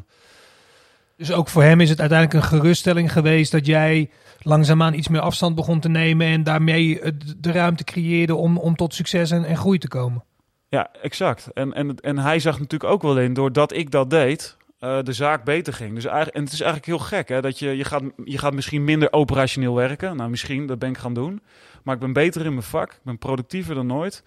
Dus 1.17 1.33
ook 1.33 1.49
voor 1.49 1.63
hem 1.63 1.81
is 1.81 1.91
het 1.91 2.01
uiteindelijk 2.01 2.39
een 2.43 2.49
geruststelling 2.59 3.13
geweest 3.13 3.53
dat 3.53 3.67
jij 3.67 4.11
langzaamaan 4.43 4.95
iets 4.95 5.09
meer 5.09 5.21
afstand 5.21 5.55
begon 5.55 5.81
te 5.81 5.89
nemen 5.89 6.27
en 6.27 6.43
daarmee 6.43 7.01
de 7.37 7.53
ruimte 7.53 7.85
creëerde 7.85 8.35
om, 8.35 8.59
om 8.59 8.77
tot 8.77 8.95
succes 8.95 9.31
en, 9.31 9.45
en 9.45 9.57
groei 9.57 9.79
te 9.79 9.89
komen. 9.89 10.25
ja, 10.69 10.91
exact. 11.03 11.47
En, 11.55 11.73
en, 11.73 11.97
en 12.01 12.19
hij 12.19 12.39
zag 12.39 12.59
natuurlijk 12.59 12.93
ook 12.93 13.03
wel 13.03 13.19
in, 13.19 13.35
doordat 13.35 13.73
ik 13.73 13.91
dat 13.91 14.11
deed, 14.11 14.57
eh, 14.79 15.03
de 15.03 15.13
zaak 15.13 15.45
beter 15.45 15.73
ging. 15.73 15.95
Dus 15.95 16.05
eigenlijk, 16.05 16.37
en 16.37 16.45
het 16.45 16.53
is 16.53 16.61
eigenlijk 16.61 16.91
heel 16.91 17.07
gek, 17.07 17.29
hè, 17.29 17.41
dat 17.41 17.59
je, 17.59 17.77
je, 17.77 17.85
gaat, 17.85 18.03
je 18.25 18.39
gaat 18.39 18.55
misschien 18.55 18.85
minder 18.85 19.13
operationeel 19.13 19.75
werken. 19.75 20.17
Nou, 20.17 20.31
misschien, 20.31 20.67
dat 20.67 20.79
ben 20.79 20.89
ik 20.89 20.99
gaan 20.99 21.15
doen. 21.15 21.43
Maar 21.83 21.95
ik 21.95 22.01
ben 22.01 22.13
beter 22.13 22.45
in 22.45 22.53
mijn 22.53 22.63
vak. 22.63 22.93
Ik 22.93 23.01
ben 23.03 23.19
productiever 23.19 23.75
dan 23.75 23.87
nooit. 23.87 24.25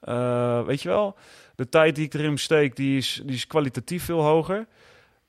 Eh, 0.00 0.64
weet 0.64 0.82
je 0.82 0.88
wel, 0.88 1.16
de 1.54 1.68
tijd 1.68 1.94
die 1.94 2.04
ik 2.04 2.14
erin 2.14 2.38
steek, 2.38 2.76
die 2.76 2.96
is, 2.96 3.22
die 3.24 3.34
is 3.34 3.46
kwalitatief 3.46 4.04
veel 4.04 4.22
hoger. 4.22 4.66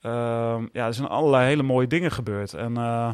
Ehm, 0.02 0.68
ja, 0.72 0.86
er 0.86 0.94
zijn 0.94 1.08
allerlei 1.08 1.46
hele 1.46 1.64
mooie 1.64 1.88
dingen 1.88 2.12
gebeurd. 2.12 2.54
En 2.54 2.78
eh, 2.78 3.14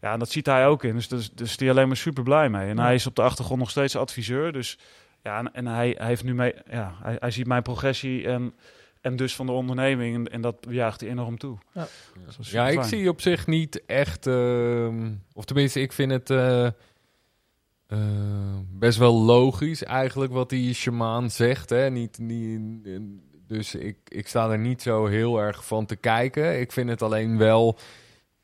ja, 0.00 0.16
dat 0.16 0.30
ziet 0.30 0.46
hij 0.46 0.66
ook 0.66 0.84
in. 0.84 0.94
Dus, 0.94 1.08
dus, 1.08 1.30
dus 1.30 1.56
die 1.56 1.70
alleen 1.70 1.86
maar 1.86 1.96
super 1.96 2.22
blij 2.22 2.48
mee. 2.48 2.68
En 2.68 2.78
hij 2.78 2.94
is 2.94 3.06
op 3.06 3.16
de 3.16 3.22
achtergrond 3.22 3.60
nog 3.60 3.70
steeds 3.70 3.96
adviseur. 3.96 4.52
Dus 4.52 4.78
ja, 5.22 5.38
en, 5.38 5.54
en 5.54 5.66
hij, 5.66 5.94
hij 5.98 6.06
heeft 6.06 6.24
nu 6.24 6.34
mee, 6.34 6.54
ja, 6.70 6.94
hij, 7.02 7.16
hij 7.18 7.30
ziet 7.30 7.46
mijn 7.46 7.62
progressie 7.62 8.26
en, 8.26 8.54
en 9.04 9.16
dus 9.16 9.34
van 9.34 9.46
de 9.46 9.52
onderneming. 9.52 10.14
En, 10.14 10.32
en 10.32 10.40
dat 10.40 10.56
jaagt 10.68 11.00
hij 11.00 11.10
enorm 11.10 11.38
toe. 11.38 11.58
Ja. 11.72 11.86
Dat 12.26 12.36
is 12.40 12.50
Ja, 12.50 12.68
ik 12.68 12.82
zie 12.82 13.08
op 13.08 13.20
zich 13.20 13.46
niet 13.46 13.82
echt, 13.86 14.26
ehm, 14.26 15.12
of 15.32 15.44
tenminste, 15.44 15.80
ik 15.80 15.92
vind 15.92 16.10
het 16.10 16.30
eh, 16.30 16.66
eh, 17.86 18.58
best 18.70 18.98
wel 18.98 19.14
logisch 19.14 19.82
eigenlijk 19.82 20.32
wat 20.32 20.48
die 20.48 20.74
shamaan 20.74 21.30
zegt. 21.30 21.70
Hè? 21.70 21.90
Niet, 21.90 22.18
niet, 22.18 22.60
dus 23.46 23.74
ik, 23.74 23.96
ik 24.04 24.28
sta 24.28 24.50
er 24.50 24.58
niet 24.58 24.82
zo 24.82 25.06
heel 25.06 25.38
erg 25.38 25.66
van 25.66 25.86
te 25.86 25.96
kijken. 25.96 26.60
Ik 26.60 26.72
vind 26.72 26.88
het 26.88 27.02
alleen 27.02 27.38
wel, 27.38 27.78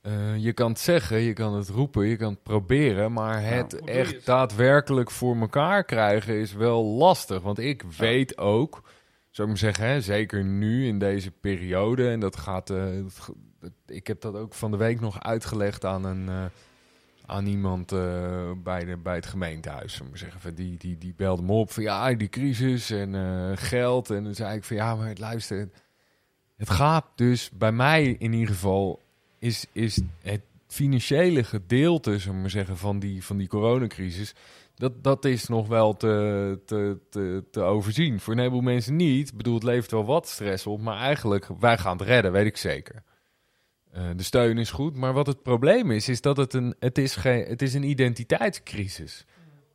eh, 0.00 0.36
je 0.36 0.52
kan 0.52 0.70
het 0.70 0.80
zeggen, 0.80 1.20
je 1.20 1.32
kan 1.32 1.54
het 1.54 1.68
roepen, 1.68 2.06
je 2.06 2.16
kan 2.16 2.30
het 2.30 2.42
proberen, 2.42 3.12
maar 3.12 3.42
het 3.44 3.70
doe 3.70 3.80
je 3.84 3.90
echt 3.90 4.14
het? 4.14 4.24
daadwerkelijk 4.24 5.10
voor 5.10 5.36
elkaar 5.36 5.84
krijgen 5.84 6.34
is 6.34 6.52
wel 6.52 6.84
lastig. 6.84 7.42
Want 7.42 7.58
ik 7.58 7.82
weet 7.96 8.38
ook, 8.38 8.82
zou 9.30 9.48
ik 9.48 9.54
maar 9.54 9.72
zeggen, 9.72 9.86
hè, 9.86 10.00
zeker 10.00 10.44
nu 10.44 10.86
in 10.86 10.98
deze 10.98 11.30
periode, 11.30 12.08
en 12.08 12.20
dat 12.20 12.36
gaat, 12.36 12.70
eh, 12.70 12.98
ik 13.86 14.06
heb 14.06 14.20
dat 14.20 14.34
ook 14.34 14.54
van 14.54 14.70
de 14.70 14.76
week 14.76 15.00
nog 15.00 15.22
uitgelegd 15.22 15.84
aan 15.84 16.04
een 16.04 16.28
eh, 16.28 16.44
aan 17.26 17.46
iemand 17.46 17.92
eh, 17.92 18.50
bij, 18.62 18.84
de, 18.84 18.96
bij 18.96 19.14
het 19.14 19.26
gemeentehuis. 19.26 20.00
Zeggen. 20.12 20.40
Van 20.40 20.54
Die, 20.54 20.76
die, 20.76 20.98
die 20.98 21.14
belde 21.16 21.42
me 21.42 21.52
op 21.52 21.70
van 21.70 21.82
ja, 21.82 22.14
die 22.14 22.28
crisis 22.28 22.90
en 22.90 23.58
geld. 23.58 24.10
En 24.10 24.24
dan 24.24 24.34
zei 24.34 24.56
ik 24.56 24.64
van 24.64 24.76
ja, 24.76 24.94
maar 24.94 25.14
luister, 25.18 25.68
het 26.56 26.70
gaat 26.70 27.06
dus 27.14 27.50
bij 27.50 27.72
mij 27.72 28.16
in 28.18 28.32
ieder 28.32 28.54
geval 28.54 29.00
is, 29.38 29.66
is 29.72 30.00
het 30.22 30.40
financiële 30.66 31.44
gedeelte, 31.44 32.18
zou 32.18 32.34
ik 32.34 32.40
maar 32.40 32.50
zeggen, 32.50 32.76
van 32.76 32.98
die, 32.98 33.24
van 33.24 33.36
die 33.36 33.48
coronacrisis. 33.48 34.34
Dat, 34.80 35.04
dat 35.04 35.24
is 35.24 35.46
nog 35.48 35.68
wel 35.68 35.96
te, 35.96 36.58
te, 36.66 36.98
te, 37.10 37.44
te 37.50 37.60
overzien. 37.60 38.20
Voor 38.20 38.32
een 38.32 38.38
heleboel 38.38 38.60
mensen 38.60 38.96
niet. 38.96 39.28
Ik 39.28 39.36
bedoel, 39.36 39.54
het 39.54 39.62
levert 39.62 39.90
wel 39.90 40.04
wat 40.04 40.28
stress 40.28 40.66
op. 40.66 40.80
Maar 40.80 40.98
eigenlijk, 40.98 41.46
wij 41.58 41.78
gaan 41.78 41.96
het 41.96 42.06
redden, 42.06 42.32
weet 42.32 42.46
ik 42.46 42.56
zeker. 42.56 43.02
Eh, 43.92 44.02
de 44.16 44.22
steun 44.22 44.58
is 44.58 44.70
goed. 44.70 44.96
Maar 44.96 45.12
wat 45.12 45.26
het 45.26 45.42
probleem 45.42 45.90
is, 45.90 46.08
is 46.08 46.20
dat 46.20 46.36
het 46.36 46.54
een, 46.54 46.74
het 46.78 46.98
is 46.98 47.16
geen, 47.16 47.44
het 47.44 47.62
is 47.62 47.74
een 47.74 47.82
identiteitscrisis. 47.82 49.24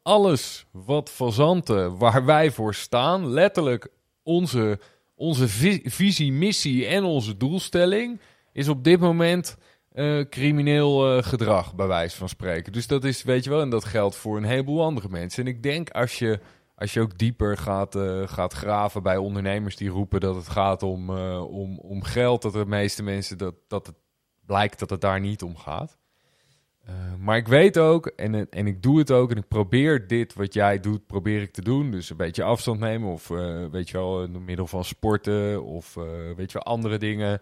Alles 0.02 0.66
wat 0.72 1.10
fazanten, 1.10 1.98
waar 1.98 2.26
wij 2.26 2.52
voor 2.52 2.74
staan, 2.74 3.28
letterlijk 3.28 3.88
onze, 4.24 4.80
onze 5.16 5.48
vi- 5.48 5.82
visie, 5.84 6.32
missie 6.32 6.86
en 6.86 7.04
onze 7.04 7.38
doelstelling, 7.38 8.20
is 8.52 8.68
op 8.68 8.84
dit 8.84 9.00
moment 9.00 9.58
eh, 9.96 10.20
crimineel 10.30 11.18
eh, 11.18 11.24
gedrag, 11.24 11.76
bij 11.76 11.88
wijze 11.88 12.18
van 12.18 12.30
spreken. 12.30 12.72
Dus 12.72 12.88
dat 12.88 13.04
is, 13.04 13.24
weet 13.24 13.44
je 13.44 13.50
wel, 13.50 13.62
en 13.62 13.70
dat 13.70 13.86
geldt 13.86 14.16
voor 14.16 14.38
een 14.38 14.44
heleboel 14.44 14.84
andere 14.84 15.10
mensen. 15.10 15.46
En 15.46 15.50
ik 15.50 15.64
denk 15.64 15.90
als 15.90 16.20
je, 16.20 16.40
als 16.76 16.94
je 16.94 17.02
ook 17.02 17.18
dieper 17.18 17.58
gaat, 17.58 17.96
eh, 17.96 18.28
gaat 18.28 18.54
graven 18.54 19.04
bij 19.04 19.18
ondernemers 19.18 19.76
die 19.76 19.90
roepen 19.90 20.20
dat 20.20 20.36
het 20.36 20.48
gaat 20.48 20.84
om, 20.84 21.10
om, 21.40 21.80
om 21.80 22.04
geld, 22.04 22.42
dat 22.42 22.54
de 22.54 22.66
meeste 22.66 23.04
mensen 23.04 23.38
dat, 23.38 23.56
dat 23.68 23.88
het 23.88 23.96
blijkt 24.46 24.80
dat 24.80 24.90
het 24.90 25.02
daar 25.02 25.20
niet 25.20 25.44
om 25.44 25.58
gaat. 25.58 25.98
Maar 27.20 27.38
ik 27.38 27.48
weet 27.48 27.78
ook, 27.78 28.06
en, 28.08 28.50
en 28.50 28.68
ik 28.68 28.84
doe 28.84 28.98
het 28.98 29.12
ook, 29.12 29.32
en 29.32 29.38
ik 29.38 29.48
probeer 29.48 30.08
dit 30.08 30.34
wat 30.34 30.54
jij 30.54 30.80
doet, 30.80 31.08
probeer 31.08 31.42
ik 31.42 31.54
te 31.54 31.62
doen. 31.62 31.92
Dus 31.92 32.10
een 32.10 32.18
beetje 32.18 32.44
afstand 32.44 32.80
nemen, 32.80 33.10
of 33.10 33.28
weet 33.72 33.90
je 33.90 33.98
wel, 33.98 34.32
door 34.32 34.42
middel 34.42 34.68
van 34.68 34.84
sporten, 34.84 35.64
of 35.64 35.94
weet 36.36 36.52
je 36.52 36.60
wel, 36.64 36.74
andere 36.74 36.98
dingen. 36.98 37.42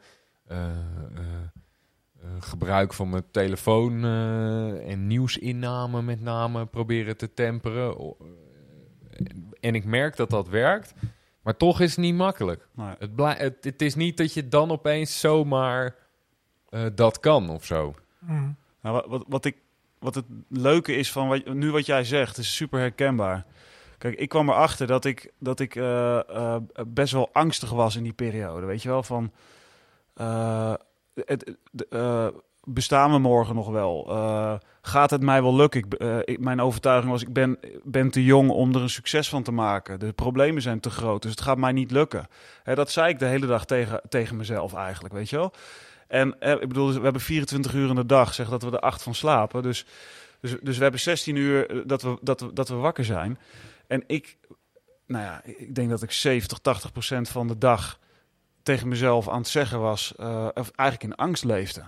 Gebruik 2.40 2.94
van 2.94 3.10
mijn 3.10 3.24
telefoon 3.32 4.04
eh, 4.04 4.92
en 4.92 5.08
nieuwsinname 5.08 6.02
met 6.02 6.22
name 6.22 6.66
proberen 6.66 7.18
te 7.18 7.34
temperen. 7.34 7.98
Eh, 7.98 9.26
en 9.60 9.76
ik 9.76 9.86
merk 9.86 10.16
dat 10.16 10.30
dat 10.30 10.48
werkt, 10.48 10.94
maar 11.42 11.58
toch 11.58 11.80
is 11.80 11.90
het 11.90 12.00
niet 12.00 12.16
makkelijk. 12.16 12.68
Nee. 12.72 12.96
Het, 13.00 13.40
het, 13.40 13.64
het 13.64 13.82
is 13.82 13.96
niet 13.96 14.18
dat 14.18 14.34
je 14.34 14.48
dan 14.48 14.72
opeens 14.72 15.20
zomaar 15.20 15.96
eh, 16.70 16.86
dat 16.96 17.20
kan 17.20 17.50
of 17.50 17.66
zo. 17.66 17.96
Mm. 18.20 18.56
Nou, 18.82 18.96
wat, 18.96 19.06
wat, 19.08 19.24
wat, 19.28 19.46
ik, 19.46 19.58
wat 20.00 20.16
het 20.16 20.26
leuke 20.50 20.96
is 20.96 21.12
van 21.12 21.28
wat, 21.28 21.54
nu 21.54 21.72
wat 21.72 21.86
jij 21.86 22.04
zegt, 22.04 22.38
is 22.38 22.56
super 22.56 22.80
herkenbaar. 22.80 23.46
Kijk, 23.98 24.16
ik 24.16 24.30
kwam 24.30 24.50
erachter 24.50 24.88
dat 24.88 25.06
ik, 25.06 25.32
dat 25.40 25.60
ik 25.60 25.76
eh, 25.76 26.30
eh, 26.30 26.62
best 26.88 27.14
wel 27.14 27.30
angstig 27.34 27.70
was 27.70 27.96
in 27.96 28.04
die 28.04 28.14
periode. 28.14 28.66
Weet 28.66 28.82
je 28.82 28.90
wel, 28.90 29.04
van... 29.04 29.32
eh, 30.14 30.74
het, 31.16 31.56
eh, 31.90 32.28
bestaan 32.64 33.12
we 33.12 33.18
morgen 33.20 33.56
nog 33.56 33.70
wel? 33.70 34.06
Eh, 34.10 34.54
gaat 34.82 35.10
het 35.10 35.22
mij 35.22 35.42
wel 35.42 35.56
lukken? 35.56 35.80
Ik, 35.84 35.94
ik- 36.30 36.40
mijn 36.40 36.62
overtuiging 36.62 37.12
was, 37.12 37.22
ik 37.22 37.34
ben, 37.34 37.60
ben 37.84 38.10
te 38.12 38.24
jong 38.24 38.50
om 38.50 38.76
er 38.76 38.82
een 38.82 38.90
succes 38.90 39.30
van 39.30 39.44
te 39.44 39.52
maken. 39.52 40.00
De 40.00 40.14
problemen 40.14 40.62
zijn 40.62 40.80
te 40.80 40.90
groot, 40.90 41.22
dus 41.22 41.32
het 41.32 41.42
gaat 41.42 41.58
mij 41.58 41.72
niet 41.72 41.92
lukken. 41.92 42.28
Hè, 42.64 42.76
dat 42.76 42.92
zei 42.92 43.10
ik 43.10 43.20
de 43.20 43.26
hele 43.26 43.46
dag 43.46 43.66
tegen, 43.66 44.02
tegen 44.10 44.36
mezelf 44.36 44.74
eigenlijk, 44.74 45.14
weet 45.14 45.30
je 45.30 45.36
wel? 45.36 45.54
En 46.08 46.28
ik 46.40 46.68
bedoel, 46.68 46.94
we 46.94 47.00
hebben 47.04 47.22
24 47.22 47.74
uur 47.74 47.90
in 47.90 47.96
de 47.96 48.06
dag, 48.06 48.34
zeg 48.34 48.50
dat 48.50 48.64
we 48.64 48.72
er 48.72 48.80
acht 48.80 49.04
van 49.04 49.16
slapen. 49.16 49.64
Dus, 49.64 49.86
dus, 50.40 50.56
dus 50.62 50.76
we 50.78 50.84
hebben 50.84 51.00
16 51.02 51.36
uur 51.36 51.88
dat 51.88 52.02
we, 52.02 52.18
dat, 52.22 52.40
we, 52.42 52.54
dat 52.54 52.70
we 52.70 52.76
wakker 52.76 53.06
zijn. 53.06 53.40
En 53.88 54.04
ik, 54.08 54.38
nou 55.08 55.24
ja, 55.24 55.42
ik 55.44 55.76
denk 55.76 55.90
dat 55.90 56.04
ik 56.04 56.12
70, 56.12 56.58
80 56.58 56.92
procent 56.92 57.30
van 57.30 57.48
de 57.48 57.58
dag 57.58 58.00
tegen 58.64 58.88
mezelf 58.88 59.30
aan 59.30 59.38
het 59.38 59.48
zeggen 59.48 59.80
was, 59.80 60.14
eh, 60.16 60.48
of 60.54 60.72
eigenlijk 60.76 61.12
in 61.12 61.26
angst 61.26 61.44
leefde. 61.44 61.84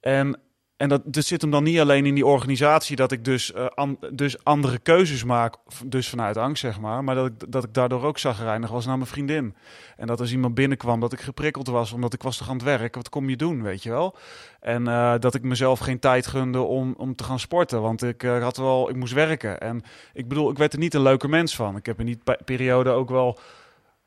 En, 0.00 0.40
en 0.76 0.88
dat, 0.88 1.02
dat 1.04 1.24
zit 1.24 1.40
hem 1.40 1.50
dan 1.50 1.62
niet 1.62 1.80
alleen 1.80 2.06
in 2.06 2.14
die 2.14 2.26
organisatie, 2.26 2.96
dat 2.96 3.12
ik 3.12 3.24
dus, 3.24 3.52
eh, 3.52 3.88
dus 4.12 4.44
andere 4.44 4.78
keuzes 4.78 5.24
maak, 5.24 5.56
dus 5.86 6.08
vanuit 6.08 6.36
angst 6.36 6.62
zeg 6.62 6.80
maar, 6.80 7.04
maar 7.04 7.14
dat 7.14 7.26
ik, 7.26 7.52
dat 7.52 7.64
ik 7.64 7.74
daardoor 7.74 8.02
ook 8.02 8.18
zagrijnig 8.18 8.70
was 8.70 8.86
naar 8.86 8.96
mijn 8.96 9.08
vriendin. 9.08 9.54
En 9.96 10.06
dat 10.06 10.20
als 10.20 10.32
iemand 10.32 10.54
binnenkwam, 10.54 11.00
dat 11.00 11.12
ik 11.12 11.20
geprikkeld 11.20 11.66
was, 11.66 11.92
omdat 11.92 12.12
ik 12.12 12.22
was 12.22 12.36
toch 12.36 12.48
aan 12.48 12.56
het 12.56 12.64
werk. 12.64 12.94
Wat 12.94 13.08
kom 13.08 13.28
je 13.28 13.36
doen, 13.36 13.62
weet 13.62 13.82
je 13.82 13.90
wel? 13.90 14.16
En 14.60 14.88
eh, 14.88 15.14
dat 15.18 15.34
ik 15.34 15.42
mezelf 15.42 15.78
geen 15.78 15.98
tijd 15.98 16.26
gunde 16.26 16.60
om, 16.60 16.94
om 16.96 17.14
te 17.14 17.24
gaan 17.24 17.40
sporten, 17.40 17.82
want 17.82 18.02
ik 18.02 18.22
had 18.22 18.56
wel, 18.56 18.88
ik 18.90 18.96
moest 18.96 19.12
werken. 19.12 19.60
En 19.60 19.82
ik 20.12 20.28
bedoel, 20.28 20.50
ik 20.50 20.58
werd 20.58 20.72
er 20.72 20.78
niet 20.78 20.94
een 20.94 21.02
leuke 21.02 21.28
mens 21.28 21.56
van. 21.56 21.76
Ik 21.76 21.86
heb 21.86 22.00
in 22.00 22.06
die 22.06 22.20
pe- 22.24 22.38
periode 22.44 22.90
ook 22.90 23.10
wel 23.10 23.38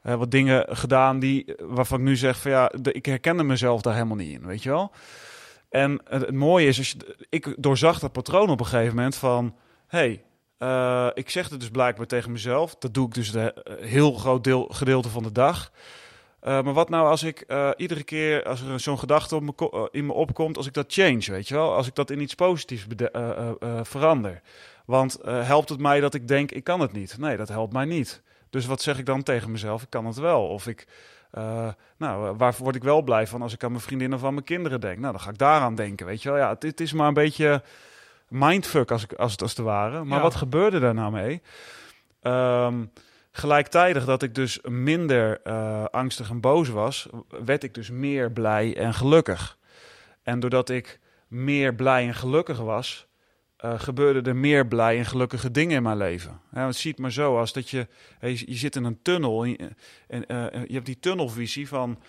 eh, 0.01 0.15
wat 0.15 0.31
dingen 0.31 0.65
gedaan 0.77 1.19
die, 1.19 1.55
waarvan 1.59 1.99
ik 1.99 2.05
nu 2.05 2.15
zeg 2.15 2.41
van 2.41 2.51
ja, 2.51 2.71
de, 2.81 2.91
ik 2.91 3.05
herkende 3.05 3.43
mezelf 3.43 3.81
daar 3.81 3.93
helemaal 3.93 4.15
niet 4.15 4.39
in, 4.39 4.45
weet 4.45 4.63
je 4.63 4.69
wel? 4.69 4.91
En 5.69 6.01
het, 6.09 6.31
mooie 6.31 6.67
is, 6.67 6.77
als 6.77 6.91
je, 6.91 7.25
ik 7.29 7.55
doorzag 7.57 7.99
dat 7.99 8.11
patroon 8.11 8.49
op 8.49 8.59
een 8.59 8.65
gegeven 8.65 8.95
moment 8.95 9.15
van, 9.15 9.55
hey, 9.87 10.23
eh, 10.57 11.07
ik 11.13 11.29
zeg 11.29 11.49
het 11.49 11.59
dus 11.59 11.69
blijkbaar 11.69 12.05
tegen 12.05 12.31
mezelf. 12.31 12.75
Dat 12.75 12.93
doe 12.93 13.07
ik 13.07 13.13
dus 13.13 13.33
een 13.33 13.51
heel 13.79 14.13
groot 14.13 14.43
deel, 14.43 14.67
gedeelte 14.71 15.09
van 15.09 15.23
de 15.23 15.31
dag. 15.31 15.71
Eh, 16.39 16.61
maar 16.63 16.73
wat 16.73 16.89
nou 16.89 17.07
als 17.07 17.23
ik 17.23 17.41
eh, 17.41 17.69
iedere 17.77 18.03
keer 18.03 18.43
als 18.43 18.61
er 18.61 18.79
zo'n 18.79 18.99
gedachte 18.99 19.35
op 19.35 19.73
eh, 19.73 19.83
in 19.91 20.05
me 20.05 20.13
opkomt, 20.13 20.57
als 20.57 20.67
ik 20.67 20.73
dat 20.73 20.93
change, 20.93 21.23
weet 21.25 21.47
je 21.47 21.53
wel? 21.53 21.73
Als 21.73 21.87
ik 21.87 21.95
dat 21.95 22.09
in 22.09 22.21
iets 22.21 22.35
positiefs 22.35 22.87
eh, 22.87 23.07
eh, 23.13 23.49
eh, 23.59 23.79
verander. 23.83 24.41
Want 24.85 25.15
eh, 25.15 25.47
helpt 25.47 25.69
het 25.69 25.79
mij 25.79 25.99
dat 25.99 26.13
ik 26.13 26.27
denk, 26.27 26.51
ik 26.51 26.63
kan 26.63 26.79
het 26.79 26.91
niet? 26.91 27.17
Nee, 27.17 27.37
dat 27.37 27.47
helpt 27.47 27.73
mij 27.73 27.85
niet. 27.85 28.21
Dus 28.49 28.65
wat 28.65 28.81
zeg 28.81 28.97
ik 28.97 29.05
dan 29.05 29.23
tegen 29.23 29.51
mezelf? 29.51 29.81
Ik 29.81 29.89
kan 29.89 30.05
het 30.05 30.17
wel. 30.17 30.47
Of 30.47 30.67
ik, 30.67 30.87
eh, 31.31 31.67
nou, 31.97 32.35
waar 32.37 32.55
word 32.57 32.75
ik 32.75 32.83
wel 32.83 33.01
blij 33.01 33.27
van 33.27 33.41
als 33.41 33.53
ik 33.53 33.63
aan 33.63 33.71
mijn 33.71 33.83
vriendin 33.83 34.13
of 34.13 34.23
aan 34.23 34.33
mijn 34.33 34.45
kinderen 34.45 34.81
denk? 34.81 34.99
Nou, 34.99 35.11
dan 35.11 35.21
ga 35.21 35.29
ik 35.29 35.37
daaraan 35.37 35.75
denken, 35.75 36.05
weet 36.05 36.21
je 36.21 36.29
wel? 36.29 36.37
Ja, 36.37 36.49
het, 36.49 36.63
het 36.63 36.79
is 36.79 36.93
maar 36.93 37.07
een 37.07 37.13
beetje 37.13 37.61
mindfuck 38.27 38.91
als, 38.91 39.03
ik, 39.03 39.13
als 39.13 39.31
het 39.31 39.41
als 39.41 39.55
het 39.55 39.65
ware. 39.65 40.03
Maar 40.03 40.17
Ja. 40.17 40.23
wat 40.23 40.35
gebeurde 40.35 40.79
daar 40.79 40.93
nou 40.93 41.11
mee? 41.11 41.41
Ehm, 42.21 42.85
gelijktijdig 43.31 44.05
dat 44.05 44.23
ik 44.23 44.35
dus 44.35 44.59
minder 44.61 45.41
eh, 45.43 45.83
angstig 45.85 46.29
en 46.29 46.39
boos 46.39 46.69
was, 46.69 47.07
werd 47.45 47.63
ik 47.63 47.73
dus 47.73 47.89
meer 47.89 48.31
blij 48.31 48.77
en 48.77 48.93
gelukkig. 48.93 49.57
En 50.23 50.39
doordat 50.39 50.69
ik 50.69 50.99
meer 51.27 51.75
blij 51.75 52.07
en 52.07 52.13
gelukkig 52.13 52.59
was, 52.59 53.06
uh, 53.65 53.79
gebeurden 53.79 54.23
er 54.23 54.35
meer 54.35 54.67
blij 54.67 54.97
en 54.97 55.05
gelukkige 55.05 55.51
dingen 55.51 55.75
in 55.75 55.83
mijn 55.83 55.97
leven. 55.97 56.41
Het 56.49 56.75
ziet 56.75 56.97
maar 56.97 57.11
zo 57.11 57.37
als 57.37 57.53
dat 57.53 57.69
je, 57.69 57.87
je, 58.21 58.55
zit 58.55 58.75
in 58.75 58.83
een 58.83 59.01
tunnel 59.01 59.43
en, 59.43 59.49
je, 59.49 59.69
en 60.07 60.23
uh, 60.27 60.65
je 60.67 60.73
hebt 60.73 60.85
die 60.85 60.99
tunnelvisie 60.99 61.67
van, 61.67 61.99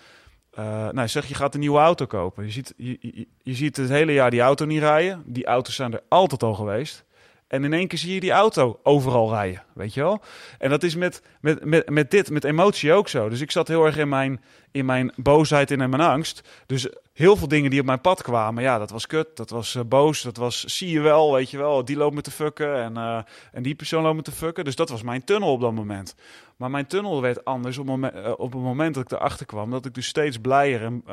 uh, 0.59 0.89
nou 0.89 1.07
zeg 1.07 1.25
je 1.25 1.35
gaat 1.35 1.53
een 1.53 1.59
nieuwe 1.59 1.79
auto 1.79 2.05
kopen. 2.05 2.45
Je 2.45 2.51
ziet, 2.51 2.73
je, 2.77 2.97
je, 2.99 3.27
je, 3.37 3.53
ziet 3.53 3.77
het 3.77 3.89
hele 3.89 4.13
jaar 4.13 4.31
die 4.31 4.41
auto 4.41 4.65
niet 4.65 4.79
rijden. 4.79 5.23
Die 5.25 5.45
auto's 5.45 5.75
zijn 5.75 5.93
er 5.93 6.03
altijd 6.07 6.43
al 6.43 6.53
geweest. 6.53 7.05
En 7.49 7.63
in 7.63 7.73
één 7.73 7.87
keer 7.87 7.99
zie 7.99 8.13
je 8.13 8.19
die 8.19 8.31
auto 8.31 8.79
overal 8.83 9.29
rijden, 9.29 9.63
weet 9.73 9.93
je 9.93 10.01
wel? 10.01 10.21
En 10.57 10.69
dat 10.69 10.83
is 10.83 10.95
met, 10.95 11.21
met, 11.41 11.65
met, 11.65 11.89
met 11.89 12.11
dit, 12.11 12.29
met 12.29 12.43
emotie 12.43 12.93
ook 12.93 13.07
zo. 13.07 13.29
Dus 13.29 13.41
ik 13.41 13.51
zat 13.51 13.67
heel 13.67 13.85
erg 13.85 13.97
in 13.97 14.09
mijn, 14.09 14.41
in 14.71 14.85
mijn 14.85 15.11
boosheid 15.15 15.71
en 15.71 15.81
in 15.81 15.89
mijn 15.89 16.01
angst. 16.01 16.47
Dus 16.65 16.87
heel 17.13 17.35
veel 17.35 17.47
dingen 17.47 17.69
die 17.69 17.79
op 17.79 17.85
mijn 17.85 18.01
pad 18.01 18.21
kwamen, 18.21 18.63
ja, 18.63 18.77
dat 18.77 18.89
was 18.89 19.07
kut, 19.07 19.27
dat 19.33 19.49
was 19.49 19.75
uh, 19.75 19.83
boos, 19.83 20.21
dat 20.21 20.37
was, 20.37 20.63
zie 20.63 20.89
je 20.89 20.99
wel, 20.99 21.33
weet 21.33 21.49
je 21.49 21.57
wel, 21.57 21.85
die 21.85 21.97
loopt 21.97 22.15
me 22.15 22.21
te 22.21 22.31
fucken 22.31 22.75
en, 22.75 22.97
uh, 22.97 23.19
en 23.51 23.63
die 23.63 23.75
persoon 23.75 24.03
loopt 24.03 24.15
me 24.15 24.21
te 24.21 24.31
fucken. 24.31 24.65
Dus 24.65 24.75
dat 24.75 24.89
was 24.89 25.03
mijn 25.03 25.23
tunnel 25.23 25.51
op 25.51 25.61
dat 25.61 25.73
moment. 25.73 26.15
Maar 26.57 26.71
mijn 26.71 26.87
tunnel 26.87 27.21
werd 27.21 27.45
anders 27.45 27.77
op, 27.77 27.87
uh, 27.87 28.07
op 28.37 28.53
het 28.53 28.61
moment 28.61 28.95
dat 28.95 29.03
ik 29.03 29.11
erachter 29.11 29.45
kwam, 29.45 29.71
dat 29.71 29.85
ik 29.85 29.93
dus 29.93 30.07
steeds 30.07 30.37
blijer 30.37 30.83
en, 30.83 31.03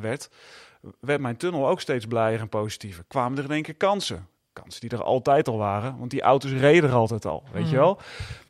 werd, 0.00 0.30
werd 1.00 1.20
mijn 1.20 1.36
tunnel 1.36 1.68
ook 1.68 1.80
steeds 1.80 2.06
blijer 2.06 2.40
en 2.40 2.48
positiever. 2.48 3.04
Kwamen 3.08 3.38
er 3.38 3.44
in 3.44 3.50
één 3.50 3.62
keer 3.62 3.74
kansen 3.74 4.28
kansen 4.60 4.80
die 4.80 4.90
er 4.90 5.04
altijd 5.04 5.48
al 5.48 5.58
waren. 5.58 5.98
Want 5.98 6.10
die 6.10 6.22
auto's 6.22 6.52
reden 6.52 6.90
er 6.90 6.96
altijd 6.96 7.26
al, 7.26 7.42
weet 7.52 7.64
mm. 7.64 7.70
je 7.70 7.76
wel. 7.76 8.00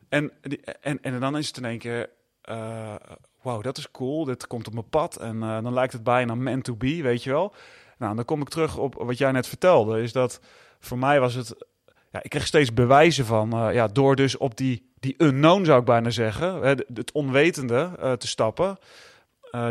En, 0.08 0.32
en, 0.80 1.02
en 1.02 1.20
dan 1.20 1.36
is 1.36 1.46
het 1.46 1.56
in 1.56 1.64
één 1.64 1.78
keer... 1.78 2.10
Uh, 2.50 2.94
wauw, 3.42 3.60
dat 3.60 3.78
is 3.78 3.90
cool. 3.90 4.24
Dit 4.24 4.46
komt 4.46 4.66
op 4.66 4.72
mijn 4.72 4.88
pad. 4.88 5.16
En 5.16 5.36
uh, 5.36 5.62
dan 5.62 5.72
lijkt 5.72 5.92
het 5.92 6.02
bijna 6.02 6.34
meant 6.34 6.64
to 6.64 6.76
be, 6.76 7.02
weet 7.02 7.22
je 7.22 7.30
wel. 7.30 7.54
Nou, 7.98 8.16
dan 8.16 8.24
kom 8.24 8.40
ik 8.40 8.48
terug 8.48 8.76
op 8.76 8.94
wat 8.94 9.18
jij 9.18 9.32
net 9.32 9.46
vertelde. 9.46 10.02
Is 10.02 10.12
dat 10.12 10.40
voor 10.80 10.98
mij 10.98 11.20
was 11.20 11.34
het... 11.34 11.66
Ja, 12.12 12.22
ik 12.22 12.30
kreeg 12.30 12.46
steeds 12.46 12.74
bewijzen 12.74 13.24
van... 13.24 13.66
Uh, 13.66 13.74
ja, 13.74 13.86
door 13.86 14.16
dus 14.16 14.36
op 14.36 14.56
die, 14.56 14.92
die 15.00 15.14
unknown, 15.18 15.64
zou 15.64 15.78
ik 15.78 15.84
bijna 15.84 16.10
zeggen... 16.10 16.62
het, 16.62 16.84
het 16.94 17.12
onwetende 17.12 18.16
te 18.18 18.26
stappen... 18.26 18.78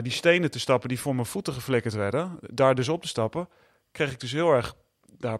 die 0.02 0.12
stenen 0.12 0.52
te 0.52 0.60
stappen 0.60 0.90
die 0.90 1.00
voor 1.00 1.16
mijn 1.16 1.28
voeten 1.28 1.54
geflikkerd 1.54 1.94
werden... 1.94 2.40
daar 2.42 2.76
dus 2.76 2.90
op 2.90 3.02
te 3.02 3.08
stappen... 3.08 3.50
kreeg 3.92 4.12
ik 4.12 4.20
dus 4.20 4.32
heel 4.32 4.52
erg 4.52 4.76
daar 5.18 5.40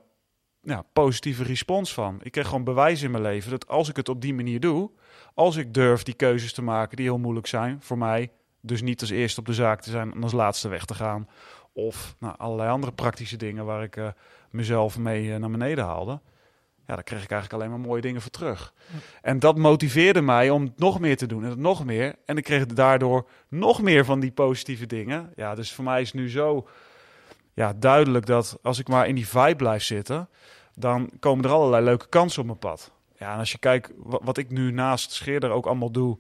ja, 0.68 0.84
positieve 0.94 1.44
respons 1.44 1.94
van. 1.94 2.20
Ik 2.22 2.32
kreeg 2.32 2.46
gewoon 2.46 2.64
bewijs 2.64 3.02
in 3.02 3.12
mijn 3.12 3.24
leven 3.24 3.52
dat 3.52 3.68
als 3.68 3.90
ik 3.90 3.96
het 3.96 4.10
op 4.10 4.22
die 4.22 4.34
manier 4.34 4.60
doe, 4.60 4.92
als 5.34 5.56
ik 5.56 5.74
durf 5.74 6.04
die 6.04 6.14
keuzes 6.14 6.54
te 6.54 6.62
maken 6.62 6.96
die 6.96 7.06
heel 7.06 7.18
moeilijk 7.18 7.48
zijn 7.48 7.78
voor 7.82 7.98
mij, 7.98 8.32
dus 8.62 8.82
niet 8.82 9.02
als 9.02 9.10
eerste 9.10 9.40
op 9.40 9.46
de 9.46 9.54
zaak 9.54 9.82
te 9.82 9.90
zijn 9.90 10.14
en 10.14 10.24
als 10.24 10.32
laatste 10.32 10.68
weg 10.68 10.86
te 10.86 10.94
gaan, 10.94 11.28
of 11.74 12.16
nou, 12.20 12.38
allerlei 12.38 12.70
andere 12.70 12.94
praktische 12.94 13.38
dingen 13.38 13.66
waar 13.66 13.84
ik 13.84 13.96
uh, 13.96 14.08
mezelf 14.50 14.98
mee 14.98 15.26
uh, 15.26 15.36
naar 15.36 15.52
beneden 15.52 15.86
haalde. 15.86 16.20
Ja, 16.88 16.96
daar 16.96 17.04
kreeg 17.04 17.24
ik 17.24 17.32
eigenlijk 17.32 17.62
alleen 17.62 17.78
maar 17.78 17.88
mooie 17.88 18.02
dingen 18.02 18.22
voor 18.22 18.32
terug. 18.32 18.74
Ja. 18.92 18.98
En 19.22 19.40
dat 19.40 19.58
motiveerde 19.58 20.22
mij 20.22 20.50
om 20.50 20.74
nog 20.76 21.00
meer 21.00 21.18
te 21.18 21.28
doen 21.28 21.46
en 21.46 21.62
nog 21.62 21.86
meer. 21.86 22.16
En 22.26 22.38
ik 22.38 22.44
kreeg 22.44 22.66
daardoor 22.66 23.28
nog 23.48 23.82
meer 23.82 24.06
van 24.06 24.20
die 24.20 24.32
positieve 24.32 24.86
dingen. 24.86 25.32
Ja, 25.36 25.56
dus 25.56 25.74
voor 25.74 25.84
mij 25.84 26.02
is 26.02 26.14
nu 26.14 26.30
zo 26.30 26.68
ja, 27.58 27.74
duidelijk 27.76 28.26
dat 28.26 28.58
als 28.62 28.80
ik 28.80 28.88
maar 28.88 29.08
in 29.08 29.16
die 29.16 29.28
vibe 29.28 29.56
blijf 29.56 29.84
zitten, 29.84 30.30
dan 30.76 31.10
komen 31.20 31.46
er 31.46 31.52
allerlei 31.52 31.84
leuke 31.84 32.08
kansen 32.10 32.40
op 32.40 32.46
mijn 32.48 32.60
pad. 32.60 32.92
Ja, 33.18 33.34
en 33.34 33.40
als 33.40 33.52
je 33.52 33.58
kijkt 33.58 33.92
wat, 33.98 34.38
ik 34.38 34.50
nu 34.50 34.72
naast 34.72 35.12
Scheerder 35.12 35.50
ook 35.50 35.66
allemaal 35.66 35.92
doe, 35.92 36.18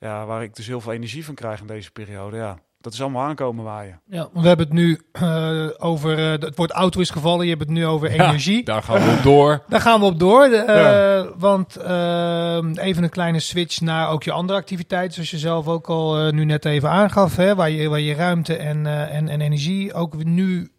ja, 0.00 0.26
waar 0.26 0.42
ik 0.42 0.54
dus 0.54 0.66
heel 0.66 0.80
veel 0.80 0.92
energie 0.92 1.24
van 1.24 1.34
krijg 1.34 1.60
in 1.60 1.66
deze 1.66 1.90
periode, 1.90 2.36
ja, 2.36 2.58
dat 2.80 2.92
is 2.92 3.00
allemaal 3.00 3.24
aankomen 3.24 3.64
waaien. 3.64 4.00
Ja, 4.06 4.28
we 4.32 4.46
hebben 4.46 4.66
het 4.66 4.74
nu 4.74 5.00
uh, 5.22 5.68
over, 5.78 6.18
uh, 6.18 6.30
het 6.30 6.56
woord 6.56 6.70
auto 6.70 7.00
is 7.00 7.10
gevallen, 7.10 7.44
je 7.44 7.50
hebt 7.50 7.64
het 7.64 7.72
nu 7.72 7.86
over 7.86 8.14
ja, 8.14 8.24
energie. 8.24 8.64
daar 8.64 8.82
gaan 8.82 9.02
we 9.04 9.16
op 9.16 9.22
door. 9.22 9.62
daar 9.68 9.80
gaan 9.80 10.00
we 10.00 10.06
op 10.06 10.18
door, 10.18 10.48
uh, 10.48 10.66
ja. 10.66 11.26
want 11.36 11.76
ehm, 11.76 12.72
even 12.78 13.02
een 13.02 13.10
kleine 13.10 13.40
switch 13.40 13.80
naar 13.80 14.08
ook 14.08 14.22
je 14.22 14.32
andere 14.32 14.58
activiteiten, 14.58 15.14
zoals 15.14 15.30
je 15.30 15.38
zelf 15.38 15.68
ook 15.68 15.88
al 15.88 16.30
nu 16.30 16.44
net 16.44 16.64
even 16.64 16.90
aangaf, 16.90 17.36
hè, 17.36 17.54
waar, 17.54 17.70
je, 17.70 17.88
waar 17.88 18.00
je 18.00 18.14
ruimte 18.14 18.56
en, 18.56 18.86
en, 18.86 19.28
en 19.28 19.40
energie 19.40 19.94
ook 19.94 20.24
nu 20.24 20.70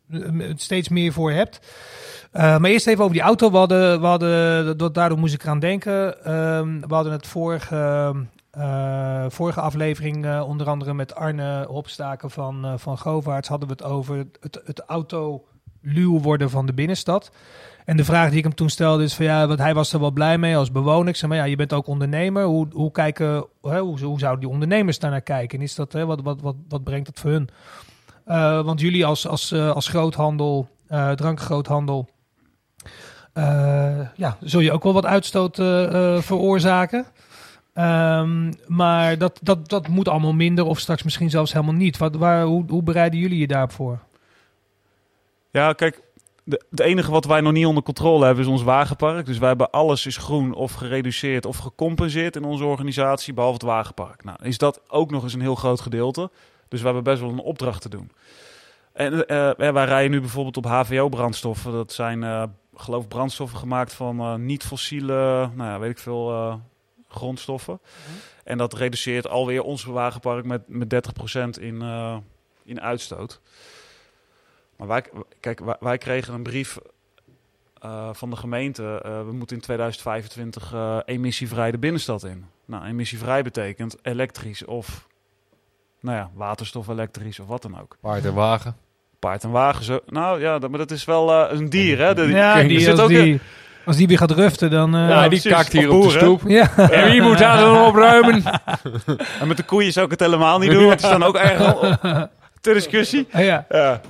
steeds 0.56 0.90
meer 0.90 1.14
voor 1.14 1.32
hebt. 1.32 1.60
Uh, 2.34 2.58
maar 2.58 2.70
eerst 2.70 2.88
even 2.88 3.04
over 3.04 3.16
die 3.16 3.26
auto. 3.26 3.52
We 3.52 3.58
hadden, 3.58 4.02
we 4.02 4.08
hadden, 4.08 4.94
daardoor 4.94 5.18
moest 5.18 5.34
ik 5.34 5.44
eraan 5.44 5.60
denken. 5.60 6.16
Uh, 6.18 6.26
we 6.88 6.94
hadden 6.94 7.12
het 7.12 7.28
vorige, 7.28 8.14
uh, 8.58 9.26
vorige 9.30 9.62
aflevering, 9.62 10.26
uh, 10.26 10.44
onder 10.48 10.68
andere 10.68 10.94
met 10.94 11.16
Arne 11.16 11.66
Hopstaken 11.66 12.32
van, 12.32 12.80
van 12.80 12.98
Govaerts, 12.98 13.48
hadden 13.48 13.68
we 13.68 13.74
het 13.74 13.84
over 13.84 14.26
het, 14.66 14.84
auto 14.88 15.46
luw 15.82 16.20
worden 16.20 16.50
van 16.50 16.66
de 16.66 16.74
binnenstad. 16.74 17.32
En 17.86 17.98
de 17.98 18.06
vraag 18.06 18.30
die 18.30 18.38
ik 18.38 18.44
hem 18.44 18.56
toen 18.56 18.70
stelde 18.70 19.04
is 19.04 19.14
van 19.14 19.26
ja, 19.26 19.48
want 19.48 19.60
hij 19.60 19.74
was 19.74 19.94
er 19.94 20.00
wel 20.00 20.12
blij 20.12 20.38
mee 20.38 20.58
als 20.58 20.72
bewoner. 20.72 21.08
Ik 21.08 21.16
zei, 21.16 21.32
maar 21.32 21.42
ja, 21.42 21.46
je 21.46 21.56
bent 21.56 21.74
ook 21.74 21.88
ondernemer. 21.88 22.44
Hoe, 22.44 22.68
hoe, 22.72 22.92
kijken, 22.92 23.46
hè, 23.62 23.80
hoe, 23.80 24.00
hoe 24.00 24.20
zouden 24.20 24.40
die 24.40 24.50
ondernemers 24.50 25.00
daar 25.00 25.12
naar 25.12 25.22
kijken? 25.22 25.58
En 25.58 25.64
is 25.64 25.76
dat, 25.76 25.94
hè, 25.94 26.06
wat, 26.06 26.22
wat, 26.22 26.42
wat, 26.42 26.56
wat 26.68 26.84
brengt 26.84 27.06
dat 27.06 27.20
voor 27.20 27.32
hun? 27.32 27.50
Uh, 28.28 28.62
want 28.62 28.80
jullie 28.80 29.06
als, 29.06 29.28
als, 29.28 29.52
uh, 29.52 29.72
als 29.72 29.88
groothandel, 29.88 30.70
uh, 30.90 31.12
drankgroothandel, 31.12 32.10
ja, 34.16 34.38
zul 34.40 34.60
je 34.60 34.72
ook 34.72 34.84
wel 34.84 34.94
wat 34.94 35.06
uitstoot 35.06 35.56
veroorzaken. 36.26 37.06
Um, 37.74 38.54
maar 38.68 39.18
dat, 39.18 39.40
dat, 39.42 39.70
dat 39.70 39.88
moet 39.88 40.08
allemaal 40.08 40.34
minder 40.34 40.66
of 40.66 40.80
straks 40.80 41.04
misschien 41.04 41.30
zelfs 41.30 41.54
helemaal 41.54 41.74
niet. 41.74 41.98
Wat, 41.98 42.16
waar, 42.16 42.44
hoe, 42.44 42.66
hoe 42.68 42.84
bereiden 42.84 43.20
jullie 43.20 43.40
je 43.40 43.48
daarvoor? 43.48 44.00
Ja, 45.52 45.74
kijk, 45.74 46.02
de, 46.44 46.62
het 46.70 46.80
enige 46.80 47.12
wat 47.12 47.26
wij 47.26 47.42
nog 47.42 47.54
niet 47.54 47.66
onder 47.66 47.84
controle 47.84 48.26
hebben 48.26 48.44
is 48.44 48.50
ons 48.50 48.64
wagenpark. 48.64 49.26
Dus 49.26 49.38
wij 49.38 49.48
hebben 49.48 49.70
alles 49.70 50.06
is 50.06 50.18
groen 50.18 50.54
of 50.54 50.74
gereduceerd 50.74 51.46
of 51.46 51.58
gecompenseerd 51.58 52.36
in 52.36 52.44
onze 52.44 52.66
organisatie, 52.66 53.34
behalve 53.34 53.58
het 53.58 53.66
wagenpark. 53.66 54.24
Nou, 54.24 54.38
is 54.42 54.58
dat 54.58 54.82
ook 54.88 55.12
nog 55.12 55.24
eens 55.24 55.34
een 55.34 55.42
heel 55.42 55.56
groot 55.56 55.82
gedeelte. 55.82 56.30
Dus 56.72 56.80
we 56.80 56.86
hebben 56.86 57.04
best 57.04 57.22
wel 57.22 57.30
een 57.30 57.40
opdracht 57.40 57.82
te 57.82 57.90
doen. 57.90 58.12
En 58.94 59.14
uh, 59.14 59.52
wij 59.56 59.86
rijden 59.86 60.12
nu 60.12 60.20
bijvoorbeeld 60.20 60.58
op 60.58 60.66
HVO-brandstoffen. 60.66 61.72
Dat 61.72 61.94
zijn, 61.94 62.22
uh, 62.22 62.44
geloof 62.76 63.08
brandstoffen 63.08 63.60
gemaakt 63.60 63.94
van 63.94 64.20
uh, 64.20 64.36
niet-fossiele, 64.36 65.50
nou 65.56 65.70
ja, 65.70 65.80
weet 65.80 65.90
ik 65.90 65.98
veel, 65.98 66.60
grondstoffen. 67.08 67.74
Mm 67.74 67.80
-hmm. 68.06 68.20
En 68.44 68.58
dat 68.58 68.74
reduceert 68.74 69.28
alweer 69.28 69.62
ons 69.62 69.84
wagenpark 69.84 70.46
met, 70.46 70.62
met 70.68 71.10
30% 71.58 71.62
in, 71.62 71.82
in 72.64 72.82
uitstoot. 72.82 73.42
Maar 74.76 74.88
wij, 74.88 75.04
kijk, 75.40 75.60
wij, 75.60 75.78
wij 75.80 75.98
kregen 75.98 76.34
een 76.34 76.44
brief 76.44 76.78
van 78.12 78.30
de 78.30 78.36
gemeente. 78.36 79.00
we 79.04 79.32
moeten 79.32 79.56
in 79.56 79.62
2025 79.62 80.74
emissievrij 81.06 81.72
de 81.72 81.78
binnenstad 81.78 82.24
in. 82.24 82.46
Nou, 82.66 82.86
emissievrij 82.86 83.44
betekent 83.44 83.98
elektrisch 84.02 84.66
of 84.66 85.10
nou 86.02 86.18
ja, 86.18 86.30
waterstof, 86.34 86.88
elektrisch 86.88 87.40
of 87.40 87.48
wat 87.48 87.62
dan 87.62 87.80
ook. 87.82 87.98
Paard 88.02 88.26
en 88.26 88.34
wagen. 88.34 88.76
Paard 89.20 89.44
en 89.44 89.52
wagen, 89.52 89.84
zo. 89.84 90.00
Nou 90.08 90.42
ja, 90.42 90.60
dat, 90.60 90.70
maar 90.70 90.80
dat 90.80 90.92
is 90.92 91.06
wel 91.06 91.30
uh, 91.30 91.60
een 91.60 91.70
dier, 91.70 91.98
hè? 91.98 92.14
De, 92.14 92.28
ja, 92.28 92.64
die, 92.64 92.80
zit 92.80 92.90
als, 92.90 93.00
ook 93.00 93.08
die, 93.08 93.20
een... 93.20 93.40
als 93.86 93.96
die 93.96 94.08
weer 94.08 94.18
gaat 94.18 94.32
ruften, 94.32 94.70
dan... 94.70 94.96
Uh, 94.96 95.10
ja, 95.10 95.30
die 95.30 95.42
kakt 95.42 95.72
hier 95.72 95.92
op 95.92 96.04
de 96.04 96.10
stoep. 96.10 96.42
Ja. 96.48 96.78
En 96.78 97.12
wie 97.12 97.22
moet 97.22 97.38
daar 97.38 97.58
dan 97.58 97.86
opruimen? 97.86 98.44
en 99.42 99.48
met 99.48 99.58
de 99.58 99.64
koeien 99.64 99.92
zou 99.92 100.06
ik 100.06 100.12
het 100.12 100.20
helemaal 100.20 100.60
niet 100.60 100.72
doen, 100.72 100.86
want 100.86 101.00
die 101.00 101.08
staan 101.08 101.24
ook 101.24 101.36
erg 101.36 101.98
ter 102.62 102.74
discussie. 102.74 103.28
Ja. 103.32 103.66
ja. 103.70 104.02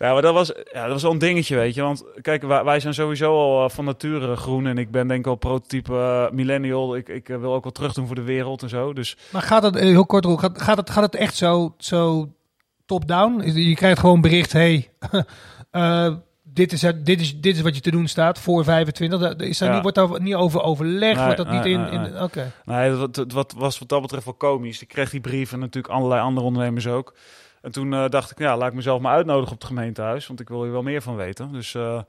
Ja, 0.00 0.12
maar 0.12 0.22
dat 0.22 0.34
was, 0.34 0.52
ja, 0.72 0.82
dat 0.82 0.92
was 0.92 1.02
wel 1.02 1.12
een 1.12 1.18
dingetje, 1.18 1.56
weet 1.56 1.74
je. 1.74 1.82
Want 1.82 2.04
kijk, 2.20 2.42
wij, 2.42 2.64
wij 2.64 2.80
zijn 2.80 2.94
sowieso 2.94 3.32
al 3.32 3.64
uh, 3.64 3.70
van 3.70 3.84
nature 3.84 4.36
groen. 4.36 4.66
En 4.66 4.78
ik 4.78 4.90
ben 4.90 5.08
denk 5.08 5.20
ik 5.20 5.26
al 5.26 5.34
prototype 5.34 5.92
uh, 5.92 6.30
millennial. 6.30 6.96
Ik, 6.96 7.08
ik 7.08 7.28
uh, 7.28 7.38
wil 7.38 7.54
ook 7.54 7.62
wel 7.62 7.72
terug 7.72 7.92
doen 7.92 8.06
voor 8.06 8.14
de 8.14 8.22
wereld 8.22 8.62
en 8.62 8.68
zo. 8.68 8.92
Dus... 8.92 9.16
Maar 9.32 9.42
gaat 9.42 9.62
het, 9.62 9.78
heel 9.78 10.06
kort, 10.06 10.26
gaat, 10.26 10.62
gaat, 10.62 10.76
het, 10.76 10.90
gaat 10.90 11.02
het 11.02 11.14
echt 11.14 11.36
zo, 11.36 11.74
zo 11.78 12.28
top-down? 12.86 13.50
Je 13.50 13.74
krijgt 13.74 14.00
gewoon 14.00 14.20
bericht, 14.20 14.52
hey, 14.52 14.90
dit, 16.42 16.72
is 16.72 16.80
dit, 16.80 17.20
is, 17.20 17.40
dit 17.40 17.56
is 17.56 17.62
wat 17.62 17.74
je 17.74 17.80
te 17.80 17.90
doen 17.90 18.08
staat 18.08 18.38
voor 18.38 18.64
25. 18.64 19.36
Is 19.36 19.58
daar 19.58 19.68
ja. 19.68 19.74
niet, 19.74 19.82
wordt 19.82 19.96
daar 19.96 20.22
niet 20.22 20.34
over 20.34 20.62
overlegd? 20.62 21.16
Nee, 21.16 21.24
wordt 21.24 21.36
dat 21.36 21.50
niet 21.50 21.64
in... 21.64 21.86
in 21.90 22.06
Oké. 22.06 22.22
Okay. 22.22 22.50
Nee, 22.64 22.90
wat, 22.90 23.24
wat 23.28 23.54
was 23.56 23.78
wat 23.78 23.88
dat 23.88 24.02
betreft 24.02 24.24
wel 24.24 24.34
komisch. 24.34 24.82
Ik 24.82 24.88
kreeg 24.88 25.10
die 25.10 25.20
brieven 25.20 25.58
natuurlijk 25.58 25.94
allerlei 25.94 26.20
andere 26.20 26.46
ondernemers 26.46 26.86
ook. 26.86 27.14
En 27.60 27.72
toen 27.72 27.92
uh, 27.92 28.08
dacht 28.08 28.30
ik, 28.30 28.38
ja, 28.38 28.56
laat 28.56 28.68
ik 28.68 28.74
mezelf 28.74 29.00
maar 29.00 29.14
uitnodigen 29.14 29.52
op 29.52 29.58
het 29.58 29.68
gemeentehuis, 29.68 30.26
want 30.26 30.40
ik 30.40 30.48
wil 30.48 30.62
hier 30.62 30.72
wel 30.72 30.82
meer 30.82 31.02
van 31.02 31.16
weten. 31.16 31.52
Dus, 31.52 31.74
uh, 31.74 32.00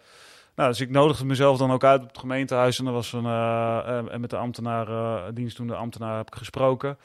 nou, 0.55 0.69
dus 0.69 0.81
ik 0.81 0.89
nodigde 0.89 1.25
mezelf 1.25 1.57
dan 1.57 1.71
ook 1.71 1.83
uit 1.83 2.01
op 2.01 2.07
het 2.07 2.17
gemeentehuis 2.17 2.79
en 2.79 2.85
er 2.85 2.91
was 2.91 3.13
een, 3.13 3.23
uh, 3.23 4.13
en 4.13 4.21
met 4.21 4.29
de 4.29 4.37
ambtenaar, 4.37 4.87
dienst 5.33 5.55
toen 5.55 5.67
de 5.67 5.75
ambtenaar 5.75 6.17
heb 6.17 6.27
ik 6.27 6.35
gesproken. 6.35 6.97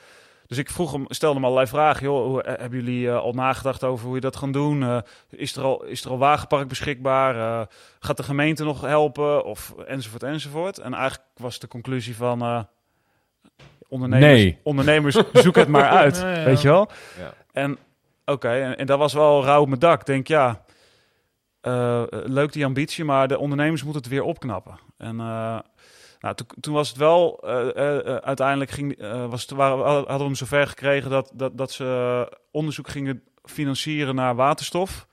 Dus 0.47 0.59
ik 0.59 0.71
vroeg 0.71 0.93
hem, 0.93 1.05
stelde 1.09 1.35
hem 1.35 1.45
allerlei 1.45 1.69
vragen. 1.69 2.03
Joh, 2.03 2.27
hoe, 2.27 2.43
hebben 2.47 2.85
jullie 2.85 3.11
al 3.11 3.33
nagedacht 3.33 3.85
over 3.85 4.07
hoe 4.07 4.15
je 4.15 4.21
dat 4.21 4.37
gaan 4.37 4.53
doen? 4.53 5.03
is, 5.31 5.57
er 5.57 5.63
al, 5.63 5.85
is 5.85 6.05
er 6.05 6.11
al 6.11 6.19
wagenpark 6.19 6.69
beschikbaar? 6.69 7.67
gaat 8.01 8.17
de 8.17 8.23
gemeente 8.23 8.65
nog 8.65 8.81
helpen? 8.81 9.45
Of 9.45 9.75
enzovoort 9.87 10.23
enzovoort. 10.23 10.79
En 10.79 10.95
eigenlijk 10.95 11.29
was 11.37 11.59
de 11.59 11.69
conclusie 11.69 12.17
van 12.17 12.67
ondernemers, 13.89 14.33
Nee. 14.33 14.59
ondernemers 14.63 15.19
zoek 15.33 15.57
het 15.57 15.69
maar 15.69 15.89
uit, 16.03 16.17
ja. 16.17 16.45
weet 16.45 16.61
je 16.63 16.69
wel? 16.69 16.89
Ja. 17.19 17.33
En 17.53 17.79
oké, 18.27 18.49
en, 18.49 18.79
en 18.79 18.87
dat 18.87 18.99
was 18.99 19.13
wel 19.13 19.45
rauw 19.45 19.61
op 19.61 19.69
mijn 19.69 19.81
dak. 19.81 20.07
Denk 20.07 20.29
ja, 20.29 20.65
eh, 21.61 22.03
leuk 22.11 22.53
die 22.53 22.65
ambitie, 22.65 23.05
maar 23.05 23.29
de 23.29 23.39
ondernemers 23.39 23.83
moeten 23.83 24.03
het 24.03 24.11
weer 24.11 24.23
opknappen. 24.23 24.79
En 24.97 25.21
eh, 25.21 25.59
nou, 26.21 26.35
toen, 26.61 26.75
was 26.75 26.89
het 26.89 26.97
wel, 26.97 27.39
eh, 27.39 28.17
uiteindelijk 28.17 28.71
ging, 28.71 28.99
was 29.29 29.47
waren, 29.47 29.85
hadden 29.85 30.19
we 30.19 30.25
hem 30.25 30.35
zover 30.35 30.67
gekregen 30.67 31.11
dat, 31.11 31.31
dat, 31.35 31.59
dat 31.59 31.73
ze 31.73 32.39
onderzoek 32.51 32.89
gingen 32.89 33.23
financieren 33.45 34.15
naar 34.15 34.35
waterstof. 34.35 35.07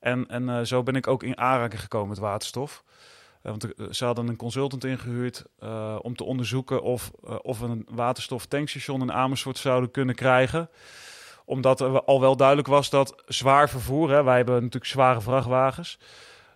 En, 0.00 0.26
en 0.26 0.66
zo 0.66 0.82
ben 0.82 0.96
ik 0.96 1.06
ook 1.06 1.22
in 1.22 1.38
aanraking 1.38 1.80
gekomen 1.80 2.08
met 2.08 2.18
waterstof. 2.18 2.84
Want 3.44 3.66
ze 3.90 4.04
hadden 4.04 4.28
een 4.28 4.36
consultant 4.36 4.84
ingehuurd 4.84 5.44
eh, 5.58 5.98
om 6.02 6.16
te 6.16 6.24
onderzoeken 6.24 6.82
of, 6.82 7.10
of 7.42 7.58
we 7.58 7.66
een 7.66 7.86
waterstoftankstation 7.90 9.00
in 9.00 9.12
Amersfoort 9.12 9.58
zouden 9.58 9.90
kunnen 9.90 10.14
krijgen. 10.14 10.68
Omdat 11.44 11.80
er 11.80 12.02
al 12.02 12.20
wel 12.20 12.36
duidelijk 12.36 12.68
was 12.68 12.90
dat 12.90 13.22
zwaar 13.26 13.68
vervoer, 13.68 14.10
hè, 14.10 14.22
wij 14.22 14.36
hebben 14.36 14.54
natuurlijk 14.54 14.84
zware 14.86 15.20
vrachtwagens. 15.20 15.98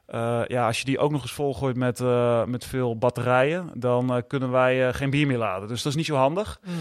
Eh, 0.07 0.41
ja, 0.47 0.67
als 0.67 0.79
je 0.79 0.85
die 0.85 0.99
ook 0.99 1.11
nog 1.11 1.23
eens 1.23 1.33
volgooit 1.33 1.77
met, 1.77 2.01
eh, 2.01 2.45
met 2.45 2.65
veel 2.65 2.97
batterijen, 2.99 3.71
dan 3.75 4.15
eh, 4.15 4.23
kunnen 4.29 4.51
wij 4.51 4.89
eh, 4.89 4.95
geen 4.95 5.11
bier 5.11 5.27
meer 5.27 5.39
laden. 5.39 5.69
Dus 5.69 5.83
dat 5.83 5.93
is 5.93 5.99
niet 5.99 6.07
zo 6.07 6.15
handig. 6.17 6.61
Mhm. 6.65 6.73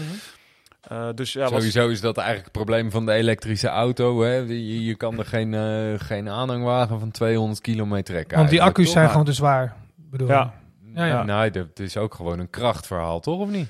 Eh, 0.80 1.08
dus 1.14 1.32
ja, 1.32 1.40
was, 1.40 1.50
Sowieso 1.50 1.88
is 1.88 2.00
dat 2.00 2.16
eigenlijk 2.16 2.46
het 2.54 2.64
probleem 2.64 2.90
van 2.90 3.06
de 3.06 3.12
elektrische 3.12 3.68
auto. 3.68 4.22
Hè? 4.22 4.34
Je, 4.34 4.84
je 4.84 4.94
kan 4.94 5.18
er 5.18 5.24
geen, 5.26 5.54
eh, 5.54 6.06
geen 6.06 6.28
aanhangwagen 6.28 7.00
van 7.00 7.10
200 7.10 7.60
kilometer 7.60 8.14
trekken. 8.14 8.36
Want 8.38 8.50
die 8.50 8.62
accu's 8.62 8.84
toch? 8.84 8.94
zijn 8.94 9.08
gewoon 9.10 9.24
te 9.24 9.32
zwaar, 9.32 9.76
bedoel 9.96 10.26
je? 10.26 10.32
Ja. 10.32 10.52
Ja, 10.94 11.04
ja. 11.04 11.22
Nee, 11.22 11.50
dat 11.50 11.78
is 11.78 11.96
ook 11.96 12.14
gewoon 12.14 12.38
een 12.38 12.50
krachtverhaal, 12.50 13.20
toch? 13.20 13.38
Of 13.40 13.48
niet? 13.48 13.68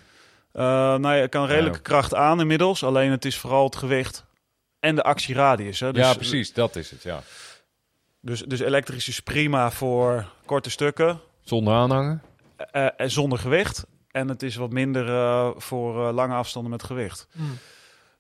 Eh, 0.53 0.63
nou, 0.97 1.15
je 1.15 1.29
kan 1.29 1.47
redelijke 1.47 1.79
Ja. 1.79 1.83
kracht 1.83 2.15
aan 2.15 2.41
inmiddels. 2.41 2.85
Alleen 2.85 3.11
het 3.11 3.25
is 3.25 3.39
vooral 3.39 3.65
het 3.65 3.77
gewicht 3.77 4.25
en 4.81 4.95
de 4.95 5.03
actieradius. 5.03 5.81
Hè. 5.81 5.93
Dus, 5.93 6.03
ja, 6.07 6.15
precies. 6.15 6.53
Dat 6.53 6.77
is 6.77 6.91
het, 6.91 7.03
ja. 7.03 7.23
Dus, 8.21 8.41
dus 8.43 8.61
elektrisch 8.61 9.09
is 9.09 9.21
prima 9.21 9.71
voor 9.71 10.27
korte 10.47 10.71
stukken 10.71 11.21
Zonder 11.41 11.75
aanhanger? 11.75 12.21
eh, 12.57 12.87
en 12.97 13.11
zonder 13.11 13.39
gewicht. 13.39 13.87
En 14.11 14.29
het 14.29 14.43
is 14.43 14.57
wat 14.57 14.71
minder 14.73 15.09
eh, 15.09 15.51
voor 15.57 16.09
eh, 16.09 16.15
lange 16.15 16.35
afstanden 16.35 16.71
met 16.71 16.83
gewicht. 16.83 17.29
Mhm. 17.33 17.47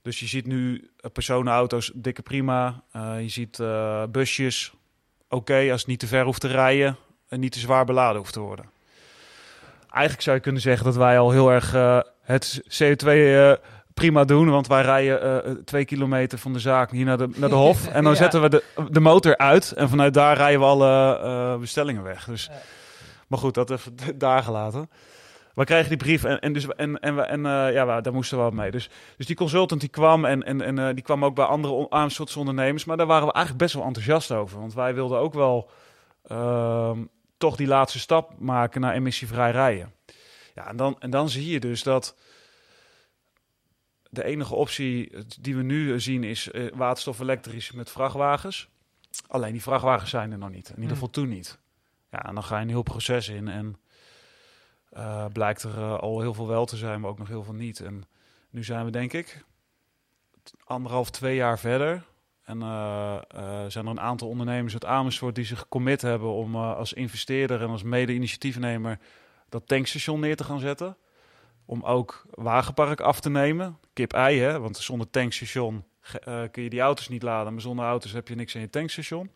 Dus 0.02 0.20
je 0.20 0.26
ziet 0.26 0.46
nu 0.46 0.90
eh, 0.96 1.11
personenauto's 1.11 1.90
dikke 1.94 2.22
prima. 2.22 2.82
Eh, 2.92 3.14
je 3.20 3.28
ziet 3.28 3.61
eh, 3.61 4.02
busjes 4.11 4.72
oké 5.28 5.68
als 5.70 5.80
het 5.80 5.86
niet 5.90 5.98
te 6.00 6.06
ver 6.06 6.24
hoeft 6.24 6.40
te 6.40 6.48
rijden 6.48 6.96
en 7.28 7.40
niet 7.40 7.52
te 7.52 7.59
zwaar 7.59 7.84
beladen 7.84 8.16
hoeft 8.18 8.32
te 8.32 8.40
worden. 8.40 8.70
Eigenlijk 9.90 10.22
zou 10.22 10.36
je 10.36 10.42
kunnen 10.42 10.62
zeggen 10.62 10.84
dat 10.84 10.96
wij 10.96 11.18
al 11.18 11.30
heel 11.30 11.50
erg 11.50 11.74
eh, 11.74 12.00
het 12.22 12.61
CO2 12.64 13.06
eh, 13.06 13.52
prima 13.99 14.24
doen, 14.24 14.51
want 14.51 14.66
wij 14.66 14.82
rijden 14.82 15.44
eh, 15.44 15.53
twee 15.64 15.84
kilometer 15.84 16.38
van 16.38 16.53
de 16.53 16.59
zaak 16.59 16.90
hier 16.90 17.05
naar 17.05 17.18
de, 17.18 17.28
naar 17.36 17.49
de 17.49 17.55
hof 17.66 17.86
en 17.88 18.03
dan 18.03 18.12
Ja. 18.12 18.18
zetten 18.18 18.42
we 18.42 18.49
de, 18.49 18.62
de 18.90 19.01
motor 19.01 19.36
uit 19.36 19.72
en 19.72 19.88
vanuit 19.88 20.14
daar 20.14 20.36
rijden 20.36 20.61
we 20.61 20.66
alle 20.66 21.18
eh, 21.18 21.57
bestellingen 21.61 22.03
weg. 22.03 22.24
Dus. 22.24 22.51
Maar 23.28 23.38
goed, 23.38 23.55
dat 23.55 23.70
even 23.70 23.96
daar 24.18 24.42
gelaten. 24.42 24.90
We 25.55 25.64
kregen 25.64 25.88
die 25.88 25.96
brief 25.99 26.24
en, 26.24 26.40
en, 26.40 26.53
dus, 26.53 26.66
en, 26.66 26.99
en, 27.01 27.16
we- 27.16 27.22
en 27.22 27.46
eh, 27.46 27.72
ja, 27.72 28.01
daar 28.01 28.12
moesten 28.12 28.36
we 28.38 28.42
wat 28.44 28.53
mee. 28.53 28.70
Dus, 28.70 28.90
dus 29.16 29.26
die 29.26 29.36
consultant 29.36 29.80
die 29.80 29.90
kwam 29.90 30.24
en, 30.24 30.42
en, 30.42 30.61
en 30.62 30.78
eh, 30.78 30.94
die 30.94 31.03
kwam 31.03 31.24
ook 31.24 31.34
bij 31.34 31.44
andere 31.44 31.74
on- 31.74 31.92
Amersfoortse 31.92 32.38
ondernemers. 32.38 32.84
Maar 32.84 32.96
daar 32.96 33.07
waren 33.07 33.26
we 33.26 33.32
eigenlijk 33.32 33.64
best 33.64 33.74
wel 33.76 33.84
enthousiast 33.86 34.32
over. 34.32 34.59
Want 34.59 34.74
wij 34.74 34.94
wilden 34.94 35.18
ook 35.18 35.34
wel 35.34 35.70
ehm, 36.28 36.99
toch 37.38 37.57
die 37.57 37.66
laatste 37.66 37.99
stap 37.99 38.32
maken 38.38 38.80
naar 38.80 38.94
emissievrij 38.94 39.51
rijden. 39.51 39.92
Ja, 40.55 40.66
en 40.68 40.76
dan, 40.76 40.96
en 40.99 41.11
dan 41.11 41.28
zie 41.28 41.51
je 41.51 41.61
dus 41.61 41.82
dat 41.82 42.16
de 44.11 44.24
enige 44.24 44.54
optie 44.54 45.12
die 45.40 45.56
we 45.56 45.62
nu 45.62 46.00
zien 46.00 46.24
is 46.24 46.50
eh, 46.50 46.72
waterstof 46.74 47.18
elektrisch 47.18 47.72
met 47.72 47.90
vrachtwagens. 47.90 48.68
Alleen 49.26 49.52
die 49.52 49.62
vrachtwagens 49.62 50.11
zijn 50.11 50.32
er 50.32 50.38
nog 50.38 50.50
niet. 50.50 50.68
In 50.68 50.74
ieder 50.74 50.84
Hmm. 50.84 50.92
geval 50.92 51.11
toen 51.11 51.28
niet. 51.28 51.59
Ja, 52.11 52.24
en 52.24 52.34
dan 52.34 52.44
ga 52.44 52.56
je 52.56 52.62
een 52.62 52.68
heel 52.68 52.82
proces 52.82 53.28
in 53.28 53.48
en 53.48 53.76
eh, 54.90 55.24
blijkt 55.32 55.62
er 55.62 55.78
eh, 55.78 55.98
al 55.98 56.20
heel 56.20 56.34
veel 56.34 56.46
wel 56.46 56.66
te 56.66 56.76
zijn, 56.76 57.00
maar 57.00 57.11
ook 57.11 57.18
nog 57.18 57.28
heel 57.28 57.42
veel 57.42 57.54
niet. 57.54 57.80
En 57.80 58.04
nu 58.50 58.64
zijn 58.64 58.84
we 58.84 58.90
denk 58.90 59.12
ik 59.12 59.44
anderhalf, 60.64 61.11
twee 61.11 61.36
jaar 61.36 61.59
verder. 61.59 62.04
En 62.42 62.61
zijn 63.70 63.84
er 63.84 63.90
een 63.90 64.00
aantal 64.00 64.28
ondernemers 64.28 64.72
uit 64.72 64.84
Amersfoort 64.84 65.34
die 65.34 65.44
zich 65.44 65.68
commit 65.68 66.02
hebben 66.02 66.28
om 66.32 66.56
als 66.56 66.92
investeerder 66.92 67.62
en 67.62 67.68
als 67.68 67.82
mede-initiatiefnemer 67.82 68.98
dat 69.48 69.66
tankstation 69.66 70.20
neer 70.20 70.36
te 70.36 70.44
gaan 70.44 70.61
zetten. 70.61 70.96
Om 71.69 71.83
ook 71.83 72.25
wagenpark 72.31 73.01
af 73.01 73.21
te 73.21 73.31
nemen. 73.31 73.79
Kip-ei, 73.93 74.41
hè? 74.41 74.61
Want 74.61 74.77
zonder 74.77 75.11
tankstation 75.11 75.85
eh, 76.25 76.43
kun 76.51 76.62
je 76.62 76.71
die 76.71 76.81
auto's 76.81 77.09
niet 77.09 77.23
laden. 77.23 77.53
Maar 77.53 77.62
zonder 77.62 77.85
auto's 77.85 78.12
heb 78.12 78.29
je 78.29 78.35
niks 78.35 78.55
in 78.55 78.61
je 78.61 78.71
tankstation. 78.71 79.31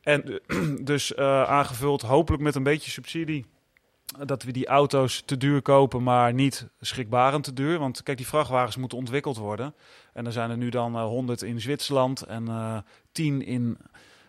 En 0.00 0.40
eh, 0.46 0.68
dus 0.90 1.14
eh, 1.14 1.42
aangevuld 1.42 2.02
hopelijk 2.02 2.42
met 2.42 2.54
een 2.54 2.62
beetje 2.62 2.90
subsidie. 2.90 3.46
Dat 4.26 4.42
we 4.42 4.52
die 4.52 4.66
auto's 4.66 5.22
te 5.24 5.36
duur 5.36 5.62
kopen, 5.62 6.02
maar 6.02 6.34
niet 6.34 6.68
schrikbarend 6.80 7.44
te 7.44 7.52
duur. 7.52 7.78
Want 7.78 8.02
kijk, 8.02 8.16
die 8.16 8.26
vrachtwagens 8.26 8.76
moeten 8.76 8.98
ontwikkeld 8.98 9.36
worden. 9.36 9.74
En 10.12 10.26
er 10.26 10.32
zijn 10.32 10.50
er 10.50 10.56
nu 10.56 10.68
dan 10.68 10.96
eh 10.96 11.04
100 11.04 11.42
in 11.42 11.60
Zwitserland 11.60 12.22
en 12.22 12.48
eh 12.48 12.78
10 13.12 13.42
in 13.42 13.78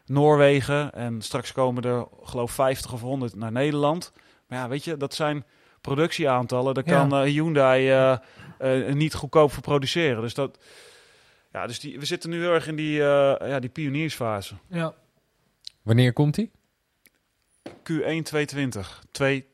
Noorwegen. 0.06 0.94
En 0.94 1.22
straks 1.22 1.52
komen 1.52 1.84
er 1.84 2.08
geloof 2.24 2.52
50 2.52 2.94
of 2.94 3.02
100 3.02 3.36
naar 3.36 3.52
Nederland. 3.52 4.12
Maar 4.48 4.60
ja, 4.60 4.68
weet 4.68 4.84
je, 4.84 4.98
dat 4.98 5.14
zijn 5.14 5.46
productieaantallen. 5.86 6.74
Daar 6.74 6.84
Ja. 6.88 6.92
kan 7.08 7.12
eh, 7.20 7.32
Hyundai 7.32 7.90
eh, 7.90 8.18
eh, 8.88 8.94
niet 8.94 9.14
goedkoop 9.14 9.52
voor 9.52 9.64
produceren. 9.64 10.22
Dus 10.22 10.34
dat... 10.34 10.58
Ja, 11.52 11.68
dus 11.68 11.80
die, 11.80 12.00
we 12.00 12.06
zitten 12.06 12.30
nu 12.30 12.40
heel 12.42 12.54
erg 12.54 12.68
in 12.68 12.76
die, 12.76 13.00
eh, 13.02 13.50
ja, 13.50 13.60
die 13.60 13.70
pioniersfase. 13.70 14.54
Ja. 14.68 14.94
Wanneer 15.82 16.14
komt 16.14 16.36
die? 16.36 16.52
Q1 17.70 18.22
220. 18.24 19.04
2, 19.12 19.46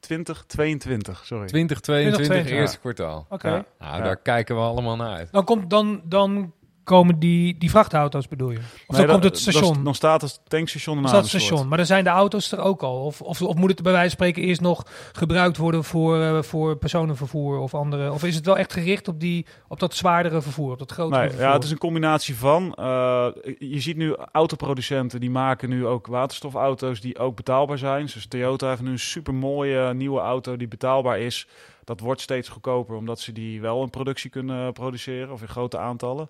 2022, 0.00 1.26
sorry. 1.26 1.46
2022, 1.46 1.80
2022, 1.80 2.52
eerste 2.52 2.78
kwartaal. 2.78 3.26
Oké. 3.28 3.48
Ja. 3.48 3.64
Nou, 3.78 3.96
Ja. 3.96 4.02
daar 4.04 4.16
kijken 4.16 4.54
we 4.56 4.60
allemaal 4.60 4.96
naar 4.96 5.16
uit. 5.16 5.32
Dan, 5.32 5.44
komt, 5.44 5.70
dan, 5.70 6.00
dan 6.04 6.52
komen 6.88 7.18
die, 7.18 7.58
die 7.58 7.70
vrachtauto's, 7.70 8.28
bedoel 8.28 8.50
je? 8.50 8.56
Of 8.58 8.62
Nee, 8.64 8.76
dan 8.88 8.98
dat- 9.00 9.10
komt 9.10 9.24
het 9.24 9.38
station? 9.38 9.76
is- 9.76 9.82
Dan 9.84 9.94
staat 9.94 10.20
het 10.20 10.40
tankstation 10.48 11.04
Is 11.04 11.10
dat 11.10 11.20
het 11.20 11.28
station? 11.28 11.68
Maar 11.68 11.76
dan 11.78 11.86
zijn 11.86 12.04
de 12.04 12.10
auto's 12.10 12.52
er 12.52 12.60
ook 12.60 12.82
al. 12.82 13.04
Of, 13.04 13.20
of, 13.22 13.42
of 13.42 13.54
moet 13.54 13.70
het 13.70 13.82
bij 13.82 13.92
wijze 13.92 14.16
van 14.16 14.26
spreken 14.26 14.42
eerst 14.48 14.60
nog 14.60 14.86
gebruikt 15.12 15.56
worden 15.56 15.84
voor, 15.84 16.20
eh, 16.22 16.42
voor 16.42 16.76
personenvervoer 16.76 17.58
of 17.58 17.74
andere? 17.74 18.12
Of 18.12 18.24
is 18.24 18.34
het 18.34 18.46
wel 18.46 18.56
echt 18.58 18.72
gericht 18.72 19.08
op, 19.08 19.20
die, 19.20 19.46
op 19.68 19.80
dat 19.80 19.94
zwaardere 19.94 20.42
vervoer, 20.42 20.72
op 20.72 20.78
dat 20.78 20.92
grotere 20.92 21.20
Nee, 21.20 21.28
vervoer? 21.28 21.46
ja, 21.46 21.52
het 21.54 21.64
is 21.64 21.70
een 21.70 21.78
combinatie 21.78 22.36
van. 22.36 22.74
eh, 22.74 23.26
je 23.58 23.80
ziet 23.80 23.96
nu 23.96 24.16
autoproducenten 24.32 25.20
die 25.20 25.30
maken 25.30 25.68
nu 25.68 25.86
ook 25.86 26.06
waterstofauto's 26.06 27.00
die 27.00 27.18
ook 27.18 27.36
betaalbaar 27.36 27.78
zijn. 27.78 28.06
Dus 28.06 28.26
Toyota 28.28 28.68
heeft 28.68 28.82
nu 28.82 28.90
een 28.90 28.98
super 28.98 29.34
mooie 29.34 29.94
nieuwe 29.94 30.20
auto 30.20 30.56
die 30.56 30.68
betaalbaar 30.68 31.18
is. 31.20 31.46
Dat 31.84 32.00
wordt 32.00 32.20
steeds 32.20 32.48
goedkoper 32.48 32.96
omdat 32.96 33.20
ze 33.20 33.32
die 33.32 33.60
wel 33.60 33.82
in 33.82 33.90
productie 33.90 34.30
kunnen 34.30 34.72
produceren 34.72 35.32
of 35.32 35.40
in 35.40 35.48
grote 35.48 35.78
aantallen. 35.78 36.28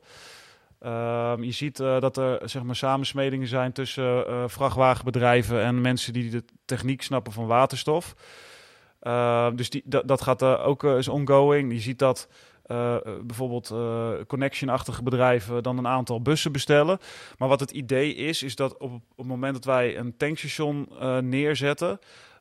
Ehm, 0.81 1.43
je 1.43 1.53
ziet 1.53 1.81
eh, 1.81 2.01
dat 2.01 2.17
er 2.17 2.41
zeg 2.49 2.63
maar, 2.63 2.77
samensmedingen 2.77 3.49
zijn 3.49 3.73
tussen 3.73 4.27
eh, 4.27 4.45
vrachtwagenbedrijven 4.47 5.63
en 5.63 5.81
mensen 5.81 6.13
die 6.13 6.31
de 6.31 6.45
techniek 6.65 7.03
snappen 7.03 7.33
van 7.33 7.47
waterstof. 7.47 8.15
Ehm, 9.01 9.57
dus 9.57 9.71
die, 9.71 9.83
dat, 9.85 10.09
dat 10.09 10.23
gaat 10.23 10.43
eh, 10.43 10.67
ook 10.67 10.85
is 10.85 11.09
ongoing. 11.09 11.73
Je 11.73 11.81
ziet 11.81 11.99
dat 11.99 12.29
bijvoorbeeld 13.23 13.75
connection-achtige 14.27 15.03
bedrijven 15.03 15.63
dan 15.63 15.79
een 15.79 15.87
aantal 15.87 16.23
bussen 16.23 16.53
bestellen. 16.53 16.99
Maar 17.39 17.49
wat 17.49 17.61
het 17.61 17.71
idee 17.71 18.15
is, 18.15 18.43
is 18.43 18.57
dat 18.57 18.77
op, 18.79 18.93
op 18.93 19.03
het 19.17 19.27
moment 19.27 19.55
dat 19.55 19.65
wij 19.65 19.99
een 19.99 20.17
tankstation 20.17 20.89
neerzetten, 21.21 21.99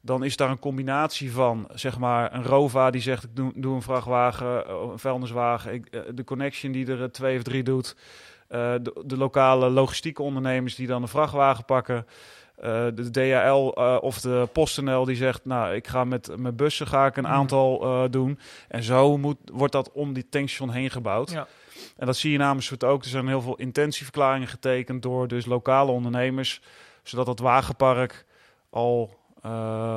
dan 0.07 0.23
is 0.23 0.35
daar 0.35 0.49
een 0.49 0.59
combinatie 0.59 1.31
van, 1.31 1.67
zeg 1.73 1.97
maar, 1.97 2.33
een 2.33 2.43
Rova 2.43 2.89
die 2.91 3.01
zegt 3.01 3.23
ik 3.23 3.35
doe, 3.35 3.51
doe 3.55 3.75
een 3.75 3.81
vrachtwagen, 3.81 4.67
eh, 4.67 4.75
een 4.91 4.99
vuilniswagen, 4.99 5.73
ik, 5.73 5.85
eh, 5.85 6.01
de 6.13 6.23
connection 6.23 6.71
die 6.71 6.91
er 6.91 7.01
eh, 7.03 7.09
twee 7.09 7.37
of 7.37 7.43
drie 7.43 7.63
doet, 7.63 7.95
de, 8.47 9.01
de 9.05 9.17
lokale 9.17 9.69
logistieke 9.69 10.21
ondernemers 10.21 10.75
die 10.75 10.87
dan 10.87 11.01
een 11.01 11.07
vrachtwagen 11.07 11.65
pakken. 11.65 12.05
de 12.95 13.09
DHL 13.11 13.79
of 14.01 14.19
de 14.21 14.47
PostNL 14.53 15.05
die 15.05 15.15
zegt, 15.15 15.45
nou, 15.45 15.75
ik 15.75 15.87
ga 15.87 16.03
met 16.03 16.37
mijn 16.37 16.55
bussen 16.55 16.87
ga 16.87 17.05
ik 17.05 17.17
een 17.17 17.23
Mhm. 17.23 17.33
aantal 17.33 18.07
doen. 18.09 18.39
En 18.67 18.83
zo 18.83 19.17
moet, 19.17 19.37
wordt 19.51 19.73
dat 19.73 19.91
om 19.91 20.13
die 20.13 20.29
tankstation 20.29 20.69
heen 20.69 20.89
gebouwd. 20.89 21.31
Ja. 21.31 21.47
En 21.97 22.05
dat 22.05 22.15
zie 22.17 22.31
je 22.31 22.37
namens 22.37 22.69
het 22.69 22.83
ook. 22.83 23.03
Er 23.03 23.09
zijn 23.09 23.27
heel 23.27 23.41
veel 23.41 23.55
intentieverklaringen 23.55 24.47
getekend 24.47 25.01
door 25.01 25.27
dus 25.27 25.45
lokale 25.45 25.91
ondernemers, 25.91 26.61
zodat 27.03 27.27
het 27.27 27.39
wagenpark 27.39 28.25
al 28.69 29.16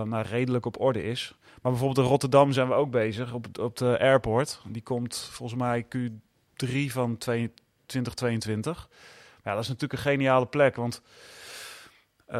nou, 0.05 0.26
redelijk 0.26 0.66
op 0.66 0.80
orde 0.80 1.03
is. 1.03 1.34
Maar 1.62 1.72
bijvoorbeeld 1.72 2.07
in 2.07 2.11
Rotterdam 2.11 2.53
zijn 2.53 2.68
we 2.68 2.74
ook 2.74 2.90
bezig 2.90 3.32
op, 3.32 3.46
op 3.59 3.76
de 3.76 3.98
airport. 3.98 4.61
Die 4.68 4.82
komt 4.82 5.28
volgens 5.32 5.61
mij 5.61 5.84
Q3 5.84 6.86
van 6.86 7.18
2022. 7.18 8.88
Ja, 9.44 9.53
dat 9.55 9.62
is 9.62 9.68
natuurlijk 9.68 9.92
een 9.92 10.11
geniale 10.11 10.46
plek, 10.46 10.76
want 10.76 11.03
eh, 12.26 12.38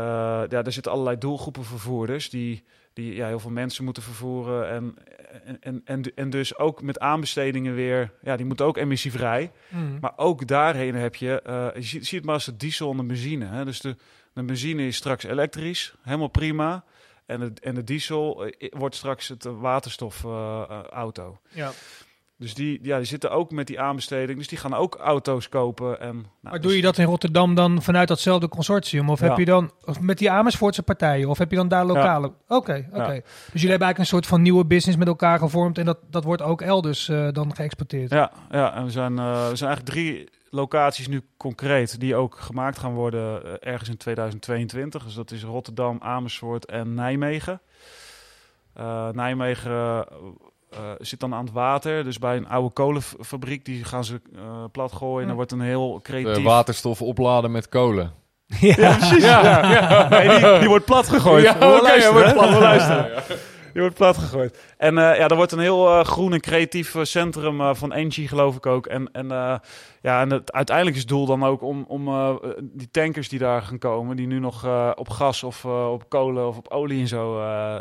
ja, 0.49 0.65
er 0.65 0.73
zitten 0.73 0.93
allerlei 0.93 1.19
doelgroepen 1.19 1.65
vervoerders 1.65 2.31
die, 2.31 2.65
die 2.93 3.15
ja, 3.15 3.27
heel 3.27 3.41
veel 3.41 3.51
mensen 3.51 3.85
moeten 3.85 4.03
vervoeren. 4.03 4.69
En, 5.61 5.83
en, 5.85 6.13
en, 6.15 6.31
dus 6.31 6.57
ook 6.57 6.83
met 6.83 6.99
aanbestedingen 6.99 7.75
weer, 7.75 8.13
ja, 8.23 8.37
die 8.37 8.47
moeten 8.47 8.67
ook 8.67 8.77
emissievrij. 8.77 9.51
Mm. 9.69 9.99
Maar 10.01 10.13
ook 10.17 10.47
daarheen 10.47 10.95
heb 10.95 11.15
je, 11.15 11.43
eh, 11.43 11.69
je 11.75 11.83
ziet, 11.83 12.07
ziet 12.07 12.25
maar 12.25 12.35
als 12.35 12.45
de 12.45 12.57
diesel 12.57 12.91
en 12.91 12.97
de 12.97 13.05
benzine. 13.05 13.45
Hè? 13.45 13.65
Dus 13.65 13.81
de, 13.81 13.97
de 14.33 14.43
benzine 14.43 14.87
is 14.87 14.97
straks 14.97 15.25
elektrisch, 15.25 15.95
helemaal 16.03 16.29
prima. 16.29 16.85
En 17.31 17.41
de, 17.41 17.53
en 17.61 17.75
de 17.75 17.85
diesel 17.85 18.45
eh, 18.47 18.71
wordt 18.79 18.95
straks 18.95 19.29
het 19.29 19.45
waterstofauto. 19.45 21.39
ja. 21.53 21.71
dus 22.37 22.55
die, 22.55 22.79
ja, 22.83 22.97
die 22.97 23.07
zitten 23.07 23.31
ook 23.31 23.51
met 23.51 23.67
die 23.67 23.81
aanbesteding. 23.81 24.39
Dus 24.39 24.49
die 24.49 24.59
gaan 24.59 24.75
ook 24.75 24.95
auto's 24.95 25.49
kopen. 25.49 26.01
En, 26.01 26.15
nou, 26.15 26.25
Maar 26.41 26.53
dus- 26.53 26.63
doe 26.63 26.77
je 26.77 26.83
dat 26.83 26.99
in 26.99 27.05
Rotterdam 27.05 27.55
dan 27.55 27.83
vanuit 27.83 28.09
datzelfde 28.09 28.49
consortium? 28.49 29.11
Of 29.11 29.21
Ja. 29.21 29.29
heb 29.29 29.39
je 29.39 29.45
dan 29.45 29.71
of 29.85 30.01
met 30.01 30.19
die 30.19 30.31
Amersfoortse 30.31 30.83
partijen? 30.83 31.29
Of 31.29 31.39
heb 31.39 31.51
je 31.51 31.57
dan 31.57 31.69
daar 31.69 31.85
lokale? 31.85 32.27
Oké, 32.49 32.89
oké. 32.93 33.13
Ja. 33.13 33.21
Dus 33.53 33.61
jullie 33.61 33.71
hebben 33.71 33.87
eigenlijk 33.87 33.99
een 33.99 34.07
soort 34.07 34.27
van 34.27 34.43
nieuwe 34.43 34.65
business 34.65 34.99
met 34.99 35.09
elkaar 35.09 35.39
gevormd. 35.39 35.79
En 35.79 35.85
dat, 35.85 35.99
dat 36.11 36.25
wordt 36.25 36.43
ook 36.43 36.61
elders 36.63 37.09
eh, 37.09 37.29
dan 37.33 37.55
geëxporteerd. 37.55 38.11
Ja, 38.11 38.33
ja 38.51 38.75
en 38.75 38.85
we 38.85 38.91
zijn, 38.91 39.19
eh, 39.19 39.49
we 39.49 39.57
zijn 39.57 39.71
eigenlijk 39.71 39.85
drie 39.85 40.29
locaties 40.51 41.09
nu 41.09 41.23
concreet 41.37 42.01
die 42.01 42.17
ook 42.17 42.37
gemaakt 42.41 42.79
gaan 42.79 42.95
worden 42.95 43.45
eh, 43.45 43.73
ergens 43.73 43.89
in 43.89 43.97
2022. 43.97 45.05
Dus 45.05 45.15
dat 45.15 45.31
is 45.31 45.43
Rotterdam, 45.43 45.97
Amersfoort 46.01 46.65
en 46.67 46.95
Nijmegen. 46.95 47.61
Eh, 48.75 49.09
Nijmegen 49.09 50.07
eh, 50.71 50.79
zit 50.99 51.21
dan 51.21 51.35
aan 51.35 51.45
het 51.45 51.53
water, 51.53 52.05
dus 52.05 52.19
bij 52.19 52.37
een 52.37 52.49
oude 52.49 52.71
kolenfabriek. 52.71 53.65
Die 53.65 53.85
gaan 53.85 54.05
ze 54.05 54.21
eh 54.37 54.65
plat 54.73 54.93
gooien. 54.93 55.15
En 55.17 55.21
Hm. 55.23 55.27
dan 55.27 55.37
wordt 55.37 55.53
een 55.53 55.61
heel 55.61 56.01
creatief... 56.03 56.35
De 56.35 56.43
waterstof 56.43 57.03
opladen 57.03 57.51
met 57.51 57.69
kolen. 57.69 58.13
Ja. 58.61 58.75
Ja, 58.77 58.97
precies. 58.97 59.23
Ja, 59.25 59.41
ja. 59.73 60.09
Nee, 60.09 60.29
die, 60.41 60.59
die 60.59 60.69
wordt 60.69 60.85
plat 60.85 61.09
gegooid. 61.09 61.45
Ja, 61.45 61.53
oké, 61.55 62.13
wordt 62.13 62.33
plat 62.33 62.51
wel 62.51 62.61
luisteren. 62.61 63.23
Die 63.73 63.83
wordt 63.83 63.97
plat 63.97 64.17
gegooid. 64.17 64.59
En 64.77 64.99
eh, 64.99 65.17
ja, 65.17 65.29
er 65.29 65.37
wordt 65.37 65.53
een 65.53 65.59
heel 65.59 65.89
eh, 65.89 66.05
groen 66.05 66.33
en 66.33 66.41
creatief 66.41 66.95
eh, 66.95 67.05
centrum 67.05 67.75
van 67.75 67.93
Engie, 67.93 68.29
geloof 68.29 68.57
ik 68.57 68.67
ook. 68.67 68.87
En, 68.87 69.13
en, 69.13 69.29
ja, 70.01 70.21
en 70.21 70.31
het, 70.31 70.53
uiteindelijk 70.53 70.97
is 70.97 71.03
het 71.03 71.11
doel 71.11 71.27
dan 71.27 71.45
ook 71.45 71.63
om, 71.63 71.85
om 71.89 72.39
die 72.61 72.91
tankers 72.91 73.29
die 73.29 73.39
daar 73.39 73.63
gaan 73.63 73.79
komen, 73.79 74.17
die 74.17 74.27
nu 74.27 74.39
nog 74.39 74.67
op 74.95 75.09
gas 75.09 75.43
of 75.43 75.65
op 75.65 76.09
kolen 76.09 76.49
of 76.49 76.57
op 76.57 76.69
olie 76.69 77.01
en 77.01 77.09
zo 77.09 77.35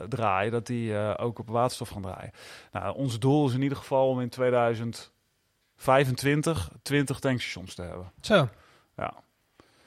draaien, 0.08 0.52
dat 0.52 0.68
die 0.68 1.18
ook 1.18 1.40
op 1.40 1.50
waterstof 1.50 1.90
gaan 1.90 2.02
draaien. 2.02 2.32
Nou, 2.72 2.96
ons 2.96 3.20
doel 3.20 3.48
is 3.48 3.54
in 3.54 3.62
ieder 3.62 3.78
geval 3.78 4.10
om 4.10 4.22
in 4.22 4.30
2025 4.30 6.70
20 6.82 7.20
tankstations 7.20 7.76
te 7.76 7.82
hebben. 7.82 8.12
Zo. 8.22 8.48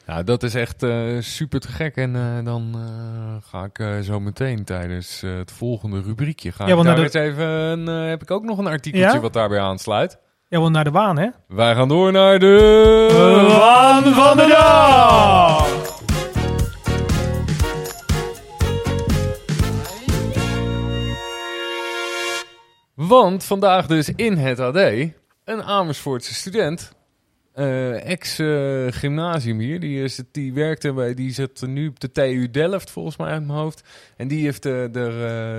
Ja. 0.07 0.22
Dat 0.22 0.42
is 0.42 0.55
echt 0.55 0.82
eh, 0.82 0.92
super 1.20 1.61
te 1.61 1.68
gek. 1.68 1.96
En 1.96 2.16
eh, 2.16 2.44
dan 2.44 2.72
eh, 2.74 3.48
ga 3.48 3.64
ik 3.64 4.03
zo 4.05 4.20
meteen 4.20 4.64
tijdens 4.64 5.20
het 5.20 5.53
volgende 5.53 6.00
rubriekje... 6.00 6.53
Ga 6.53 6.66
Ja, 6.66 6.74
want 6.74 6.86
daar 6.86 6.96
naar 6.96 7.05
eens 7.05 7.14
even 7.14 7.46
een, 7.46 7.86
heb 7.86 8.22
ik 8.22 8.30
ook 8.30 8.44
nog 8.44 8.59
een 8.59 8.66
artikeltje 8.66 9.12
Ja? 9.12 9.20
wat 9.20 9.32
daarbij 9.32 9.61
aansluit. 9.61 10.18
Ja, 10.48 10.61
wel 10.61 10.70
naar 10.70 10.84
de 10.84 10.90
waan, 10.90 11.18
hè? 11.18 11.28
Wij 11.48 11.74
gaan 11.74 11.88
door 11.88 12.12
naar 12.12 12.38
de... 12.38 13.07
Waan 13.59 14.03
van 14.03 14.36
de 14.36 14.46
dag! 14.46 16.00
Want 22.94 23.44
vandaag 23.44 23.86
dus 23.86 24.09
in 24.09 24.36
het 24.36 24.61
AD 24.61 24.76
een 25.44 25.62
Amersfoortse 25.62 26.34
student, 26.34 26.92
eh, 27.53 28.11
ex-gymnasium 28.11 29.59
hier, 29.59 29.80
die, 29.80 30.03
is, 30.03 30.22
die 30.30 30.53
werkte 30.53 30.92
bij, 30.92 31.14
die 31.14 31.32
zit 31.32 31.66
nu 31.66 31.88
op 31.88 32.00
de 32.00 32.12
TU 32.12 32.50
Delft 32.50 32.90
volgens 32.90 33.16
mij 33.16 33.28
uit 33.28 33.46
mijn 33.46 33.59
hoofd. 33.59 33.82
En 34.16 34.28
die 34.28 34.44
heeft 34.44 34.62
de, 34.62 34.88
de, 34.92 35.07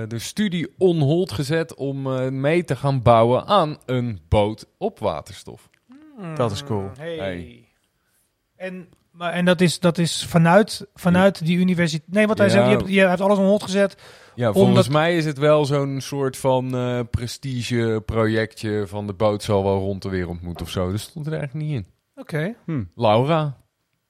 eh, 0.02 0.08
de 0.08 0.18
studie 0.18 0.74
on 0.78 1.00
hold 1.00 1.32
gezet 1.32 1.74
om 1.74 2.06
eh, 2.06 2.28
mee 2.28 2.64
te 2.64 2.76
gaan 2.76 3.02
bouwen 3.02 3.46
aan 3.46 3.78
een 3.86 4.20
boot 4.28 4.66
op 4.78 4.98
waterstof. 4.98 5.68
Dat 6.34 6.50
is 6.50 6.64
cool. 6.64 6.90
Hey. 6.96 7.16
Hey. 7.16 7.68
En, 8.56 8.88
maar, 9.16 9.32
en 9.32 9.44
dat 9.44 9.60
is, 9.60 9.78
dat 9.80 9.98
is 9.98 10.26
vanuit, 10.28 10.86
vanuit 10.94 11.44
die 11.44 11.56
universiteit. 11.58 12.12
Nee, 12.12 12.26
wat 12.26 12.38
hij 12.38 12.46
Ja. 12.46 12.52
zegt, 12.52 12.66
je 12.70 12.76
hebt, 12.76 12.88
je 12.88 13.00
hebt 13.00 13.20
alles 13.20 13.38
on 13.38 13.44
hold 13.44 13.62
gezet. 13.62 13.96
Ja, 14.34 14.52
volgens 14.52 14.76
Omdat- 14.86 14.92
mij 14.92 15.16
is 15.16 15.24
het 15.24 15.38
wel 15.38 15.64
zo'n 15.64 16.00
soort 16.00 16.36
van 16.36 16.76
eh 16.76 17.00
prestige-projectje 17.10 18.84
van 18.86 19.06
de 19.06 19.12
boot 19.12 19.42
zal 19.42 19.64
wel 19.64 19.78
rond 19.78 20.02
de 20.02 20.08
wereld 20.08 20.42
moeten 20.42 20.66
of 20.66 20.72
zo. 20.72 20.90
Dus 20.90 21.02
stond 21.02 21.26
er 21.26 21.32
eigenlijk 21.32 21.66
niet 21.66 21.74
in. 21.74 21.86
Oké. 22.14 22.54
Hm. 22.64 22.82
Laura. 22.94 23.40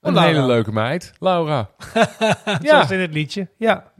Een 0.00 0.10
Oh, 0.10 0.12
Laura. 0.16 0.32
hele 0.34 0.46
leuke 0.46 0.72
meid. 0.72 1.12
Laura. 1.18 1.70
Zoals 2.62 2.90
in 2.90 3.00
het 3.00 3.12
liedje. 3.12 3.48
Ja. 3.58 3.92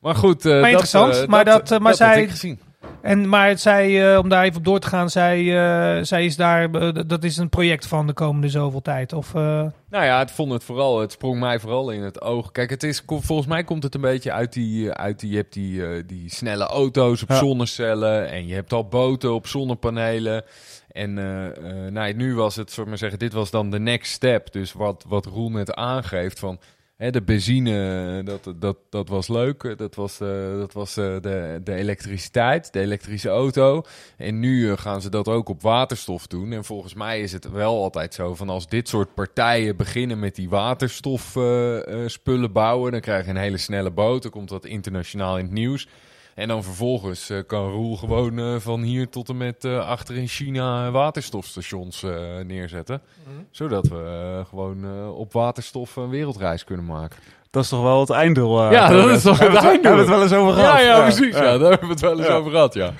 Maar 0.00 0.14
goed, 0.14 0.44
eh, 0.44 0.50
Maar 0.52 0.60
dat, 0.60 0.70
interessant, 0.70 1.14
eh, 1.14 1.26
maar 1.26 1.44
dat, 1.44 1.70
eh, 1.70 1.78
maar 1.78 1.90
dat 1.90 2.00
had 2.00 2.12
zij- 2.12 2.22
ik 2.22 2.30
gezien. 2.30 2.60
En, 3.02 3.28
maar 3.28 3.58
zij, 3.58 4.12
eh, 4.12 4.18
om 4.18 4.28
daar 4.28 4.44
even 4.44 4.58
op 4.58 4.64
door 4.64 4.78
te 4.78 4.86
gaan, 4.86 5.10
zij, 5.10 5.38
eh, 5.38 6.04
zij 6.04 6.24
is 6.24 6.36
daar, 6.36 6.70
eh, 6.70 6.88
dat 7.06 7.24
is 7.24 7.36
een 7.36 7.48
project 7.48 7.86
van 7.86 8.06
de 8.06 8.12
komende 8.12 8.48
zoveel 8.48 8.82
tijd. 8.82 9.12
Of, 9.12 9.32
Nou 9.32 10.04
ja, 10.04 10.18
het 10.18 10.30
vond 10.30 10.52
het 10.52 10.64
vooral, 10.64 11.00
het 11.00 11.12
sprong 11.12 11.40
mij 11.40 11.58
vooral 11.58 11.90
in 11.90 12.02
het 12.02 12.20
oog. 12.22 12.52
Kijk, 12.52 12.70
het 12.70 12.82
is, 12.82 13.02
volgens 13.06 13.46
mij 13.48 13.64
komt 13.64 13.82
het 13.82 13.94
een 13.94 14.00
beetje 14.00 14.32
uit 14.32 14.52
die, 14.52 14.92
uit 14.92 15.20
die 15.20 15.30
je 15.30 15.36
hebt 15.36 15.52
die, 15.52 16.06
die 16.06 16.30
snelle 16.30 16.64
auto's 16.66 17.22
op 17.22 17.28
Ja. 17.28 17.36
zonnecellen 17.36 18.28
en 18.28 18.46
je 18.46 18.54
hebt 18.54 18.72
al 18.72 18.88
boten 18.88 19.34
op 19.34 19.46
zonnepanelen. 19.46 20.44
En 20.88 21.14
nou, 21.92 22.12
nu 22.12 22.34
was 22.34 22.56
het, 22.56 22.72
zullen 22.72 22.88
maar 22.88 22.98
zeggen, 22.98 23.18
dit 23.18 23.32
was 23.32 23.50
dan 23.50 23.70
de 23.70 23.80
next 23.80 24.12
step. 24.12 24.52
Dus 24.52 24.72
wat, 24.72 25.04
wat 25.08 25.26
Roel 25.26 25.50
net 25.50 25.74
aangeeft 25.74 26.38
van 26.38 26.58
de 26.98 27.22
benzine, 27.22 28.22
dat, 28.24 28.54
dat, 28.56 28.76
dat 28.90 29.08
was 29.08 29.28
leuk. 29.28 29.78
Dat 29.78 29.94
was, 29.94 30.20
eh, 30.20 30.58
dat 30.58 30.72
was 30.72 30.96
eh, 30.96 31.04
de, 31.20 31.60
de 31.64 31.74
elektriciteit, 31.74 32.72
de 32.72 32.80
elektrische 32.80 33.28
auto. 33.28 33.82
En 34.16 34.40
nu 34.40 34.70
eh, 34.70 34.78
gaan 34.78 35.00
ze 35.00 35.10
dat 35.10 35.28
ook 35.28 35.48
op 35.48 35.62
waterstof 35.62 36.26
doen. 36.26 36.52
En 36.52 36.64
volgens 36.64 36.94
mij 36.94 37.20
is 37.20 37.32
het 37.32 37.50
wel 37.50 37.82
altijd 37.82 38.14
zo 38.14 38.34
van 38.34 38.48
als 38.48 38.66
dit 38.66 38.88
soort 38.88 39.14
partijen 39.14 39.76
beginnen 39.76 40.18
met 40.18 40.34
die 40.34 40.48
waterstofspullen 40.48 42.10
spullen 42.10 42.52
bouwen, 42.52 42.92
dan 42.92 43.00
krijg 43.00 43.24
je 43.24 43.30
een 43.30 43.36
hele 43.36 43.56
snelle 43.56 43.90
boot. 43.90 44.22
Dan 44.22 44.30
komt 44.30 44.48
dat 44.48 44.64
internationaal 44.64 45.38
in 45.38 45.44
het 45.44 45.54
nieuws. 45.54 45.88
En 46.38 46.48
dan 46.48 46.62
vervolgens 46.64 47.30
eh, 47.30 47.38
kan 47.46 47.70
Roel 47.70 47.96
gewoon 47.96 48.38
eh, 48.38 48.54
van 48.58 48.82
hier 48.82 49.08
tot 49.08 49.28
en 49.28 49.36
met 49.36 49.64
eh, 49.64 49.88
achter 49.88 50.16
in 50.16 50.26
China 50.28 50.90
waterstofstations 50.90 52.02
eh, 52.02 52.10
neerzetten. 52.46 53.00
Zodat 53.50 53.88
we 53.88 54.42
gewoon 54.48 54.84
eh, 54.84 55.18
op 55.18 55.32
waterstof 55.32 55.96
een 55.96 56.08
wereldreis 56.08 56.64
kunnen 56.64 56.84
maken. 56.84 57.18
Dat 57.50 57.62
is 57.62 57.68
toch 57.68 57.82
wel 57.82 58.00
het 58.00 58.10
einddoel? 58.10 58.70
Ja, 58.72 58.88
dat 58.88 59.08
is 59.10 59.22
toch 59.22 59.38
het 59.38 59.48
Hebben 59.48 59.60
we 59.62 59.68
einddoel? 59.68 59.96
Hebben 59.96 60.06
we 60.06 60.12
het 60.12 60.30
wel 60.30 60.38
eens 60.38 60.48
over 60.48 60.52
gehad? 60.62 60.78
Ja, 60.80 60.84
ja, 60.86 61.02
precies. 61.02 61.34
Ja. 61.34 61.42
ja. 61.44 61.58
daar 61.58 61.70
hebben 61.70 61.86
we 61.88 61.92
het 61.94 62.00
wel 62.00 62.18
eens 62.18 62.26
Ja. 62.26 62.34
over 62.34 62.50
gehad, 62.50 62.74
ja. 62.74 62.92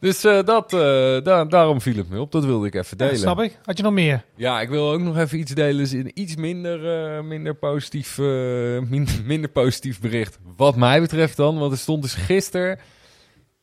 Dus 0.00 0.24
eh, 0.24 0.44
dat, 0.44 0.72
eh, 0.72 0.78
daar, 1.22 1.48
daarom 1.48 1.80
viel 1.80 1.96
het 1.96 2.08
me 2.08 2.20
op. 2.20 2.32
Dat 2.32 2.44
wilde 2.44 2.66
ik 2.66 2.74
even 2.74 2.98
ja, 2.98 3.04
delen. 3.04 3.18
snap 3.20 3.40
ik. 3.40 3.58
Had 3.64 3.76
je 3.76 3.82
nog 3.82 3.92
meer? 3.92 4.24
Ja, 4.36 4.60
ik 4.60 4.68
wil 4.68 4.90
ook 4.90 5.00
nog 5.00 5.16
even 5.16 5.38
iets 5.38 5.54
delen. 5.54 5.76
Dus 5.76 5.92
in 5.92 6.10
iets 6.14 6.36
minder, 6.36 7.06
eh, 7.16 7.22
minder, 7.22 7.54
positief, 7.54 8.18
minder, 8.94 9.22
minder 9.24 9.50
positief 9.50 10.00
bericht. 10.00 10.38
Wat 10.56 10.76
mij 10.76 11.00
betreft 11.00 11.36
dan. 11.36 11.58
Want 11.58 11.72
er 11.72 11.78
stond 11.78 12.02
dus 12.02 12.14
gisteren 12.14 12.78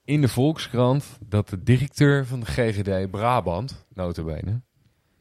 in 0.05 0.21
de 0.21 0.27
Volkskrant 0.27 1.05
dat 1.19 1.49
de 1.49 1.63
directeur 1.63 2.25
van 2.25 2.39
de 2.39 2.45
GGD 2.45 3.11
Brabant, 3.11 3.85
notabene, 3.93 4.61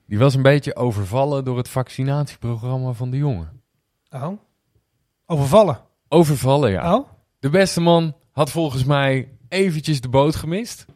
die 0.07 0.19
was 0.19 0.35
een 0.35 0.43
beetje 0.43 0.77
overvallen 0.77 1.45
door 1.45 1.57
het 1.57 1.69
vaccinatieprogramma 1.69 2.93
van 2.93 3.11
de 3.11 3.17
jongen. 3.17 3.63
Oh. 4.11 4.39
Overvallen. 5.27 5.81
Overvallen, 6.09 6.71
ja. 6.71 6.95
Oh. 6.95 7.09
De 7.39 7.51
beste 7.51 7.81
man 7.81 8.17
had 8.33 8.51
volgens 8.51 8.85
mij 8.85 9.29
eventjes 9.49 10.01
de 10.01 10.09
boot 10.09 10.35
gemist. 10.35 10.87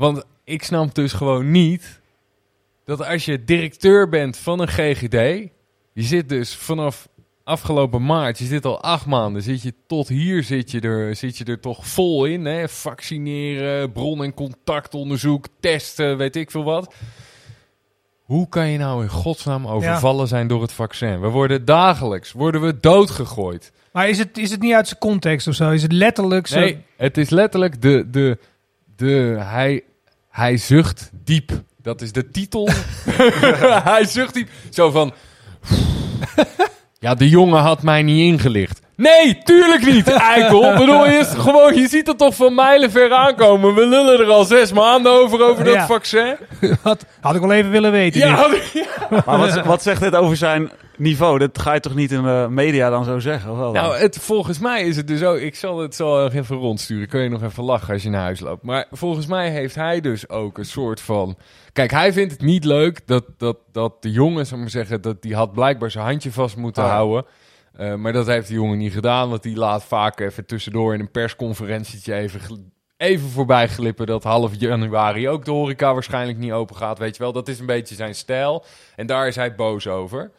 Want 0.00 0.24
ik 0.44 0.62
snap 0.62 0.94
dus 0.94 1.12
gewoon 1.12 1.50
niet 1.50 2.00
dat 2.84 3.06
als 3.06 3.24
je 3.24 3.44
directeur 3.44 4.08
bent 4.08 4.36
van 4.36 4.60
een 4.60 4.68
GGD, 4.68 5.50
je 5.92 6.02
zit 6.02 6.28
dus 6.28 6.54
vanaf 6.54 7.08
afgelopen 7.44 8.04
maart, 8.06 8.38
je 8.38 8.44
zit 8.44 8.64
al 8.64 8.82
acht 8.82 9.06
maanden, 9.06 9.42
zit 9.42 9.62
je 9.62 9.74
tot 9.86 10.08
hier 10.08 10.42
zit 10.42 10.70
je 10.70 10.80
er, 10.80 11.16
zit 11.16 11.38
je 11.38 11.44
er 11.44 11.60
toch 11.60 11.86
vol 11.86 12.24
in. 12.24 12.44
Hè? 12.44 12.68
Vaccineren, 12.68 13.92
bron- 13.92 14.24
en 14.24 14.34
contactonderzoek, 14.34 15.46
testen, 15.60 16.16
weet 16.16 16.36
ik 16.36 16.50
veel 16.50 16.64
wat. 16.64 16.94
Hoe 18.22 18.48
kan 18.48 18.68
je 18.68 18.78
nou 18.78 19.02
in 19.02 19.08
godsnaam 19.08 19.66
overvallen 19.66 20.28
zijn 20.28 20.46
door 20.46 20.62
het 20.62 20.72
vaccin? 20.72 21.20
We 21.20 21.28
worden 21.28 21.64
dagelijks, 21.64 22.32
worden 22.32 22.60
we 22.60 22.80
doodgegooid. 22.80 23.72
Maar 23.92 24.08
is 24.08 24.18
het, 24.18 24.38
is 24.38 24.50
het 24.50 24.60
niet 24.60 24.74
uit 24.74 24.88
zijn 24.88 25.00
context 25.00 25.48
of 25.48 25.54
zo? 25.54 25.70
Is 25.70 25.82
het 25.82 25.92
letterlijk 25.92 26.46
zo? 26.46 26.60
Nee, 26.60 26.84
het 26.96 27.18
is 27.18 27.30
letterlijk 27.30 27.82
de, 27.82 28.10
de, 28.10 28.38
de 28.96 29.36
hij, 29.38 29.82
hij 30.30 30.56
zucht 30.56 31.10
diep. 31.24 31.50
Dat 31.82 32.00
is 32.00 32.12
de 32.12 32.30
titel. 32.30 32.68
hij 33.90 34.04
zucht 34.04 34.34
diep. 34.34 34.48
Zo 34.70 34.90
van, 34.90 35.12
ja, 36.98 37.14
de 37.14 37.28
jongen 37.28 37.60
had 37.60 37.82
mij 37.82 38.02
niet 38.02 38.32
ingelicht. 38.32 38.80
Nee, 38.96 39.38
tuurlijk 39.44 39.86
niet, 39.86 40.08
eikel. 40.08 40.74
Bedoel, 40.76 41.06
je, 41.08 41.18
is 41.18 41.28
gewoon, 41.28 41.74
je 41.74 41.88
ziet 41.88 42.06
het 42.06 42.18
toch 42.18 42.34
van 42.34 42.54
mijlen 42.54 42.90
ver 42.90 43.12
aankomen. 43.12 43.74
We 43.74 43.86
lullen 43.86 44.20
er 44.20 44.26
al 44.30 44.44
zes 44.44 44.72
maanden 44.72 45.12
over, 45.12 45.42
over 45.42 45.64
dat 45.64 45.74
Ja. 45.74 45.86
vaccin. 45.86 46.36
Had, 46.82 47.04
had 47.20 47.34
ik 47.34 47.40
wel 47.40 47.52
even 47.52 47.70
willen 47.70 47.92
weten. 47.92 48.20
dit. 48.20 48.28
Ja, 48.30 48.48
Maar 49.26 49.38
wat, 49.38 49.64
wat 49.64 49.82
zegt 49.82 50.00
dit 50.00 50.14
over 50.14 50.36
zijn 50.36 50.70
niveau, 51.00 51.38
dat 51.38 51.58
ga 51.58 51.74
je 51.74 51.80
toch 51.80 51.94
niet 51.94 52.12
in 52.12 52.22
de 52.22 52.46
media 52.50 52.90
dan 52.90 53.04
zo 53.04 53.18
zeggen? 53.18 53.50
Of 53.50 53.58
wel? 53.58 53.72
Nou, 53.72 53.96
het, 53.96 54.18
volgens 54.18 54.58
mij 54.58 54.82
is 54.82 54.96
het 54.96 55.06
dus 55.06 55.22
ook... 55.22 55.38
Ik 55.38 55.54
zal 55.54 55.78
het 55.78 55.94
zo 55.94 56.26
even 56.26 56.56
rondsturen. 56.56 57.08
Kun 57.08 57.20
je 57.20 57.28
nog 57.28 57.42
even 57.42 57.64
lachen 57.64 57.92
als 57.92 58.02
je 58.02 58.10
naar 58.10 58.20
huis 58.20 58.40
loopt. 58.40 58.62
Maar 58.62 58.86
volgens 58.90 59.26
mij 59.26 59.50
heeft 59.50 59.74
hij 59.74 60.00
dus 60.00 60.28
ook 60.28 60.58
een 60.58 60.64
soort 60.64 61.00
van... 61.00 61.36
Kijk, 61.72 61.90
hij 61.90 62.12
vindt 62.12 62.32
het 62.32 62.42
niet 62.42 62.64
leuk 62.64 63.06
dat, 63.06 63.24
dat, 63.36 63.56
dat 63.72 64.02
de 64.02 64.10
jongen, 64.10 64.46
zou 64.46 64.60
maar 64.60 64.70
zeggen... 64.70 65.00
dat 65.00 65.22
die 65.22 65.34
had 65.34 65.52
blijkbaar 65.52 65.90
zijn 65.90 66.04
handje 66.04 66.32
vast 66.32 66.56
moeten 66.56 66.84
ja. 66.84 66.90
houden. 66.90 67.24
Eh, 67.72 67.94
maar 67.94 68.12
dat 68.12 68.26
heeft 68.26 68.48
de 68.48 68.54
jongen 68.54 68.78
niet 68.78 68.92
gedaan. 68.92 69.28
Want 69.30 69.42
die 69.42 69.56
laat 69.56 69.84
vaak 69.84 70.20
even 70.20 70.46
tussendoor 70.46 70.94
in 70.94 71.00
een 71.00 71.10
persconferentietje 71.10 72.14
even... 72.14 72.72
Even 72.96 73.28
voorbij 73.28 73.68
glippen 73.68 74.06
dat 74.06 74.22
half 74.22 74.52
januari 74.58 75.28
ook 75.28 75.44
de 75.44 75.50
horeca 75.50 75.92
waarschijnlijk 75.92 76.38
niet 76.38 76.52
open 76.52 76.76
gaat. 76.76 76.98
Weet 76.98 77.16
je 77.16 77.22
wel, 77.22 77.32
dat 77.32 77.48
is 77.48 77.58
een 77.58 77.66
beetje 77.66 77.94
zijn 77.94 78.14
stijl. 78.14 78.64
En 78.96 79.06
daar 79.06 79.26
is 79.26 79.36
hij 79.36 79.54
boos 79.54 79.86
over. 79.86 80.30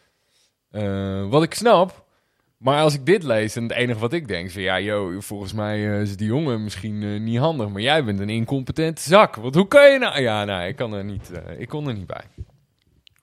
Eh, 0.72 1.30
wat 1.30 1.44
ik 1.44 1.54
snap, 1.54 2.06
maar 2.58 2.82
als 2.82 2.94
ik 2.94 3.06
dit 3.06 3.24
lees, 3.24 3.56
en 3.56 3.64
het 3.64 3.72
enige 3.72 4.00
wat 4.00 4.14
ik 4.14 4.28
denk 4.28 4.52
van 4.52 4.62
ja, 4.62 4.80
joh, 4.80 5.22
volgens 5.22 5.54
mij 5.54 5.94
eh, 5.94 6.02
is 6.02 6.18
die 6.18 6.28
jongen 6.28 6.64
misschien 6.64 7.04
eh, 7.04 7.20
niet 7.20 7.38
handig, 7.38 7.70
maar 7.70 7.82
jij 7.82 8.04
bent 8.04 8.20
een 8.20 8.30
incompetente 8.30 9.02
zak. 9.02 9.36
Want 9.36 9.56
hoe 9.56 9.68
kan 9.68 9.92
je 9.92 10.00
nou? 10.00 10.22
Ja, 10.22 10.46
nou, 10.46 10.68
ik 10.68 10.76
kan 10.76 10.94
er 10.94 11.04
niet, 11.04 11.32
ik 11.58 11.70
kon 11.70 11.88
er 11.88 11.94
niet 11.94 12.08
bij. 12.08 12.24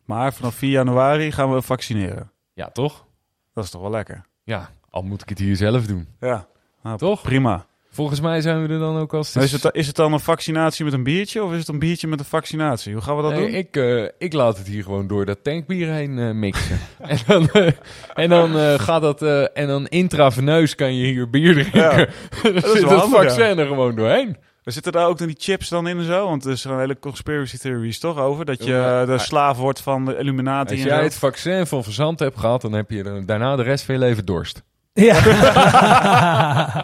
Maar 0.04 0.32
vanaf 0.32 0.54
4 0.54 0.70
januari 0.70 1.32
gaan 1.32 1.54
we 1.54 1.62
vaccineren. 1.62 2.32
Ja, 2.52 2.70
toch? 2.70 3.06
Dat 3.52 3.64
is 3.64 3.70
toch 3.70 3.80
wel 3.80 3.90
lekker? 3.90 4.24
Ja, 4.42 4.70
al 4.90 5.02
moet 5.02 5.22
ik 5.22 5.28
het 5.28 5.38
hier 5.38 5.56
zelf 5.56 5.86
doen. 5.86 6.08
Ja. 6.20 6.46
Nou, 6.82 6.98
Toch? 6.98 7.22
Prima. 7.22 7.66
Volgens 7.98 8.20
mij 8.20 8.40
zijn 8.40 8.66
we 8.66 8.72
er 8.72 8.78
dan 8.78 8.98
ook 8.98 9.14
als... 9.14 9.34
Maar 9.34 9.44
Is 9.44 9.52
het, 9.52 9.68
is 9.72 9.86
het 9.86 9.96
dan 9.96 10.12
een 10.12 10.20
vaccinatie 10.20 10.84
met 10.84 10.94
een 10.94 11.02
biertje 11.02 11.42
of 11.44 11.52
is 11.52 11.58
het 11.58 11.68
een 11.68 11.78
biertje 11.78 12.06
met 12.08 12.18
een 12.18 12.24
vaccinatie? 12.24 12.92
Hoe 12.92 13.02
gaan 13.02 13.16
we 13.16 13.22
dat 13.22 13.30
Nee, 13.32 13.40
doen? 13.40 13.54
ik, 13.54 13.76
eh, 13.76 14.04
ik 14.18 14.32
laat 14.32 14.58
het 14.58 14.66
hier 14.66 14.82
gewoon 14.82 15.06
door 15.06 15.24
dat 15.24 15.38
tankbier 15.44 15.92
heen 15.92 16.18
eh, 16.18 16.30
mixen. 16.30 16.78
en 17.08 17.18
dan, 17.26 17.50
eh, 17.50 17.70
en 18.14 18.28
dan 18.28 18.58
eh, 18.58 18.74
gaat 18.78 19.02
dat... 19.02 19.22
eh, 19.22 19.42
en 19.58 19.66
dan 19.66 19.86
intraveneus 19.86 20.74
kan 20.74 20.94
je 20.96 21.04
hier 21.06 21.30
bier 21.30 21.52
drinken. 21.52 21.80
Ja. 21.80 21.90
dan 22.42 22.54
is 22.54 22.72
zit 22.72 22.90
het 22.90 23.04
vaccin 23.04 23.58
er 23.58 23.66
gewoon 23.66 23.94
doorheen. 23.94 24.36
Er 24.64 24.72
zitten 24.72 24.92
daar 24.92 25.06
ook 25.06 25.18
dan 25.18 25.26
die 25.26 25.36
chips 25.38 25.68
dan 25.68 25.86
in 25.88 25.98
en 25.98 26.04
zo? 26.04 26.24
Want 26.24 26.44
er 26.44 26.56
zijn 26.56 26.74
een 26.74 26.80
hele 26.80 26.98
conspiracy 26.98 27.56
theories 27.58 27.98
toch 27.98 28.18
over? 28.18 28.44
Dat 28.44 28.58
je 28.64 28.72
de 29.00 29.04
maar- 29.06 29.20
slaaf 29.20 29.56
wordt 29.56 29.80
van 29.80 30.04
de 30.04 30.16
Illuminati 30.18 30.74
Als 30.74 30.82
jij 30.82 31.02
het 31.02 31.14
vaccin 31.14 31.66
van 31.66 31.84
verzand 31.84 32.18
hebt 32.18 32.38
gehad, 32.38 32.60
dan 32.60 32.72
heb 32.72 32.90
je 32.90 33.22
daarna 33.26 33.56
de 33.56 33.62
rest 33.62 33.84
van 33.84 33.94
je 33.94 34.00
leven 34.00 34.24
dorst. 34.24 34.62
Ja. 34.92 35.16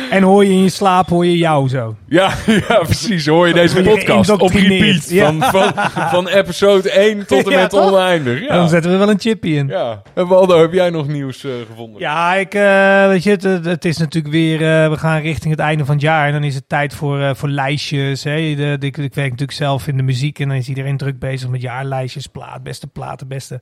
en 0.10 0.24
hoor 0.24 0.46
je 0.46 0.52
in 0.52 0.64
je 0.64 0.70
slaap, 0.70 1.10
hoor 1.10 1.26
je 1.26 1.38
jou 1.38 1.70
zo. 1.70 1.96
Ja, 2.08 2.32
ja 2.68 2.76
precies. 2.84 3.28
Hoor 3.28 3.48
je 3.48 3.54
deze 3.54 3.82
podcast 3.82 4.30
op 4.30 4.52
repeat. 4.52 5.10
Ja. 5.10 5.32
Van, 5.34 5.44
van, 5.44 5.72
van 6.10 6.28
episode 6.28 6.92
1 6.92 7.26
tot 7.28 7.46
en 7.46 7.52
Ja, 7.56 7.60
met 7.60 7.70
toch? 7.70 7.92
oneindig. 7.92 8.42
Ja. 8.42 8.56
Dan 8.56 8.70
zetten 8.70 8.92
we 8.92 8.98
wel 8.98 9.10
een 9.10 9.20
chippy 9.20 9.48
in. 9.48 9.68
ja. 9.68 10.02
En 10.14 10.28
Waldo, 10.28 10.62
heb 10.62 10.74
jij 10.74 10.90
nog 10.90 11.08
nieuws 11.08 11.44
eh, 11.44 11.52
gevonden? 11.70 12.00
Ja, 12.02 12.36
ik, 12.36 12.54
eh, 12.54 13.08
weet 13.08 13.24
je, 13.24 13.60
het, 13.70 13.86
is 13.86 13.98
natuurlijk 13.98 14.34
weer, 14.34 14.54
eh, 14.84 14.90
we 14.90 14.98
gaan 14.98 15.22
richting 15.22 15.52
het 15.52 15.60
einde 15.64 15.86
van 15.86 15.94
het 15.96 16.04
jaar 16.04 16.28
en 16.28 16.34
dan 16.34 16.44
is 16.44 16.56
het 16.56 16.70
tijd 16.70 16.94
voor, 16.96 17.36
voor 17.36 17.50
lijstjes. 17.50 18.24
Hè. 18.24 18.36
De, 18.56 18.76
de- 18.80 18.86
ik, 18.86 18.98
ik 18.98 19.14
werk 19.14 19.30
natuurlijk 19.30 19.58
zelf 19.58 19.88
in 19.88 19.98
de 19.98 20.04
muziek 20.04 20.40
en 20.40 20.48
dan 20.48 20.58
is 20.58 20.70
iedereen 20.70 20.98
druk 20.98 21.20
bezig 21.20 21.50
met 21.50 21.62
jaarlijstjes, 21.62 22.28
plaat, 22.28 22.64
beste 22.64 22.88
platen, 22.88 23.28
beste 23.28 23.62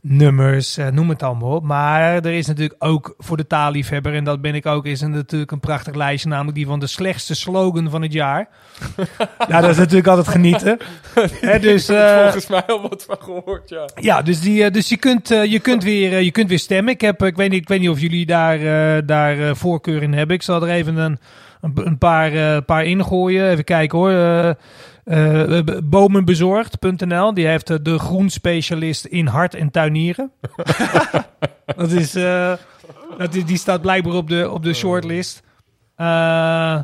nummers, 0.00 0.78
noem 0.92 1.08
het 1.08 1.22
allemaal 1.22 1.50
op. 1.54 1.64
Maar 1.64 2.14
er 2.14 2.32
is 2.32 2.46
natuurlijk 2.46 2.84
ook 2.84 3.14
voor 3.18 3.36
de 3.36 3.46
taalliefhebber, 3.46 4.14
en 4.14 4.24
dat 4.24 4.40
ben 4.40 4.54
ik 4.54 4.66
ook, 4.66 4.86
is 4.86 5.02
er 5.02 5.08
natuurlijk 5.10 5.50
een 5.50 5.59
prachtig 5.60 5.94
lijstje, 5.94 6.28
namelijk 6.28 6.56
die 6.56 6.66
van 6.66 6.80
de 6.80 6.86
slechtste 6.86 7.34
slogan 7.34 7.90
van 7.90 8.02
het 8.02 8.12
jaar. 8.12 8.48
ja, 9.48 9.60
dat 9.60 9.70
is 9.70 9.76
natuurlijk 9.76 10.06
altijd 10.06 10.28
genieten. 10.28 10.78
Hè, 11.40 11.58
dus, 11.58 11.88
eh, 11.98 12.22
Volgens 12.22 12.46
mij 12.46 12.64
al 12.66 12.88
wat 12.88 13.04
van 13.04 13.18
gehoord, 13.20 13.68
ja. 13.68 13.88
ja, 13.94 14.22
dus, 14.22 14.40
die, 14.40 14.64
eh, 14.64 14.72
dus 14.72 14.88
je, 14.88 14.96
kunt, 14.96 15.30
eh, 15.30 15.44
je, 15.44 15.58
kunt 15.58 15.82
weer, 15.82 16.20
je 16.20 16.30
kunt 16.30 16.48
weer 16.48 16.58
stemmen. 16.58 16.92
Ik, 16.92 17.00
heb, 17.00 17.22
ik, 17.22 17.36
weet 17.36 17.50
niet, 17.50 17.60
ik 17.60 17.68
weet 17.68 17.80
niet 17.80 17.88
of 17.88 18.00
jullie 18.00 18.26
daar, 18.26 19.06
daar 19.06 19.56
voorkeur 19.56 20.02
in 20.02 20.12
hebben. 20.12 20.36
Ik 20.36 20.42
zal 20.42 20.62
er 20.62 20.68
even 20.68 20.96
een, 20.96 21.18
een, 21.60 21.98
paar, 21.98 22.62
paar 22.62 22.84
ingooien. 22.84 23.50
Even 23.50 23.64
kijken 23.64 23.98
hoor. 23.98 24.56
Bomenbezorgd.nl. 25.84 27.34
Die 27.34 27.46
heeft 27.46 27.70
eh, 27.70 27.76
de 27.82 27.98
groenspecialist 27.98 29.04
in 29.04 29.26
hart 29.26 29.54
en 29.54 29.70
tuinieren. 29.70 30.32
dat 31.76 31.90
is, 31.90 32.14
eh, 32.14 32.52
dat 33.18 33.34
is, 33.34 33.44
die 33.44 33.58
staat 33.58 33.80
blijkbaar 33.80 34.14
op 34.14 34.28
de, 34.28 34.50
op 34.50 34.62
de 34.62 34.74
shortlist. 34.74 35.42
Eh, 36.00 36.78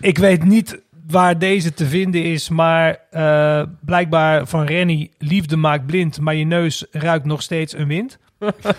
ik 0.00 0.18
weet 0.18 0.44
niet 0.44 0.82
waar 1.06 1.38
deze 1.38 1.74
te 1.74 1.86
vinden 1.86 2.22
is, 2.24 2.48
maar 2.48 2.98
eh, 3.10 3.62
blijkbaar 3.80 4.46
van 4.46 4.64
Rennie, 4.66 5.10
liefde 5.18 5.56
maakt 5.56 5.86
blind, 5.86 6.20
maar 6.20 6.34
je 6.34 6.44
neus 6.44 6.86
ruikt 6.90 7.24
nog 7.24 7.42
steeds 7.42 7.76
een 7.76 7.88
wind. 7.88 8.18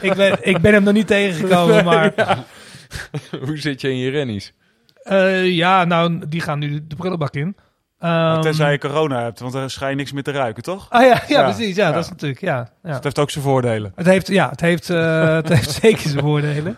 ik, 0.01 0.13
ben, 0.15 0.37
ik 0.51 0.57
ben 0.61 0.73
hem 0.73 0.83
nog 0.83 0.93
niet 0.93 1.07
tegengekomen, 1.07 1.85
maar 1.85 2.13
Hoe 3.45 3.57
zit 3.57 3.81
je 3.81 3.89
in 3.89 3.97
je 3.97 4.09
rennies? 4.09 4.53
eh, 5.03 5.45
ja, 5.55 5.83
nou, 5.83 6.27
die 6.27 6.41
gaan 6.41 6.59
nu 6.59 6.87
de 6.87 6.95
prullenbak 6.95 7.35
in. 7.35 7.55
Ehm, 7.99 8.41
Tenzij 8.41 8.71
je 8.71 8.77
corona 8.77 9.21
hebt, 9.23 9.39
want 9.39 9.53
dan 9.53 9.69
schijn 9.69 9.89
je 9.91 9.95
niks 9.95 10.11
meer 10.11 10.23
te 10.23 10.31
ruiken, 10.31 10.63
toch? 10.63 10.85
Ah 10.89 11.01
ja, 11.01 11.07
ja, 11.07 11.21
Ja, 11.27 11.43
precies. 11.53 11.75
Ja, 11.75 11.87
ja. 11.87 11.93
dat 11.93 12.03
is 12.03 12.09
natuurlijk, 12.09 12.41
ja. 12.41 12.69
ja. 12.83 12.93
Het 12.93 13.03
heeft 13.03 13.19
ook 13.19 13.29
zijn 13.29 13.43
voordelen. 13.43 13.91
Het 13.95 14.05
heeft, 14.05 14.27
ja, 14.27 14.49
het 14.49 14.61
heeft, 14.61 14.89
eh, 14.89 15.33
het 15.41 15.49
heeft 15.49 15.71
zeker 15.71 16.09
zijn 16.09 16.23
voordelen. 16.23 16.75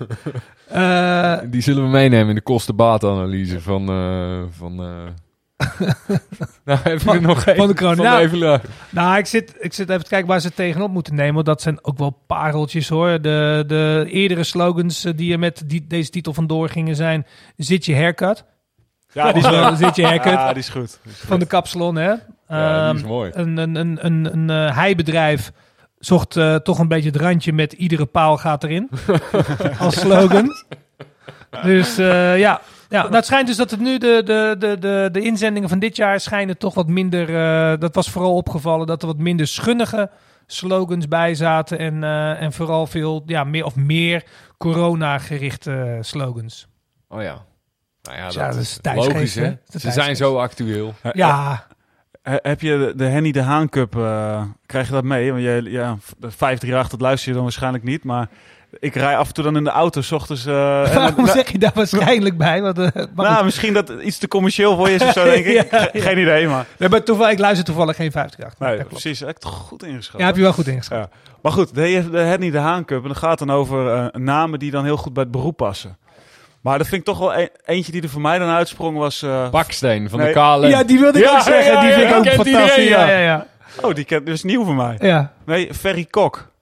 Eh, 0.68 1.38
Die 1.46 1.62
zullen 1.62 1.84
we 1.84 1.90
meenemen 1.90 2.30
in 2.30 2.36
de 2.36 2.42
kosten-baatanalyse 2.42 3.62
van... 3.62 3.90
eh, 3.90 4.58
van 4.58 4.80
eh, 4.80 4.88
nou, 6.66 6.80
heb 6.84 6.94
je 6.94 7.00
Van- 7.00 7.16
er 7.16 7.22
nog 7.22 7.46
één? 7.46 7.56
van 7.58 7.68
de 7.68 7.74
corona. 7.76 8.04
Nou, 8.04 8.22
Evenaar. 8.22 8.62
Nou, 8.90 9.18
ik 9.18 9.26
zit, 9.26 9.56
ik 9.60 9.74
zit 9.74 9.90
even 9.90 10.04
te 10.04 10.10
kijken 10.10 10.28
waar 10.28 10.40
ze 10.40 10.48
het 10.48 10.56
tegenop 10.56 10.92
moeten 10.92 11.16
nemen. 11.16 11.34
want 11.34 11.46
Dat 11.46 11.62
zijn 11.62 11.80
ook 11.86 11.98
wel 11.98 12.24
pareltjes 12.28 12.90
hoor. 12.90 13.22
De, 13.22 13.64
de 13.68 14.06
eerdere 14.10 14.44
slogans 14.44 15.02
die 15.16 15.32
er 15.34 15.40
met 15.40 15.64
die, 15.66 15.86
deze 15.88 16.10
titel 16.10 16.34
vandoor 16.34 16.70
gingen 16.70 16.96
zijn... 16.96 17.26
Zit 17.56 17.86
je 17.86 17.96
haircut? 17.96 18.46
Ja, 19.14 19.32
die 19.32 19.44
is 19.44 19.50
leuk. 19.56 19.64
eh, 19.64 19.76
Zit 19.76 19.96
je? 19.96 20.02
Ja, 20.02 20.48
die 20.54 20.58
is 20.64 20.70
goed. 20.70 21.00
Van 21.08 21.40
de 21.40 21.46
kapsalon, 21.46 21.96
hè? 21.96 22.10
Ja, 22.48 22.86
die 22.92 22.96
is 22.96 23.02
Ehm, 23.02 23.12
mooi. 23.12 23.32
Een, 23.34 23.58
een, 23.58 23.76
een, 23.76 24.06
een, 24.06 24.34
een 24.34 24.50
eh, 24.68 24.76
heibedrijf 24.76 25.52
zocht 26.00 26.36
eh, 26.36 26.56
toch 26.56 26.80
een 26.80 26.88
beetje 26.88 27.10
het 27.10 27.20
randje 27.22 27.54
met... 27.54 27.74
Iedere 27.74 28.06
paal 28.06 28.38
gaat 28.38 28.64
erin. 28.64 28.90
als 29.80 30.00
slogan. 30.00 30.50
Dus 31.64 31.98
eh, 31.98 32.40
ja... 32.40 32.62
Ja, 32.90 33.02
nou, 33.02 33.16
het 33.16 33.26
schijnt 33.26 33.48
dus 33.48 33.56
dat 33.58 33.72
het 33.72 33.80
nu 33.80 33.98
de, 33.98 34.22
de, 34.26 34.56
de, 34.60 34.78
de, 34.80 35.10
de 35.12 35.22
inzendingen 35.22 35.70
van 35.70 35.80
dit 35.80 35.96
jaar 35.96 36.20
schijnen 36.20 36.58
toch 36.58 36.74
wat 36.74 36.88
minder. 36.88 37.36
eh, 37.36 37.80
dat 37.80 37.96
was 37.96 38.10
vooral 38.10 38.36
opgevallen 38.36 38.88
dat 38.88 39.02
er 39.02 39.08
wat 39.08 39.18
minder 39.18 39.48
schunnige 39.48 40.10
slogans 40.46 41.08
bij 41.08 41.36
zaten. 41.36 41.80
En, 41.80 42.04
eh, 42.04 42.42
en 42.42 42.54
vooral 42.54 42.88
veel, 42.88 43.24
ja, 43.26 43.44
meer 43.44 43.66
of 43.66 43.76
meer 43.76 44.24
corona-gerichte 44.58 45.98
slogans. 46.02 46.68
Oh 47.10 47.22
ja. 47.22 47.46
Nou 48.08 48.18
ja, 48.18 48.26
Ja, 48.26 48.32
dat 48.46 48.54
dat 48.54 48.62
is 48.62 48.78
tijdsgeest, 48.82 49.14
logisch, 49.14 49.36
hè? 49.36 49.54
Ze 49.80 49.92
zijn 49.92 50.16
zo 50.16 50.38
actueel. 50.38 50.94
Ja, 51.14 51.66
He- 52.22 52.38
Heb 52.42 52.62
je 52.62 52.78
de, 52.78 52.94
de 52.96 53.06
Henny 53.06 53.32
de 53.32 53.42
Haan 53.42 53.70
Cup, 53.70 53.96
eh, 53.96 54.42
krijg 54.66 54.88
je 54.88 54.94
dat 54.94 55.04
mee? 55.04 55.32
Want 55.32 55.44
je, 55.44 55.62
ja, 55.66 55.98
de 56.18 56.32
538, 56.32 56.90
dat 56.90 57.02
luister 57.02 57.28
je 57.30 57.34
dan 57.34 57.44
waarschijnlijk 57.44 57.84
niet. 57.84 58.04
Maar 58.04 58.28
ik 58.80 58.96
rij 58.96 59.18
af 59.18 59.28
en 59.28 59.34
toe 59.34 59.44
dan 59.44 59.58
in 59.58 59.64
de 59.64 59.70
auto, 59.70 60.02
s 60.02 60.12
ochtends... 60.12 60.46
eh, 60.46 60.80
en 60.80 60.86
dan- 60.94 60.94
waarom 61.02 61.26
nou, 61.26 61.38
zeg 61.38 61.52
je 61.52 61.58
daar 61.58 61.72
waarschijnlijk 61.76 62.38
bij? 62.38 62.62
Want, 62.62 62.78
eh, 62.80 62.88
maar 63.16 63.30
nou, 63.32 63.46
misschien 63.46 63.74
dat 63.74 63.88
het 63.88 64.02
iets 64.02 64.18
te 64.18 64.28
commercieel 64.28 64.76
voor 64.76 64.90
je 64.90 64.96
is 64.96 65.02
of 65.02 65.12
zo, 65.14 65.24
denk 65.34 65.46
ik. 65.46 65.54
Ja, 65.72 65.80
Ge- 65.80 65.90
ja. 65.94 66.02
Geen 66.02 66.18
idee, 66.18 66.48
maar... 66.48 66.66
Nee, 66.78 66.90
maar 66.90 67.04
toevallig, 67.04 67.32
ik 67.32 67.40
luister 67.40 67.66
toevallig 67.66 67.96
geen 67.96 68.12
50 68.12 68.38
Nee, 68.40 68.54
dat 68.58 68.76
klopt. 68.78 68.88
precies. 68.90 69.20
Heb 69.20 69.30
ik 69.30 69.38
toch 69.38 69.54
goed 69.58 69.84
ingeschat. 69.84 70.20
Ja, 70.20 70.26
heb 70.26 70.36
je 70.36 70.42
wel 70.42 70.54
goed 70.54 70.68
ingeschat. 70.68 70.98
Ja. 70.98 71.10
Maar 71.42 71.52
goed, 71.52 71.76
de, 71.76 72.08
de 72.12 72.18
Henny 72.20 72.52
de 72.52 72.58
Haan 72.60 72.86
Cup. 72.86 73.02
En 73.02 73.08
dat 73.08 73.18
gaat 73.18 73.40
dan 73.40 73.52
over 73.52 73.94
eh, 73.94 74.06
namen 74.22 74.60
die 74.60 74.72
dan 74.72 74.84
heel 74.84 74.98
goed 74.98 75.14
bij 75.14 75.24
het 75.24 75.32
beroep 75.32 75.58
passen. 75.58 75.98
Maar 76.62 76.78
dat 76.78 76.88
vind 76.88 77.00
ik 77.02 77.08
toch 77.08 77.20
wel 77.20 77.38
e- 77.40 77.48
eentje 77.66 77.92
die 77.92 78.02
er 78.02 78.10
voor 78.10 78.22
mij 78.22 78.40
dan 78.40 78.50
uitsprong 78.50 78.98
was... 78.98 79.22
eh, 79.22 79.50
Baksteen 79.50 80.10
van 80.10 80.20
Nee. 80.20 80.28
de 80.28 80.40
KLM. 80.40 80.66
Ja, 80.70 80.84
die 80.84 81.00
wilde 81.00 81.20
ik 81.20 81.26
Ja, 81.26 81.32
ook 81.36 81.42
zeggen. 81.42 81.74
ja, 81.74 81.80
die 81.80 81.90
ja, 81.90 81.96
vind 81.96 82.06
ik 82.08 82.12
ja, 82.12 82.18
ook 82.18 82.24
kent 82.24 82.36
fantastisch. 82.36 82.84
iedereen, 82.84 82.90
ja, 82.90 83.08
ja. 83.10 83.18
ja, 83.20 83.24
ja. 83.26 83.46
oh, 83.88 83.94
die 83.96 84.06
kent 84.06 84.26
dus 84.26 84.44
nieuw 84.44 84.64
voor 84.66 84.76
mij. 84.76 84.96
ja. 85.00 85.34
Nee, 85.46 85.74
Ferry 85.74 86.06
Kok. 86.06 86.56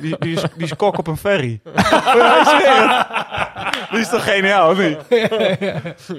Die, 0.00 0.16
die, 0.18 0.32
is, 0.34 0.42
die 0.42 0.62
is 0.64 0.76
kok 0.76 0.98
op 0.98 1.06
een 1.06 1.16
ferry. 1.16 1.60
Ja, 1.74 2.38
ik 2.40 2.44
zeg 2.46 2.64
het. 2.64 3.90
die 3.90 4.00
is 4.00 4.08
toch 4.08 4.24
geniaal, 4.34 4.70
of 4.70 4.78
niet? 4.78 4.98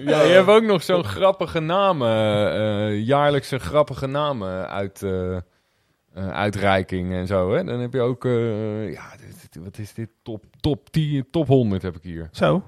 Ja, 0.05 0.21
je 0.21 0.31
hebt 0.33 0.47
ook 0.47 0.63
nog 0.63 0.83
zo'n 0.83 1.03
grappige 1.03 1.59
namen, 1.59 2.09
eh 2.53 2.99
jaarlijkse 3.05 3.59
grappige 3.59 4.07
namen 4.07 4.69
uit, 4.69 5.01
eh, 5.03 5.35
eh, 5.35 5.41
uitreiking 6.31 7.13
en 7.13 7.27
zo. 7.27 7.53
Hè? 7.53 7.63
Dan 7.63 7.79
heb 7.79 7.93
je 7.93 8.01
ook, 8.01 8.25
eh, 8.25 8.91
ja, 8.93 9.03
dit- 9.19 9.47
dit- 9.51 9.63
wat 9.63 9.77
is 9.77 9.93
dit? 9.93 10.09
Top, 10.23 10.43
top 10.59 10.89
10, 10.91 11.25
top 11.31 11.47
100 11.47 11.81
heb 11.81 11.95
ik 11.95 12.03
hier. 12.03 12.29
Zo. 12.31 12.63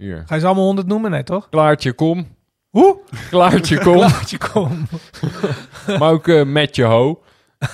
Hier. 0.00 0.22
Ga 0.26 0.34
je 0.34 0.40
ze 0.40 0.46
allemaal 0.46 0.64
100 0.64 0.86
noemen? 0.86 1.10
Nee, 1.10 1.22
toch? 1.22 1.48
Klaartje, 1.48 1.92
kom. 1.92 2.26
Hoe? 2.70 2.98
Klaartje, 3.30 3.78
kom. 3.84 3.96
Laat 3.96 4.30
je 4.30 4.38
komen. 4.38 4.88
maar 5.98 6.10
ook 6.12 6.28
eh, 6.28 6.44
met 6.44 6.76
je 6.76 6.84
ho. 6.84 7.22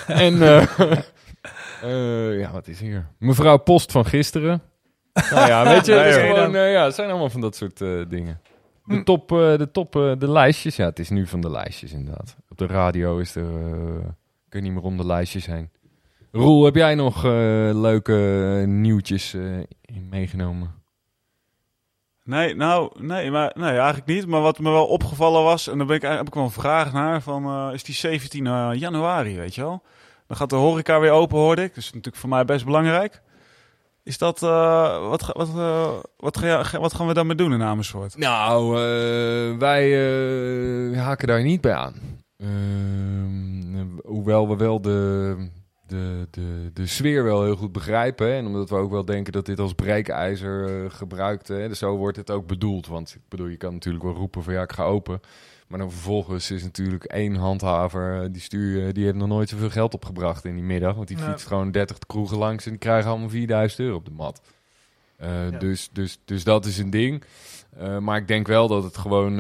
En, 0.07 0.43
eh, 0.43 0.79
eh, 1.83 2.39
ja, 2.39 2.53
wat 2.53 2.69
is 2.69 2.81
hier? 2.81 3.07
Mevrouw 3.19 3.57
Post 3.57 3.93
van 3.93 4.05
gisteren. 4.05 4.63
Nou 5.31 5.47
ja, 5.49 5.65
weet 5.65 5.87
je, 5.87 5.95
Nee, 5.95 6.03
het, 6.03 6.15
gewoon, 6.37 6.55
eh, 6.55 6.73
ja, 6.73 6.85
het 6.85 6.95
zijn 6.95 7.09
allemaal 7.11 7.31
van 7.31 7.41
dat 7.41 7.57
soort 7.57 7.81
eh, 7.81 8.01
dingen. 8.09 8.41
Hm. 8.85 8.95
De 8.95 9.03
top, 9.03 9.33
eh, 9.33 9.57
de 9.59 9.71
top, 9.73 9.97
eh, 9.97 10.13
de 10.19 10.31
lijstjes. 10.31 10.77
Ja, 10.77 10.85
het 10.85 10.99
is 10.99 11.09
nu 11.09 11.27
van 11.27 11.41
de 11.41 11.51
lijstjes 11.51 11.93
inderdaad. 11.93 12.37
Op 12.49 12.59
de 12.59 12.67
radio 12.67 13.19
is 13.19 13.35
er, 13.35 13.43
eh 13.45 14.05
kun 14.49 14.61
je 14.61 14.67
niet 14.71 14.73
meer 14.73 14.91
om 14.91 14.97
de 14.97 15.07
lijstjes 15.07 15.47
heen. 15.47 15.71
Roel, 16.33 16.65
heb 16.65 16.75
jij 16.75 16.95
nog 16.95 17.17
eh, 17.25 17.31
leuke 17.73 18.13
nieuwtjes 18.67 19.35
eh, 19.35 19.43
meegenomen? 20.11 20.75
Nee, 22.27 22.55
nou, 22.55 22.91
nee, 23.01 23.31
maar, 23.31 23.53
nee, 23.55 23.71
eigenlijk 23.71 24.07
niet. 24.07 24.27
Maar 24.27 24.41
wat 24.41 24.59
me 24.59 24.71
wel 24.71 24.87
opgevallen 24.87 25.43
was, 25.43 25.69
en 25.69 25.79
daar 25.79 25.87
ben 25.87 25.97
ik, 25.97 26.03
eigenlijk- 26.03 26.19
heb 26.19 26.27
ik 26.29 26.35
wel 26.35 26.45
een 26.45 26.63
vraag 26.63 26.93
naar, 26.93 27.23
van, 27.23 27.45
eh, 27.45 27.75
is 27.75 27.83
die 27.85 27.95
17 27.95 28.45
januari, 28.79 29.37
weet 29.37 29.55
je 29.55 29.61
wel? 29.63 29.83
Dan 30.27 30.37
gaat 30.37 30.51
de 30.51 30.57
horeca 30.57 31.01
weer 31.01 31.11
open, 31.11 31.39
hoorde 31.39 31.63
ik. 31.63 31.69
Dat 31.69 31.77
is 31.85 31.87
natuurlijk 31.93 32.17
voor 32.17 32.29
mij 32.29 32.45
best 32.45 32.65
belangrijk. 32.65 33.23
Is 34.03 34.19
dat, 34.19 34.43
eh, 34.43 35.09
wat, 35.09 35.31
wat, 35.33 35.49
eh, 35.49 35.93
wat, 36.17 36.41
wat 36.81 36.95
gaan 36.95 37.07
we 37.07 37.15
daarmee 37.15 37.37
doen 37.37 37.53
in 37.53 37.63
Amersfoort? 37.63 38.17
Nou, 38.17 38.77
eh, 38.77 39.59
wij 39.59 39.85
eh, 40.93 41.03
haken 41.03 41.27
daar 41.29 41.43
niet 41.43 41.61
bij 41.61 41.75
aan. 41.75 41.95
Ehm, 42.37 43.87
hoewel 44.05 44.49
we 44.49 44.57
wel 44.57 44.81
de, 44.81 45.37
de, 45.87 46.27
de, 46.31 46.71
de 46.73 46.87
sfeer 46.87 47.25
wel 47.25 47.45
heel 47.45 47.57
goed 47.57 47.73
begrijpen. 47.73 48.27
hè, 48.27 48.33
En 48.37 48.47
omdat 48.47 48.71
we 48.71 48.77
ook 48.77 48.91
wel 48.91 49.05
denken 49.05 49.33
dat 49.33 49.47
dit 49.47 49.59
als 49.61 49.73
breekijzer 49.73 50.85
eh, 50.85 50.91
gebruikt. 50.91 51.49
Hè, 51.49 51.69
dus 51.69 51.79
zo 51.79 51.97
wordt 51.97 52.17
het 52.17 52.31
ook 52.31 52.47
bedoeld. 52.47 52.87
Want 52.87 53.15
ik 53.15 53.21
bedoel, 53.29 53.47
je 53.47 53.57
kan 53.57 53.73
natuurlijk 53.73 54.05
wel 54.05 54.15
roepen 54.15 54.43
van 54.43 54.53
ja, 54.55 54.63
ik 54.63 54.73
ga 54.73 54.85
open. 54.85 55.21
Maar 55.67 55.79
dan 55.79 55.91
vervolgens 55.91 56.51
is 56.51 56.63
natuurlijk 56.63 57.05
één 57.05 57.35
handhaver, 57.35 58.23
eh, 58.23 58.29
die, 58.33 58.43
stuur, 58.43 58.93
die 58.93 59.05
heeft 59.05 59.17
nog 59.17 59.29
nooit 59.29 59.49
zoveel 59.49 59.71
geld 59.71 59.95
opgebracht 59.95 60.45
in 60.45 60.55
die 60.55 60.65
middag. 60.65 60.95
Want 60.95 61.09
die 61.09 61.19
fietst 61.19 61.47
gewoon 61.47 61.71
30 61.71 61.99
kroegen 61.99 62.37
langs 62.39 62.65
en 62.65 62.71
die 62.71 62.81
krijgen 62.81 63.11
allemaal 63.11 63.29
4000 63.29 63.81
euro 63.81 63.97
op 63.97 64.05
de 64.05 64.11
mat. 64.11 64.41
Eh, 65.17 65.51
Ja. 65.51 65.59
dus, 65.59 65.89
dus, 65.93 66.19
dus 66.25 66.45
dat 66.45 66.65
is 66.65 66.79
een 66.79 66.91
ding. 66.91 67.23
Maar 68.01 68.17
ik 68.17 68.29
denk 68.29 68.47
wel 68.47 68.69
dat 68.69 68.83
het 68.85 68.97
gewoon 68.97 69.39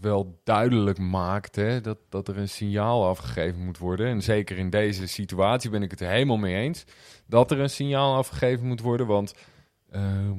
wel 0.00 0.40
duidelijk 0.44 0.98
maakt 0.98 1.56
hè, 1.56 1.80
dat, 1.80 1.98
dat 2.08 2.28
er 2.28 2.38
een 2.38 2.48
signaal 2.48 3.06
afgegeven 3.06 3.64
moet 3.64 3.78
worden. 3.78 4.06
En 4.06 4.22
zeker 4.22 4.58
in 4.58 4.70
deze 4.70 5.08
situatie 5.08 5.70
ben 5.70 5.82
ik 5.82 5.90
het 5.90 6.00
er 6.00 6.08
helemaal 6.08 6.36
mee 6.36 6.54
eens 6.54 6.84
dat 7.26 7.50
er 7.50 7.60
een 7.60 7.70
signaal 7.70 8.16
afgegeven 8.16 8.66
moet 8.66 8.80
worden. 8.80 9.06
Want 9.06 9.34
eh, 9.90 10.30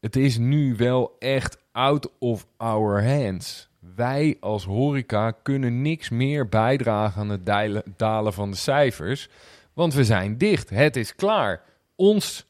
het 0.00 0.16
is 0.16 0.38
nu 0.38 0.76
wel 0.76 1.16
echt 1.18 1.58
out 1.72 2.10
of 2.18 2.46
our 2.56 3.04
hands. 3.04 3.68
Wij 3.94 4.36
als 4.40 4.64
horeca 4.64 5.30
kunnen 5.30 5.82
niks 5.82 6.08
meer 6.08 6.48
bijdragen 6.48 7.20
aan 7.20 7.28
het 7.28 7.46
deilen- 7.46 7.94
dalen 7.96 8.32
van 8.32 8.50
de 8.50 8.56
cijfers. 8.56 9.28
Want 9.72 9.94
we 9.94 10.04
zijn 10.04 10.38
dicht. 10.38 10.70
Het 10.70 10.96
is 10.96 11.14
klaar. 11.14 11.62
Ons, 11.96 12.46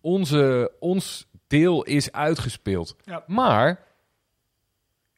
onze, 0.00 0.72
ons 0.80 1.26
deel 1.46 1.82
is 1.84 2.12
uitgespeeld. 2.12 2.96
Ja. 3.04 3.24
Maar 3.26 3.86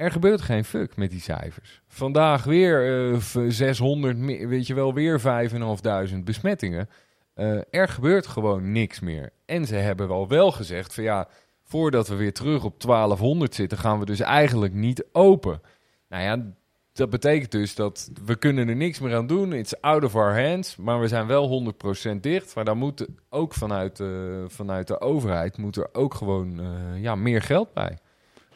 er 0.01 0.11
gebeurt 0.11 0.41
geen 0.41 0.65
fuck 0.65 0.97
met 0.97 1.11
die 1.11 1.21
cijfers. 1.21 1.83
Vandaag 1.89 2.45
weer 2.45 3.11
eh, 3.13 3.19
v- 3.19 3.45
600, 3.49 4.17
me- 4.19 4.47
weet 4.47 4.67
je 4.67 4.75
wel, 4.75 4.95
weer 4.95 5.21
5.500 5.21 6.25
besmettingen. 6.25 6.89
Eh, 7.35 7.59
er 7.71 7.89
gebeurt 7.89 8.27
gewoon 8.27 8.73
niks 8.73 9.01
meer. 9.01 9.31
En 9.47 9.67
ze 9.67 9.75
hebben 9.75 10.09
wel 10.09 10.29
wel 10.29 10.53
gezegd 10.53 10.95
van 10.95 11.05
ja, 11.05 11.29
voordat 11.65 12.09
we 12.09 12.15
weer 12.15 12.33
terug 12.33 12.65
op 12.65 12.81
1200 12.81 13.55
zitten, 13.55 13.79
gaan 13.79 13.99
we 13.99 14.05
dus 14.05 14.21
eigenlijk 14.21 14.73
niet 14.75 15.05
open. 15.13 15.61
Nou 16.09 16.23
ja, 16.23 16.53
dat 16.93 17.11
betekent 17.11 17.51
dus 17.51 17.75
dat 17.75 18.11
we 18.25 18.37
kunnen 18.37 18.69
er 18.69 18.77
niks 18.77 18.99
meer 19.01 19.17
aan 19.17 19.27
doen. 19.27 19.53
It's 19.53 19.75
out 19.81 20.05
of 20.05 20.15
our 20.15 20.43
hands. 20.49 20.77
Maar 20.77 21.01
we 21.01 21.09
zijn 21.09 21.27
wel 21.27 21.49
100% 21.49 22.21
dicht. 22.21 22.55
Maar 22.55 22.65
dan 22.65 22.79
moet 22.79 23.07
ook 23.29 23.55
vanuit, 23.55 24.01
eh, 24.01 24.09
vanuit 24.47 24.87
de 24.87 25.01
overheid 25.01 25.57
moet 25.57 25.77
er 25.77 25.89
ook 25.93 26.15
gewoon 26.15 26.61
eh, 26.61 27.03
ja, 27.03 27.15
meer 27.15 27.43
geld 27.43 27.73
bij. 27.73 27.99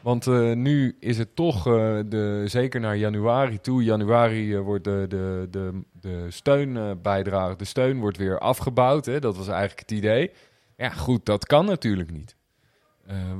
Want 0.05 0.27
eh, 0.27 0.53
nu 0.53 0.97
is 1.01 1.19
het 1.19 1.37
toch, 1.37 1.67
eh, 1.67 1.99
de, 2.07 2.43
zeker 2.45 2.81
naar 2.81 2.97
januari 2.97 3.61
toe, 3.61 3.85
januari 3.85 4.55
eh, 4.55 4.61
wordt 4.61 4.85
de, 4.85 5.07
de, 5.09 5.47
de, 5.51 5.83
de 6.01 6.27
steunbijdrage, 6.29 7.57
de 7.57 7.65
steun 7.65 8.01
wordt 8.01 8.17
weer 8.17 8.39
afgebouwd. 8.39 9.07
Hè? 9.07 9.19
Dat 9.19 9.37
was 9.37 9.49
eigenlijk 9.49 9.81
het 9.81 9.91
idee. 9.91 10.31
Ja, 10.77 10.89
goed, 10.89 11.27
dat 11.27 11.47
kan 11.47 11.65
natuurlijk 11.65 12.11
niet. 12.11 12.37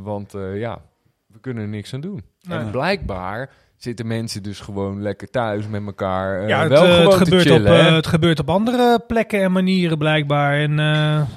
Want 0.03 0.33
ja, 0.55 0.83
we 1.27 1.41
kunnen 1.41 1.63
er 1.63 1.69
niks 1.69 1.95
aan 1.95 2.01
doen. 2.01 2.23
Nee. 2.43 2.59
En 2.59 2.71
blijkbaar 2.71 3.51
zitten 3.77 4.07
mensen 4.07 4.43
dus 4.43 4.61
gewoon 4.61 5.03
lekker 5.03 5.31
thuis 5.31 5.67
met 5.67 5.87
elkaar. 5.87 6.49
ja, 6.49 6.61
het, 6.61 6.69
wel 6.69 6.83
gewoon 6.83 7.01
het, 7.01 7.11
te 7.11 7.25
gebeurt 7.25 7.51
op, 7.51 7.53
chillen. 7.53 7.95
het 7.95 8.07
gebeurt 8.07 8.39
op 8.39 8.51
andere 8.51 8.99
plekken 9.07 9.43
en 9.43 9.53
manieren 9.53 9.99
blijkbaar. 9.99 10.59
En 10.59 10.77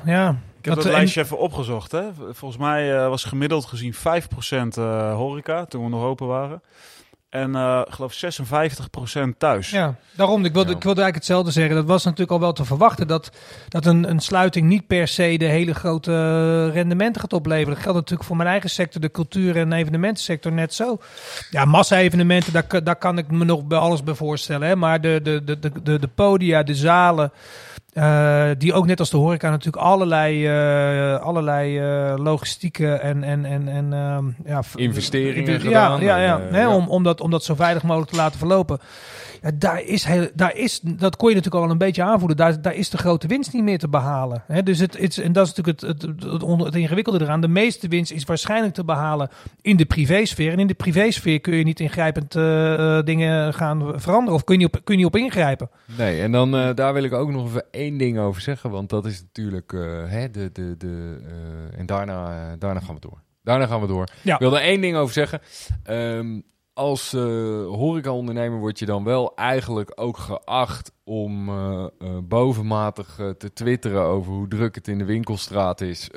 ja, 0.06 0.40
heb 0.68 0.76
Dat- 0.76 0.84
dat 0.84 0.94
lijstje 0.94 1.22
even 1.22 1.38
opgezocht. 1.38 1.92
Hè? 1.92 2.04
Volgens 2.32 2.62
mij 2.62 2.96
eh, 2.98 3.08
was 3.10 3.24
gemiddeld 3.24 3.66
gezien 3.66 3.94
5% 3.94 3.98
eh 4.78 5.14
horeca 5.16 5.66
toen 5.66 5.84
we 5.84 5.90
nog 5.90 6.04
open 6.04 6.28
waren. 6.28 6.62
En 7.30 7.56
ik 7.88 7.94
geloof 7.94 8.14
56% 8.14 9.38
thuis. 9.38 9.70
Ja, 9.70 9.96
daarom. 10.16 10.46
Ik 10.46 10.54
wilde, 10.54 10.70
Ja. 10.70 10.76
ik 10.76 10.84
wilde 10.84 11.02
eigenlijk 11.02 11.16
hetzelfde 11.16 11.52
zeggen. 11.52 11.76
Dat 11.76 11.86
was 11.86 12.04
natuurlijk 12.04 12.32
al 12.32 12.40
wel 12.40 12.54
te 12.54 12.66
verwachten. 12.66 13.08
Dat, 13.08 13.32
dat 13.70 13.86
een, 13.86 14.10
een 14.10 14.20
sluiting 14.20 14.68
niet 14.68 14.88
per 14.88 15.08
se 15.08 15.38
de 15.38 15.46
hele 15.46 15.74
grote 15.74 16.70
rendementen 16.70 17.22
gaat 17.22 17.34
opleveren. 17.34 17.74
Dat 17.74 17.84
geldt 17.84 17.98
natuurlijk 17.98 18.28
voor 18.28 18.38
mijn 18.38 18.50
eigen 18.50 18.70
sector, 18.70 19.02
de 19.02 19.12
cultuur- 19.12 19.58
en 19.58 19.72
evenementensector, 19.74 20.52
net 20.52 20.74
zo. 20.74 20.98
Ja, 21.50 21.66
massa-evenementen, 21.66 22.54
daar, 22.54 22.64
kan- 22.68 22.84
daar 22.84 22.96
kan 22.96 23.18
ik 23.18 23.32
me 23.32 23.46
nog 23.46 23.64
bij 23.66 23.78
alles 23.80 24.04
bij 24.04 24.14
voorstellen. 24.14 24.68
Hè. 24.68 24.76
Maar 24.76 25.02
de, 25.02 25.20
de, 25.24 25.44
de, 25.44 25.60
de, 25.84 26.00
de 26.00 26.08
podia, 26.16 26.64
de 26.64 26.76
zalen. 26.76 27.32
Eh, 27.98 28.50
die 28.58 28.74
ook 28.74 28.86
net 28.86 29.00
als 29.00 29.10
de 29.10 29.18
horeca 29.18 29.50
natuurlijk 29.50 29.84
allerlei, 29.84 30.48
eh, 30.48 31.22
allerlei 31.22 31.80
eh, 31.80 32.14
logistieke 32.18 32.94
en, 32.94 33.24
en, 33.24 33.46
en, 33.46 33.68
en 33.68 33.94
ehm, 33.94 34.26
ja, 34.46 34.62
Investeringen 34.76 35.54
ja, 35.54 35.60
gedaan 35.60 36.02
Ja, 36.02 36.18
ja, 36.18 36.40
en, 36.40 36.54
hè. 36.54 36.68
Om, 36.68 36.88
om, 36.88 37.04
dat, 37.04 37.22
om 37.22 37.32
dat 37.32 37.44
zo 37.44 37.56
veilig 37.56 37.84
mogelijk 37.84 38.12
te 38.12 38.18
laten 38.18 38.40
verlopen. 38.40 38.80
Ja, 39.48 39.54
daar 39.56 39.82
is 39.84 40.04
heel, 40.04 40.28
daar 40.34 40.56
is, 40.58 40.80
dat 40.80 41.16
kon 41.16 41.30
je 41.30 41.36
natuurlijk 41.36 41.64
al 41.66 41.72
een 41.72 41.78
beetje 41.78 42.04
aanvoelen. 42.04 42.38
Daar, 42.38 42.62
daar 42.62 42.76
is 42.76 42.90
de 42.90 42.98
grote 42.98 43.28
winst 43.28 43.54
niet 43.54 43.64
meer 43.64 43.78
te 43.80 43.88
behalen. 43.90 44.44
Hè? 44.48 44.64
Dus 44.64 44.80
het, 44.80 44.98
het, 44.98 45.18
en 45.18 45.32
dat 45.32 45.48
is 45.48 45.54
natuurlijk 45.54 45.82
het, 45.82 46.02
het, 46.02 46.24
het, 46.32 46.44
onder- 46.44 46.66
het 46.66 46.76
ingewikkelde 46.76 47.22
eraan. 47.22 47.42
De 47.42 47.48
meeste 47.48 47.88
winst 47.88 48.12
is 48.12 48.24
waarschijnlijk 48.24 48.74
te 48.74 48.84
behalen 48.86 49.30
in 49.62 49.78
de 49.78 49.86
privésfeer. 49.86 50.52
En 50.52 50.60
in 50.60 50.68
de 50.68 50.74
privésfeer 50.74 51.40
kun 51.42 51.56
je 51.56 51.64
niet 51.64 51.80
ingrijpend 51.80 52.36
eh, 52.36 52.98
eh, 52.98 53.06
dingen 53.06 53.54
gaan 53.54 53.94
veranderen. 53.96 54.34
Of 54.36 54.44
kun 54.44 54.60
je 54.60 54.66
niet 54.66 54.76
op, 54.76 54.82
kun 54.86 54.94
je 54.98 55.04
niet 55.04 55.14
op 55.16 55.20
ingrijpen. 55.22 55.70
Nee, 55.98 56.22
en 56.22 56.32
dan 56.32 56.56
eh, 56.56 56.70
daar 56.76 56.94
wil 56.94 57.04
ik 57.04 57.14
ook 57.14 57.32
nog 57.32 57.46
even 57.48 57.66
één 57.72 57.98
ding 57.98 58.20
over 58.20 58.42
zeggen. 58.42 58.70
Want 58.70 58.90
dat 58.90 59.06
is 59.06 59.22
natuurlijk. 59.22 59.74
eh, 59.74 59.82
hè, 60.06 60.32
de, 60.32 60.50
de, 60.54 60.76
de, 60.78 61.18
eh, 61.74 61.80
en 61.80 61.86
daarna, 61.86 62.26
eh, 62.52 62.54
daarna 62.60 62.80
gaan 62.80 62.96
we 62.96 63.02
door. 63.02 63.22
Daarna 63.44 63.66
gaan 63.68 63.82
we 63.82 63.88
door. 63.88 64.08
Ja. 64.22 64.34
Ik 64.34 64.40
wil 64.40 64.56
er 64.56 64.62
één 64.64 64.82
ding 64.82 64.96
over 64.96 65.14
zeggen. 65.14 65.42
Ehm, 65.84 66.40
als 66.78 67.14
eh 67.14 67.22
horecaondernemer 67.66 68.60
word 68.60 68.80
je 68.80 68.86
dan 68.86 69.04
wel 69.04 69.36
eigenlijk 69.36 69.92
ook 69.96 70.18
geacht 70.18 70.92
om 71.04 71.50
eh, 71.50 71.84
eh, 72.00 72.08
bovenmatig 72.24 73.20
te 73.38 73.54
twitteren 73.54 74.02
over 74.04 74.32
hoe 74.32 74.48
druk 74.48 74.76
het 74.76 74.88
in 74.88 74.98
de 74.98 75.06
winkelstraat 75.06 75.82
is. 75.82 76.10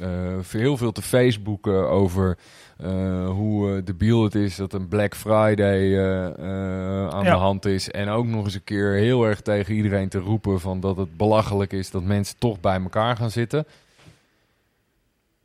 Heel 0.51 0.77
veel 0.77 0.93
te 0.93 1.03
Facebooken 1.03 1.89
over 1.89 2.39
hoe 3.27 3.83
debiel 3.83 4.23
het 4.23 4.35
is 4.35 4.57
dat 4.57 4.73
een 4.73 4.89
Black 4.89 5.15
Friday 5.17 5.99
aan 7.11 7.25
Ja. 7.25 7.31
de 7.31 7.31
hand 7.31 7.65
is. 7.65 7.91
En 7.91 8.09
ook 8.09 8.27
nog 8.27 8.45
eens 8.45 8.55
een 8.55 8.65
keer 8.65 8.93
heel 8.93 9.25
erg 9.25 9.41
tegen 9.41 9.75
iedereen 9.75 10.09
te 10.09 10.19
roepen 10.19 10.61
van 10.61 10.81
dat 10.81 10.97
het 10.97 11.17
belachelijk 11.17 11.73
is 11.73 11.91
dat 11.91 12.03
mensen 12.03 12.39
toch 12.39 12.61
bij 12.61 12.81
elkaar 12.83 13.17
gaan 13.17 13.31
zitten. 13.31 13.67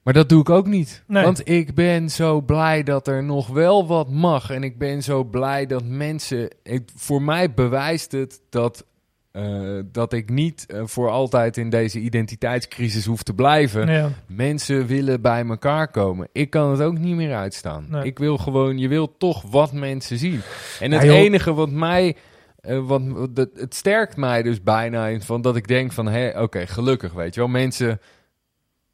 Maar 0.06 0.14
dat 0.14 0.30
doe 0.30 0.42
ik 0.42 0.50
ook 0.50 0.68
niet. 0.68 1.04
Nee. 1.08 1.24
Want 1.24 1.50
ik 1.50 1.74
ben 1.74 2.10
zo 2.10 2.42
blij 2.42 2.84
dat 2.84 3.08
er 3.08 3.24
nog 3.24 3.48
wel 3.48 3.88
wat 3.88 4.10
mag. 4.10 4.50
En 4.50 4.64
ik 4.64 4.78
ben 4.78 5.04
zo 5.04 5.24
blij 5.24 5.66
dat 5.66 5.84
mensen. 5.84 6.50
Ik, 6.64 6.90
voor 6.96 7.22
mij 7.22 7.54
bewijst 7.54 8.12
het 8.12 8.42
dat, 8.50 8.86
eh, 9.32 9.80
dat 9.92 10.14
ik 10.14 10.30
niet 10.30 10.66
eh, 10.66 10.82
voor 10.86 11.10
altijd 11.10 11.58
in 11.58 11.70
deze 11.70 12.00
identiteitscrisis 12.00 13.06
hoef 13.06 13.24
te 13.24 13.34
blijven. 13.34 13.88
Ja. 13.88 14.10
Mensen 14.28 14.86
willen 14.86 15.22
bij 15.22 15.46
elkaar 15.46 15.92
komen. 15.92 16.28
Ik 16.32 16.50
kan 16.50 16.72
het 16.72 16.82
ook 16.82 16.98
niet 16.98 17.16
meer 17.16 17.36
uitstaan. 17.36 17.86
Nee. 17.90 18.04
Ik 18.04 18.20
wil 18.20 18.38
gewoon, 18.38 18.78
je 18.78 18.88
wilt 18.88 19.20
toch 19.20 19.42
wat 19.42 19.72
mensen 19.72 20.18
zien. 20.18 20.42
En 20.80 20.92
het 20.92 21.04
Ja, 21.04 21.12
enige 21.12 21.54
wat 21.54 21.70
mij, 21.70 22.16
eh, 22.60 22.88
wat, 22.88 23.02
dat, 23.36 23.50
het 23.54 23.76
sterkt 23.76 24.18
mij 24.18 24.44
dus 24.44 24.64
bijna 24.64 25.08
in 25.08 25.22
van 25.22 25.42
dat 25.42 25.56
ik 25.56 25.68
denk 25.68 25.92
van, 25.92 26.08
hé, 26.08 26.42
oké, 26.42 26.68
gelukkig, 26.68 27.14
weet 27.14 27.34
je 27.34 27.40
wel, 27.40 27.50
mensen 27.50 28.00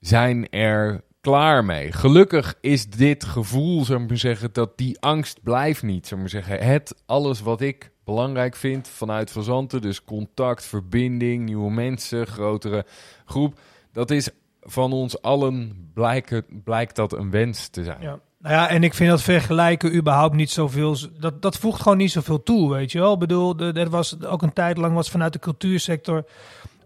zijn 0.02 0.50
er 0.50 1.02
klaar 1.22 1.66
mee. 1.66 1.92
Gelukkig 1.92 2.56
is 2.62 2.90
dit 2.90 3.24
gevoel, 3.24 3.86
zou 3.86 4.04
ik 4.04 4.18
zeggen, 4.18 4.50
dat 4.54 4.78
die 4.78 5.00
angst 5.00 5.44
blijft 5.44 5.84
niet. 5.84 6.08
Zou 6.08 6.22
ik 6.22 6.32
maar 6.32 6.44
zeggen, 6.44 6.68
het 6.68 6.96
alles 7.06 7.42
wat 7.42 7.62
ik 7.62 7.92
belangrijk 8.04 8.56
vind 8.56 8.88
vanuit 8.88 9.32
Fazanten, 9.32 9.82
dus 9.82 10.04
contact, 10.04 10.66
verbinding, 10.66 11.46
nieuwe 11.46 11.72
mensen, 11.72 12.28
grotere 12.28 12.86
groep, 13.26 13.60
dat 13.94 14.12
is 14.12 14.30
van 14.62 14.94
ons 14.94 15.22
allen 15.22 15.90
blijkt, 15.94 16.44
blijkt 16.64 16.96
dat 16.96 17.14
een 17.14 17.32
wens 17.32 17.68
te 17.68 17.84
zijn. 17.84 18.02
Ja. 18.02 18.20
Nou 18.42 18.56
ja, 18.56 18.70
en 18.70 18.84
ik 18.84 18.94
vind 18.94 19.10
dat 19.10 19.22
vergelijken 19.22 19.96
überhaupt 19.96 20.36
niet 20.36 20.50
zoveel. 20.50 20.98
Dat, 21.20 21.42
dat 21.42 21.58
voegt 21.58 21.82
gewoon 21.82 21.98
niet 21.98 22.12
zoveel 22.12 22.44
toe, 22.44 22.72
weet 22.72 22.92
je 22.92 23.00
wel. 23.00 23.14
Ik 23.14 23.20
bedoel, 23.20 23.60
er 23.60 23.90
was 23.90 24.24
ook 24.24 24.42
een 24.42 24.54
tijd 24.54 24.78
lang 24.78 24.94
was 24.94 25.10
vanuit 25.10 25.34
de 25.34 25.40
cultuursector 25.40 26.26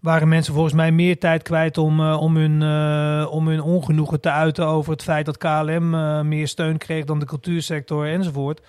waren 0.06 0.28
mensen 0.28 0.52
volgens 0.52 0.74
mij 0.74 0.92
meer 0.92 1.18
tijd 1.18 1.42
kwijt 1.42 1.78
om, 1.78 2.00
eh, 2.00 2.20
om, 2.20 2.36
hun, 2.36 2.62
eh, 2.62 3.32
om 3.32 3.48
hun 3.48 3.60
ongenoegen 3.60 4.20
te 4.20 4.30
uiten 4.30 4.66
over 4.66 4.92
het 4.92 5.02
feit 5.02 5.26
dat 5.26 5.38
KLM 5.38 5.94
eh, 5.94 6.20
meer 6.20 6.48
steun 6.48 6.78
kreeg 6.78 7.04
dan 7.04 7.18
de 7.18 7.26
cultuursector 7.26 8.06
enzovoort. 8.06 8.60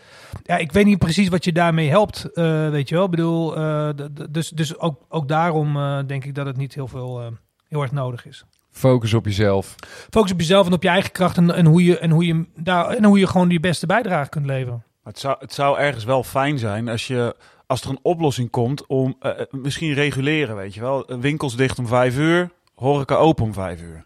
Ja, 0.44 0.58
ik 0.58 0.72
weet 0.72 0.86
niet 0.86 1.00
precies 1.00 1.30
wat 1.30 1.44
je 1.44 1.52
daarmee 1.52 1.90
helpt, 1.90 2.32
eh, 2.34 2.70
weet 2.70 2.90
je 2.90 2.96
wel. 2.96 3.04
Ik 3.04 3.12
bedoel, 3.12 3.58
eh, 3.58 3.90
dus, 4.30 4.50
dus 4.50 4.80
ook, 4.80 5.02
ook 5.10 5.28
daarom 5.28 5.78
eh, 5.78 6.00
denk 6.08 6.26
ik 6.26 6.36
dat 6.36 6.46
het 6.46 6.58
niet 6.58 6.74
heel 6.74 6.88
veel 6.88 7.22
eh, 7.22 7.28
heel 7.68 7.82
erg 7.82 7.92
nodig 7.92 8.26
is. 8.26 8.46
Focus 8.72 9.14
op 9.14 9.26
jezelf. 9.26 9.76
Focus 10.10 10.32
op 10.32 10.40
jezelf 10.40 10.66
en 10.66 10.74
op 10.74 10.84
je 10.84 10.90
eigen 10.90 11.12
kracht 11.12 11.38
en, 11.38 11.56
en, 11.56 11.66
hoe, 11.66 11.84
je, 11.84 12.00
en, 12.00 12.12
hoe, 12.12 12.26
je, 12.26 12.46
daar, 12.56 12.90
en 12.90 13.04
hoe 13.04 13.20
je 13.20 13.28
gewoon 13.28 13.48
die 13.48 13.60
beste 13.60 13.86
bijdrage 13.86 14.30
kunt 14.30 14.46
leveren. 14.46 14.84
Het 15.04 15.20
zou, 15.20 15.36
het 15.40 15.54
zou 15.54 15.78
ergens 15.78 16.04
wel 16.04 16.24
fijn 16.24 16.58
zijn 16.58 16.90
als, 16.90 17.08
je, 17.08 17.36
als 17.68 17.82
er 17.82 17.90
een 17.90 18.00
oplossing 18.02 18.50
komt 18.50 18.86
om 18.86 19.16
eh, 19.20 19.40
eh, 19.40 19.46
misschien 19.52 19.94
reguleren, 19.94 20.56
weet 20.56 20.74
je 20.74 20.82
wel. 20.82 21.06
Winkels 21.20 21.56
dicht 21.56 21.80
om 21.80 21.88
vijf 21.88 22.18
uur, 22.18 22.52
horeca 22.76 23.16
open 23.16 23.44
om 23.44 23.54
vijf 23.54 23.82
uur. 23.82 24.06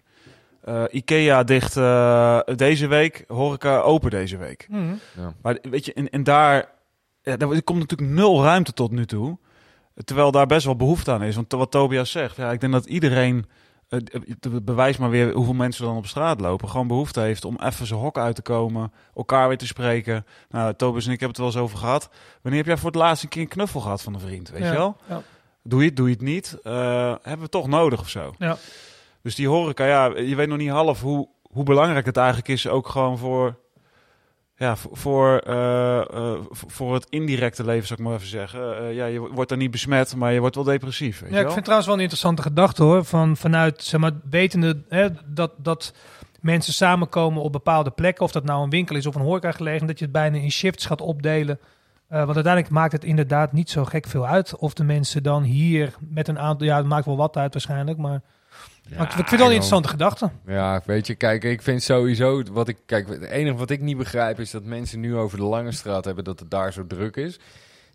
Eh, 0.62 0.84
Ikea 0.90 1.44
dicht 1.44 1.78
eh, 1.78 2.40
deze 2.56 2.88
week, 2.88 3.24
horeca 3.28 3.80
open 3.80 4.10
deze 4.10 4.38
week. 4.38 4.68
Maar 5.42 5.58
weet 5.62 5.86
je, 5.86 5.94
en, 5.94 6.10
en 6.10 6.24
daar, 6.24 6.72
ja, 7.22 7.38
daar 7.38 7.62
komt 7.62 7.80
natuurlijk 7.80 8.12
nul 8.12 8.44
ruimte 8.44 8.74
tot 8.74 8.92
nu 8.92 9.06
toe. 9.06 9.38
Terwijl 10.04 10.32
daar 10.32 10.46
best 10.46 10.66
wel 10.66 10.76
behoefte 10.76 11.12
aan 11.12 11.24
is. 11.24 11.36
Want 11.36 11.52
wat 11.52 11.72
Tobias 11.72 12.12
zegt, 12.12 12.36
ja, 12.36 12.52
ik 12.52 12.60
denk 12.60 12.74
dat 12.74 12.86
iedereen, 12.86 13.46
bewijs 14.64 14.98
maar 14.98 15.10
weer 15.10 15.34
hoeveel 15.34 15.54
mensen 15.54 15.86
dan 15.86 15.98
op 15.98 16.06
straat 16.08 16.42
lopen, 16.42 16.70
gewoon 16.70 16.88
behoefte 16.88 17.20
heeft 17.20 17.46
om 17.46 17.58
even 17.64 17.86
zijn 17.88 18.00
hok 18.00 18.18
uit 18.18 18.36
te 18.36 18.42
komen, 18.42 18.92
elkaar 19.16 19.48
weer 19.48 19.58
te 19.58 19.66
spreken. 19.68 20.26
Nou, 20.50 20.74
Tobias 20.74 21.06
en 21.06 21.12
ik 21.12 21.20
hebben 21.20 21.28
het 21.28 21.38
wel 21.38 21.48
eens 21.64 21.72
over 21.72 21.78
gehad. 21.86 22.10
Wanneer 22.42 22.60
heb 22.60 22.70
jij 22.70 22.78
voor 22.78 22.90
het 22.92 23.00
laatst 23.00 23.24
een 23.24 23.30
keer 23.30 23.42
een 23.42 23.48
knuffel 23.48 23.80
gehad 23.80 24.02
van 24.02 24.14
een 24.14 24.20
vriend, 24.20 24.50
weet 24.50 24.62
Ja, 24.62 24.72
je 24.72 24.78
wel? 24.78 24.96
ja. 25.10 25.22
Doe 25.64 25.80
je 25.82 25.86
het, 25.88 25.96
doe 25.96 26.08
je 26.08 26.14
het 26.14 26.24
niet? 26.24 26.58
Eh, 26.64 27.16
hebben 27.22 27.46
we 27.46 27.50
toch 27.50 27.68
nodig 27.68 28.00
of 28.00 28.10
zo? 28.10 28.34
Ja. 28.38 28.58
Dus 29.22 29.36
die 29.36 29.48
horeca, 29.48 29.86
ja, 29.86 30.06
je 30.18 30.36
weet 30.36 30.48
nog 30.48 30.58
niet 30.58 30.70
half 30.70 31.02
hoe, 31.02 31.28
hoe 31.42 31.64
belangrijk 31.64 32.06
het 32.06 32.18
eigenlijk 32.18 32.48
is, 32.48 32.68
ook 32.68 32.88
gewoon 32.88 33.18
voor, 33.18 33.56
ja, 34.62 34.76
voor, 34.76 34.98
voor, 34.98 35.38
eh, 35.38 36.00
eh, 36.00 36.40
voor 36.52 36.94
het 36.94 37.06
indirecte 37.10 37.66
leven, 37.66 37.88
zou 37.88 38.00
ik 38.00 38.06
maar 38.06 38.16
even 38.16 38.28
zeggen. 38.28 38.78
Eh, 38.78 38.96
ja, 38.96 39.06
je 39.06 39.20
wordt 39.20 39.50
dan 39.50 39.58
niet 39.58 39.72
besmet, 39.72 40.16
maar 40.16 40.34
je 40.34 40.40
wordt 40.40 40.56
wel 40.56 40.64
depressief, 40.64 41.20
weet 41.20 41.30
Ja, 41.30 41.36
je 41.36 41.40
ik 41.40 41.44
wel? 41.44 41.52
vind 41.52 41.64
trouwens 41.64 41.88
wel 41.88 41.98
een 41.98 42.04
interessante 42.04 42.42
gedachte 42.42 42.84
hoor. 42.84 43.06
Van, 43.06 43.38
vanuit, 43.38 43.84
zeg 43.84 44.00
maar, 44.00 44.12
wetende 44.30 44.82
hè, 44.90 45.08
dat, 45.26 45.52
dat 45.58 45.94
mensen 46.40 46.74
samenkomen 46.74 47.42
op 47.42 47.52
bepaalde 47.52 47.90
plekken. 47.90 48.24
Of 48.24 48.32
dat 48.32 48.44
nou 48.44 48.64
een 48.64 48.70
winkel 48.70 48.96
is 48.96 49.06
of 49.06 49.16
een 49.16 49.22
horecagelegenheid. 49.22 49.90
Dat 49.90 50.00
je 50.00 50.06
het 50.06 50.14
bijna 50.14 50.38
in 50.38 50.52
shifts 50.52 50.86
gaat 50.86 51.02
opdelen. 51.02 51.60
Want 52.08 52.36
uiteindelijk 52.36 52.70
maakt 52.74 52.92
het 52.92 53.04
inderdaad 53.04 53.52
niet 53.52 53.70
zo 53.70 53.86
gek 53.86 54.08
veel 54.08 54.28
uit. 54.28 54.56
Of 54.56 54.74
de 54.74 54.84
mensen 54.84 55.24
dan 55.24 55.44
hier 55.44 55.94
met 56.00 56.28
een 56.28 56.40
aantal... 56.40 56.68
Ja, 56.68 56.78
het 56.78 56.86
maakt 56.86 57.06
wel 57.06 57.18
wat 57.18 57.38
uit 57.38 57.54
waarschijnlijk. 57.54 57.98
Maar, 57.98 58.22
maar 58.90 59.02
ik, 59.08 59.12
vind 59.12 59.30
het 59.30 59.30
wel 59.30 59.40
een 59.40 59.46
interessante 59.46 59.88
gedachte. 59.90 60.30
Ja, 60.46 60.82
weet 60.86 61.08
je, 61.08 61.16
kijk, 61.16 61.44
ik 61.44 61.62
vind 61.62 61.84
sowieso 61.84 62.44
wat 62.52 62.68
ik 62.68 62.78
kijk, 62.86 63.08
het 63.08 63.24
enige 63.24 63.56
wat 63.58 63.70
ik 63.70 63.82
niet 63.82 63.98
begrijp 63.98 64.40
is 64.40 64.52
dat 64.52 64.64
mensen 64.64 65.00
nu 65.00 65.16
over 65.16 65.38
de 65.38 65.44
lange 65.44 65.72
straat 65.72 66.06
hebben 66.06 66.24
dat 66.24 66.40
het 66.40 66.52
daar 66.52 66.74
zo 66.74 66.88
druk 66.88 67.16
is. 67.16 67.40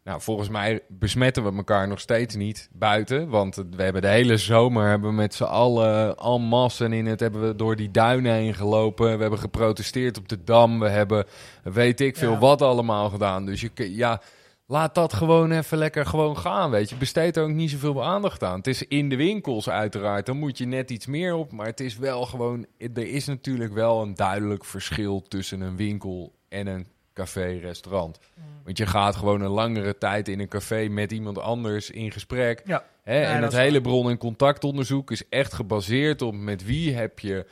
Nou, 0.05 0.21
volgens 0.21 0.49
mij 0.49 0.81
besmetten 0.89 1.45
we 1.45 1.57
elkaar 1.57 1.89
nog 1.89 2.01
steeds 2.01 2.35
niet 2.35 2.69
buiten, 2.73 3.29
want 3.29 3.55
we 3.77 3.83
hebben 3.83 4.03
de 4.03 4.09
hele 4.09 4.37
zomer 4.37 4.89
hebben 4.89 5.09
we 5.11 5.15
met 5.17 5.35
z'n 5.35 5.45
allen 5.45 6.17
al 6.17 6.39
massen 6.39 6.93
in 6.93 7.07
het 7.07 7.21
hebben 7.21 7.47
we 7.47 7.57
door 7.57 7.77
die 7.77 7.91
duinen 7.91 8.33
heen 8.33 8.55
gelopen, 8.55 9.15
we 9.15 9.21
hebben 9.21 9.39
geprotesteerd 9.39 10.19
op 10.19 10.29
de 10.29 10.45
dam, 10.45 10.79
we 10.79 10.89
hebben 10.89 11.25
weet 11.63 12.01
ik 12.01 12.17
veel 12.17 12.33
Ja. 12.33 12.39
wat 12.39 12.63
allemaal 12.63 13.11
gedaan. 13.11 13.47
Dus 13.47 13.61
je 13.61 13.71
ja, 13.97 14.21
Laat 14.69 14.95
dat 14.95 15.13
gewoon 15.13 15.53
even 15.53 15.79
lekker 15.79 16.07
gewoon 16.07 16.37
gaan, 16.37 16.71
weet 16.71 16.89
je. 16.89 16.97
Besteed 16.97 17.37
er 17.37 17.43
ook 17.43 17.51
niet 17.51 17.71
zoveel 17.71 18.05
aandacht 18.05 18.43
aan. 18.43 18.57
Het 18.57 18.67
is 18.67 18.87
in 18.87 19.09
de 19.09 19.17
winkels 19.17 19.69
uiteraard, 19.69 20.27
dan 20.27 20.37
moet 20.37 20.59
je 20.59 20.67
net 20.67 20.91
iets 20.91 21.07
meer 21.07 21.35
op. 21.35 21.53
Maar 21.53 21.67
het 21.67 21.81
is 21.81 21.97
wel 21.97 22.27
gewoon... 22.27 22.67
Er 22.79 23.09
is 23.09 23.27
natuurlijk 23.27 23.73
wel 23.73 24.03
een 24.03 24.15
duidelijk 24.15 24.65
verschil 24.65 25.23
tussen 25.29 25.61
een 25.61 25.77
winkel 25.77 26.33
en 26.49 26.67
een 26.67 26.87
café, 27.15 27.59
restaurant. 27.59 28.19
Want 28.65 28.79
je 28.79 28.87
gaat 28.87 29.17
gewoon 29.17 29.41
een 29.41 29.51
langere 29.51 29.99
tijd 29.99 30.29
in 30.29 30.41
een 30.41 30.49
café 30.49 30.89
met 30.89 31.13
iemand 31.13 31.39
anders 31.39 31.91
in 31.91 32.13
gesprek. 32.13 32.63
Ja. 32.65 32.85
Hè? 33.03 33.21
Ja, 33.21 33.35
en 33.35 33.41
dat 33.41 33.53
hele 33.53 33.81
bron- 33.81 34.11
en 34.11 34.19
contactonderzoek 34.19 35.11
is 35.11 35.29
echt 35.29 35.53
gebaseerd 35.53 36.23
op 36.23 36.35
met 36.35 36.65
wie 36.65 36.95
heb 36.95 37.19
je... 37.19 37.47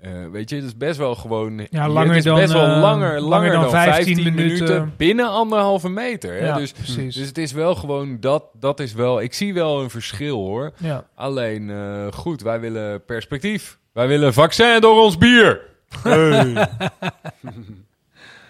eh, 0.00 0.12
weet 0.32 0.50
je, 0.50 0.56
het 0.56 0.64
is 0.64 0.76
best 0.76 0.98
wel 0.98 1.14
gewoon... 1.14 1.66
Ja, 1.70 1.88
langer 1.88 2.08
het 2.08 2.16
is 2.16 2.24
dan, 2.24 2.34
best 2.34 2.52
wel 2.52 2.66
eh, 2.66 2.80
langer, 2.80 3.20
langer, 3.20 3.52
dan, 3.52 3.70
15, 3.70 4.22
minuten. 4.22 4.94
binnen 4.96 5.28
anderhalve 5.28 5.88
meter. 5.88 6.32
Hè? 6.32 6.46
Ja, 6.46 6.56
dus, 6.56 6.72
precies. 6.72 7.14
dus 7.14 7.26
het 7.26 7.38
is 7.38 7.52
wel 7.52 7.74
gewoon 7.74 8.20
dat, 8.20 8.44
dat 8.52 8.80
is 8.80 8.92
wel. 8.92 9.20
Ik 9.20 9.34
zie 9.34 9.54
wel 9.54 9.82
een 9.82 9.90
verschil 9.90 10.36
hoor. 10.36 10.72
ja. 10.76 11.04
Alleen 11.14 11.70
eh, 11.70 12.06
goed, 12.12 12.42
wij 12.42 12.60
willen 12.60 13.04
perspectief. 13.04 13.78
Wij 13.92 14.08
willen 14.08 14.32
vaccin 14.32 14.80
door 14.80 15.02
ons 15.02 15.18
bier. 15.18 15.60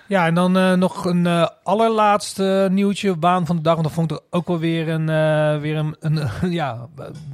Ja, 0.06 0.26
en 0.26 0.34
dan 0.34 0.56
eh, 0.56 0.72
nog 0.72 1.04
een 1.04 1.48
allerlaatste 1.62 2.68
nieuwtje, 2.70 3.16
baan 3.16 3.46
van 3.46 3.56
de 3.56 3.62
dag. 3.62 3.74
Want 3.74 3.86
dat 3.86 3.94
vond 3.94 4.10
ik 4.12 4.20
ook 4.30 4.46
wel 4.46 4.58
weer 4.58 4.88
een, 4.88 5.06
weer 5.60 5.76
een, 5.76 5.96
een 6.00 6.28
ja, 6.50 6.86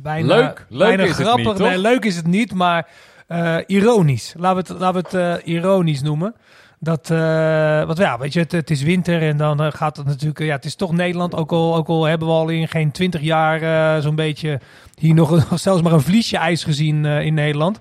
bijna, 0.03 0.27
Leuk. 0.27 0.67
Leuk 0.69 0.89
bijna 0.89 1.03
is 1.03 1.19
het 1.19 1.37
niet, 1.37 1.45
toch? 1.45 1.59
nee, 1.59 1.79
leuk 1.79 2.05
is 2.05 2.17
het 2.17 2.27
niet, 2.27 2.55
maar 2.55 2.89
eh, 3.27 3.57
ironisch. 3.67 4.35
Laten 4.39 4.65
we 4.65 4.73
het, 4.73 4.81
laten 4.81 5.03
we 5.03 5.19
het 5.19 5.45
eh, 5.45 5.55
ironisch 5.55 6.03
noemen. 6.03 6.35
Dat, 6.79 7.11
eh 7.11 7.85
want 7.85 7.99
ja, 7.99 8.19
weet 8.19 8.33
je, 8.33 8.45
het, 8.49 8.71
is 8.71 8.83
winter 8.83 9.23
en 9.23 9.37
dan 9.37 9.73
gaat 9.73 9.97
het 9.97 10.07
natuurlijk, 10.07 10.39
ja, 10.39 10.55
het 10.55 10.65
is 10.65 10.75
toch 10.75 10.93
Nederland. 10.93 11.35
Ook 11.35 11.53
al, 11.53 11.77
ook 11.77 11.89
al 11.89 12.05
hebben 12.05 12.29
we 12.29 12.35
al 12.35 12.49
in 12.49 12.69
geen 12.69 12.91
twintig 12.91 13.21
jaar 13.21 14.03
zo'n 14.03 14.15
beetje 14.15 14.61
hier 14.99 15.15
nog, 15.21 15.47
zelfs 15.55 15.83
maar 15.83 15.93
een 15.93 16.01
vliesje 16.01 16.37
ijs 16.37 16.65
gezien 16.65 17.05
in 17.05 17.35
Nederland. 17.35 17.81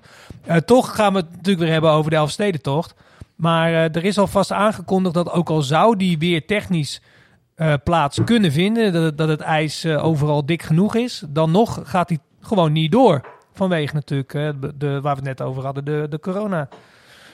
Toch 0.64 0.94
gaan 0.94 1.12
we 1.12 1.18
het 1.18 1.30
natuurlijk 1.30 1.58
weer 1.58 1.72
hebben 1.72 1.90
over 1.90 2.10
de 2.10 2.16
Elfstedentocht. 2.16 2.94
Maar 3.36 3.72
er 3.72 4.04
is 4.04 4.18
alvast 4.18 4.52
aangekondigd 4.52 5.14
dat 5.14 5.30
ook 5.30 5.48
al 5.48 5.62
zou 5.62 5.96
die 5.96 6.18
weer 6.18 6.46
technisch 6.46 7.02
plaats 7.84 8.20
kunnen 8.24 8.52
vinden, 8.52 8.92
dat, 8.92 9.18
dat 9.18 9.28
het 9.28 9.40
ijs 9.40 9.86
overal 9.86 10.46
dik 10.46 10.62
genoeg 10.62 10.94
is, 10.94 11.24
dan 11.28 11.50
nog 11.50 11.80
gaat 11.84 12.08
die 12.08 12.20
gewoon 12.40 12.72
niet 12.72 12.92
door. 12.92 13.33
Vanwege 13.54 13.94
natuurlijk, 13.94 14.34
eh, 14.34 14.48
de, 14.74 15.00
waar 15.00 15.16
we 15.16 15.28
het 15.28 15.38
net 15.38 15.42
over 15.42 15.64
hadden, 15.64 15.84
de, 15.84 16.06
de 16.10 16.20
corona 16.20 16.68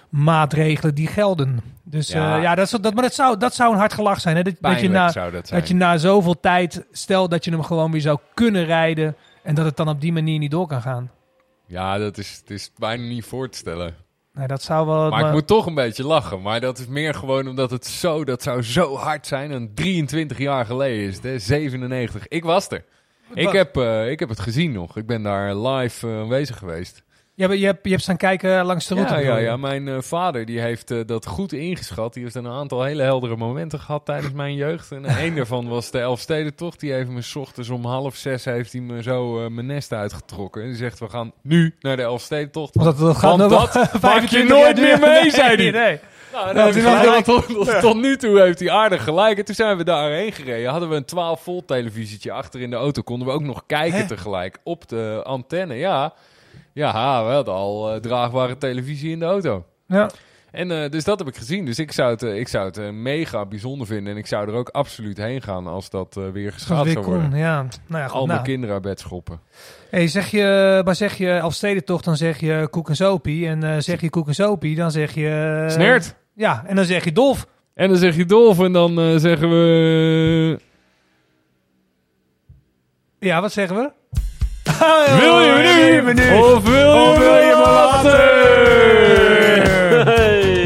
maatregelen 0.08 0.94
die 0.94 1.06
gelden. 1.06 1.60
Dus 1.82 2.08
ja, 2.08 2.36
Ja. 2.36 2.42
ja 2.42 2.54
dat, 2.54 2.68
zou- 2.68 2.82
dat, 2.82 2.94
maar 2.94 3.02
dat 3.02 3.14
zou, 3.14 3.36
dat 3.36 3.54
zou 3.54 3.72
een 3.72 3.78
hard 3.78 3.92
gelach 3.92 4.20
zijn. 4.20 4.36
Hè? 4.36 4.42
Dat, 4.42 4.54
dat, 4.60 4.80
je 4.80 4.88
na, 4.88 5.12
dat 5.50 5.68
je 5.68 5.74
na 5.74 5.98
zoveel 5.98 6.40
tijd, 6.40 6.86
stel 6.92 7.28
dat 7.28 7.44
je 7.44 7.50
hem 7.50 7.62
gewoon 7.62 7.92
weer 7.92 8.00
zou 8.00 8.18
kunnen 8.34 8.64
rijden 8.64 9.16
en 9.42 9.54
dat 9.54 9.64
het 9.64 9.76
dan 9.76 9.88
op 9.88 10.00
die 10.00 10.12
manier 10.12 10.38
niet 10.38 10.50
door 10.50 10.66
kan 10.66 10.82
gaan. 10.82 11.10
Ja, 11.66 11.98
dat 11.98 12.18
is, 12.18 12.36
het 12.40 12.50
is 12.50 12.72
bijna 12.76 13.02
niet 13.02 13.24
voor 13.24 13.48
te 13.48 13.58
stellen. 13.58 13.94
Nee, 14.34 14.46
dat 14.46 14.62
zou 14.62 14.86
wel... 14.86 15.10
Maar 15.10 15.26
ik 15.26 15.32
moet 15.32 15.46
toch 15.46 15.66
een 15.66 15.74
beetje 15.74 16.06
lachen. 16.06 16.42
Maar 16.42 16.60
dat 16.60 16.78
is 16.78 16.86
meer 16.86 17.14
gewoon 17.14 17.48
omdat 17.48 17.70
het 17.70 17.86
zo, 17.86 18.24
dat 18.24 18.42
zou 18.42 18.62
zo 18.62 18.96
hard 18.96 19.26
zijn. 19.26 19.50
En 19.52 19.74
23 19.74 20.38
jaar 20.38 20.66
geleden 20.66 21.06
is 21.08 21.14
het, 21.14 21.24
hè? 21.24 21.38
97. 21.38 22.28
Ik 22.28 22.44
was 22.44 22.68
er. 22.68 22.84
Ik 23.34 23.48
heb, 23.48 23.76
eh, 23.76 24.10
ik 24.10 24.18
heb 24.18 24.28
het 24.28 24.40
gezien 24.40 24.72
nog. 24.72 24.96
Ik 24.96 25.06
ben 25.06 25.22
daar 25.22 25.56
live 25.56 26.06
eh, 26.06 26.18
aanwezig 26.18 26.58
geweest. 26.58 27.04
Je 27.40 27.46
hebt, 27.46 27.58
je, 27.58 27.66
hebt, 27.66 27.78
je 27.82 27.90
hebt 27.90 28.02
staan 28.02 28.16
kijken 28.16 28.64
langs 28.64 28.86
de 28.86 28.94
route. 28.94 29.14
Ja, 29.14 29.20
ja, 29.20 29.36
ja. 29.36 29.56
Mijn 29.56 29.88
eh, 29.88 29.96
vader 30.00 30.44
die 30.44 30.60
heeft 30.60 30.90
eh, 30.90 30.98
dat 31.06 31.26
goed 31.26 31.52
ingeschat. 31.52 32.14
Die 32.14 32.22
heeft 32.22 32.34
een 32.34 32.46
aantal 32.48 32.82
hele 32.82 33.02
heldere 33.02 33.36
momenten 33.36 33.80
gehad 33.80 34.04
tijdens 34.04 34.32
mijn 34.32 34.54
jeugd. 34.54 34.92
En 34.92 35.04
één 35.24 35.34
daarvan 35.34 35.68
was 35.68 35.90
de 35.90 35.98
Elfstedentocht. 35.98 36.80
Die 36.80 36.92
heeft 36.92 37.08
me 37.10 37.22
's 37.22 37.34
ochtends 37.36 37.68
om 37.68 37.84
half 37.84 38.16
zes 38.16 38.44
heeft 38.44 38.72
hij 38.72 38.80
me 38.80 39.02
zo 39.02 39.44
eh, 39.44 39.50
mijn 39.50 39.66
nest 39.66 39.92
uitgetrokken. 39.92 40.62
En 40.62 40.68
die 40.68 40.76
zegt, 40.76 40.98
we 40.98 41.08
gaan 41.08 41.32
nu 41.42 41.74
naar 41.80 41.96
de 41.96 42.02
Elfstedentocht. 42.02 42.74
Want 42.74 42.98
dat, 42.98 43.16
gaat 43.16 43.36
Want 43.36 43.50
nog 43.50 43.72
wel 43.72 43.82
dat 43.82 43.90
pak 44.00 44.20
je 44.22 44.28
25 44.28 44.48
nooit 44.58 44.76
meer 44.80 44.98
mee, 45.00 45.30
zei 45.30 45.56
Nee, 45.56 45.72
hij. 45.72 45.84
nee. 45.88 45.98
Nou, 46.32 46.54
dacht 46.54 46.78
gelijk- 46.80 47.24
tot, 47.24 47.80
tot 47.80 47.96
nu 47.96 48.16
toe 48.16 48.40
heeft 48.40 48.58
hij 48.60 48.70
aardig 48.70 49.04
gelijk. 49.04 49.38
En 49.38 49.44
toen 49.44 49.54
zijn 49.54 49.76
we 49.76 49.84
daarheen 49.84 50.32
gereden. 50.32 50.70
Hadden 50.70 50.88
we 50.88 50.94
een 50.96 51.04
12 51.04 51.42
volt 51.42 51.66
televisietje 51.66 52.32
achter 52.32 52.60
in 52.60 52.70
de 52.70 52.76
auto. 52.76 53.02
Konden 53.02 53.26
we 53.26 53.32
ook 53.32 53.42
nog 53.42 53.62
kijken 53.66 53.98
Hè? 53.98 54.06
tegelijk 54.06 54.58
op 54.62 54.88
de 54.88 55.20
antenne. 55.24 55.74
Ja, 55.74 56.12
ja 56.72 57.24
we 57.26 57.32
hadden 57.32 57.54
al 57.54 57.92
eh, 57.92 58.00
draagbare 58.00 58.58
televisie 58.58 59.10
in 59.10 59.18
de 59.18 59.24
auto. 59.24 59.64
Ja. 59.86 60.10
En 60.50 60.70
eh, 60.70 60.90
dus 60.90 61.04
dat 61.04 61.18
heb 61.18 61.28
ik 61.28 61.36
gezien. 61.36 61.64
Dus 61.64 61.78
ik 61.78 61.92
zou 61.92 62.10
het, 62.10 62.22
eh, 62.22 62.38
ik 62.38 62.48
zou 62.48 62.66
het 62.66 62.92
mega 62.92 63.46
bijzonder 63.46 63.86
vinden. 63.86 64.12
En 64.12 64.18
ik 64.18 64.26
zou 64.26 64.48
er 64.48 64.54
ook 64.54 64.68
absoluut 64.68 65.16
heen 65.16 65.42
gaan 65.42 65.66
als 65.66 65.90
dat 65.90 66.20
weer 66.32 66.52
geschaad 66.52 66.88
zou 66.88 67.04
worden. 67.04 67.30
kon, 67.30 67.38
ja. 67.38 67.66
Nou 67.86 68.02
ja, 68.02 68.08
goed. 68.08 68.18
Al 68.18 68.26
mijn 68.26 68.38
nou. 68.38 68.48
kinderen 68.48 68.74
uit 68.74 68.84
bed 68.84 69.00
schoppen. 69.00 69.40
Hey, 69.90 70.08
zeg 70.08 70.30
je, 70.30 70.80
maar 70.84 70.94
zeg 70.94 71.16
je 71.16 71.30
Elfstedentocht, 71.30 72.04
dan 72.04 72.16
zeg 72.16 72.40
je 72.40 72.68
koek 72.70 72.88
en 72.88 72.96
sopie. 72.96 73.46
En 73.46 73.82
zeg 73.82 74.00
je 74.00 74.10
koek 74.10 74.26
en 74.26 74.34
sopie, 74.34 74.76
dan 74.76 74.90
zeg 74.90 75.14
je... 75.14 75.64
Snert! 75.68 76.14
Ja, 76.34 76.64
en 76.66 76.76
dan 76.76 76.84
zeg 76.84 77.04
je 77.04 77.12
dolf. 77.12 77.46
En 77.74 77.88
dan 77.88 77.98
zeg 77.98 78.16
je 78.16 78.24
Dolf 78.24 78.60
en 78.60 78.72
dan 78.72 79.20
zeggen 79.20 79.50
we... 79.50 80.58
Ja, 83.18 83.40
wat 83.40 83.52
zeggen 83.52 83.76
we? 83.76 83.92
Wil 85.20 85.40
je 85.40 86.00
me 86.04 86.12
nu? 86.14 86.38
Of 86.38 86.62
wil 86.68 86.94
je, 86.94 87.10
Of 87.10 87.18
wil 87.18 87.34
je 87.34 87.54
me 87.56 87.62
later? 87.62 88.38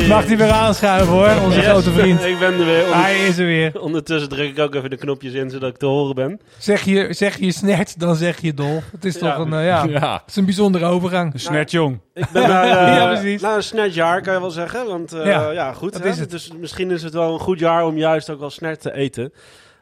mag 0.09 0.27
hij 0.27 0.37
weer 0.37 0.51
aanschuiven 0.51 1.13
hoor, 1.13 1.31
onze 1.45 1.57
Yes, 1.59 1.67
grote 1.69 1.91
vriend. 1.91 2.25
ik 2.25 2.39
ben 2.39 2.53
er 2.61 2.65
weer. 2.65 2.95
Hij 2.97 3.27
is 3.27 3.39
er 3.39 3.47
weer. 3.47 3.81
Ondertussen 3.81 4.29
druk 4.31 4.51
ik 4.51 4.59
ook 4.59 4.75
even 4.75 4.91
de 4.91 4.97
knopjes 4.97 5.33
in, 5.33 5.51
zodat 5.51 5.71
ik 5.71 5.77
te 5.77 5.87
horen 5.87 6.15
ben. 6.15 6.41
Zeg 6.59 6.83
je, 6.83 7.07
zeg 7.11 7.39
je 7.39 7.53
snert, 7.53 8.01
dan 8.01 8.17
zeg 8.17 8.41
je 8.41 8.55
dol. 8.55 8.83
Het 8.93 9.05
is 9.05 9.15
Ja. 9.19 9.21
toch 9.21 9.47
een, 9.47 9.53
eh, 9.53 9.67
ja, 9.67 9.85
Ja. 9.89 10.13
het 10.13 10.23
is 10.31 10.37
een 10.37 10.45
bijzondere 10.45 10.85
overgang. 10.85 11.33
Dus 11.33 11.49
net 11.49 11.71
jong. 11.71 12.01
Ik 12.15 12.27
ben 12.33 12.49
naar, 12.49 12.65
eh, 12.89 12.97
Ja, 12.97 13.07
precies. 13.07 13.43
naar 13.43 13.57
een 13.57 13.63
snert 13.63 13.95
jaar, 13.95 14.21
kan 14.23 14.35
je 14.35 14.41
wel 14.41 14.51
zeggen. 14.51 14.87
Want 14.87 15.13
eh, 15.13 15.27
Ja, 15.27 15.51
ja, 15.51 15.73
goed. 15.73 15.93
dat 15.93 16.03
hè? 16.03 16.09
is 16.09 16.19
het. 16.19 16.31
Dus 16.31 16.51
misschien 16.61 16.91
is 16.91 17.03
het 17.03 17.13
wel 17.15 17.33
een 17.33 17.41
goed 17.41 17.59
jaar 17.59 17.87
om 17.87 17.97
juist 17.97 18.31
ook 18.31 18.41
wel 18.41 18.51
snert 18.51 18.81
te 18.81 18.95
eten. 18.95 19.33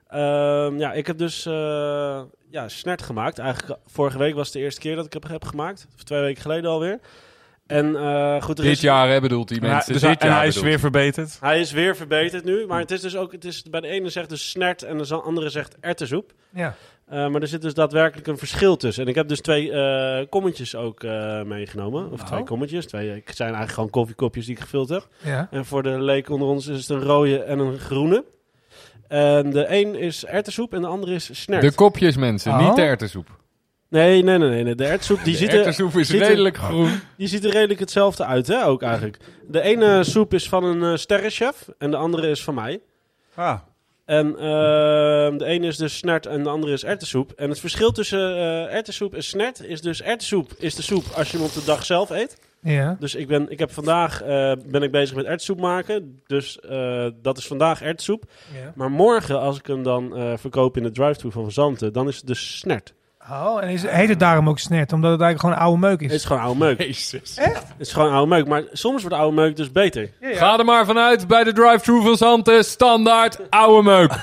Ehm, 0.08 0.78
ja, 0.78 0.92
ik 0.92 1.06
heb 1.06 1.18
dus 1.18 1.46
eh, 1.46 2.20
ja, 2.52 2.68
snert 2.68 3.02
gemaakt. 3.02 3.38
Eigenlijk 3.38 3.78
vorige 3.86 4.18
week 4.18 4.34
was 4.34 4.50
de 4.50 4.58
eerste 4.58 4.80
keer 4.80 4.96
dat 4.96 5.06
ik 5.06 5.12
heb, 5.12 5.28
heb 5.28 5.44
gemaakt. 5.44 5.86
Of 5.96 6.02
twee 6.02 6.20
weken 6.20 6.42
geleden 6.42 6.70
alweer. 6.70 6.98
En 7.66 7.96
eh, 7.96 8.42
goed, 8.42 8.58
er 8.58 8.64
Dit 8.64 8.72
is- 8.72 8.80
jaar 8.80 9.08
hè, 9.08 9.20
bedoelt 9.20 9.48
die 9.48 9.60
mensen. 9.60 9.92
dus 9.92 10.02
dit 10.02 10.10
hij- 10.10 10.18
en 10.18 10.28
jaar 10.28 10.36
hij 10.38 10.46
is 10.46 10.60
weer 10.60 10.78
verbeterd. 10.78 11.36
Hij 11.40 11.60
is 11.60 11.72
weer 11.72 11.96
verbeterd 11.96 12.44
nu. 12.44 12.66
Maar 12.66 12.80
het 12.80 12.90
is 12.90 13.00
dus 13.00 13.16
ook, 13.16 13.32
het 13.32 13.44
is, 13.44 13.62
bij 13.62 13.80
de 13.80 13.86
ene 13.88 14.08
zegt 14.08 14.28
dus 14.28 14.50
snert 14.50 14.82
en 14.82 14.98
de 14.98 15.14
andere 15.14 15.48
zegt 15.48 15.76
erwtensoep. 15.80 16.32
Ja. 16.50 16.74
Eh, 17.06 17.28
maar 17.28 17.40
er 17.40 17.48
zit 17.48 17.62
dus 17.62 17.74
daadwerkelijk 17.74 18.26
een 18.26 18.38
verschil 18.38 18.76
tussen. 18.76 19.02
En 19.02 19.08
ik 19.08 19.14
heb 19.14 19.28
dus 19.28 19.40
twee 19.40 19.72
eh 19.72 20.26
kommetjes 20.28 20.74
ook 20.74 21.02
eh, 21.02 21.42
meegenomen. 21.42 22.10
Of 22.10 22.22
twee 22.24 22.40
Oh. 22.40 22.46
kommetjes. 22.46 22.86
Twee, 22.86 23.08
het 23.10 23.36
zijn 23.36 23.48
eigenlijk 23.48 23.74
gewoon 23.74 23.90
koffiekopjes 23.90 24.46
die 24.46 24.54
ik 24.54 24.60
gevuld 24.60 24.88
heb. 24.88 25.08
Ja. 25.24 25.48
En 25.50 25.64
voor 25.64 25.82
de 25.82 26.00
leek 26.02 26.28
onder 26.30 26.48
ons 26.48 26.66
is 26.66 26.78
het 26.78 26.88
een 26.88 27.02
rode 27.02 27.42
en 27.42 27.58
een 27.58 27.78
groene. 27.78 28.24
En 29.12 29.50
de 29.50 29.64
een 29.68 29.94
is 29.94 30.24
erwtensoep 30.24 30.74
en 30.74 30.80
de 30.80 30.86
andere 30.86 31.14
is 31.14 31.28
snert. 31.42 31.62
De 31.62 31.72
kopjes 31.74 32.16
mensen, 32.16 32.52
Oh. 32.52 32.66
niet 32.66 32.76
de 32.76 32.82
erwtensoep. 32.82 33.28
Nee, 33.88 34.22
nee, 34.22 34.38
nee, 34.38 34.62
nee. 34.62 34.74
De 34.74 34.84
erwtensoep 34.84 35.24
die 35.24 35.32
De 35.32 35.38
ziet, 35.38 35.52
er, 35.52 35.66
is 35.66 35.76
ziet 36.08 36.20
er- 36.20 36.26
redelijk 36.26 36.56
groen. 36.56 37.00
die 37.16 37.28
ziet 37.28 37.44
er 37.44 37.50
redelijk 37.50 37.80
hetzelfde 37.80 38.24
uit, 38.24 38.46
hè, 38.46 38.64
ook 38.66 38.82
eigenlijk. 38.82 39.18
De 39.48 39.60
ene 39.60 40.04
soep 40.04 40.34
is 40.34 40.48
van 40.48 40.64
een 40.64 40.82
eh, 40.92 40.96
sterrenchef 40.98 41.68
en 41.78 41.90
de 41.90 41.96
andere 41.96 42.28
is 42.30 42.42
van 42.44 42.54
mij. 42.54 42.80
Ah, 43.34 43.58
En 44.04 44.26
ehm, 44.26 45.36
de 45.38 45.44
ene 45.44 45.66
is 45.66 45.76
dus 45.76 45.96
snert 45.96 46.26
en 46.26 46.42
de 46.42 46.48
andere 46.48 46.72
is 46.72 46.84
erwtensoep. 46.84 47.32
En 47.36 47.48
het 47.48 47.60
verschil 47.60 47.92
tussen 47.92 48.36
eh 48.36 48.74
erwtensoep 48.74 49.14
en 49.14 49.22
snert 49.24 49.62
is 49.64 49.80
dus 49.80 50.02
erwtensoep 50.02 50.50
is 50.58 50.74
de 50.74 50.82
soep 50.82 51.04
als 51.16 51.30
je 51.30 51.36
hem 51.36 51.46
op 51.46 51.52
de 51.52 51.64
dag 51.64 51.84
zelf 51.84 52.10
eet. 52.10 52.36
Ja. 52.62 52.96
Dus 52.98 53.14
ik, 53.14 53.26
ben, 53.26 53.50
ik 53.50 53.58
heb 53.58 53.70
vandaag 53.70 54.22
eh, 54.22 54.52
ben 54.66 54.82
ik 54.82 54.90
bezig 54.90 55.16
met 55.16 55.24
erwtensoep 55.24 55.60
maken. 55.60 56.20
Dus 56.26 56.60
eh, 56.60 57.06
dat 57.22 57.38
is 57.38 57.46
vandaag 57.46 57.82
erwtensoep. 57.82 58.24
ja. 58.54 58.72
Maar 58.74 58.90
morgen, 58.90 59.40
als 59.40 59.58
ik 59.58 59.66
hem 59.66 59.82
dan 59.82 60.16
eh, 60.16 60.36
verkoop 60.36 60.76
in 60.76 60.82
de 60.82 60.90
drive-thru 60.90 61.30
van 61.30 61.42
Van 61.42 61.52
Zanten, 61.52 61.92
dan 61.92 62.08
is 62.08 62.16
het 62.16 62.26
dus 62.26 62.58
snert. 62.58 62.94
Oh, 63.30 63.62
en 63.62 63.68
is, 63.68 63.86
heet 63.86 64.08
het 64.08 64.20
daarom 64.20 64.48
ook 64.48 64.58
snert? 64.58 64.92
Omdat 64.92 65.10
het 65.10 65.20
eigenlijk 65.20 65.54
gewoon 65.54 65.66
oude 65.68 65.86
meuk 65.86 66.00
Het 66.00 66.10
is. 66.10 66.16
is 66.16 66.24
gewoon 66.24 66.42
oude 66.42 66.58
meuk. 66.58 66.78
Jezus. 66.82 67.36
Het 67.36 67.62
is 67.78 67.92
gewoon 67.92 68.12
oude 68.12 68.28
meuk. 68.28 68.46
Maar 68.46 68.62
soms 68.72 69.02
wordt 69.02 69.16
oude 69.16 69.34
meuk 69.36 69.56
dus 69.56 69.72
beter. 69.72 70.10
Ga 70.20 70.58
er 70.58 70.64
maar 70.64 70.84
vanuit 70.86 71.26
bij 71.26 71.44
de 71.44 71.52
drive-thru 71.52 72.02
van 72.02 72.16
Zanten. 72.16 72.64
Standaard, 72.64 73.38
oude 73.50 73.82
meuk. 73.82 74.12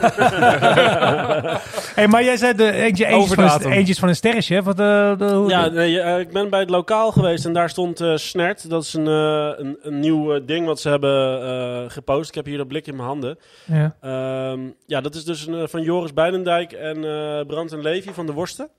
Hey, 1.96 2.08
maar 2.08 2.24
jij 2.24 2.38
zei 2.38 2.54
de 2.54 2.72
eentje, 2.72 3.06
eentjes, 3.06 3.34
van 3.34 3.44
een, 3.44 3.50
Overdatum. 3.50 3.72
eentjes 3.78 4.00
van 4.00 4.08
een 4.10 4.16
sterrenchef. 4.16 4.64
Wat, 4.64 4.80
eh, 4.80 5.18
de, 5.18 5.26
hoe- 5.34 5.50
Ja, 5.50 5.68
nee, 5.68 6.00
eh, 6.02 6.20
ik 6.20 6.32
ben 6.32 6.50
bij 6.50 6.60
het 6.60 6.70
lokaal 6.70 7.12
geweest 7.12 7.46
en 7.46 7.54
daar 7.54 7.70
stond 7.70 8.02
eh, 8.02 8.16
Snert. 8.16 8.70
Dat 8.70 8.84
is 8.84 8.94
een, 8.94 9.08
eh, 9.08 9.50
een, 9.66 9.78
een 9.82 10.00
nieuw 10.00 10.46
ding 10.46 10.66
wat 10.66 10.80
ze 10.80 10.90
hebben 10.90 11.42
eh, 11.44 11.84
gepost. 11.92 12.30
Ik 12.30 12.36
heb 12.36 12.46
hier 12.46 12.58
dat 12.58 12.68
blik 12.68 12.88
in 12.88 12.96
mijn 12.96 13.08
handen. 13.08 13.38
ja. 13.66 13.96
Ehm, 14.02 14.60
ja, 14.86 15.02
dat 15.02 15.16
is 15.16 15.24
dus 15.26 15.48
een, 15.48 15.70
van 15.70 15.82
Joris 15.82 16.14
Beidendijk 16.14 16.72
en 16.72 16.96
eh 17.04 17.46
Brand 17.48 17.72
en 17.72 17.82
Levi 17.82 18.14
van 18.14 18.26
de 18.26 18.34
Worsten. 18.34 18.70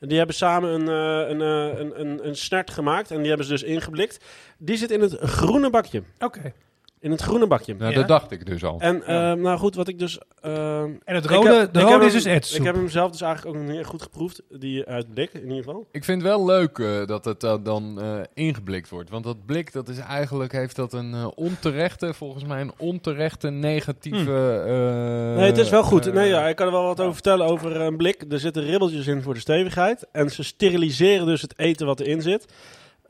Die 0.00 0.18
hebben 0.18 0.36
samen 0.36 0.70
een, 0.70 0.88
eh, 0.88 1.30
een, 1.30 1.40
eh, 1.40 1.78
een, 1.80 2.00
een, 2.00 2.26
een 2.26 2.36
snert 2.36 2.70
gemaakt 2.70 3.10
en 3.10 3.18
die 3.18 3.28
hebben 3.28 3.46
ze 3.46 3.52
dus 3.52 3.62
ingeblikt. 3.62 4.24
Die 4.58 4.76
zit 4.76 4.90
in 4.90 5.00
het 5.00 5.18
groene 5.18 5.70
bakje. 5.70 6.02
Oké. 6.18 6.52
In 7.02 7.10
het 7.10 7.20
groene 7.22 7.46
bakje. 7.46 7.74
Nou, 7.78 7.90
Ja. 7.90 7.98
dat 7.98 8.08
dacht 8.08 8.30
ik 8.30 8.46
dus 8.46 8.64
al. 8.64 8.80
En 8.80 9.02
ehm, 9.06 9.40
nou 9.40 9.58
goed, 9.58 9.74
wat 9.74 9.88
ik 9.88 9.98
dus... 9.98 10.18
ehm, 10.40 10.90
En 11.04 11.14
het 11.14 11.26
rode, 11.26 11.54
heb- 11.54 11.72
de 11.72 11.78
ik 11.80 11.84
rode 11.86 11.96
heb 11.98 12.02
is 12.02 12.12
hem- 12.12 12.22
dus 12.22 12.26
erwtensoep. 12.32 12.58
Ik 12.58 12.64
heb 12.66 12.74
hem 12.74 12.88
zelf 12.88 13.10
dus 13.10 13.20
eigenlijk 13.20 13.56
ook 13.56 13.62
nog 13.62 13.76
niet 13.76 13.84
goed 13.86 14.02
geproefd. 14.02 14.42
Die 14.50 14.84
uit 14.86 15.14
blik 15.14 15.32
in 15.32 15.42
ieder 15.42 15.56
geval. 15.56 15.86
Ik 15.90 16.04
vind 16.04 16.22
het 16.22 16.30
wel 16.30 16.44
leuk 16.46 16.78
eh, 16.78 17.06
dat 17.06 17.24
het 17.24 17.44
eh, 17.44 17.54
dan 17.62 18.00
eh, 18.02 18.20
ingeblikt 18.34 18.88
wordt. 18.88 19.10
Want 19.10 19.24
dat 19.24 19.46
blik, 19.46 19.72
dat 19.72 19.88
is 19.88 19.98
eigenlijk, 19.98 20.52
heeft 20.52 20.76
dat 20.76 20.92
een 20.92 21.14
eh, 21.14 21.26
onterechte, 21.34 22.14
volgens 22.14 22.44
mij 22.44 22.60
een 22.60 22.72
onterechte 22.76 23.50
negatieve... 23.50 24.62
eh, 24.66 25.36
Nee, 25.36 25.46
het 25.46 25.58
is 25.58 25.70
wel 25.70 25.82
goed. 25.82 26.06
eh, 26.06 26.12
Nee, 26.12 26.28
ja, 26.28 26.48
ik 26.48 26.56
kan 26.56 26.66
er 26.66 26.72
wel 26.72 26.84
wat 26.84 27.00
over 27.00 27.12
vertellen 27.12 27.46
over 27.46 27.80
een 27.80 27.96
blik. 27.96 28.24
Er 28.30 28.38
zitten 28.40 28.62
ribbeltjes 28.64 29.06
in 29.06 29.22
voor 29.22 29.34
de 29.34 29.40
stevigheid. 29.40 30.06
En 30.12 30.30
ze 30.30 30.42
steriliseren 30.42 31.26
dus 31.26 31.42
het 31.42 31.58
eten 31.58 31.86
wat 31.86 32.00
erin 32.00 32.22
zit. 32.22 32.46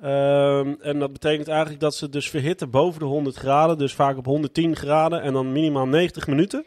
Ehm, 0.02 0.74
en 0.80 0.98
dat 0.98 1.12
betekent 1.12 1.48
eigenlijk 1.48 1.80
dat 1.80 1.94
ze 1.94 2.08
dus 2.08 2.30
verhitten 2.30 2.70
boven 2.70 2.98
de 3.00 3.04
100 3.06 3.36
graden. 3.36 3.78
Dus 3.78 3.94
vaak 3.94 4.16
op 4.16 4.24
110 4.24 4.76
graden 4.76 5.22
en 5.22 5.32
dan 5.32 5.52
minimaal 5.52 5.86
90 5.86 6.26
minuten. 6.26 6.64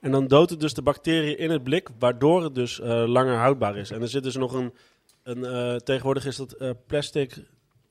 En 0.00 0.10
dan 0.10 0.26
doodt 0.26 0.50
het 0.50 0.60
dus 0.60 0.74
de 0.74 0.82
bacteriën 0.82 1.38
in 1.38 1.50
het 1.50 1.62
blik, 1.64 1.88
waardoor 1.98 2.42
het 2.42 2.54
dus 2.54 2.80
eh, 2.80 3.04
langer 3.06 3.36
houdbaar 3.36 3.76
is. 3.76 3.90
En 3.90 4.02
er 4.02 4.08
zit 4.08 4.22
dus 4.22 4.36
nog 4.36 4.52
een, 4.52 4.72
een 5.22 5.44
eh, 5.44 5.76
tegenwoordig 5.76 6.26
is 6.26 6.36
dat 6.36 6.52
eh, 6.52 6.70
plastic 6.86 7.36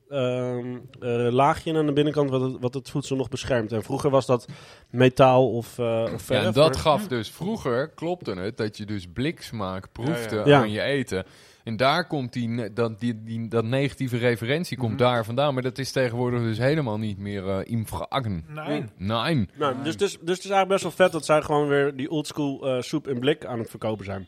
ehm, 0.10 0.78
eh, 1.00 1.28
laagje 1.32 1.78
aan 1.78 1.86
de 1.86 1.94
binnenkant 1.94 2.30
wat 2.30 2.42
het, 2.42 2.56
wat 2.60 2.74
het 2.74 2.90
voedsel 2.90 3.16
nog 3.16 3.30
beschermt. 3.30 3.72
En 3.72 3.84
vroeger 3.84 4.10
was 4.10 4.26
dat 4.26 4.46
metaal 4.90 5.50
of, 5.52 5.80
eh 5.80 6.02
of 6.04 6.12
Ja, 6.12 6.20
verf. 6.20 6.46
en 6.46 6.52
dat 6.52 6.78
gaf 6.78 7.08
dus 7.08 7.30
vroeger, 7.32 7.90
klopte 7.90 8.32
het, 8.32 8.58
dat 8.58 8.78
je 8.78 8.86
dus 8.86 9.08
bliksmaak 9.14 9.92
proefde 9.92 10.36
Ja, 10.36 10.42
ja. 10.42 10.48
Ja. 10.48 10.60
aan 10.60 10.72
je 10.72 10.82
eten. 10.82 11.26
En 11.68 11.78
daar 11.78 12.08
komt 12.08 12.34
die, 12.34 12.74
dat, 12.74 13.00
die, 13.00 13.24
die, 13.24 13.48
dat 13.48 13.64
negatieve 13.64 14.18
referentie 14.18 14.78
komt 14.78 14.90
Mhm. 14.92 14.98
daar 15.02 15.26
vandaan. 15.26 15.54
Maar 15.54 15.64
dat 15.64 15.78
is 15.78 15.92
tegenwoordig 15.92 16.42
dus 16.42 16.58
helemaal 16.58 16.98
niet 16.98 17.18
meer 17.18 17.50
eh 17.50 17.58
in 17.64 17.88
vragen. 17.88 18.46
Nee. 18.48 18.84
Nee. 18.98 19.48
Nou, 19.54 19.76
dus, 19.84 19.98
dus, 19.98 20.12
dus 20.22 20.36
het 20.36 20.46
is 20.46 20.50
eigenlijk 20.52 20.68
best 20.68 20.84
wel 20.84 20.92
vet 20.92 21.12
dat 21.12 21.26
zij 21.26 21.42
gewoon 21.42 21.68
weer 21.68 21.96
die 21.96 22.10
oldschool 22.10 22.68
eh 22.68 22.82
soep 22.82 23.08
in 23.08 23.20
blik 23.20 23.46
aan 23.46 23.60
het 23.60 23.70
verkopen 23.70 24.06
zijn. 24.06 24.28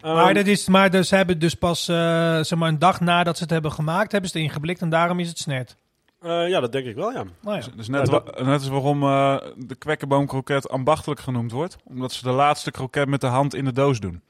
Ehm, 0.00 0.14
Maar, 0.14 0.34
dat 0.34 0.46
is, 0.46 0.68
maar 0.68 0.90
dus, 0.90 1.08
ze 1.08 1.16
hebben 1.16 1.38
dus 1.38 1.54
pas 1.54 1.88
eh, 1.88 1.96
zeg 2.40 2.58
maar 2.58 2.68
een 2.68 2.78
dag 2.78 3.00
nadat 3.00 3.36
ze 3.36 3.42
het 3.42 3.52
hebben 3.52 3.72
gemaakt, 3.72 4.12
hebben 4.12 4.30
ze 4.30 4.38
het 4.38 4.46
ingeblikt 4.46 4.80
en 4.80 4.90
daarom 4.90 5.18
is 5.20 5.28
het 5.28 5.38
snert. 5.38 5.76
eh, 6.20 6.48
ja, 6.48 6.60
dat 6.60 6.72
denk 6.72 6.86
ik 6.86 6.94
wel, 6.94 7.12
ja. 7.12 7.24
Nou 7.42 7.56
ja. 7.58 7.64
dus 7.76 7.88
net, 7.88 8.08
Ja, 8.08 8.22
net 8.36 8.46
als 8.60 8.68
waarom 8.68 9.02
eh, 9.02 9.36
de 9.56 9.74
kwekkenboomkroket 9.74 10.68
ambachtelijk 10.68 11.20
genoemd 11.20 11.52
wordt. 11.52 11.76
Omdat 11.84 12.12
ze 12.12 12.22
de 12.22 12.30
laatste 12.30 12.70
kroket 12.70 13.08
met 13.08 13.20
de 13.20 13.26
hand 13.26 13.54
in 13.54 13.64
de 13.64 13.72
doos 13.72 14.00
doen. 14.00 14.20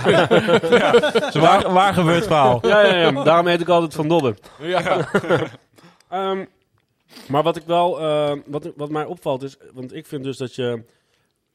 Ja, 0.00 1.30
zo 1.32 1.40
waar, 1.40 1.72
waar 1.72 1.94
gebeurt 1.94 2.26
verhaal. 2.26 2.58
Ja, 2.66 2.80
ja, 2.86 2.94
ja. 2.96 3.22
Daarom 3.24 3.46
eet 3.46 3.60
ik 3.60 3.68
altijd 3.68 3.94
van 3.94 4.08
Dobben. 4.08 4.36
Ja. 4.60 4.82
Ehm, 6.08 6.44
maar 7.28 7.42
wat 7.42 7.56
ik 7.56 7.62
wel, 7.66 8.00
eh, 8.00 8.32
wat, 8.46 8.72
wat 8.76 8.90
mij 8.90 9.04
opvalt 9.04 9.42
is, 9.42 9.56
want 9.72 9.94
ik 9.94 10.06
vind 10.06 10.24
dus 10.24 10.36
dat 10.36 10.54
je, 10.54 10.82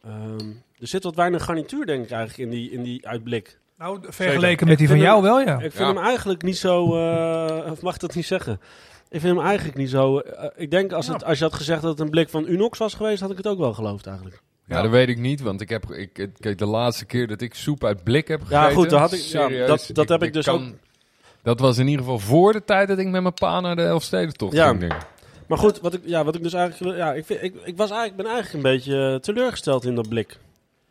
ehm, 0.03 0.49
er 0.79 0.87
zit 0.87 1.03
wat 1.03 1.15
weinig 1.15 1.43
garnituur 1.43 1.85
denk 1.85 2.03
ik 2.03 2.11
eigenlijk 2.11 2.51
in 2.51 2.57
die, 2.57 2.71
in 2.71 2.83
die 2.83 3.07
uitblik. 3.07 3.59
Nou, 3.77 3.99
vergeleken 4.01 4.67
met 4.67 4.77
die 4.77 4.87
van 4.87 4.99
jou 4.99 5.21
wel, 5.21 5.39
ja. 5.41 5.53
Ik 5.53 5.59
vind 5.59 5.73
Ja. 5.73 5.85
hem 5.87 5.97
eigenlijk 5.97 6.41
niet 6.41 6.57
zo, 6.57 6.95
eh, 6.95 7.71
of 7.71 7.81
mag 7.81 7.93
ik 7.93 7.99
dat 8.01 8.15
niet 8.15 8.25
zeggen? 8.25 8.53
Ik 9.09 9.21
vind 9.21 9.35
hem 9.37 9.45
eigenlijk 9.45 9.77
niet 9.77 9.89
zo, 9.89 10.17
eh, 10.19 10.45
ik 10.55 10.71
denk 10.71 10.91
als, 10.91 11.07
het, 11.07 11.23
als 11.23 11.37
je 11.37 11.43
had 11.43 11.53
gezegd 11.53 11.81
dat 11.81 11.91
het 11.91 11.99
een 11.99 12.09
blik 12.09 12.29
van 12.29 12.47
Unox 12.47 12.77
was 12.77 12.93
geweest, 12.93 13.21
had 13.21 13.31
ik 13.31 13.37
het 13.37 13.47
ook 13.47 13.59
wel 13.59 13.73
geloofd 13.73 14.07
eigenlijk. 14.07 14.41
Ja, 14.69 14.81
dat 14.81 14.91
weet 14.91 15.09
ik 15.09 15.17
niet, 15.17 15.41
want 15.41 15.61
ik 15.61 15.69
heb, 15.69 15.91
ik, 15.91 16.29
kijk, 16.39 16.57
de 16.57 16.65
laatste 16.65 17.05
keer 17.05 17.27
dat 17.27 17.41
ik 17.41 17.53
soep 17.53 17.83
uit 17.83 18.03
blik 18.03 18.27
heb 18.27 18.39
gegeten... 18.41 18.61
Ja, 18.61 18.69
goed, 18.73 18.89
dat 18.89 18.99
had 18.99 19.13
ik- 19.13 19.19
ja, 19.19 19.65
dat- 19.65 19.89
dat 19.93 20.09
heb 20.09 20.23
ik 20.23 20.33
dus 20.33 20.47
ook- 20.47 20.61
Dat 21.43 21.59
was 21.59 21.77
in 21.77 21.87
ieder 21.87 22.03
geval 22.03 22.19
voor 22.19 22.53
de 22.53 22.63
tijd 22.63 22.87
dat 22.87 22.97
ik 22.97 23.07
met 23.07 23.21
mijn 23.21 23.33
pa 23.33 23.59
naar 23.59 23.75
de 23.75 23.81
Elfstedentocht 23.81 24.53
Ja. 24.53 24.67
ging. 24.67 24.79
denk 24.79 24.93
ik. 24.93 24.99
Maar 25.47 25.57
goed, 25.57 25.79
wat 25.79 25.93
ik, 25.93 26.01
ja, 26.05 26.23
wat 26.23 26.35
ik 26.35 26.43
dus 26.43 26.53
eigenlijk, 26.53 26.83
wil- 26.91 27.05
ja, 27.05 27.13
ik, 27.13 27.25
vind, 27.25 27.43
ik, 27.43 27.53
ik 27.63 27.77
was 27.77 27.89
eigenlijk, 27.89 28.21
ben 28.21 28.31
eigenlijk 28.31 28.55
een 28.65 28.71
beetje 28.71 29.11
eh, 29.13 29.15
teleurgesteld 29.19 29.85
in 29.85 29.95
dat 29.95 30.09
blik. 30.09 30.37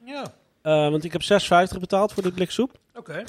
Ja, 0.04 0.24
Eh, 0.62 0.90
want 0.90 1.04
ik 1.04 1.12
heb 1.12 1.22
6,50 1.22 1.78
betaald 1.80 2.12
voor 2.12 2.22
dit 2.22 2.34
blik 2.34 2.50
soep. 2.50 2.78
oké. 2.98 3.24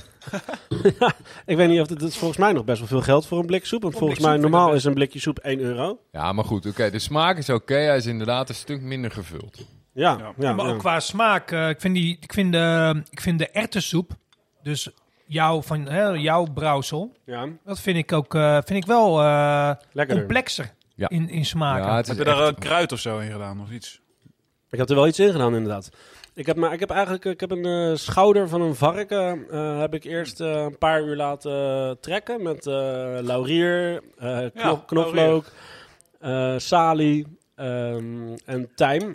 Ik 1.45 1.55
weet 1.57 1.69
niet 1.69 1.81
of 1.81 1.87
dit, 1.87 1.99
dit 1.99 2.09
is 2.09 2.17
volgens 2.17 2.39
mij 2.39 2.51
nog 2.53 2.63
best 2.65 2.79
wel 2.79 2.87
veel 2.87 3.01
geld 3.01 3.25
voor 3.25 3.39
een 3.39 3.45
blik 3.45 3.65
soep. 3.65 3.81
Want 3.81 3.97
volgens 3.97 4.19
mij 4.19 4.37
normaal 4.37 4.73
is 4.73 4.83
een 4.83 4.93
blikje 4.93 5.19
soep 5.19 5.37
1 5.39 5.59
euro. 5.59 5.99
Ja, 6.11 6.33
maar 6.33 6.45
goed, 6.45 6.65
oké, 6.65 6.89
de 6.89 6.99
smaak 6.99 7.37
is 7.37 7.49
oké. 7.49 7.73
Hij 7.75 7.97
is 7.97 8.05
inderdaad 8.05 8.49
een 8.49 8.55
stuk 8.55 8.81
minder 8.81 9.11
gevuld. 9.11 9.57
Ja, 9.91 10.17
Ja. 10.19 10.33
ja. 10.37 10.53
maar 10.53 10.65
ja. 10.65 10.71
ook 10.71 10.79
qua 10.79 10.99
smaak, 10.99 11.51
eh, 11.51 11.69
ik, 11.69 11.81
vind 11.81 11.95
die, 11.95 12.17
ik, 12.19 12.33
vind 12.33 12.51
de, 12.51 13.01
ik 13.09 13.21
vind 13.21 13.39
de 13.39 13.49
erwtensoep, 13.49 14.11
dus 14.63 14.89
jouw, 15.25 15.61
van, 15.61 15.85
hè, 15.87 16.03
jouw 16.07 16.45
brouwsel, 16.53 17.11
Ja, 17.25 17.47
dat 17.65 17.79
vind 17.79 17.97
ik 17.97 18.11
ook 18.13 18.35
eh, 18.35 18.53
vind 18.53 18.69
ik 18.83 18.85
wel 18.85 19.21
eh, 19.21 19.71
lekkerder. 19.91 20.25
complexer 20.25 20.73
Ja. 20.95 21.09
in, 21.09 21.29
in 21.29 21.45
smaak. 21.45 22.07
Heb 22.07 22.17
je 22.17 22.23
daar 22.23 22.53
kruid 22.53 22.91
of 22.91 22.99
zo 22.99 23.19
in 23.19 23.31
gedaan 23.31 23.61
of 23.61 23.71
iets? 23.71 24.01
Ik 24.69 24.77
heb 24.79 24.89
er 24.89 24.95
wel 24.95 25.07
iets 25.07 25.19
in 25.19 25.31
gedaan 25.31 25.55
inderdaad. 25.55 25.89
Ik 26.33 26.45
heb, 26.45 26.55
maar 26.55 26.73
ik 26.73 26.79
heb 26.79 26.89
eigenlijk 26.89 27.25
ik 27.25 27.39
heb 27.39 27.51
een 27.51 27.65
eh, 27.91 27.95
schouder 27.95 28.49
van 28.49 28.61
een 28.61 28.75
varken. 28.75 29.45
eh, 29.49 29.79
heb 29.79 29.93
ik 29.93 30.03
eerst 30.03 30.41
eh, 30.41 30.47
een 30.51 30.77
paar 30.77 31.03
uur 31.03 31.15
laten 31.15 31.51
eh, 31.51 31.91
trekken 32.01 32.43
met 32.43 32.65
eh, 32.67 32.73
laurier, 33.21 34.01
eh, 34.17 34.45
Ja, 34.53 34.81
knoflook, 34.85 35.45
eh, 36.19 36.53
salie 36.57 37.37
ehm, 37.55 38.35
en 38.45 38.69
tijm. 38.75 39.11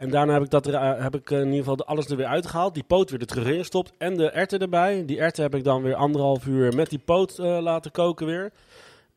En 0.00 0.10
daarna 0.10 0.32
heb 0.32 0.42
ik, 0.42 0.50
dat 0.50 0.66
er, 0.66 1.02
heb 1.02 1.14
ik 1.14 1.30
eh, 1.30 1.38
in 1.38 1.44
ieder 1.44 1.58
geval 1.58 1.86
alles 1.86 2.06
er 2.06 2.16
weer 2.16 2.26
uitgehaald. 2.26 2.74
Die 2.74 2.82
poot 2.82 3.10
weer 3.10 3.20
er 3.20 3.26
terug 3.26 3.46
in 3.46 3.58
gestopt. 3.58 3.92
En 3.98 4.16
de 4.16 4.30
erwten 4.30 4.58
erbij. 4.58 5.04
Die 5.04 5.18
erwten 5.18 5.42
heb 5.42 5.54
ik 5.54 5.64
dan 5.64 5.82
weer 5.82 5.94
anderhalf 5.94 6.46
uur 6.46 6.74
met 6.74 6.90
die 6.90 6.98
poot 6.98 7.38
eh, 7.38 7.58
laten 7.60 7.90
koken 7.90 8.26
weer. 8.26 8.52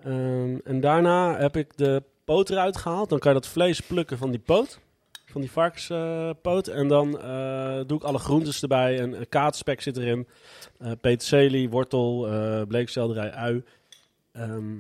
Ehm, 0.03 0.57
en 0.64 0.80
daarna 0.80 1.38
heb 1.38 1.57
ik 1.57 1.77
de 1.77 2.03
poot 2.26 2.49
eruit 2.49 2.77
gehaald. 2.77 3.10
Dan 3.10 3.19
kan 3.19 3.34
je 3.34 3.39
dat 3.39 3.49
vlees 3.49 3.80
plukken 3.80 4.18
van 4.18 4.31
die 4.31 4.39
poot. 4.39 4.80
Van 5.26 5.41
die 5.41 5.51
varkenspoot. 5.51 6.68
en 6.68 6.88
dan 6.88 7.19
eh, 7.19 7.80
doe 7.88 7.97
ik 7.97 8.03
alle 8.03 8.19
groentes 8.19 8.61
erbij. 8.61 8.99
En 8.99 9.30
kaatspek 9.30 9.81
zit 9.81 9.97
erin. 9.97 10.27
eh 10.80 10.91
peterselie, 11.01 11.69
wortel, 11.69 12.27
eh 12.27 12.61
bleekselderij, 12.68 13.31
ui. 13.31 13.64
Ehm, 14.31 14.76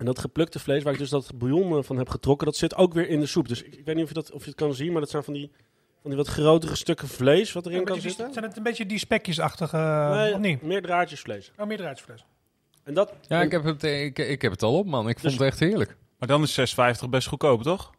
en 0.00 0.06
dat 0.06 0.18
geplukte 0.18 0.58
vlees, 0.58 0.82
waar 0.82 0.92
ik 0.92 0.98
dus 0.98 1.10
dat 1.10 1.30
bouillon 1.34 1.76
eh, 1.76 1.82
van 1.82 1.96
heb 1.96 2.08
getrokken, 2.08 2.46
dat 2.46 2.56
zit 2.56 2.74
ook 2.76 2.94
weer 2.94 3.08
in 3.08 3.20
de 3.20 3.26
soep. 3.26 3.48
Dus 3.48 3.62
ik, 3.62 3.74
ik 3.74 3.84
weet 3.84 3.94
niet 3.94 4.02
of 4.04 4.08
je, 4.10 4.14
dat, 4.14 4.32
of 4.32 4.42
je 4.42 4.48
het 4.50 4.58
kan 4.58 4.74
zien, 4.74 4.92
maar 4.92 5.00
dat 5.00 5.10
zijn 5.10 5.24
van 5.24 5.32
die, 5.34 5.50
van 6.00 6.10
die 6.10 6.16
wat 6.18 6.28
grotere 6.28 6.74
stukken 6.74 7.08
vlees 7.08 7.52
wat 7.52 7.66
erin 7.66 7.78
Ja, 7.78 7.84
kan 7.84 7.98
die- 7.98 8.02
zitten. 8.08 8.32
Zijn 8.32 8.44
het 8.44 8.56
een 8.56 8.62
beetje 8.62 8.86
die 8.86 8.98
spekjesachtige, 8.98 9.76
uh, 9.76 10.10
Nee, 10.10 10.32
of 10.34 10.38
niet? 10.40 10.62
meer 10.62 10.82
draadjes 10.82 11.20
vlees. 11.20 11.52
Oh, 11.58 11.66
meerderheidsvlees. 11.66 12.24
En 12.84 12.94
dat, 12.94 13.12
Ja, 13.28 13.42
ik 13.42 13.50
heb, 13.52 13.64
het, 13.64 13.84
eh, 13.84 14.04
ik, 14.04 14.18
ik 14.18 14.42
heb 14.42 14.52
het 14.52 14.62
al 14.62 14.78
op, 14.78 14.86
man. 14.86 15.08
Ik 15.08 15.18
vond 15.18 15.22
Dus- 15.22 15.32
het 15.32 15.48
echt 15.48 15.60
heerlijk. 15.60 15.96
Maar 16.18 16.28
dan 16.28 16.42
is 16.42 16.52
6,50 16.54 17.08
best 17.10 17.28
goedkoop, 17.28 17.62
toch? 17.62 17.90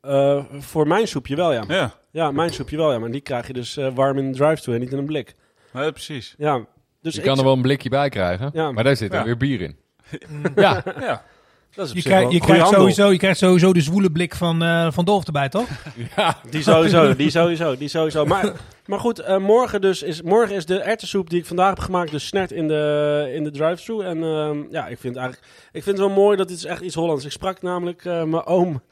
eh, 0.00 0.44
voor 0.58 0.86
mijn 0.86 1.08
soepje 1.08 1.36
wel, 1.36 1.52
ja. 1.52 1.64
Ja, 1.68 1.94
Ja, 2.10 2.30
mijn 2.30 2.52
soepje 2.52 2.76
wel, 2.76 2.92
ja. 2.92 2.98
Maar 2.98 3.10
die 3.10 3.20
krijg 3.20 3.46
je 3.46 3.52
dus 3.52 3.76
eh, 3.76 3.94
warm 3.94 4.18
in 4.18 4.32
de 4.32 4.38
drive-thru 4.38 4.74
en 4.74 4.80
niet 4.80 4.92
in 4.92 4.98
een 4.98 5.04
blik. 5.06 5.34
nee, 5.72 5.92
precies. 5.92 6.34
Ja, 6.38 6.66
dus 7.02 7.14
je 7.14 7.20
ik- 7.20 7.26
kan 7.26 7.38
er 7.38 7.44
wel 7.44 7.52
een 7.52 7.62
blikje 7.62 7.88
bij 7.88 8.08
krijgen, 8.08 8.50
Ja. 8.52 8.72
maar 8.72 8.84
daar 8.84 8.96
zit 8.96 9.10
dan 9.10 9.18
Ja. 9.20 9.24
weer 9.24 9.36
bier 9.36 9.60
in. 9.60 9.76
ja, 10.56 10.82
Ja. 11.00 11.24
Dat 11.74 11.84
is 11.86 11.90
op 11.90 11.96
Je, 11.96 12.26
je, 12.28 12.40
krijgt 12.40 12.62
handel. 12.62 12.80
sowieso, 12.80 13.10
je 13.10 13.18
krijgt 13.18 13.38
sowieso 13.38 13.72
de 13.72 13.80
zwoele 13.80 14.10
blik 14.10 14.34
van, 14.34 14.62
eh 14.62 14.92
van 14.92 15.04
Dolf 15.04 15.26
erbij, 15.26 15.48
toch? 15.48 15.68
ja. 16.16 16.38
Die 16.50 16.62
sowieso, 16.62 17.16
die 17.16 17.30
sowieso, 17.30 17.76
die 17.76 17.88
sowieso. 17.88 18.24
Maar, 18.24 18.52
maar 18.86 19.00
goed, 19.00 19.18
eh, 19.18 19.38
morgen, 19.38 19.80
dus 19.80 20.02
is, 20.02 20.22
morgen 20.22 20.56
is 20.56 20.66
de 20.66 20.80
erwtensoep 20.80 21.30
die 21.30 21.38
ik 21.38 21.46
vandaag 21.46 21.68
heb 21.68 21.78
gemaakt 21.78 22.10
dus 22.10 22.26
snert 22.26 22.52
in 22.52 22.68
de, 22.68 23.30
in 23.34 23.44
de 23.44 23.50
drive-thru. 23.50 24.04
En 24.04 24.22
ehm, 24.22 24.62
ja, 24.70 24.86
ik 24.86 24.98
vind, 24.98 25.16
eigenlijk, 25.16 25.46
ik 25.72 25.82
vind 25.82 25.98
het 25.98 26.06
wel 26.06 26.16
mooi 26.16 26.36
dat 26.36 26.48
dit 26.48 26.56
is 26.56 26.64
echt 26.64 26.82
iets 26.82 26.94
Hollands. 26.94 27.24
Ik 27.24 27.32
sprak 27.32 27.62
namelijk 27.62 28.04
eh, 28.04 28.22
mijn 28.22 28.44
oom 28.44 28.82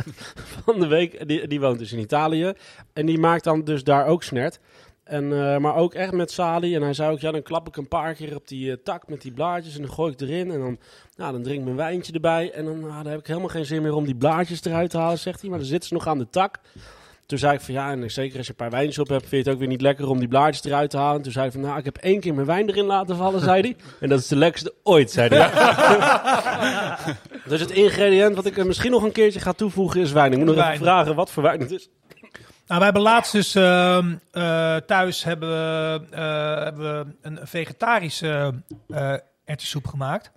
van 0.64 0.80
de 0.80 0.86
week, 0.86 1.28
die, 1.28 1.46
die 1.46 1.60
woont 1.60 1.78
dus 1.78 1.92
in 1.92 1.98
Italië. 1.98 2.52
En 2.92 3.06
die 3.06 3.18
maakt 3.18 3.44
dan 3.44 3.64
dus 3.64 3.84
daar 3.84 4.06
ook 4.06 4.22
snert. 4.22 4.60
En, 5.08 5.32
eh, 5.32 5.58
maar 5.58 5.74
ook 5.74 5.94
echt 5.94 6.12
met 6.12 6.30
salie. 6.30 6.74
En 6.74 6.82
hij 6.82 6.92
zei 6.92 7.12
ook, 7.12 7.20
ja, 7.20 7.30
dan 7.30 7.42
klap 7.42 7.68
ik 7.68 7.76
een 7.76 7.88
paar 7.88 8.14
keer 8.14 8.34
op 8.34 8.48
die 8.48 8.70
eh, 8.70 8.76
tak 8.84 9.08
met 9.08 9.22
die 9.22 9.32
blaadjes 9.32 9.74
en 9.74 9.82
dan 9.82 9.92
gooi 9.92 10.12
ik 10.12 10.20
erin. 10.20 10.50
En 10.50 10.60
dan, 10.60 10.78
nou, 11.16 11.32
dan 11.32 11.42
drink 11.42 11.58
ik 11.58 11.64
mijn 11.64 11.76
wijntje 11.76 12.12
erbij. 12.12 12.52
En 12.52 12.64
dan, 12.64 12.80
nou, 12.80 13.02
dan 13.02 13.12
heb 13.12 13.20
ik 13.20 13.26
helemaal 13.26 13.48
geen 13.48 13.66
zin 13.66 13.82
meer 13.82 13.94
om 13.94 14.04
die 14.04 14.16
blaadjes 14.16 14.64
eruit 14.64 14.90
te 14.90 14.98
halen, 14.98 15.18
zegt 15.18 15.40
hij. 15.40 15.50
Maar 15.50 15.58
dan 15.58 15.68
zitten 15.68 15.88
ze 15.88 15.94
nog 15.94 16.06
aan 16.06 16.18
de 16.18 16.30
tak. 16.30 16.60
Toen 17.26 17.38
zei 17.38 17.54
ik 17.54 17.60
van 17.60 17.74
ja, 17.74 17.90
en 17.90 18.10
zeker 18.10 18.36
als 18.36 18.46
je 18.46 18.52
een 18.52 18.58
paar 18.58 18.70
wijntjes 18.70 18.98
op 18.98 19.08
hebt, 19.08 19.20
vind 19.20 19.32
je 19.32 19.36
het 19.36 19.48
ook 19.48 19.58
weer 19.58 19.68
niet 19.68 19.80
lekker 19.80 20.08
om 20.08 20.18
die 20.18 20.28
blaadjes 20.28 20.64
eruit 20.64 20.90
te 20.90 20.96
halen. 20.96 21.22
Toen 21.22 21.32
zei 21.32 21.44
hij 21.44 21.52
van 21.52 21.60
nou, 21.60 21.78
ik 21.78 21.84
heb 21.84 21.96
één 21.96 22.20
keer 22.20 22.34
mijn 22.34 22.46
wijn 22.46 22.68
erin 22.68 22.84
laten 22.84 23.16
vallen, 23.16 23.40
zei 23.40 23.60
hij. 23.60 23.76
En 24.00 24.08
dat 24.08 24.18
is 24.18 24.28
de 24.28 24.36
lekkerste 24.36 24.74
ooit, 24.82 25.10
zei 25.10 25.28
hij. 25.28 25.50
dus 27.48 27.60
het 27.60 27.70
ingrediënt 27.70 28.34
wat 28.34 28.46
ik 28.46 28.64
misschien 28.64 28.90
nog 28.90 29.02
een 29.02 29.12
keertje 29.12 29.40
ga 29.40 29.52
toevoegen 29.52 30.00
is 30.00 30.12
wijn. 30.12 30.32
Ik 30.32 30.38
moet 30.38 30.46
nog 30.46 30.66
even 30.66 30.76
vragen 30.76 31.14
wat 31.14 31.30
voor 31.30 31.42
wijn 31.42 31.60
het 31.60 31.70
is. 31.70 31.88
Nou, 32.68 32.80
wij 32.80 32.88
hebben 32.90 33.02
laatst 33.02 33.32
dus 33.32 33.54
ehm, 33.54 34.14
eh, 34.30 34.76
thuis 34.76 35.24
hebben 35.24 35.48
we, 35.48 36.00
eh, 36.10 36.62
hebben 36.62 36.98
we 36.98 37.14
een 37.20 37.38
vegetarische 37.42 38.54
eh 38.88 39.14
erwtensoep 39.44 39.86
gemaakt. 39.86 40.30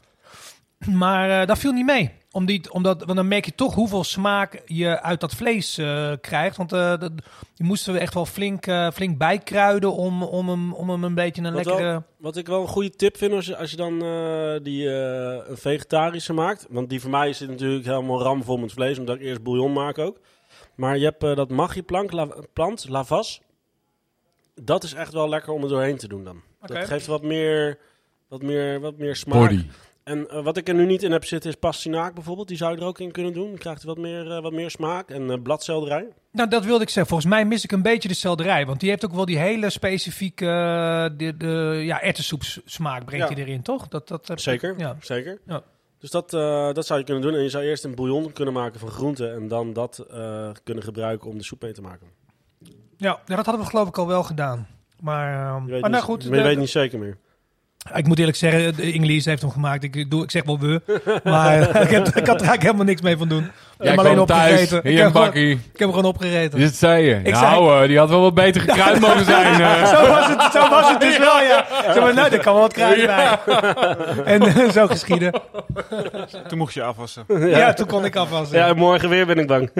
Maar 0.90 1.46
dat 1.48 1.58
viel 1.58 1.72
niet 1.72 1.86
mee. 1.86 2.12
Om 2.32 2.46
die, 2.46 2.74
omdat, 2.74 3.04
want 3.04 3.16
dan 3.16 3.28
merk 3.28 3.46
je 3.46 3.56
toch 3.56 3.74
hoeveel 3.74 4.04
smaak 4.04 4.62
je 4.66 5.02
uit 5.02 5.20
dat 5.20 5.36
vlees 5.36 5.80
krijgt. 6.22 6.58
Want 6.58 6.70
dat, 6.70 7.12
die 7.56 7.66
moesten 7.66 7.94
we 7.94 8.00
echt 8.00 8.14
wel 8.14 8.26
flink, 8.26 8.66
flink 8.94 9.18
bijkruiden 9.18 9.94
om, 9.94 10.24
om, 10.24 10.50
hem, 10.50 10.74
om 10.74 10.90
hem 10.90 11.04
een 11.04 11.16
beetje 11.16 11.42
een 11.42 11.54
Wat 11.54 11.66
lekkere... 11.66 12.04
Wat 12.18 12.38
ik 12.38 12.48
wel 12.48 12.62
een 12.62 12.68
goede 12.68 12.90
tip 12.90 13.18
vind 13.18 13.34
als 13.34 13.46
je, 13.46 13.58
als 13.58 13.72
je 13.72 13.78
dan 13.78 14.00
die 14.64 14.90
een 14.90 15.58
vegetarische 15.58 16.34
maakt. 16.34 16.66
Want 16.70 16.90
die 16.90 17.02
voor 17.02 17.12
mij 17.12 17.34
zit 17.34 17.50
natuurlijk 17.50 17.86
helemaal 17.86 18.22
ramvol 18.22 18.58
met 18.58 18.72
vlees, 18.72 19.00
omdat 19.00 19.16
ik 19.16 19.22
eerst 19.22 19.44
bouillon 19.44 19.74
maak 19.74 19.98
ook. 19.98 20.20
Maar 20.82 20.98
je 20.98 21.04
hebt 21.06 21.24
eh, 21.24 21.36
dat 21.36 21.50
magieplant, 21.50 22.12
la, 22.12 22.28
plant, 22.54 22.90
lavas. 22.90 23.42
Dat 24.56 24.84
is 24.84 24.94
echt 24.94 25.14
wel 25.14 25.30
lekker 25.30 25.54
om 25.54 25.64
er 25.64 25.70
doorheen 25.70 25.98
te 25.98 26.08
doen 26.08 26.24
dan. 26.24 26.42
Dat 26.62 26.78
geeft 26.88 27.06
wat 27.06 27.22
meer, 27.24 27.78
wat 28.28 28.42
meer, 28.42 28.80
wat 28.80 28.98
meer 28.98 29.16
smaak. 29.16 29.40
Body. 29.50 29.66
En 30.04 30.30
eh, 30.30 30.44
wat 30.44 30.58
ik 30.58 30.68
er 30.68 30.74
nu 30.74 30.86
niet 30.86 31.04
in 31.04 31.12
heb 31.12 31.26
zitten 31.26 31.50
is 31.50 31.56
pastinaak 31.56 32.14
bijvoorbeeld. 32.14 32.48
Die 32.48 32.58
zou 32.58 32.76
je 32.76 32.82
er 32.82 32.88
ook 32.88 33.00
in 33.00 33.12
kunnen 33.12 33.34
doen. 33.34 33.48
Dan 33.50 33.58
krijgt 33.58 33.82
hij 33.84 33.94
wat 33.94 34.04
meer, 34.04 34.32
eh, 34.32 34.42
wat 34.42 34.52
meer 34.52 34.70
smaak. 34.72 35.10
En 35.10 35.32
eh 35.32 35.42
bladselderij. 35.44 36.08
Nou, 36.32 36.50
dat 36.50 36.66
wilde 36.66 36.84
ik 36.84 36.90
zeggen. 36.90 37.08
Volgens 37.08 37.30
mij 37.34 37.46
mis 37.46 37.64
ik 37.64 37.72
een 37.72 37.82
beetje 37.82 38.08
de 38.08 38.14
selderij. 38.16 38.66
Want 38.66 38.80
die 38.80 38.90
heeft 38.90 39.06
ook 39.06 39.14
wel 39.14 39.26
die 39.26 39.38
hele 39.38 39.70
specifieke 39.70 40.46
de, 41.18 41.38
de, 41.38 41.82
ja, 41.86 42.02
erwtensoep 42.02 42.42
smaak 42.66 43.06
brengt 43.06 43.30
Ja. 43.30 43.34
hij 43.36 43.44
erin, 43.44 43.62
toch? 43.62 43.88
Dat, 43.88 44.08
dat, 44.08 44.30
ik- 44.30 44.40
Zeker, 44.40 44.76
Ja. 44.78 44.98
zeker. 45.02 45.40
Ja. 45.46 45.64
Dus 46.02 46.10
dat, 46.12 46.34
eh, 46.34 46.74
dat 46.74 46.86
zou 46.86 47.00
je 47.00 47.06
kunnen 47.06 47.24
doen. 47.24 47.34
En 47.34 47.42
je 47.44 47.50
zou 47.50 47.64
eerst 47.64 47.84
een 47.84 47.96
bouillon 47.96 48.32
kunnen 48.34 48.54
maken 48.54 48.80
van 48.80 48.90
groenten. 48.90 49.34
En 49.34 49.48
dan 49.48 49.74
dat 49.74 50.06
eh, 50.12 50.50
kunnen 50.64 50.84
gebruiken 50.84 51.30
om 51.30 51.38
de 51.38 51.44
soep 51.44 51.62
mee 51.62 51.72
te 51.74 51.82
maken. 51.82 52.08
Ja, 52.98 53.20
ja, 53.26 53.36
dat 53.36 53.46
hadden 53.46 53.64
we 53.64 53.70
geloof 53.70 53.88
ik 53.88 53.98
al 53.98 54.08
wel 54.08 54.24
gedaan. 54.24 54.68
Maar, 55.02 55.54
ehm, 55.56 55.66
Je 55.66 55.72
weet, 55.72 55.82
maar 55.82 55.90
nou 55.90 56.04
goed, 56.04 56.24
je 56.24 56.30
de- 56.30 56.42
weet 56.42 56.58
niet 56.58 56.70
zeker 56.70 57.00
meer. 57.00 57.18
Ik 57.94 58.08
moet 58.08 58.20
eerlijk 58.20 58.38
zeggen, 58.38 58.76
de 58.76 58.92
Ingelies 58.92 59.26
heeft 59.26 59.42
hem 59.42 59.52
gemaakt. 59.52 59.84
Ik, 59.84 60.12
doe, 60.12 60.24
ik 60.24 60.32
zeg 60.32 60.44
wel 60.46 60.60
we, 60.60 60.82
maar 61.24 61.60
ik, 61.84 61.90
heb, 61.90 62.08
ik 62.08 62.14
had 62.14 62.26
er 62.26 62.30
eigenlijk 62.30 62.62
helemaal 62.62 62.86
niks 62.86 63.02
mee 63.02 63.18
van 63.18 63.28
doen. 63.28 63.44
Ik 63.44 63.52
Jij 63.78 63.88
heb 63.88 63.98
hem 63.98 64.06
alleen 64.06 64.20
opgegeten. 64.20 64.78
Ik 64.78 64.84
heb, 64.84 65.06
een 65.06 65.12
gewoon, 65.12 65.12
bakkie. 65.26 65.52
ik 65.52 65.60
heb 65.72 65.80
hem 65.80 65.90
gewoon 65.90 66.06
opgegeten. 66.06 66.60
Dit 66.60 66.76
zei 66.76 67.06
je. 67.06 67.16
Ik 67.24 67.34
nou, 67.34 67.82
eh, 67.82 67.88
die 67.88 67.98
had 67.98 68.10
wel 68.10 68.22
wat 68.22 68.34
beter 68.34 68.62
gekruid 68.62 69.00
mogen 69.08 69.26
zijn. 69.26 69.62
eh. 69.62 69.86
Zo 69.86 70.08
was 70.08 70.28
het, 70.28 70.52
zo 70.54 70.70
was 70.70 70.90
het 70.90 71.02
dus 71.02 71.18
wel, 71.18 71.42
ja. 71.42 71.66
Zo, 71.94 72.02
maar, 72.02 72.14
nou, 72.14 72.30
daar 72.30 72.40
kan 72.40 72.54
wel 72.54 72.62
wat 72.62 72.74
kruiden 72.74 73.06
bij. 73.06 73.38
En 74.26 74.42
eh, 74.42 74.70
zo 74.70 74.88
geschieden. 74.88 75.42
Toen 76.48 76.58
mocht 76.58 76.74
je 76.74 76.84
afwassen. 76.84 77.26
Ja, 77.28 77.74
toen 77.74 77.88
kon 77.88 78.06
ik 78.06 78.16
afwassen. 78.16 78.58
Ja, 78.58 78.74
morgen 78.74 79.10
weer 79.10 79.26
ben 79.26 79.38
ik 79.40 79.48
bang. 79.48 79.72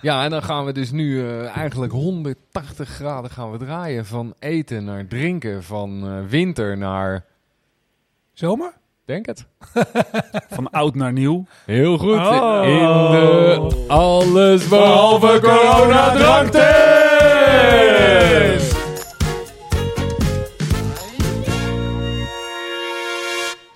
Ja, 0.00 0.24
en 0.24 0.30
dan 0.30 0.42
gaan 0.42 0.64
we 0.64 0.72
dus 0.72 0.90
nu 0.90 1.20
eh, 1.20 1.56
eigenlijk 1.56 1.92
180 1.92 2.88
graden 2.88 3.30
gaan 3.30 3.50
we 3.50 3.58
draaien. 3.58 4.06
Van 4.06 4.34
eten 4.38 4.84
naar 4.84 5.06
drinken, 5.06 5.62
van 5.62 6.02
eh, 6.06 6.18
winter 6.28 6.78
naar... 6.78 7.24
Zomer? 8.32 8.72
Denk 9.04 9.26
het. 9.26 9.46
Van 10.56 10.70
oud 10.70 10.94
naar 10.94 11.12
nieuw. 11.12 11.46
Heel 11.64 11.98
goed. 11.98 12.18
Oh. 12.18 12.60
In 12.64 12.78
de 13.10 13.84
alles 13.88 14.68
behalve 14.68 15.38
corona 15.42 16.10
dranktest. 16.14 16.76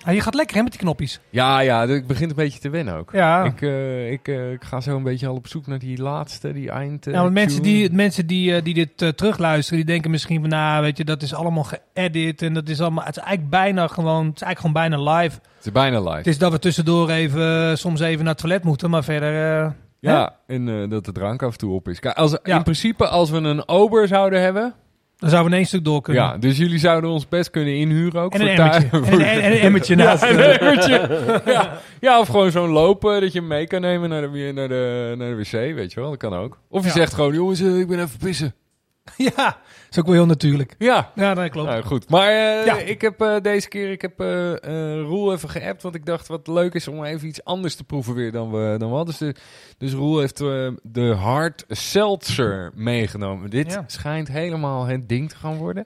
Ah, 0.05 0.13
je 0.13 0.21
gaat 0.21 0.33
lekker 0.33 0.55
hè 0.55 0.61
met 0.63 0.71
die 0.71 0.81
knopjes. 0.81 1.19
Ja, 1.29 1.59
ja, 1.59 1.83
ik 1.83 2.07
begin 2.07 2.29
een 2.29 2.35
beetje 2.35 2.59
te 2.59 2.69
wennen 2.69 2.95
ook. 2.95 3.11
Ja. 3.11 3.43
Ik, 3.43 3.61
eh, 3.61 4.11
ik, 4.11 4.27
eh, 4.27 4.51
ik 4.51 4.63
ga 4.63 4.81
zo 4.81 4.95
een 4.95 5.03
beetje 5.03 5.27
al 5.27 5.35
op 5.35 5.47
zoek 5.47 5.67
naar 5.67 5.79
die 5.79 6.01
laatste, 6.01 6.53
die 6.53 6.69
eind. 6.71 7.07
eh, 7.07 7.13
want 7.13 7.33
mensen 7.33 7.61
die, 7.61 7.91
mensen 7.91 8.27
die, 8.27 8.61
die 8.61 8.73
dit 8.73 9.17
terugluisteren, 9.17 9.77
die 9.77 9.93
denken 9.93 10.11
misschien 10.11 10.39
van, 10.39 10.49
nou, 10.49 10.81
weet 10.81 10.97
je, 10.97 11.05
dat 11.05 11.21
is 11.21 11.33
allemaal 11.33 11.63
geëdit 11.93 12.41
en 12.41 12.53
dat 12.53 12.69
is 12.69 12.81
allemaal, 12.81 13.05
het 13.05 13.17
is 13.17 13.23
eigenlijk 13.23 13.51
bijna 13.51 13.87
gewoon, 13.87 14.25
het 14.25 14.35
is 14.35 14.41
eigenlijk 14.41 14.77
gewoon 14.77 14.99
bijna 14.99 15.19
live. 15.21 15.35
Het 15.55 15.65
is 15.65 15.71
bijna 15.71 15.99
live. 15.99 16.17
Het 16.17 16.27
is 16.27 16.37
dat 16.37 16.51
we 16.51 16.59
tussendoor 16.59 17.09
even, 17.09 17.77
soms 17.77 17.99
even 17.99 18.19
naar 18.19 18.33
het 18.33 18.41
toilet 18.41 18.63
moeten, 18.63 18.89
maar 18.89 19.03
verder, 19.03 19.75
Ja, 19.99 20.35
en 20.47 20.89
dat 20.89 21.05
de 21.05 21.11
drank 21.11 21.43
af 21.43 21.51
en 21.51 21.57
toe 21.57 21.73
op 21.73 21.87
is. 21.87 21.99
Kijk, 21.99 22.17
als, 22.17 22.37
Ja. 22.43 22.55
In 22.57 22.63
principe, 22.63 23.07
als 23.07 23.29
we 23.29 23.37
een 23.37 23.67
ober 23.67 24.07
zouden 24.07 24.41
hebben... 24.41 24.73
dan 25.21 25.29
zouden 25.29 25.43
we 25.51 25.57
in 25.57 25.61
één 25.63 25.65
stuk 25.67 25.83
door 25.85 26.01
kunnen. 26.01 26.23
Ja, 26.23 26.37
dus 26.37 26.57
jullie 26.57 26.79
zouden 26.79 27.09
ons 27.09 27.27
best 27.27 27.49
kunnen 27.49 27.75
inhuren 27.75 28.21
ook. 28.21 28.33
En 28.33 28.39
voor 28.39 28.49
een 28.49 28.55
emmertje. 28.57 28.89
En, 28.99 29.13
een- 29.13 29.21
en, 29.21 29.41
en 29.41 29.51
een 29.51 29.59
emmertje 29.59 29.95
Ja, 29.97 30.03
naast. 30.03 30.23
een 30.23 30.39
emmertje. 30.39 31.41
ja. 31.45 31.79
ja, 32.01 32.19
of 32.19 32.27
gewoon 32.27 32.51
zo'n 32.51 32.69
lopen 32.69 33.21
dat 33.21 33.33
je 33.33 33.41
mee 33.41 33.67
kan 33.67 33.81
nemen 33.81 34.09
naar 34.09 34.21
de, 34.31 34.51
naar 34.53 34.67
de, 34.67 35.13
naar 35.17 35.29
de 35.29 35.35
wc, 35.35 35.51
weet 35.75 35.93
je 35.93 35.99
wel. 35.99 36.09
Dat 36.09 36.17
kan 36.19 36.33
ook. 36.33 36.57
Of 36.69 36.81
je 36.81 36.87
Ja. 36.87 36.93
zegt 36.93 37.13
gewoon, 37.13 37.33
jongens, 37.33 37.61
eh, 37.61 37.79
ik 37.79 37.87
ben 37.87 37.99
even 37.99 38.17
pissen. 38.19 38.53
Ja, 39.35 39.57
is 39.89 39.99
ook 39.99 40.05
wel 40.05 40.13
heel 40.15 40.25
natuurlijk. 40.25 40.75
Ja, 40.77 41.11
Ja, 41.15 41.33
dat 41.33 41.49
klopt. 41.49 41.69
nou 41.69 41.83
goed. 41.83 42.09
Maar 42.09 42.29
eh, 42.29 42.65
Ja. 42.65 42.77
ik 42.77 43.01
heb 43.01 43.21
eh, 43.21 43.35
deze 43.41 43.67
keer, 43.67 43.91
ik 43.91 44.01
heb 44.01 44.19
eh, 44.19 44.53
Roel 45.01 45.33
even 45.33 45.49
geappt, 45.49 45.81
want 45.81 45.95
ik 45.95 46.05
dacht 46.05 46.27
wat 46.27 46.47
leuk 46.47 46.73
is 46.73 46.87
om 46.87 47.03
even 47.03 47.27
iets 47.27 47.43
anders 47.43 47.75
te 47.75 47.83
proeven 47.83 48.13
weer 48.13 48.31
dan 48.31 48.51
we, 48.51 48.75
dan 48.77 48.89
we 48.89 48.95
hadden. 48.95 49.15
Dus, 49.19 49.33
dus 49.77 49.93
Roel 49.93 50.19
heeft 50.19 50.37
de 50.81 51.13
Hard 51.19 51.65
Seltzer 51.67 52.71
meegenomen. 52.75 53.49
Dit 53.49 53.71
Ja. 53.71 53.83
schijnt 53.87 54.27
helemaal 54.27 54.85
het 54.85 55.09
ding 55.09 55.29
te 55.29 55.35
gaan 55.35 55.55
worden. 55.57 55.85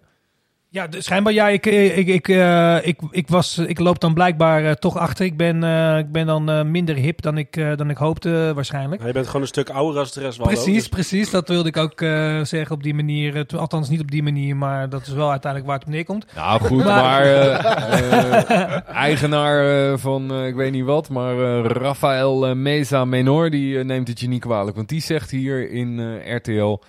Ja, 0.75 0.87
schijnbaar 0.89 1.33
ja. 1.33 1.47
Ik, 1.49 1.65
ik, 1.65 2.07
ik, 2.07 2.27
eh, 2.27 2.77
ik, 2.81 2.99
ik, 3.11 3.27
was, 3.27 3.57
ik 3.57 3.79
loop 3.79 3.99
dan 3.99 4.13
blijkbaar 4.13 4.65
eh, 4.65 4.71
toch 4.71 4.97
achter. 4.97 5.25
Ik 5.25 5.37
ben, 5.37 5.63
eh, 5.63 5.97
ik 5.97 6.11
ben 6.11 6.25
dan 6.25 6.49
eh, 6.49 6.63
minder 6.63 6.95
hip 6.95 7.21
dan 7.21 7.37
ik, 7.37 7.57
eh, 7.57 7.75
dan 7.75 7.89
ik 7.89 7.97
hoopte 7.97 8.51
waarschijnlijk. 8.55 9.05
Je 9.05 9.11
bent 9.11 9.25
gewoon 9.25 9.41
een 9.41 9.47
stuk 9.47 9.69
ouder 9.69 9.99
als 9.99 10.11
de 10.13 10.19
rest. 10.19 10.37
Waldo. 10.37 10.53
Precies, 10.53 10.73
Dus- 10.75 10.87
precies. 10.87 11.29
Dat 11.29 11.47
wilde 11.47 11.69
ik 11.69 11.77
ook 11.77 12.01
eh, 12.01 12.39
zeggen 12.43 12.75
op 12.75 12.83
die 12.83 12.93
manier. 12.93 13.35
Eh, 13.35 13.59
althans 13.59 13.89
niet 13.89 13.99
op 14.01 14.11
die 14.11 14.23
manier, 14.23 14.55
maar 14.55 14.89
dat 14.89 15.01
is 15.01 15.13
wel 15.13 15.29
uiteindelijk 15.31 15.71
waar 15.71 15.79
het 15.79 15.87
op 15.87 15.93
neerkomt. 15.93 16.25
Nou 16.35 16.61
goed, 16.61 16.83
Maar- 16.83 17.01
maar, 17.01 17.21
eh, 17.25 18.71
eh, 18.75 18.89
eigenaar 18.95 19.89
eh, 19.91 19.97
van 19.97 20.31
eh, 20.33 20.47
ik 20.47 20.55
weet 20.55 20.71
niet 20.71 20.85
wat, 20.85 21.09
maar 21.09 21.39
eh, 21.39 21.65
Rafael 21.71 22.47
eh, 22.47 22.53
Meza 22.55 23.05
Menor, 23.05 23.49
die 23.49 23.79
eh, 23.79 23.85
neemt 23.85 24.07
het 24.07 24.19
je 24.19 24.27
niet 24.27 24.41
kwalijk. 24.41 24.75
Want 24.75 24.89
die 24.89 25.01
zegt 25.01 25.31
hier 25.31 25.71
in 25.71 25.99
eh, 25.99 26.35
RTL, 26.35 26.79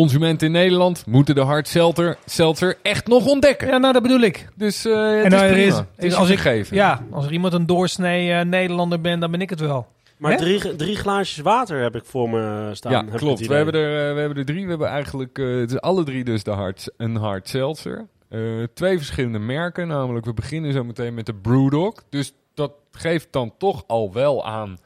consumenten 0.00 0.46
in 0.46 0.52
Nederland 0.52 1.06
moeten 1.06 1.34
de 1.34 1.40
hard 1.40 1.68
seltzer, 1.68 2.16
seltzer 2.26 2.76
echt 2.82 3.06
nog 3.06 3.26
ontdekken. 3.26 3.68
Ja, 3.68 3.78
nou 3.78 3.92
dat 3.92 4.02
bedoel 4.02 4.20
ik. 4.20 4.48
Dus 4.56 4.84
eh 4.84 4.92
het 5.22 5.28
nou, 5.28 5.44
is 5.44 5.50
prima. 5.50 5.66
is- 5.66 5.76
het 5.76 6.04
is 6.04 6.14
als 6.14 6.28
ik- 6.30 6.38
gegeven. 6.38 6.76
Ja, 6.76 7.02
als 7.10 7.24
er 7.26 7.32
iemand 7.32 7.52
een 7.52 7.66
doorsnee 7.66 8.32
eh, 8.32 8.44
Nederlander 8.44 9.00
bent, 9.00 9.20
dan 9.20 9.30
ben 9.30 9.40
ik 9.40 9.50
het 9.50 9.60
wel. 9.60 9.86
Maar 10.16 10.36
drie, 10.36 10.76
drie 10.76 10.96
glaasjes 10.96 11.38
water 11.44 11.82
heb 11.82 11.96
ik 11.96 12.04
voor 12.04 12.30
me 12.30 12.70
staan. 12.72 12.92
Ja, 12.92 13.04
heb 13.04 13.16
klopt. 13.16 13.46
We 13.46 13.54
hebben, 13.54 13.74
er, 13.74 14.08
eh, 14.08 14.14
we 14.14 14.20
hebben 14.20 14.38
er 14.38 14.44
drie. 14.44 14.62
We 14.64 14.68
hebben 14.68 14.88
eigenlijk 14.88 15.38
eh, 15.38 15.46
het 15.56 15.70
is 15.70 15.80
alle 15.80 16.04
drie 16.04 16.24
dus 16.24 16.42
de 16.42 16.50
hard, 16.50 16.88
een 16.96 17.16
hard 17.16 17.48
seltzer. 17.48 18.06
Eh, 18.28 18.40
twee 18.74 18.96
verschillende 18.96 19.38
merken. 19.38 19.88
Namelijk, 19.88 20.24
we 20.26 20.34
beginnen 20.34 20.72
zo 20.72 20.84
meteen 20.84 21.14
met 21.14 21.26
de 21.26 21.34
Brewdog. 21.34 21.94
Dus 22.10 22.32
dat 22.54 22.72
geeft 22.92 23.28
dan 23.30 23.54
toch 23.58 23.84
al 23.86 24.12
wel 24.12 24.46
aan 24.46 24.78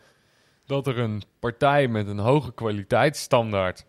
dat 0.66 0.86
er 0.86 0.98
een 0.98 1.22
partij 1.40 1.88
met 1.88 2.08
een 2.08 2.18
hoge 2.18 2.52
kwaliteitsstandaard 2.54 3.84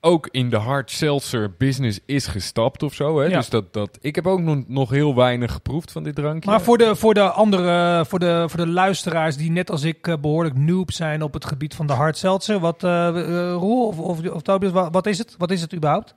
ook 0.00 0.28
in 0.30 0.50
de 0.50 0.56
hard 0.56 0.90
seltzer 0.90 1.54
business 1.58 1.98
is 2.06 2.26
gestapt 2.26 2.82
of 2.82 2.94
zo. 2.94 3.18
Hè? 3.18 3.26
Ja. 3.26 3.36
Dus 3.36 3.48
dat, 3.48 3.72
dat, 3.72 3.98
ik 4.00 4.14
heb 4.14 4.26
ook 4.26 4.40
nog, 4.40 4.64
nog 4.68 4.90
heel 4.90 5.14
weinig 5.14 5.52
geproefd 5.52 5.92
van 5.92 6.02
dit 6.02 6.14
drankje. 6.14 6.50
Maar 6.50 6.60
voor 6.60 6.78
de, 6.78 6.96
voor 6.96 7.14
de 7.14 7.30
andere, 7.30 8.04
voor 8.04 8.18
de, 8.18 8.44
voor 8.48 8.58
de 8.60 8.68
luisteraars 8.68 9.36
die 9.36 9.50
net 9.50 9.70
als 9.70 9.82
ik 9.82 10.06
eh, 10.06 10.14
behoorlijk 10.20 10.56
noob 10.58 10.92
zijn 10.92 11.22
op 11.22 11.32
het 11.32 11.44
gebied 11.44 11.74
van 11.74 11.86
de 11.86 11.92
hard 11.92 12.16
seltzer. 12.16 12.58
Wat, 12.58 12.84
eh 12.84 13.08
eh, 13.08 13.52
Roel 13.52 13.86
of, 13.86 13.98
of, 13.98 14.28
of 14.28 14.42
Tobias, 14.42 14.72
wa- 14.72 14.90
wat 14.90 15.06
is 15.06 15.18
het? 15.18 15.34
Wat 15.38 15.50
is 15.50 15.60
het 15.60 15.74
überhaupt? 15.74 16.14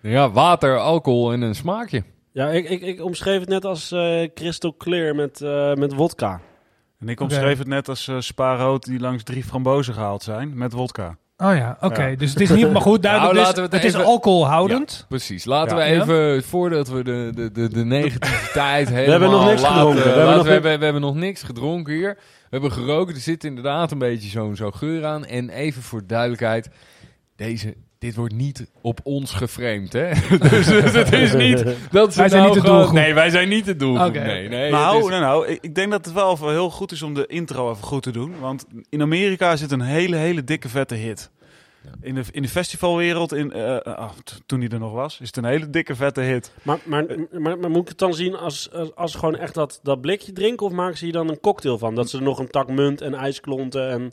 Ja, 0.00 0.30
water, 0.30 0.78
alcohol 0.78 1.32
en 1.32 1.40
een 1.42 1.54
smaakje. 1.54 2.02
Ja, 2.32 2.48
ik, 2.48 2.68
ik, 2.68 2.82
ik 2.82 3.04
omschreef 3.04 3.40
het 3.40 3.48
net 3.48 3.64
als 3.64 3.92
eh, 3.92 4.28
crystal 4.34 4.76
clear 4.76 5.14
met, 5.14 5.40
eh, 5.40 5.74
met 5.74 5.94
wodka. 5.94 6.40
En 7.00 7.08
ik 7.08 7.20
omschreef 7.20 7.58
het 7.58 7.66
net 7.66 7.88
als 7.88 8.08
eh 8.08 8.16
spaarrood 8.18 8.84
die 8.84 9.00
langs 9.00 9.22
drie 9.22 9.44
frambozen 9.44 9.94
gehaald 9.94 10.22
zijn 10.22 10.56
met 10.58 10.72
wodka. 10.72 11.16
Oh 11.36 11.54
ja, 11.56 11.76
oké. 11.80 12.04
Ja. 12.04 12.16
Dus 12.16 12.30
het 12.30 12.40
is 12.40 12.50
niet, 12.50 12.72
maar 12.72 12.80
goed, 12.82 13.02
duidelijk. 13.08 13.32
Nou, 13.34 13.46
dus 13.46 13.56
laten 13.56 13.70
we 13.70 13.76
het 13.76 13.84
het 13.94 13.94
is 13.94 14.06
alcoholhoudend. 14.06 15.04
Precies. 15.08 15.44
Laten 15.44 15.76
Ja. 15.78 15.84
we 15.84 15.90
even, 16.00 16.42
voordat 16.44 16.88
we 16.88 17.04
de, 17.04 17.30
de, 17.34 17.52
de, 17.52 17.68
de 17.68 17.84
negativiteit 17.84 18.88
helemaal 18.94 19.10
hebben 19.10 19.30
nog 19.30 19.46
niks 19.46 19.60
laten- 19.62 19.76
gedronken. 19.76 20.02
We 20.02 20.08
hebben 20.08 20.24
laten- 20.24 20.36
nog 20.36 20.46
we, 20.46 20.52
hebben, 20.52 20.78
we 20.78 20.84
hebben 20.84 21.02
nog 21.02 21.14
niks 21.14 21.42
gedronken 21.42 21.92
hier. 21.94 22.14
We 22.18 22.48
hebben 22.50 22.72
geroken. 22.72 23.14
Er 23.14 23.20
zit 23.20 23.44
inderdaad 23.44 23.90
een 23.92 23.98
beetje 23.98 24.28
zo'n 24.28 24.56
zo 24.56 24.70
geur 24.70 25.04
aan. 25.04 25.24
En 25.24 25.48
even 25.50 25.82
voor 25.82 26.06
duidelijkheid. 26.06 26.68
Deze, 27.36 27.74
dit 28.04 28.14
wordt 28.14 28.34
niet 28.34 28.66
op 28.80 29.00
ons 29.02 29.32
geframed, 29.32 29.92
hè? 29.92 30.10
dus 30.50 30.66
het 30.92 31.12
is 31.12 31.32
niet 31.34 31.64
dat 31.90 32.12
ze 32.12 32.18
Wij 32.18 32.28
zijn 32.28 32.42
nou 32.42 32.54
niet 32.54 32.62
de 32.62 32.68
doelgroep. 32.70 32.92
Nee, 32.94 33.14
wij 33.14 33.30
zijn 33.30 33.48
niet 33.48 33.64
de 33.64 33.76
doelgroep. 33.76 34.06
Oké. 34.08 34.18
Nee, 34.24 34.48
nee. 34.48 34.70
nou, 34.70 34.94
het 34.96 35.04
is- 35.04 35.10
nou, 35.10 35.22
nou, 35.22 35.46
ik, 35.46 35.58
ik 35.60 35.74
denk 35.74 35.90
dat 35.90 36.04
het 36.04 36.14
wel 36.14 36.48
heel 36.48 36.70
goed 36.70 36.92
is 36.92 37.02
om 37.02 37.14
de 37.14 37.26
intro 37.26 37.70
even 37.70 37.84
goed 37.84 38.02
te 38.02 38.10
doen. 38.10 38.34
Want 38.40 38.66
in 38.88 39.02
Amerika 39.02 39.56
zit 39.56 39.70
een 39.70 39.80
hele, 39.80 40.16
hele 40.16 40.44
dikke 40.44 40.68
vette 40.68 40.94
hit. 40.94 41.30
In 42.00 42.14
de, 42.14 42.22
in 42.30 42.42
de 42.42 42.48
festivalwereld, 42.48 43.32
in, 43.32 43.48
t- 44.24 44.40
toen 44.46 44.60
hij 44.60 44.68
er 44.68 44.78
nog 44.78 44.92
was, 44.92 45.20
is 45.20 45.26
het 45.26 45.36
een 45.36 45.44
hele 45.44 45.70
dikke 45.70 45.94
vette 45.94 46.20
hit. 46.20 46.52
Maar, 46.62 46.78
maar, 46.84 47.04
maar, 47.32 47.58
maar 47.58 47.70
moet 47.70 47.82
ik 47.82 47.88
het 47.88 47.98
dan 47.98 48.14
zien 48.14 48.34
als, 48.36 48.72
als, 48.72 48.94
als 48.94 49.14
gewoon 49.14 49.36
echt 49.36 49.54
dat, 49.54 49.80
dat 49.82 50.00
blikje 50.00 50.32
drinken? 50.32 50.66
Of 50.66 50.72
maken 50.72 50.98
ze 50.98 51.04
hier 51.04 51.12
dan 51.12 51.28
een 51.28 51.40
cocktail 51.40 51.78
van? 51.78 51.94
Dat 51.94 52.10
ze 52.10 52.16
er 52.16 52.22
nog 52.22 52.38
een 52.38 52.50
tak 52.50 52.68
munt 52.68 53.00
en 53.00 53.14
ijsklonten 53.14 53.90
en... 53.90 54.12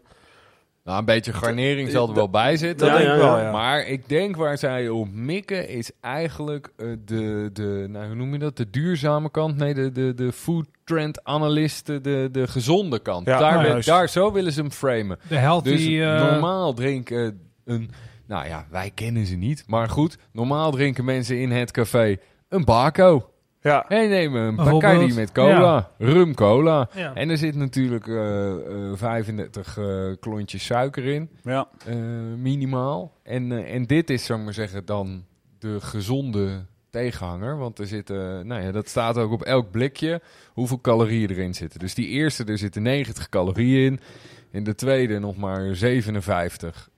Nou, 0.92 1.04
een 1.04 1.16
beetje 1.16 1.34
garnering 1.34 1.90
zal 1.90 2.08
er 2.08 2.16
wel 2.16 2.30
bij 2.30 2.58
zitten. 2.58 2.88
Ja, 2.88 2.98
denk 2.98 3.10
ik 3.10 3.16
wel, 3.16 3.38
ja. 3.38 3.44
ja. 3.44 3.52
Maar 3.52 3.88
ik 3.88 4.10
denk 4.10 4.36
waar 4.36 4.58
zij 4.58 4.90
op 4.90 5.12
mikken 5.12 5.70
is 5.70 5.92
eigenlijk 6.02 6.72
eh, 6.78 6.88
de, 7.06 7.50
de, 7.54 7.86
nou, 7.90 8.06
hoe 8.06 8.16
noem 8.16 8.34
je 8.34 8.40
dat? 8.40 8.58
De 8.58 8.70
duurzame 8.70 9.32
kant. 9.32 9.58
Nee, 9.58 9.74
de, 9.74 9.92
de, 9.92 10.14
de 10.14 10.32
food 10.32 10.68
trend 10.84 11.24
analisten, 11.24 12.04
de, 12.04 12.30
de 12.32 12.48
gezonde 12.48 13.00
kant. 13.00 13.28
Ja, 13.28 13.40
daar, 13.40 13.68
nou, 13.68 13.82
daar, 13.82 14.10
zo 14.10 14.32
willen 14.32 14.52
ze 14.52 14.62
hem 14.62 14.72
framen. 14.72 15.20
De 15.28 15.36
healthy... 15.36 15.70
Dus 15.70 15.86
eh, 15.86 16.32
normaal 16.32 16.74
drinken 16.74 17.40
een, 17.66 17.90
nou 18.28 18.48
ja, 18.48 18.66
wij 18.70 18.92
kennen 18.94 19.26
ze 19.26 19.36
niet. 19.36 19.64
Maar 19.68 19.90
goed, 19.90 20.18
normaal 20.32 20.72
drinken 20.72 21.06
mensen 21.06 21.40
in 21.40 21.52
het 21.52 21.72
café 21.72 22.18
een 22.50 22.66
Baco. 22.66 23.31
Ja, 23.62 23.86
En 23.90 24.10
nemen 24.10 24.42
een 24.42 24.56
Bacardi 24.56 25.14
met 25.14 25.32
cola, 25.32 25.92
rum 25.98 26.34
cola. 26.36 26.90
ja. 26.94 27.14
En 27.16 27.30
er 27.30 27.38
zit 27.38 27.56
natuurlijk 27.56 28.08
eh, 28.08 28.52
eh, 28.92 28.98
35 28.98 29.78
eh, 29.78 29.86
klontjes 30.20 30.66
suiker 30.66 31.04
in. 31.06 31.30
ja. 31.44 31.68
Eh, 31.86 31.96
minimaal. 32.38 33.14
En, 33.24 33.52
eh, 33.52 33.74
en 33.76 33.86
dit 33.86 34.10
is, 34.10 34.26
zou 34.26 34.40
ik 34.40 34.46
maar 34.46 34.54
zeggen, 34.54 34.86
dan 34.86 35.26
de 35.60 35.82
gezonde 35.82 36.66
tegenhanger. 36.90 37.58
Want 37.58 37.80
er 37.80 37.88
zitten, 37.88 38.48
nou 38.48 38.62
ja, 38.64 38.72
dat 38.72 38.88
staat 38.90 39.18
ook 39.18 39.32
op 39.32 39.42
elk 39.42 39.72
blikje 39.72 40.22
hoeveel 40.54 40.82
calorieën 40.82 41.30
erin 41.30 41.54
zitten. 41.54 41.80
Dus 41.80 41.94
die 41.94 42.08
eerste, 42.08 42.44
er 42.46 42.58
zitten 42.58 42.82
90 42.82 43.30
calorieën 43.30 43.86
in. 43.92 44.00
In 44.52 44.64
de 44.64 44.76
tweede 44.76 45.20
nog 45.20 45.38
maar 45.38 45.76
57. 45.76 46.90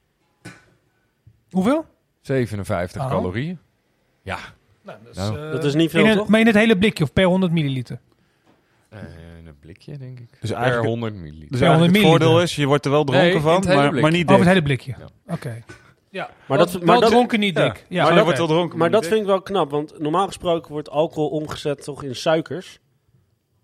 Hoeveel? 1.51 1.85
57 2.21 3.01
Oh. 3.01 3.09
calorieën. 3.09 3.59
Ja, 4.21 4.37
Nou, 4.83 4.97
dat, 5.03 5.15
Nou. 5.15 5.37
eh, 5.45 5.51
Dat 5.51 5.63
is 5.63 5.73
niet 5.73 5.91
veel, 5.91 6.01
in 6.01 6.07
het, 6.09 6.17
toch? 6.17 6.27
Maar 6.27 6.39
in 6.39 6.45
het 6.45 6.55
hele 6.55 6.77
blikje 6.77 7.03
of 7.03 7.13
per 7.13 7.23
100 7.25 7.51
milliliter? 7.51 7.99
eh, 8.89 8.99
in 9.39 9.47
een 9.47 9.59
blikje 9.59 9.97
denk 9.97 10.19
ik. 10.19 10.27
Dus 10.41 10.49
per 10.49 10.59
eigenlijk- 10.59 10.87
100 10.89 11.13
milliliter. 11.15 11.49
Dus 11.51 11.59
Ja, 11.59 11.71
het 11.71 11.79
100 11.79 12.03
voordeel 12.05 12.41
is, 12.41 12.55
je 12.55 12.65
wordt 12.65 12.85
er 12.85 12.91
wel 12.91 13.03
dronken 13.03 13.27
Nee, 13.31 13.39
van, 13.39 13.63
maar, 13.65 13.93
maar 13.93 14.11
niet 14.11 14.23
Over 14.29 14.33
het 14.35 14.37
dik. 14.37 14.47
hele 14.47 14.61
blikje? 14.61 14.95
Ja. 14.99 15.33
Oké. 15.33 15.63
Ja, 16.09 16.29
Maar 16.47 16.57
dat- 16.57 16.71
maar 16.73 16.85
wel 16.85 16.99
dat- 16.99 17.09
dronken, 17.09 17.39
niet 17.39 17.57
Ja. 17.57 17.63
dik. 17.67 17.85
Ja, 17.89 17.95
maar 17.97 18.05
oké. 18.05 18.17
je 18.17 18.23
wordt 18.23 18.37
wel 18.37 18.47
dronken. 18.47 18.77
Maar 18.77 18.91
dat 18.91 19.05
vind 19.05 19.19
ik 19.19 19.25
wel 19.25 19.41
knap, 19.41 19.71
want 19.71 19.99
normaal 19.99 20.27
gesproken 20.27 20.71
wordt 20.71 20.89
alcohol 20.89 21.29
omgezet 21.29 21.83
toch 21.83 22.03
in 22.03 22.15
suikers. 22.15 22.79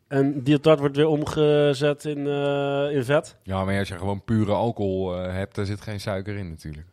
En 0.07 0.43
die, 0.43 0.59
dat 0.59 0.79
wordt 0.79 0.95
weer 0.95 1.07
omgezet 1.07 2.05
in, 2.05 2.27
eh, 2.27 2.95
in 2.95 3.03
vet. 3.03 3.37
Ja, 3.43 3.65
maar 3.65 3.79
als 3.79 3.87
je 3.87 3.97
gewoon 3.97 4.23
pure 4.23 4.51
alcohol 4.51 5.15
eh, 5.15 5.33
hebt, 5.33 5.55
daar 5.55 5.65
zit 5.65 5.81
geen 5.81 5.99
suiker 5.99 6.35
in 6.37 6.49
natuurlijk. 6.49 6.87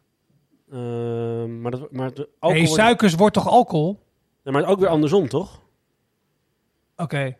Ehm, 0.73 1.61
maar, 1.61 1.71
dat, 1.71 1.93
maar 1.93 2.09
de 2.15 2.15
Hey, 2.23 2.27
alcohol 2.39 2.67
wordt- 2.67 2.81
suikers 2.83 3.15
wordt 3.15 3.35
toch 3.35 3.49
alcohol? 3.49 4.05
Ja, 4.47 4.53
maar 4.53 4.67
ook 4.67 4.79
weer 4.79 4.89
andersom, 4.89 5.29
toch? 5.29 5.61
Oké. 6.97 7.37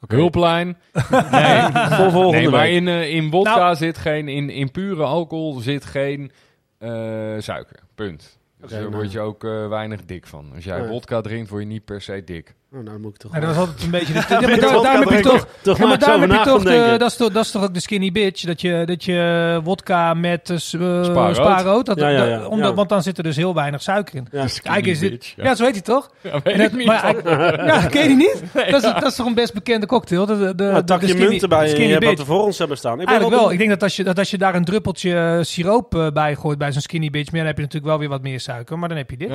Oké. 0.00 0.14
Hulplijn. 0.14 0.66
Nee, 1.30 1.62
Voor 1.72 2.10
volgende 2.10 2.36
nee 2.38 2.48
maar 2.48 2.60
week. 2.62 2.74
in, 2.74 2.88
eh, 2.88 3.14
in 3.14 3.30
wodka 3.30 3.56
Nou- 3.56 3.76
zit 3.76 3.98
geen, 3.98 4.28
in, 4.28 4.50
in 4.50 4.70
pure 4.70 5.02
alcohol 5.02 5.52
zit 5.58 5.84
geen 5.84 6.30
eh, 6.78 6.90
suiker. 7.38 7.80
Punt. 7.94 8.18
Dus 8.56 8.64
Oké, 8.64 8.72
daar 8.72 8.80
nou. 8.82 8.94
word 8.94 9.12
je 9.12 9.20
ook 9.20 9.44
eh, 9.44 9.68
weinig 9.68 10.04
dik 10.04 10.26
van. 10.26 10.50
Als 10.54 10.64
jij 10.64 10.78
Nee. 10.80 10.88
wodka 10.88 11.20
drinkt, 11.20 11.50
word 11.50 11.62
je 11.62 11.68
niet 11.68 11.84
per 11.84 12.00
se 12.02 12.24
dik. 12.24 12.54
Oh, 12.72 12.76
nou, 12.78 12.84
dan 12.92 13.00
moet 13.00 13.14
ik 13.14 13.20
toch 13.20 13.32
Nou, 13.32 13.44
dat 13.46 13.54
was 13.54 13.64
altijd 13.66 13.82
een 13.84 13.90
beetje... 13.90 14.12
De, 14.12 14.18
ja, 14.28 14.40
maar 14.40 14.50
je 14.54 14.60
daar, 14.60 14.82
daarom 14.82 15.08
heb 15.08 15.10
je 15.10 15.20
toch... 15.28 15.46
toch 15.62 15.78
Ja, 15.78 15.86
maar 15.86 15.98
heb 16.20 16.30
je 16.30 16.40
toch 16.44 16.62
de, 16.62 16.68
denken. 16.68 16.98
dat, 16.98 17.10
is 17.10 17.16
toch, 17.16 17.30
dat 17.32 17.44
is 17.44 17.50
toch 17.50 17.62
ook 17.62 17.74
de 17.74 17.80
skinny 17.80 18.12
bitch? 18.12 18.42
Dat 18.44 18.60
je, 18.60 18.82
dat 18.86 19.04
je 19.04 19.60
wodka 19.64 20.14
met 20.14 20.50
uh, 20.50 20.56
Spaarrood. 20.58 21.36
spaarrood... 21.36 21.86
Dat, 21.86 21.98
Ja, 21.98 22.08
ja, 22.08 22.24
ja. 22.24 22.38
dat- 22.38 22.48
omdat, 22.48 22.68
Ja. 22.68 22.74
Want 22.74 22.88
dan 22.88 23.02
zit 23.02 23.18
er 23.18 23.22
dus 23.24 23.36
heel 23.36 23.54
weinig 23.54 23.82
suiker 23.82 24.14
in. 24.16 24.26
Ja. 24.32 24.38
Eigenlijk 24.38 24.86
is 24.86 24.98
dit... 24.98 25.10
bitch, 25.10 25.32
Ja. 25.36 25.44
ja. 25.44 25.54
zo 25.54 25.64
heet 25.64 25.72
hij 25.72 25.82
toch? 25.82 26.10
Ja, 26.20 26.30
weet 26.32 26.42
En 26.54 26.58
dat- 26.58 26.66
ik 26.70 26.76
niet. 26.76 26.86
maar 26.86 27.14
ja, 27.66 27.86
ken 27.86 28.02
je 28.02 28.08
die 28.08 28.16
niet? 28.16 28.42
Dat, 28.52 28.82
is, 28.84 28.92
dat 28.92 29.04
is 29.06 29.14
toch 29.14 29.26
een 29.26 29.34
best 29.34 29.54
bekende 29.54 29.86
cocktail? 29.86 30.26
De, 30.26 30.54
de, 30.54 30.82
tak 30.84 31.00
je 31.00 31.08
skinny- 31.08 31.28
munt 31.28 31.42
erbij 31.42 31.58
en 31.58 31.64
je 31.64 31.70
skinny 31.70 31.92
hebt 31.92 32.04
wat 32.04 32.18
er 32.18 32.24
voor 32.24 32.42
ons 32.44 32.58
hebben 32.58 32.76
staan. 32.76 32.92
Ik 32.92 32.98
ben 32.98 33.06
Eigenlijk 33.08 33.40
wel. 33.42 33.52
Ik 33.52 33.58
denk 33.58 33.70
dat 33.70 33.82
als 33.82 33.96
je, 33.96 34.04
dat 34.04 34.18
als 34.18 34.30
je 34.30 34.38
daar 34.38 34.54
een 34.54 34.64
druppeltje 34.64 35.14
eh, 35.16 35.38
siroop 35.44 35.94
eh, 35.94 36.06
bij 36.10 36.34
gooit 36.36 36.58
bij 36.58 36.72
zo'n 36.72 36.80
skinny 36.82 37.10
bitch, 37.10 37.30
dan 37.30 37.40
heb 37.46 37.56
je 37.56 37.62
natuurlijk 37.62 37.90
wel 37.90 37.98
weer 37.98 38.08
wat 38.08 38.22
meer 38.22 38.40
suiker. 38.40 38.78
Maar 38.78 38.88
dan 38.88 38.98
heb 38.98 39.10
je 39.10 39.16
dit. 39.16 39.30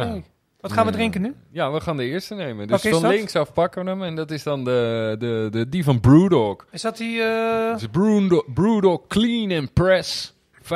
Wat 0.67 0.73
gaan 0.77 0.85
we 0.85 0.91
drinken 0.91 1.21
nu? 1.21 1.35
Ja, 1.51 1.71
we 1.71 1.81
gaan 1.81 1.97
de 1.97 2.03
eerste 2.05 2.35
nemen. 2.35 2.67
Dus 2.67 2.81
van 2.81 3.01
dat? 3.01 3.11
linksaf 3.11 3.53
pakken 3.53 3.83
we 3.83 3.89
hem. 3.89 4.03
En 4.03 4.15
dat 4.15 4.31
is 4.31 4.43
dan 4.43 4.63
de, 4.63 5.15
de, 5.19 5.47
de, 5.51 5.69
die 5.69 5.83
van 5.83 5.99
Brewdog. 5.99 6.65
Is 6.71 6.81
dat 6.81 6.97
die... 6.97 7.21
eh, 7.21 7.69
Dat 7.69 7.81
is 7.81 7.87
Brewdog, 7.87 8.43
Brewdog 8.53 9.07
Clean 9.07 9.51
and 9.51 9.73
Press. 9.73 10.33
5%. 10.63 10.67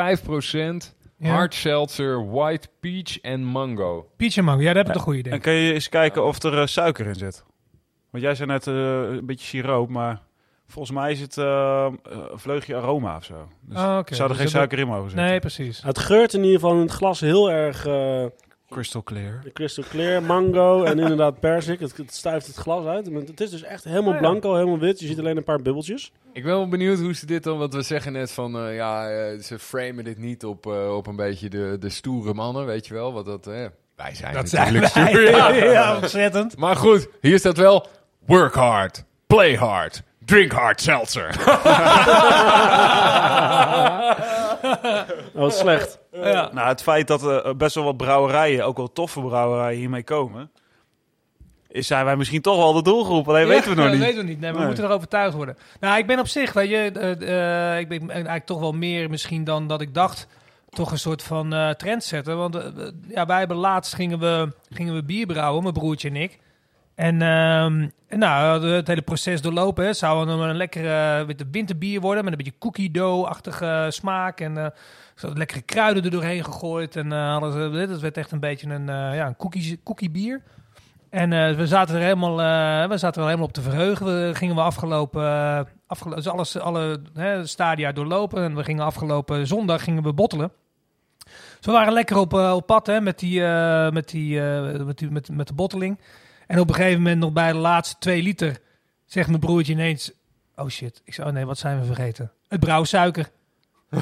ja? 1.17 1.29
Hard 1.33 1.53
Seltzer, 1.53 2.29
White 2.31 2.67
Peach 2.79 3.19
en 3.21 3.43
Mango. 3.43 4.09
Peach 4.17 4.37
and 4.37 4.45
mango. 4.45 4.61
Ja, 4.61 4.67
daar 4.73 4.75
heb 4.83 4.87
ik 4.87 4.95
een 4.95 5.01
goede 5.01 5.23
En 5.23 5.29
denk 5.29 5.41
kan 5.41 5.53
je 5.53 5.73
eens 5.73 5.89
kijken 5.89 6.25
of 6.25 6.43
er 6.43 6.59
eh, 6.59 6.65
suiker 6.65 7.05
in 7.07 7.15
zit? 7.15 7.43
Want 8.09 8.23
jij 8.23 8.35
zei 8.35 8.47
net 8.49 8.67
eh, 8.67 8.73
een 9.17 9.25
beetje 9.25 9.45
siroop, 9.45 9.89
maar 9.89 10.21
volgens 10.67 10.97
mij 10.97 11.11
is 11.11 11.19
het 11.19 11.37
eh, 11.37 11.85
eh, 11.85 11.91
een 12.31 12.39
vleugje 12.39 12.75
aroma 12.75 13.15
of 13.15 13.23
zo. 13.23 13.47
Dus 13.61 13.77
Ah, 13.77 13.83
zou 13.85 13.99
er 14.01 14.05
Dus 14.07 14.19
geen 14.27 14.37
dat- 14.37 14.49
suiker 14.49 14.79
in 14.79 14.87
mogen 14.87 15.09
zitten? 15.09 15.27
Nee, 15.27 15.39
precies. 15.39 15.81
Het 15.83 15.99
geurt 15.99 16.33
in 16.33 16.39
ieder 16.43 16.59
geval 16.59 16.75
in 16.75 16.81
het 16.81 16.91
glas 16.91 17.19
heel 17.19 17.51
erg 17.51 17.85
eh, 17.85 18.25
Crystal 18.69 19.03
clear. 19.03 19.41
crystal 19.53 19.83
clear, 19.89 20.23
mango 20.23 20.83
en 20.89 20.99
inderdaad 20.99 21.39
persik. 21.39 21.79
Het, 21.79 21.97
het 21.97 22.13
stuift 22.15 22.47
het 22.47 22.55
glas 22.55 22.85
uit. 22.85 23.11
Maar 23.11 23.21
Het 23.21 23.41
is 23.41 23.49
dus 23.49 23.63
echt 23.63 23.83
helemaal 23.83 24.07
Oh, 24.09 24.13
ja. 24.13 24.19
blanco, 24.19 24.53
helemaal 24.53 24.79
wit. 24.79 24.99
Je 24.99 25.07
ziet 25.07 25.19
alleen 25.19 25.37
een 25.37 25.43
paar 25.43 25.61
bubbeltjes. 25.61 26.11
Ik 26.33 26.43
ben 26.43 26.51
wel 26.53 26.67
benieuwd 26.69 26.99
hoe 26.99 27.13
ze 27.13 27.25
dit 27.25 27.43
dan... 27.43 27.57
Want 27.57 27.73
we 27.73 27.81
zeggen 27.81 28.13
net 28.13 28.31
van... 28.31 28.57
eh, 28.57 28.75
ja, 28.75 29.09
eh, 29.09 29.39
ze 29.39 29.59
framen 29.59 30.03
dit 30.03 30.17
niet 30.17 30.45
op, 30.45 30.65
eh, 30.65 30.95
op 30.95 31.07
een 31.07 31.15
beetje 31.15 31.49
de, 31.49 31.75
de 31.79 31.89
stoere 31.89 32.33
mannen, 32.33 32.65
weet 32.65 32.87
je 32.87 32.93
wel. 32.93 33.13
Wat 33.13 33.25
dat... 33.25 33.47
eh, 33.47 33.65
wij 33.95 34.15
zijn 34.15 34.33
Dat 34.33 34.49
zijn 34.49 34.73
natuurlijk 34.73 34.93
wij. 34.93 35.07
stoer, 35.51 35.63
ja. 35.63 35.71
ja, 35.71 35.95
ontzettend. 35.95 36.57
Maar 36.57 36.75
goed, 36.75 37.07
hier 37.21 37.39
staat 37.39 37.57
wel... 37.57 37.87
Work 38.25 38.53
hard, 38.53 39.03
play 39.27 39.55
hard, 39.55 40.01
drink 40.25 40.51
hard 40.51 40.81
seltzer. 40.81 41.27
Oh, 45.33 45.41
wat 45.41 45.53
slecht. 45.53 45.99
Ja. 46.11 46.49
Nou, 46.53 46.67
het 46.67 46.81
feit 46.81 47.07
dat 47.07 47.23
er 47.23 47.55
best 47.55 47.75
wel 47.75 47.83
wat 47.83 47.97
brouwerijen, 47.97 48.65
ook 48.65 48.77
wel 48.77 48.91
toffe 48.91 49.21
brouwerijen, 49.21 49.79
hiermee 49.79 50.03
komen... 50.03 50.51
Is, 51.71 51.87
zijn 51.87 52.05
wij 52.05 52.15
misschien 52.15 52.41
toch 52.41 52.57
wel 52.57 52.73
de 52.73 52.83
doelgroep, 52.83 53.29
alleen 53.29 53.47
weten 53.47 53.69
we 53.69 53.75
nog 53.75 53.85
Ja, 53.85 53.91
niet. 53.91 53.99
Dat 53.99 54.07
weten 54.07 54.25
we 54.25 54.29
niet. 54.29 54.39
Nee, 54.39 54.51
maar 54.51 54.61
we 54.61 54.67
moeten 54.67 54.83
er 54.83 54.89
overtuigd 54.89 55.35
worden. 55.35 55.57
Nou, 55.79 55.97
ik 55.97 56.07
ben 56.07 56.19
op 56.19 56.27
zich, 56.27 56.53
weet 56.53 56.69
je, 56.69 56.91
eh, 56.91 57.73
eh, 57.73 57.79
ik 57.79 57.87
ben 57.87 58.09
eigenlijk 58.09 58.45
toch 58.45 58.59
wel 58.59 58.71
meer 58.71 59.09
misschien 59.09 59.43
dan 59.43 59.67
dat 59.67 59.81
ik 59.81 59.93
dacht, 59.93 60.27
toch 60.69 60.91
een 60.91 60.99
soort 60.99 61.23
van 61.23 61.53
eh 61.53 61.69
trendsetter. 61.69 62.35
Want 62.35 62.55
eh, 62.55 62.65
ja, 63.07 63.25
wij 63.25 63.39
hebben 63.39 63.57
laatst 63.57 63.93
gingen 63.93 64.19
we, 64.19 64.51
gingen 64.69 64.93
we 64.93 65.03
bier 65.03 65.25
brouwen, 65.25 65.61
mijn 65.61 65.73
broertje 65.73 66.09
en 66.09 66.15
ik. 66.15 66.39
En 66.99 67.21
ehm, 67.21 67.77
nou, 68.19 68.43
we 68.43 68.49
hadden 68.49 68.71
het 68.71 68.87
hele 68.87 69.01
proces 69.01 69.41
doorlopen. 69.41 69.85
Hè. 69.85 69.93
Zou 69.93 70.25
dan 70.25 70.41
een 70.41 70.55
lekkere 70.55 71.25
witte 71.25 71.45
winterbier 71.51 72.01
worden 72.01 72.23
met 72.23 72.33
een 72.33 72.37
beetje 72.37 72.59
cookie 72.59 72.91
dough-achtige 72.91 73.87
smaak. 73.89 74.39
En 74.39 74.57
eh 74.57 74.65
zo 75.15 75.33
lekkere 75.33 75.61
kruiden 75.61 76.03
er 76.03 76.11
doorheen 76.11 76.43
gegooid. 76.43 76.95
En 76.95 77.11
eh 77.11 77.31
hadden 77.31 77.51
ze, 77.51 77.69
dit 77.69 77.89
het 77.89 77.99
werd 77.99 78.17
echt 78.17 78.31
een 78.31 78.39
beetje 78.39 78.69
een, 78.69 78.89
eh, 78.89 79.15
ja, 79.15 79.27
een 79.27 79.35
cookie, 79.35 79.79
cookie 79.83 80.09
bier. 80.09 80.41
En 81.09 81.33
eh, 81.33 81.55
we 81.55 81.67
zaten 81.67 81.95
er 81.95 82.01
helemaal, 82.01 82.41
eh, 82.41 82.89
we 82.89 82.97
zaten 82.97 83.21
er 83.21 83.27
helemaal 83.27 83.47
op 83.47 83.53
te 83.53 83.61
verheugen. 83.61 84.05
We 84.05 84.35
gingen 84.35 84.55
we 84.55 84.61
afgelopen, 84.61 85.23
eh, 85.23 85.59
afgelo 85.87 86.15
dus 86.15 86.27
alles, 86.27 86.59
alle 86.59 87.01
hè, 87.13 87.45
stadia 87.45 87.91
doorlopen. 87.91 88.43
En 88.43 88.55
we 88.55 88.63
gingen 88.63 88.85
afgelopen 88.85 89.47
zondag 89.47 89.83
gingen 89.83 90.03
we 90.03 90.13
bottelen. 90.13 90.51
Dus 91.57 91.65
we 91.65 91.71
waren 91.71 91.93
lekker 91.93 92.17
op, 92.17 92.33
eh, 92.33 92.53
op 92.55 92.65
pad 92.65 92.87
hè, 92.87 93.01
met, 93.01 93.19
die, 93.19 93.45
eh, 93.45 93.91
met, 93.91 94.09
die, 94.09 94.41
eh, 94.41 94.85
met, 94.85 94.97
die, 94.97 95.11
met, 95.11 95.29
met 95.29 95.47
de 95.47 95.53
botteling. 95.53 95.99
En 96.49 96.59
op 96.59 96.69
een 96.69 96.75
gegeven 96.75 96.97
moment 96.97 97.19
nog 97.19 97.31
bij 97.31 97.51
de 97.51 97.57
laatste 97.57 97.95
twee 97.99 98.21
liter 98.21 98.57
zegt 99.05 99.27
mijn 99.27 99.39
broertje 99.39 99.73
ineens... 99.73 100.11
Oh 100.55 100.67
shit, 100.67 101.01
ik 101.03 101.13
zei, 101.13 101.27
oh 101.27 101.33
nee, 101.33 101.45
wat 101.45 101.57
zijn 101.57 101.79
we 101.79 101.85
vergeten? 101.85 102.31
Het 102.47 102.59
brouwsuiker. 102.59 103.29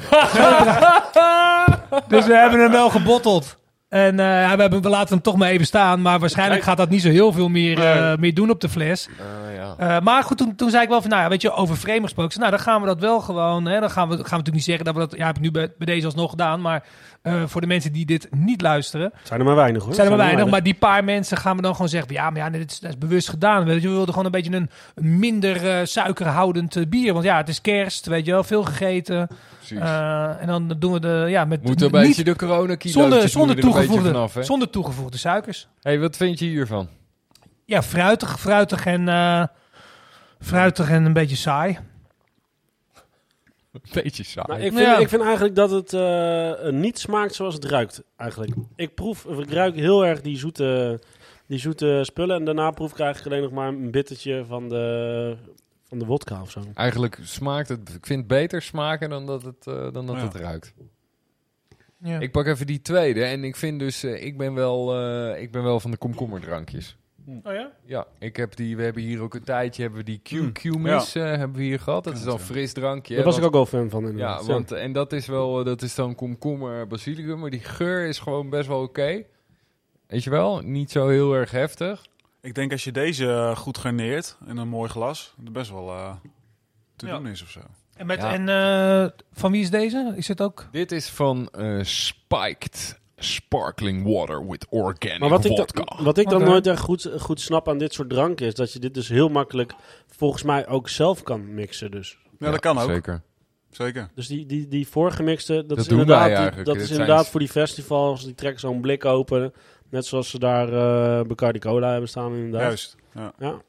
dus 2.13 2.25
we 2.25 2.35
hebben 2.35 2.59
hem 2.59 2.71
wel 2.71 2.89
gebotteld. 2.89 3.57
En 3.89 4.19
eh, 4.19 4.25
ja, 4.25 4.55
we, 4.55 4.61
hebben, 4.61 4.81
we 4.81 4.89
laten 4.89 5.13
hem 5.13 5.21
toch 5.21 5.35
maar 5.37 5.49
even 5.49 5.65
staan. 5.65 6.01
Maar 6.01 6.19
waarschijnlijk 6.19 6.61
gaat 6.61 6.77
dat 6.77 6.89
niet 6.89 7.01
zo 7.01 7.09
heel 7.09 7.31
veel 7.31 7.49
meer, 7.49 7.79
eh, 7.83 8.17
meer 8.17 8.33
doen 8.33 8.49
op 8.49 8.61
de 8.61 8.69
fles. 8.69 9.09
Ah, 9.19 9.55
ja. 9.55 9.75
Eh, 9.77 10.03
maar 10.03 10.23
goed, 10.23 10.37
toen, 10.37 10.55
toen 10.55 10.69
zei 10.69 10.83
ik 10.83 10.89
wel 10.89 11.01
van, 11.01 11.09
nou 11.09 11.21
ja, 11.21 11.29
weet 11.29 11.41
je, 11.41 11.51
over 11.51 11.75
frame 11.75 12.01
gesproken. 12.01 12.31
Zei, 12.31 12.45
Nou, 12.45 12.57
dan 12.57 12.65
gaan 12.65 12.81
we 12.81 12.87
dat 12.87 12.99
wel 12.99 13.19
gewoon, 13.19 13.65
hè, 13.65 13.79
dan 13.79 13.89
gaan 13.89 14.07
we, 14.09 14.13
gaan 14.13 14.23
we 14.23 14.29
natuurlijk 14.29 14.55
niet 14.55 14.63
zeggen 14.63 14.85
dat 14.85 14.93
we 14.93 14.99
dat, 14.99 15.15
ja, 15.17 15.25
heb 15.25 15.35
ik 15.35 15.41
nu 15.41 15.51
bij, 15.51 15.73
bij 15.77 15.85
deze 15.85 16.05
alsnog 16.05 16.29
gedaan. 16.29 16.61
Maar 16.61 16.83
eh, 17.21 17.43
voor 17.45 17.61
de 17.61 17.67
mensen 17.67 17.91
die 17.91 18.05
dit 18.05 18.27
niet 18.31 18.61
luisteren, 18.61 19.11
Zijn 19.23 19.39
er 19.39 19.45
maar 19.45 19.55
weinig 19.55 19.83
hoor. 19.83 19.93
zijn 19.93 20.07
er 20.07 20.15
maar 20.17 20.25
weinig. 20.25 20.49
Maar 20.49 20.63
die 20.63 20.73
paar 20.73 21.03
mensen 21.03 21.37
gaan 21.37 21.55
we 21.55 21.61
dan 21.61 21.73
gewoon 21.73 21.89
zeggen, 21.89 22.13
ja, 22.13 22.29
maar 22.29 22.39
ja, 22.41 22.49
nee, 22.49 22.59
dit 22.59 22.71
is, 22.71 22.79
dat 22.79 22.89
is 22.89 22.97
bewust 22.97 23.29
gedaan. 23.29 23.65
Weet 23.65 23.81
je, 23.81 23.87
we 23.87 23.93
wilden 23.93 24.13
gewoon 24.13 24.25
een 24.25 24.41
beetje 24.41 24.55
een, 24.55 24.69
minder 25.19 25.69
eh, 25.69 25.85
suikerhoudend 25.85 26.75
eh, 26.75 26.83
bier. 26.89 27.13
Want 27.13 27.25
ja, 27.25 27.37
het 27.37 27.49
is 27.49 27.61
kerst, 27.61 28.05
weet 28.05 28.25
je 28.25 28.31
wel, 28.31 28.43
veel 28.43 28.63
gegeten. 28.63 29.27
Precies. 29.67 29.83
Eh, 29.89 30.41
en 30.41 30.47
dan 30.47 30.75
doen 30.79 30.93
we 30.93 30.99
de, 30.99 31.25
ja, 31.29 31.45
met 31.45 31.63
Moet 31.63 31.81
een 31.81 31.91
niet- 31.91 32.01
beetje 32.01 32.23
de 32.23 32.35
coronakilo's 32.35 32.93
zonder, 33.01 33.29
zonder, 33.29 33.55
er 33.55 33.61
toegevoegde, 33.61 34.07
vanaf, 34.11 34.33
hè? 34.33 34.43
zonder 34.43 34.69
toegevoegde 34.69 35.17
suikers. 35.17 35.67
hey, 35.81 35.99
wat 35.99 36.17
vind 36.17 36.39
je 36.39 36.45
hiervan? 36.45 36.87
Ja, 37.65 37.83
fruitig, 37.83 38.39
fruitig 38.39 38.85
en, 38.85 39.07
eh, 39.09 39.43
fruitig 40.39 40.89
en 40.89 41.05
een 41.05 41.13
beetje 41.13 41.35
saai. 41.35 41.77
Een 43.71 43.81
beetje 44.03 44.23
saai. 44.23 44.47
Nou, 44.47 44.59
ik, 44.61 44.71
vind, 44.73 44.85
Ja. 44.85 44.97
ik 44.97 45.09
vind 45.09 45.21
eigenlijk 45.21 45.55
dat 45.55 45.71
het 45.71 45.93
eh, 45.93 46.69
niet 46.71 46.99
smaakt 46.99 47.33
zoals 47.35 47.53
het 47.53 47.65
ruikt. 47.65 48.03
Eigenlijk. 48.17 48.51
Ik 48.75 48.95
proef, 48.95 49.25
ik 49.25 49.51
ruik 49.51 49.75
heel 49.75 50.05
erg 50.05 50.21
die 50.21 50.37
zoete, 50.37 50.99
die 51.47 51.59
zoete 51.59 51.99
spullen. 52.03 52.35
En 52.35 52.45
daarna 52.45 52.71
proef 52.71 52.91
ik 52.91 52.99
eigenlijk 52.99 53.31
alleen 53.35 53.43
nog 53.49 53.53
maar 53.59 53.67
een 53.67 53.91
bittertje 53.91 54.45
van 54.47 54.69
de, 54.69 55.35
van 55.87 55.99
de 55.99 56.05
wodka 56.05 56.41
of 56.41 56.51
zo. 56.51 56.61
Eigenlijk 56.73 57.17
smaakt 57.21 57.69
het... 57.69 57.89
Ik 57.93 58.05
vind 58.05 58.19
het 58.19 58.27
beter 58.27 58.61
smaken 58.61 59.09
dan 59.09 59.25
dat 59.25 59.41
het, 59.43 59.67
eh, 59.67 59.91
dan 59.91 60.05
dat 60.05 60.15
Ja. 60.15 60.21
het 60.23 60.35
ruikt. 60.35 60.73
Ja. 62.03 62.19
Ik 62.19 62.31
pak 62.31 62.45
even 62.45 62.67
die 62.67 62.81
tweede. 62.81 63.23
En 63.23 63.43
ik 63.43 63.55
vind 63.55 63.79
dus... 63.79 64.03
eh, 64.03 64.25
ik, 64.25 64.37
ben 64.37 64.53
wel, 64.53 64.99
eh, 64.99 65.41
ik 65.41 65.51
ben 65.51 65.63
wel 65.63 65.79
van 65.79 65.91
de 65.91 65.97
komkommerdrankjes. 65.97 66.97
Oh 67.43 67.53
ja? 67.53 67.71
Ja, 67.85 68.07
ik 68.19 68.35
heb 68.35 68.55
die, 68.55 68.77
we 68.77 68.83
hebben 68.83 69.01
hier 69.03 69.21
ook 69.21 69.33
een 69.33 69.43
tijdje 69.43 69.81
hebben 69.81 69.99
we 69.99 70.05
die 70.05 70.19
Q-Q-mis 70.23 71.15
eh, 71.15 71.23
hebben 71.23 71.57
we 71.57 71.63
hier 71.63 71.79
gehad. 71.79 72.03
Dat 72.03 72.15
is 72.15 72.23
dan 72.23 72.39
fris 72.39 72.73
drankje. 72.73 73.15
Daar 73.15 73.23
was 73.23 73.33
want- 73.39 73.45
ik 73.47 73.55
ook 73.55 73.71
wel 73.71 73.79
fan 73.81 73.89
van 73.89 74.17
Ja, 74.17 74.43
want, 74.43 74.71
en 74.71 74.91
dat 74.91 75.13
is 75.13 75.25
wel, 75.25 75.63
dat 75.63 75.81
is 75.81 75.95
dan 75.95 76.15
komkommer 76.15 76.87
basilicum, 76.87 77.39
maar 77.39 77.49
die 77.49 77.59
geur 77.59 78.05
is 78.07 78.19
gewoon 78.19 78.49
best 78.49 78.67
wel 78.67 78.81
oké. 78.81 79.23
Weet 80.07 80.23
je 80.23 80.29
wel, 80.29 80.59
niet 80.59 80.91
zo 80.91 81.07
heel 81.07 81.33
erg 81.33 81.51
heftig. 81.51 82.05
Ik 82.47 82.55
denk 82.55 82.71
als 82.71 82.83
je 82.83 82.91
deze 82.91 83.25
eh, 83.31 83.55
goed 83.55 83.77
garneert 83.77 84.37
in 84.47 84.57
een 84.57 84.67
mooi 84.67 84.89
glas, 84.89 85.33
dat 85.37 85.53
best 85.53 85.71
wel 85.71 85.89
eh, 85.89 86.11
te 86.95 87.05
Ja. 87.07 87.17
doen 87.17 87.27
is 87.27 87.41
of 87.41 87.49
zo. 87.49 87.59
En, 87.95 88.05
met, 88.05 88.17
Ja. 88.21 88.33
en 88.33 88.49
eh, 88.49 89.09
van 89.33 89.51
wie 89.51 89.61
is 89.61 89.69
deze? 89.69 90.13
Is 90.15 90.27
het 90.27 90.41
ook? 90.41 90.67
Dit 90.71 90.91
is 90.91 91.09
van 91.09 91.49
eh, 91.51 91.79
Spiked 91.83 92.99
Sparkling 93.17 94.03
Water 94.13 94.47
with 94.47 94.65
Organic 94.69 95.19
Maar 95.19 95.29
wat 95.29 95.45
ik, 95.45 95.57
Vodka. 95.57 95.83
dan, 95.83 96.03
wat 96.05 96.17
ik 96.17 96.29
dan 96.29 96.43
nooit 96.43 96.67
echt 96.67 96.79
goed, 96.81 97.09
goed 97.19 97.41
snap 97.41 97.69
aan 97.69 97.77
dit 97.77 97.93
soort 97.93 98.09
dranken 98.09 98.45
is 98.47 98.53
dat 98.53 98.73
je 98.73 98.79
dit 98.79 98.93
dus 98.93 99.07
heel 99.09 99.29
makkelijk 99.29 99.73
volgens 100.07 100.43
mij 100.43 100.67
ook 100.67 100.89
zelf 100.89 101.23
kan 101.23 101.53
mixen. 101.53 101.91
Dus, 101.91 102.17
Ja, 102.39 102.51
dat 102.51 102.59
kan 102.59 102.77
ook. 102.79 102.89
Zeker. 102.89 103.21
Zeker. 103.69 104.09
dus 104.15 104.27
die, 104.27 104.45
die, 104.45 104.67
die 104.67 104.87
voorgemixte, 104.87 105.53
dat, 105.53 105.69
Dat 105.69 105.77
is 105.77 105.87
inderdaad, 105.87 106.25
die- 106.25 106.35
eigenlijk. 106.35 106.65
dat 106.65 106.75
Dit 106.75 106.83
is 106.83 106.91
inderdaad 106.91 107.27
voor 107.29 107.39
die 107.39 107.49
festivals. 107.49 108.23
Die 108.23 108.35
trekken 108.35 108.59
zo'n 108.59 108.81
blik 108.81 109.05
open. 109.05 109.53
Net 109.89 110.05
zoals 110.05 110.29
ze 110.29 110.39
daar 110.39 110.67
eh 110.73 111.25
Bacardi 111.27 111.59
Cola 111.59 111.91
hebben 111.91 112.09
staan 112.09 112.33
inderdaad. 112.35 112.61
Juist. 112.61 112.95
Ja. 113.13 113.33
Ja. 113.39 113.61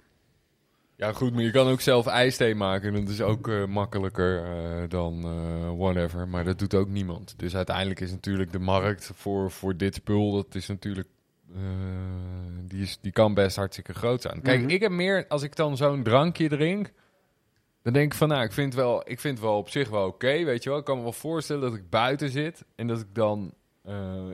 Ja, 0.97 1.13
goed, 1.13 1.33
maar 1.35 1.43
je 1.43 1.51
kan 1.51 1.67
ook 1.69 1.81
zelf 1.81 2.07
ijsthee 2.07 2.55
maken. 2.55 2.95
En 2.95 3.01
dat 3.05 3.13
is 3.13 3.21
ook 3.21 3.49
eh, 3.49 3.65
makkelijker 3.67 4.45
eh, 4.45 4.89
dan 4.89 5.23
eh, 5.25 5.77
whatever. 5.79 6.29
Maar 6.29 6.45
dat 6.45 6.59
doet 6.59 6.75
ook 6.75 6.89
niemand. 6.89 7.35
Dus 7.37 7.57
uiteindelijk 7.57 8.01
is 8.01 8.11
natuurlijk 8.11 8.53
de 8.53 8.59
markt 8.59 9.11
voor, 9.15 9.51
voor 9.51 9.77
dit 9.77 9.95
spul, 9.95 10.33
dat 10.33 10.55
is 10.55 10.67
natuurlijk... 10.69 11.09
eh, 11.55 11.61
die, 12.65 12.83
is, 12.83 12.99
die 13.01 13.13
kan 13.13 13.35
best 13.35 13.57
hartstikke 13.57 13.95
groot 13.95 14.23
zijn. 14.23 14.43
Kijk, 14.43 14.61
Mhm. 14.61 14.69
ik 14.71 14.81
heb 14.81 14.91
meer, 14.91 15.25
als 15.29 15.43
ik 15.43 15.57
dan 15.57 15.77
zo'n 15.77 16.03
drankje 16.03 16.49
drink, 16.49 16.93
dan 17.83 17.93
denk 17.93 18.13
ik 18.13 18.19
van, 18.19 18.29
nou, 18.29 18.43
ik 18.43 18.53
vind, 18.53 18.75
wel, 18.75 19.03
ik 19.11 19.21
vind 19.21 19.39
het 19.39 19.47
wel 19.47 19.57
op 19.59 19.69
zich 19.69 19.89
wel 19.89 20.07
oké, 20.07 20.45
weet 20.45 20.63
je 20.63 20.69
wel. 20.71 20.79
Ik 20.79 20.85
kan 20.85 20.97
me 20.97 21.03
wel 21.03 21.13
voorstellen 21.13 21.63
dat 21.63 21.75
ik 21.75 21.91
buiten 21.91 22.31
zit 22.31 22.65
en 22.77 22.87
dat 22.87 23.01
ik 23.01 23.15
dan 23.15 23.55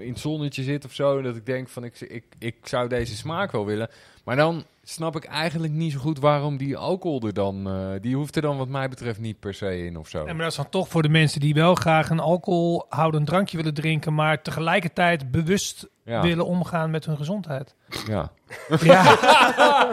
in 0.01 0.09
het 0.09 0.18
zonnetje 0.18 0.62
zit 0.62 0.85
of 0.85 0.93
zo. 0.93 1.16
En 1.18 1.24
dat 1.24 1.36
ik 1.36 1.47
denk 1.47 1.68
van, 1.68 1.85
ik, 1.85 2.01
ik, 2.01 2.24
ik 2.39 2.56
zou 2.62 2.89
deze 2.89 3.16
smaak 3.16 3.52
wel 3.52 3.66
willen. 3.66 3.89
Maar 4.24 4.36
dan 4.36 4.64
snap 4.82 5.16
ik 5.16 5.24
eigenlijk 5.24 5.72
niet 5.72 5.93
zo 5.93 5.98
goed 5.98 6.18
waarom 6.18 6.56
die 6.56 6.76
alcohol 6.76 7.20
er 7.22 7.35
dan... 7.35 7.66
eh, 7.68 7.74
die 8.01 8.16
hoeft 8.16 8.36
er 8.36 8.43
dan 8.43 8.56
wat 8.56 8.68
mij 8.68 8.89
betreft 8.89 9.20
niet 9.20 9.40
per 9.40 9.55
se 9.55 9.85
in 9.85 9.97
of 9.98 10.09
zo. 10.09 10.18
Ja, 10.18 10.24
maar 10.24 10.36
dat 10.43 10.51
is 10.51 10.56
dan 10.56 10.68
toch 10.68 10.89
voor 10.89 11.02
de 11.02 11.09
mensen 11.09 11.40
die 11.40 11.55
wel 11.55 11.74
graag 11.74 12.10
een 12.10 12.20
alcoholhoudend 12.20 13.26
drankje 13.26 13.56
willen 13.56 13.74
drinken, 13.74 14.14
maar 14.14 14.43
tegelijkertijd 14.43 15.31
bewust 15.31 15.86
Ja, 16.05 16.22
willen 16.22 16.47
omgaan 16.47 16.90
met 16.90 17.05
hun 17.06 17.16
gezondheid. 17.16 17.74
ja. 18.06 18.31
Ja, 18.82 19.05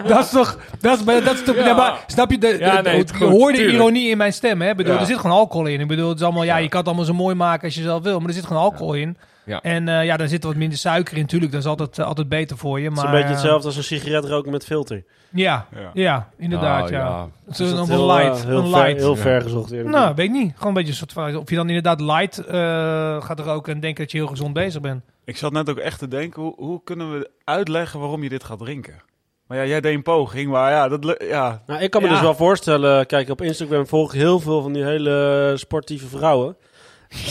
dat 0.07 0.23
is 0.23 0.29
toch. 0.29 0.57
Dat 0.79 0.97
is, 0.99 1.03
maar 1.03 1.23
dat 1.23 1.33
is 1.33 1.43
toch 1.43 1.55
Ja. 1.55 1.65
ja. 1.65 1.75
maar, 1.75 2.03
snap 2.07 2.31
je? 2.31 2.37
De, 2.37 2.47
Ja, 2.59 2.75
de- 2.75 2.81
nee, 2.81 2.93
de- 2.93 2.99
het 2.99 3.09
je 3.09 3.15
goed, 3.15 3.27
hoort 3.27 3.51
de 3.55 3.57
tuurlijk. 3.57 3.77
ironie 3.79 4.09
in 4.09 4.17
mijn 4.17 4.33
stem. 4.33 4.61
Hè? 4.61 4.69
Ik 4.69 4.75
bedoel, 4.77 4.93
Ja. 4.93 4.99
Er 4.99 5.05
zit 5.05 5.17
gewoon 5.17 5.35
alcohol 5.37 5.65
in. 5.65 5.79
Ik 5.79 5.87
bedoel, 5.87 6.09
het 6.09 6.17
is 6.17 6.23
allemaal, 6.23 6.43
ja, 6.43 6.55
Ja. 6.55 6.63
je 6.63 6.69
kan 6.69 6.79
het 6.79 6.87
allemaal 6.87 7.05
zo 7.05 7.13
mooi 7.13 7.35
maken 7.35 7.63
als 7.65 7.75
je 7.75 7.81
zelf 7.81 8.03
wil, 8.03 8.19
maar 8.19 8.27
er 8.27 8.33
zit 8.33 8.45
gewoon 8.45 8.61
alcohol 8.61 8.93
in. 8.93 9.17
Ja. 9.51 9.61
En 9.61 9.87
eh, 9.87 10.05
ja, 10.05 10.17
daar 10.17 10.27
zit 10.27 10.43
wat 10.43 10.55
minder 10.55 10.77
suiker 10.77 11.17
in. 11.17 11.25
Tuurlijk, 11.25 11.51
dat 11.51 11.61
is 11.61 11.67
altijd, 11.67 11.99
eh, 11.99 12.05
altijd 12.05 12.29
beter 12.29 12.57
voor 12.57 12.79
je. 12.79 12.85
Het 12.85 12.95
Maar, 12.95 13.03
is 13.03 13.09
een 13.09 13.15
beetje 13.15 13.27
eh, 13.29 13.33
hetzelfde 13.35 13.67
als 13.67 13.77
een 13.77 13.83
sigaret 13.83 14.25
roken 14.25 14.51
met 14.51 14.65
filter. 14.65 15.03
Ja, 15.29 15.67
Ja. 15.75 15.89
ja, 15.93 16.29
inderdaad. 16.37 16.79
Nou, 16.89 16.91
ja. 17.03 17.27
Het 17.45 17.59
is 17.59 17.69
Dus 17.69 17.71
een, 17.79 17.85
heel, 17.87 18.05
light. 18.05 18.45
heel, 18.45 18.57
een 18.57 18.69
ver, 18.69 18.79
light. 18.79 18.99
heel 19.01 19.15
ver 19.15 19.41
gezocht. 19.41 19.71
eerlijk 19.71 19.89
Nou, 19.89 20.15
weet 20.15 20.25
ik 20.25 20.31
niet. 20.31 20.51
Gewoon 20.53 20.67
een 20.67 20.73
beetje 20.73 20.89
een 20.89 20.95
soort 20.97 21.13
van. 21.13 21.35
Of 21.35 21.49
je 21.49 21.55
dan 21.55 21.67
inderdaad 21.67 22.01
light 22.01 22.37
eh, 22.37 23.21
gaat 23.21 23.39
roken 23.39 23.73
en 23.73 23.79
denkt 23.79 23.97
dat 23.97 24.11
je 24.11 24.17
heel 24.17 24.27
gezond 24.27 24.53
bezig 24.53 24.81
bent. 24.81 25.03
Ik 25.25 25.37
zat 25.37 25.51
net 25.51 25.69
ook 25.69 25.77
echt 25.77 25.99
te 25.99 26.07
denken, 26.07 26.41
hoe, 26.41 26.53
hoe 26.57 26.81
kunnen 26.83 27.11
we 27.19 27.29
uitleggen 27.43 27.99
waarom 27.99 28.23
je 28.23 28.29
dit 28.29 28.43
gaat 28.43 28.59
drinken? 28.59 29.01
Maar 29.47 29.57
ja, 29.59 29.65
jij 29.65 29.81
deed 29.81 29.93
een 29.95 30.03
poging, 30.03 30.49
maar 30.51 30.71
ja, 30.71 30.87
dat, 30.87 31.15
ja, 31.19 31.61
Nou, 31.65 31.81
ik 31.81 31.89
kan 31.89 32.01
me 32.01 32.07
Ja. 32.07 32.13
dus 32.13 32.21
wel 32.23 32.35
voorstellen, 32.35 33.05
kijk, 33.05 33.29
op 33.29 33.41
Instagram 33.41 33.87
volg 33.87 34.13
ik 34.13 34.19
heel 34.19 34.39
veel 34.39 34.61
van 34.61 34.73
die 34.73 34.83
hele 34.83 35.53
sportieve 35.55 36.07
vrouwen. 36.07 36.55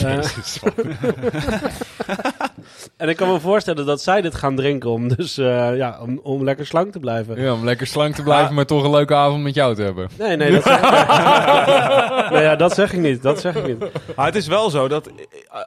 Eh, 0.04 0.18
en 2.96 3.08
ik 3.08 3.16
kan 3.16 3.28
me 3.32 3.40
voorstellen 3.40 3.86
dat 3.86 4.02
zij 4.02 4.20
dit 4.20 4.34
gaan 4.34 4.56
drinken 4.56 4.90
om 4.90 5.08
dus 5.08 5.38
eh, 5.38 5.76
ja, 5.76 5.98
om, 6.02 6.20
om 6.22 6.44
lekker 6.44 6.66
slank 6.66 6.92
te 6.92 6.98
blijven. 6.98 7.40
Ja, 7.42 7.52
om 7.52 7.64
lekker 7.64 7.86
slank 7.86 8.14
te 8.14 8.22
blijven, 8.22 8.54
maar 8.54 8.66
toch 8.66 8.84
een 8.84 8.90
leuke 8.90 9.14
avond 9.14 9.42
met 9.42 9.54
jou 9.54 9.74
te 9.74 9.82
hebben. 9.82 10.08
Nee, 10.18 10.36
nee, 10.36 10.50
dat 10.50 10.62
zeg, 10.62 10.80
nee, 12.30 12.42
ja, 12.42 12.56
dat 12.56 12.74
zeg 12.74 12.92
ik 12.92 13.00
niet. 13.00 13.22
Dat 13.22 13.40
zeg 13.40 13.54
ik 13.54 13.66
niet. 13.66 13.90
Maar 14.16 14.26
het 14.26 14.34
is 14.36 14.46
wel 14.46 14.70
zo 14.70 14.88
dat 14.88 15.06
eh, 15.06 15.14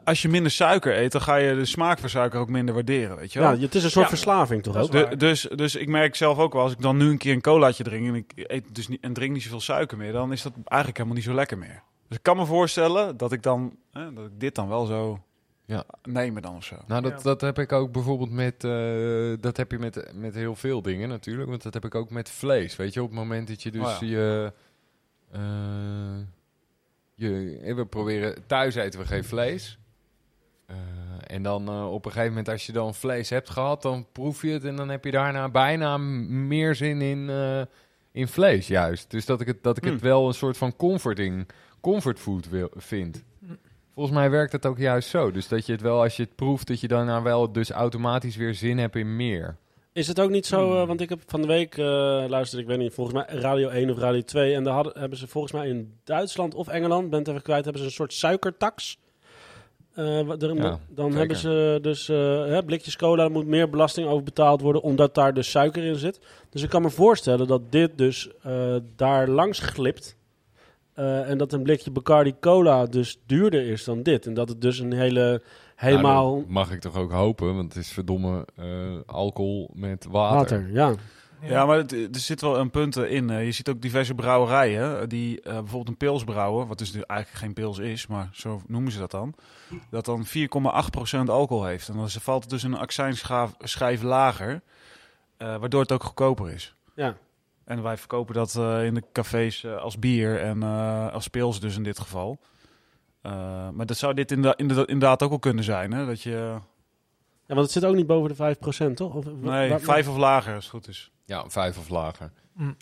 als 0.04 0.22
je 0.22 0.30
minder 0.30 0.52
suiker 0.52 0.98
eet, 0.98 1.12
dan 1.12 1.22
ga 1.22 1.36
je 1.36 1.56
de 1.56 1.66
smaak 1.66 2.00
van 2.00 2.10
suiker 2.10 2.40
ook 2.40 2.50
minder 2.50 2.74
waarderen, 2.74 3.18
weet 3.18 3.34
je 3.34 3.40
wel? 3.40 3.54
Ja, 3.54 3.60
het 3.60 3.76
is 3.76 3.84
een 3.84 3.92
soort 3.92 4.04
Ja. 4.06 4.10
verslaving 4.10 4.64
toch 4.64 4.78
ook? 4.78 4.92
De- 4.92 5.16
dus, 5.18 5.48
dus 5.56 5.76
ik 5.76 5.88
merk 5.88 6.16
zelf 6.16 6.38
ook 6.38 6.54
wel, 6.54 6.62
als 6.62 6.72
ik 6.72 6.82
dan 6.82 6.98
nu 6.98 7.10
een 7.10 7.18
keer 7.18 7.34
een 7.34 7.42
colaatje 7.42 7.84
drink 7.84 8.08
en 8.08 8.16
ik 8.16 8.32
eet 8.36 8.64
dus 8.72 8.88
niet, 8.88 9.02
en 9.02 9.14
drink 9.14 9.34
niet 9.34 9.44
zoveel 9.44 9.62
suiker 9.62 9.98
meer, 9.98 10.12
dan 10.12 10.32
is 10.32 10.42
dat 10.42 10.54
eigenlijk 10.56 10.98
helemaal 10.98 11.16
niet 11.18 11.26
zo 11.28 11.34
lekker 11.34 11.58
meer. 11.58 11.82
Dus 12.08 12.18
ik 12.18 12.24
kan 12.24 12.38
me 12.38 12.46
voorstellen 12.46 13.18
dat 13.18 13.32
ik 13.32 13.44
dan, 13.44 13.76
hè, 13.92 14.14
dat 14.14 14.26
ik 14.26 14.40
dit 14.40 14.56
dan 14.56 14.68
wel 14.68 14.86
zo 14.86 15.20
Ja. 15.66 15.84
nemen 16.04 16.42
dan 16.42 16.56
of 16.56 16.64
zo. 16.64 16.76
Nou, 16.88 17.02
dat, 17.02 17.12
Ja. 17.12 17.18
dat 17.24 17.42
heb 17.42 17.60
ik 17.60 17.72
ook 17.72 17.92
bijvoorbeeld 17.92 18.32
met... 18.32 18.64
eh, 18.64 19.34
dat 19.40 19.58
heb 19.58 19.72
je 19.72 19.80
met, 19.80 20.12
met 20.16 20.36
heel 20.36 20.56
veel 20.56 20.82
dingen 20.82 21.10
natuurlijk. 21.10 21.50
Want 21.50 21.64
dat 21.64 21.74
heb 21.74 21.86
ik 21.86 21.96
ook 21.96 22.10
met 22.10 22.30
vlees. 22.30 22.76
Weet 22.76 22.94
je, 22.94 23.02
op 23.04 23.10
het 23.10 23.18
moment 23.18 23.48
dat 23.48 23.64
je 23.64 23.72
dus 23.72 23.82
Oh 23.82 23.98
ja. 24.00 24.06
je... 24.08 24.54
eh, 25.32 26.18
je 27.16 27.60
eh, 27.64 27.76
we 27.76 27.86
proberen... 27.86 28.46
Thuis 28.48 28.76
eten 28.76 29.00
we 29.00 29.06
geen 29.06 29.24
vlees. 29.24 29.78
Eh, 30.66 30.76
en 31.28 31.44
dan 31.44 31.70
op 31.86 32.06
een 32.06 32.12
gegeven 32.12 32.30
moment, 32.30 32.50
als 32.50 32.66
je 32.66 32.72
dan 32.72 32.94
vlees 32.94 33.30
hebt 33.30 33.50
gehad, 33.50 33.82
dan 33.82 34.06
proef 34.12 34.42
je 34.42 34.50
het. 34.52 34.64
En 34.66 34.76
dan 34.76 34.90
heb 34.90 35.06
je 35.06 35.12
daarna 35.12 35.50
bijna 35.50 35.98
meer 35.98 36.76
zin 36.76 37.02
in, 37.02 37.30
eh, 37.30 37.62
in 38.12 38.28
vlees, 38.28 38.68
juist. 38.68 39.12
Dus 39.12 39.26
dat 39.26 39.42
ik 39.42 39.48
het, 39.48 39.64
dat 39.64 39.78
ik 39.78 39.84
het 39.84 39.94
Hmm. 39.94 40.02
wel 40.04 40.28
een 40.28 40.34
soort 40.34 40.58
van 40.58 40.76
comforting, 40.76 41.48
comfortfood 41.84 42.50
wil, 42.50 42.70
vind. 42.76 43.24
Volgens 43.94 44.16
mij 44.16 44.30
werkt 44.30 44.52
het 44.52 44.66
ook 44.66 44.78
juist 44.78 45.10
zo. 45.10 45.32
Dus 45.32 45.48
dat 45.48 45.66
je 45.66 45.72
het 45.72 45.82
wel, 45.82 46.02
als 46.02 46.16
je 46.16 46.24
het 46.24 46.36
proeft, 46.36 46.68
dat 46.68 46.80
je 46.80 46.88
daarna 46.88 47.22
wel 47.22 47.52
dus 47.52 47.70
automatisch 47.72 48.36
weer 48.36 48.54
zin 48.54 48.78
hebt 48.78 48.96
in 48.96 49.16
meer. 49.16 49.56
Is 49.94 50.08
het 50.08 50.20
ook 50.20 50.30
niet 50.30 50.46
zo, 50.46 50.70
Hmm. 50.70 50.82
eh, 50.82 50.88
want 50.88 51.02
ik 51.02 51.10
heb 51.10 51.20
van 51.26 51.42
de 51.42 51.48
week 51.48 51.78
uh, 51.78 51.86
luisterd, 52.28 52.62
ik 52.62 52.68
weet 52.68 52.78
niet, 52.78 52.94
volgens 52.94 53.16
mij 53.16 53.40
Radio 53.40 53.70
1 53.70 53.90
of 53.90 53.98
Radio 53.98 54.22
2. 54.22 54.54
En 54.54 54.64
daar 54.64 54.74
hadden, 54.74 55.00
hebben 55.00 55.18
ze 55.18 55.28
volgens 55.28 55.54
mij 55.54 55.68
in 55.68 55.94
Duitsland 56.04 56.54
of 56.56 56.68
Engeland, 56.68 57.10
ben 57.10 57.20
het 57.20 57.28
even 57.28 57.42
kwijt, 57.42 57.64
hebben 57.64 57.82
ze 57.82 57.88
een 57.88 57.94
soort 57.94 58.14
suikertax. 58.14 58.98
Uh, 59.98 60.22
wat 60.22 60.44
er, 60.44 60.56
Ja, 60.56 60.80
dan 60.90 61.06
zeker. 61.06 61.18
hebben 61.18 61.38
ze 61.38 61.80
dus 61.82 62.08
hè, 62.08 62.64
blikjes 62.64 62.96
cola, 62.96 63.16
daar 63.22 63.32
moet 63.32 63.46
meer 63.48 63.70
belasting 63.70 64.08
over 64.08 64.24
betaald 64.24 64.62
worden, 64.62 64.82
omdat 64.82 65.16
daar 65.16 65.34
dus 65.34 65.52
suiker 65.52 65.84
in 65.84 65.96
zit. 65.96 66.20
Dus 66.50 66.62
ik 66.62 66.70
kan 66.70 66.82
me 66.82 66.90
voorstellen 66.90 67.48
dat 67.48 67.72
dit 67.72 67.98
dus 67.98 68.30
daar 68.96 69.28
langs 69.28 69.60
glipt. 69.60 70.16
Uh, 70.96 71.30
en 71.30 71.38
dat 71.38 71.54
een 71.54 71.64
blikje 71.64 71.92
Bacardi 71.92 72.34
Cola 72.40 72.86
dus 72.86 73.20
duurder 73.26 73.68
is 73.68 73.84
dan 73.84 74.04
dit. 74.04 74.26
En 74.26 74.34
dat 74.34 74.50
het 74.50 74.62
dus 74.62 74.80
een 74.80 74.94
hele, 74.94 75.42
helemaal... 75.76 76.30
Nou, 76.30 76.40
dat 76.40 76.50
mag 76.50 76.72
ik 76.72 76.80
toch 76.80 76.96
ook 76.96 77.12
hopen, 77.12 77.56
want 77.56 77.74
het 77.74 77.84
is 77.84 77.92
verdomme 77.92 78.48
uh, 78.60 78.66
alcohol 79.06 79.70
met 79.74 80.06
water. 80.10 80.38
water. 80.38 80.74
Ja. 80.74 80.96
Ja, 81.48 81.66
maar 81.66 81.78
het, 81.78 81.92
er 81.92 82.20
zit 82.20 82.42
wel 82.42 82.58
een 82.58 82.70
punt 82.70 82.96
in. 82.96 83.28
Je 83.28 83.52
ziet 83.52 83.70
ook 83.70 83.82
diverse 83.82 84.14
brouwerijen 84.14 85.10
die 85.10 85.38
uh, 85.38 85.44
bijvoorbeeld 85.44 85.88
een 85.88 85.98
pils 85.98 86.24
brouwen, 86.24 86.68
wat 86.68 86.78
dus 86.78 86.94
eigenlijk 86.94 87.30
geen 87.30 87.54
pils 87.54 87.78
is, 87.78 88.08
maar 88.08 88.30
zo 88.32 88.62
noemen 88.68 88.92
ze 88.92 89.00
dat 89.00 89.12
dan. 89.12 89.34
Dat 89.90 90.06
dan 90.06 90.26
4,8% 90.26 91.20
alcohol 91.26 91.66
heeft. 91.66 91.90
En 91.90 91.96
dan 91.96 92.10
valt 92.10 92.42
het 92.42 92.52
dus 92.52 92.64
een 92.64 92.78
accijnschijf 92.78 94.02
lager, 94.02 94.54
uh, 94.54 95.58
waardoor 95.58 95.82
het 95.82 95.92
ook 95.92 96.04
goedkoper 96.04 96.52
is. 96.52 96.76
Ja. 96.96 97.16
En 97.66 97.84
wij 97.84 97.98
verkopen 97.98 98.36
dat 98.36 98.56
uh, 98.58 98.86
in 98.86 98.94
de 98.94 99.04
cafés 99.12 99.64
uh, 99.64 99.78
als 99.78 100.00
bier 100.00 100.40
en 100.40 100.58
uh, 100.58 101.14
als 101.14 101.28
pils 101.28 101.60
dus 101.60 101.76
in 101.76 101.84
dit 101.84 102.00
geval. 102.00 102.40
maar 103.74 103.86
dat 103.86 103.98
zou 103.98 104.14
dit 104.14 104.32
inderdaad, 104.32 104.88
inderdaad 104.90 105.24
ook 105.24 105.30
wel 105.30 105.40
kunnen 105.40 105.64
zijn, 105.64 105.92
hè? 105.92 106.06
Dat 106.06 106.22
je... 106.22 106.60
Ja, 107.48 107.56
want 107.56 107.62
het 107.62 107.72
zit 107.72 107.86
ook 107.86 107.96
niet 107.96 108.08
boven 108.08 108.36
de 108.36 108.56
5%, 108.92 108.94
toch? 108.94 109.14
Of, 109.14 109.26
nee, 109.26 109.70
waar, 109.70 109.80
vijf 109.80 110.08
of 110.08 110.18
lager 110.18 110.56
als 110.56 110.64
het 110.64 110.74
goed 110.74 110.88
is. 110.88 111.12
Ja, 111.26 111.50
vijf 111.50 111.78
of 111.78 111.90
lager. 111.90 112.32
Mm. 112.54 112.76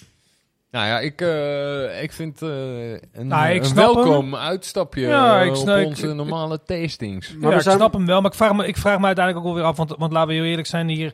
Nou 0.71 0.85
ja, 0.85 0.99
ik, 0.99 1.21
uh, 1.21 2.03
ik 2.03 2.11
vind 2.11 2.41
uh, 2.41 2.91
een, 2.91 3.27
nou, 3.27 3.53
ik 3.53 3.63
een 3.63 3.75
welkom 3.75 4.33
hem. 4.33 4.35
uitstapje 4.35 5.07
ja, 5.07 5.41
ik 5.41 5.55
snap, 5.55 5.79
op 5.79 5.85
onze 5.85 6.07
ik, 6.07 6.15
normale 6.15 6.63
tastings. 6.63 7.33
Maar 7.33 7.51
ja, 7.51 7.57
we 7.57 7.69
ik 7.69 7.75
snap 7.75 7.93
hem 7.93 8.05
wel, 8.05 8.21
maar 8.21 8.31
ik 8.31 8.37
vraag 8.37 8.53
me, 8.53 8.67
ik 8.67 8.77
vraag 8.77 8.99
me 8.99 9.05
uiteindelijk 9.05 9.45
ook 9.45 9.53
wel 9.53 9.61
weer 9.61 9.71
af, 9.71 9.77
want, 9.77 9.95
want 9.97 10.11
laten 10.11 10.29
we 10.29 10.33
heel 10.33 10.43
eerlijk 10.43 10.67
zijn 10.67 10.87
hier. 10.87 11.13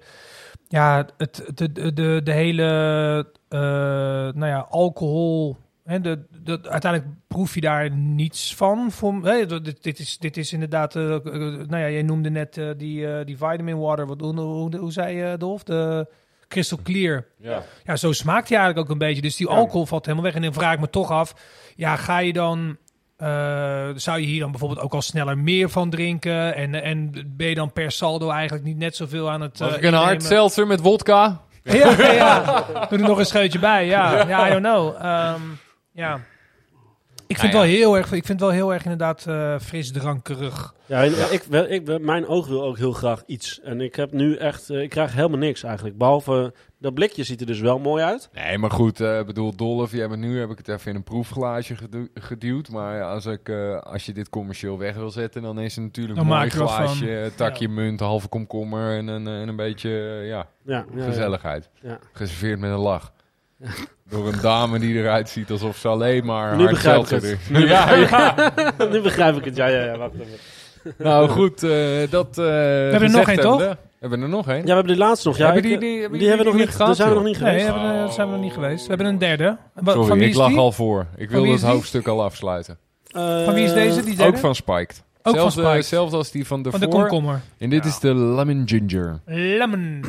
Ja, 0.67 1.05
het, 1.17 1.51
de, 1.55 1.71
de, 1.71 1.93
de, 1.93 2.21
de 2.23 2.31
hele 2.31 2.63
uh, 3.49 3.59
nou 4.33 4.45
ja, 4.45 4.67
alcohol. 4.69 5.57
Hè, 5.83 6.01
de, 6.01 6.25
de, 6.43 6.59
uiteindelijk 6.69 7.13
proef 7.27 7.55
je 7.55 7.61
daar 7.61 7.91
niets 7.91 8.55
van. 8.55 8.91
Voor, 8.91 9.25
hè, 9.25 9.45
dit, 9.45 9.83
dit, 9.83 9.99
is, 9.99 10.17
dit 10.17 10.37
is 10.37 10.53
inderdaad. 10.53 10.95
Uh, 10.95 11.03
uh, 11.03 11.19
nou 11.67 11.77
ja, 11.77 11.89
jij 11.89 12.01
noemde 12.01 12.29
net 12.29 12.61
die, 12.77 13.23
die 13.23 13.37
vitamin 13.37 13.79
water. 13.79 14.07
Wat, 14.07 14.21
hoe, 14.21 14.39
hoe, 14.39 14.77
hoe 14.77 14.91
zei 14.91 15.15
je, 15.15 15.37
Dolf? 15.37 15.63
De 15.63 16.07
crystal 16.47 16.79
clear. 16.83 17.25
Ja. 17.37 17.63
ja, 17.83 17.95
zo 17.95 18.11
smaakt 18.11 18.49
hij 18.49 18.57
eigenlijk 18.57 18.87
ook 18.87 18.93
een 18.93 19.07
beetje. 19.07 19.21
Dus 19.21 19.35
die 19.35 19.47
alcohol 19.47 19.85
valt 19.85 20.05
helemaal 20.05 20.25
weg. 20.25 20.35
En 20.35 20.41
dan 20.41 20.53
vraag 20.53 20.73
ik 20.73 20.79
me 20.79 20.89
toch 20.89 21.11
af. 21.11 21.35
Ja, 21.75 21.95
ga 21.95 22.19
je 22.19 22.33
dan. 22.33 22.77
Uh, 23.23 23.89
zou 23.95 24.19
je 24.19 24.25
hier 24.25 24.39
dan 24.39 24.51
bijvoorbeeld 24.51 24.79
ook 24.79 24.93
al 24.93 25.01
sneller 25.01 25.37
meer 25.37 25.69
van 25.69 25.89
drinken? 25.89 26.55
En, 26.55 26.83
en 26.83 27.11
ben 27.27 27.47
je 27.47 27.55
dan 27.55 27.71
per 27.71 27.91
saldo 27.91 28.29
eigenlijk 28.29 28.65
niet 28.65 28.77
net 28.77 28.95
zoveel 28.95 29.31
aan 29.31 29.41
het. 29.41 29.59
Mag 29.59 29.77
ik 29.77 29.83
een 29.83 29.93
hard 29.93 30.23
seltzer 30.23 30.67
met 30.67 30.81
wodka? 30.81 31.41
Ja, 31.63 32.11
ja. 32.13 32.65
Doe 32.89 32.99
er 32.99 33.07
nog 33.07 33.17
een 33.17 33.25
scheutje 33.25 33.59
bij. 33.59 33.85
Ja, 33.85 34.27
ja 34.27 34.47
I 34.47 34.51
don't 34.51 34.63
know. 34.63 35.05
Um, 35.05 35.59
ja. 35.91 36.19
Ik 37.27 37.37
vind, 37.37 37.53
nou 37.53 37.65
ja. 37.65 37.71
wel 37.71 37.79
heel 37.79 37.97
erg, 37.97 38.11
ik 38.11 38.25
vind 38.25 38.39
wel 38.39 38.49
heel 38.49 38.73
erg 38.73 38.83
inderdaad 38.83 39.25
uh, 39.27 39.59
frisdrankerig. 39.59 40.73
Ja, 40.85 41.03
en, 41.03 41.11
ja. 41.15 41.27
Ik, 41.29 41.43
ik, 41.69 42.01
mijn 42.01 42.27
oog 42.27 42.47
wil 42.47 42.63
ook 42.63 42.77
heel 42.77 42.91
graag 42.91 43.23
iets. 43.25 43.59
En 43.61 43.81
ik 43.81 43.95
heb 43.95 44.11
nu 44.11 44.35
echt, 44.35 44.69
uh, 44.69 44.81
ik 44.81 44.89
krijg 44.89 45.13
helemaal 45.13 45.37
niks 45.37 45.63
eigenlijk. 45.63 45.97
Behalve, 45.97 46.53
dat 46.79 46.93
blikje 46.93 47.23
ziet 47.23 47.41
er 47.41 47.45
dus 47.45 47.59
wel 47.59 47.79
mooi 47.79 48.03
uit. 48.03 48.29
Nee, 48.33 48.57
maar 48.57 48.71
goed, 48.71 48.99
ik 48.99 49.05
uh, 49.05 49.23
bedoel, 49.23 49.55
Dolf, 49.55 49.91
jij 49.91 50.07
bent 50.07 50.21
nu 50.21 50.39
heb 50.39 50.49
ik 50.49 50.57
het 50.57 50.67
even 50.67 50.89
in 50.89 50.95
een 50.95 51.03
proefglaasje 51.03 51.75
gedu 51.75 52.09
geduwd. 52.13 52.69
Maar 52.69 53.03
als, 53.03 53.25
ik, 53.25 53.49
uh, 53.49 53.79
als 53.79 54.05
je 54.05 54.13
dit 54.13 54.29
commercieel 54.29 54.77
weg 54.77 54.95
wil 54.95 55.11
zetten, 55.11 55.41
dan 55.41 55.59
is 55.59 55.75
het 55.75 55.83
natuurlijk 55.83 56.19
een 56.19 56.25
mooi 56.25 56.49
glaasje, 56.49 57.31
takje 57.35 57.67
ja. 57.67 57.73
munt, 57.73 57.99
halve 57.99 58.27
komkommer 58.27 58.97
en 58.97 59.07
een, 59.07 59.27
en 59.27 59.47
een 59.47 59.55
beetje, 59.55 59.89
ja, 60.23 60.47
ja, 60.65 60.85
gezelligheid. 60.97 61.69
Ja. 61.81 61.99
Geserveerd 62.11 62.59
met 62.59 62.71
een 62.71 62.77
lach. 62.77 63.15
Door 64.09 64.27
een 64.27 64.41
dame 64.41 64.79
die 64.79 64.95
eruit 64.95 65.29
ziet 65.29 65.51
alsof 65.51 65.77
ze 65.77 65.87
alleen 65.87 66.25
maar 66.25 66.55
nu 66.55 66.67
begrijp 66.67 67.03
ik 67.03 67.09
het. 67.09 67.37
Nu, 67.49 67.67
ja, 67.67 67.93
ja. 67.93 68.53
nu 68.91 69.01
begrijp 69.01 69.37
ik 69.37 69.45
het. 69.45 69.55
Ja, 69.55 69.67
ja, 69.67 69.83
ja. 69.83 69.97
Wacht 69.97 70.13
even. 70.13 70.37
Nou 70.97 71.29
goed, 71.29 71.63
uh, 71.63 71.71
dat. 72.09 72.27
Uh, 72.27 72.35
we 72.35 72.41
hebben 72.91 73.01
er 73.01 73.17
nog 73.17 73.27
één, 73.27 73.39
toch? 73.39 73.59
We 73.59 73.77
hebben 73.99 74.21
er 74.21 74.29
nog 74.29 74.47
één. 74.47 74.57
Ja, 74.57 74.63
we 74.63 74.71
hebben 74.71 74.93
die 74.93 74.97
laatste 74.97 75.27
nog. 75.27 75.37
Ja, 75.37 75.45
hebben 75.45 75.63
die, 75.63 75.77
die, 75.77 76.09
die, 76.09 76.19
die 76.19 76.27
hebben 76.27 76.45
we 76.45 76.51
nog 76.51 76.61
niet 76.61 76.69
gehad. 76.69 76.87
Daar 76.87 76.95
zijn 76.95 77.09
we 77.09 77.15
nog 77.15 77.23
niet 77.23 77.37
geweest. 77.37 77.55
Nee, 77.55 77.65
hebben 77.65 78.05
we, 78.05 78.11
zijn 78.11 78.27
we 78.27 78.33
nog 78.33 78.43
niet 78.43 78.53
geweest. 78.53 78.81
We 78.81 78.87
hebben 78.87 79.07
een 79.07 79.17
derde. 79.17 79.57
Sorry, 79.83 80.07
van 80.07 80.17
wie 80.17 80.23
ik 80.23 80.31
is 80.31 80.37
lag 80.37 80.47
die? 80.47 80.57
al 80.57 80.71
voor. 80.71 81.05
Ik 81.15 81.29
wilde 81.29 81.51
het 81.51 81.61
hoofdstuk 81.61 82.07
al 82.07 82.23
afsluiten. 82.23 82.77
Uh, 83.11 83.45
van 83.45 83.53
wie 83.53 83.63
is 83.63 83.73
deze? 83.73 84.03
Die 84.03 84.15
derde? 84.15 84.33
Ook 84.33 84.37
van 84.37 84.55
Spiked. 84.55 85.03
Ook 85.23 85.35
zelfs, 85.35 85.55
van 85.55 85.63
Spiked. 85.63 85.85
Zelfs 85.85 86.13
als 86.13 86.31
die 86.31 86.47
van 86.47 86.61
de 86.61 86.71
Van 86.71 86.79
de 86.79 86.87
komkommer. 86.87 87.41
En 87.57 87.69
dit 87.69 87.83
ja. 87.83 87.89
is 87.89 87.99
de 87.99 88.15
lemon 88.15 88.63
ginger. 88.65 89.19
Lemon. 89.25 90.03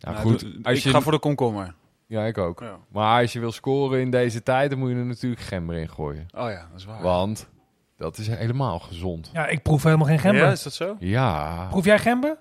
Nou, 0.00 0.16
goed. 0.16 0.46
Als 0.62 0.84
ik 0.84 0.92
ga 0.92 1.00
voor 1.00 1.12
de 1.12 1.18
komkommer. 1.18 1.74
Ja, 2.12 2.24
ik 2.24 2.38
ook. 2.38 2.60
Ja. 2.60 2.78
Maar 2.88 3.20
als 3.20 3.32
je 3.32 3.40
wil 3.40 3.52
scoren 3.52 4.00
in 4.00 4.10
deze 4.10 4.42
tijd, 4.42 4.70
dan 4.70 4.78
moet 4.78 4.88
je 4.90 4.96
er 4.96 5.04
natuurlijk 5.04 5.42
gember 5.42 5.76
in 5.76 5.88
gooien. 5.88 6.26
Oh 6.34 6.50
ja, 6.50 6.68
dat 6.70 6.78
is 6.78 6.84
waar. 6.84 7.02
Want 7.02 7.48
dat 7.96 8.18
is 8.18 8.28
helemaal 8.28 8.78
gezond. 8.78 9.30
Ja, 9.32 9.46
ik 9.46 9.62
proef 9.62 9.82
helemaal 9.82 10.06
geen 10.06 10.18
gember. 10.18 10.42
Ja, 10.42 10.50
is 10.50 10.62
dat 10.62 10.72
zo? 10.72 10.96
Ja. 10.98 11.66
Proef 11.70 11.84
jij 11.84 11.98
gember? 11.98 12.38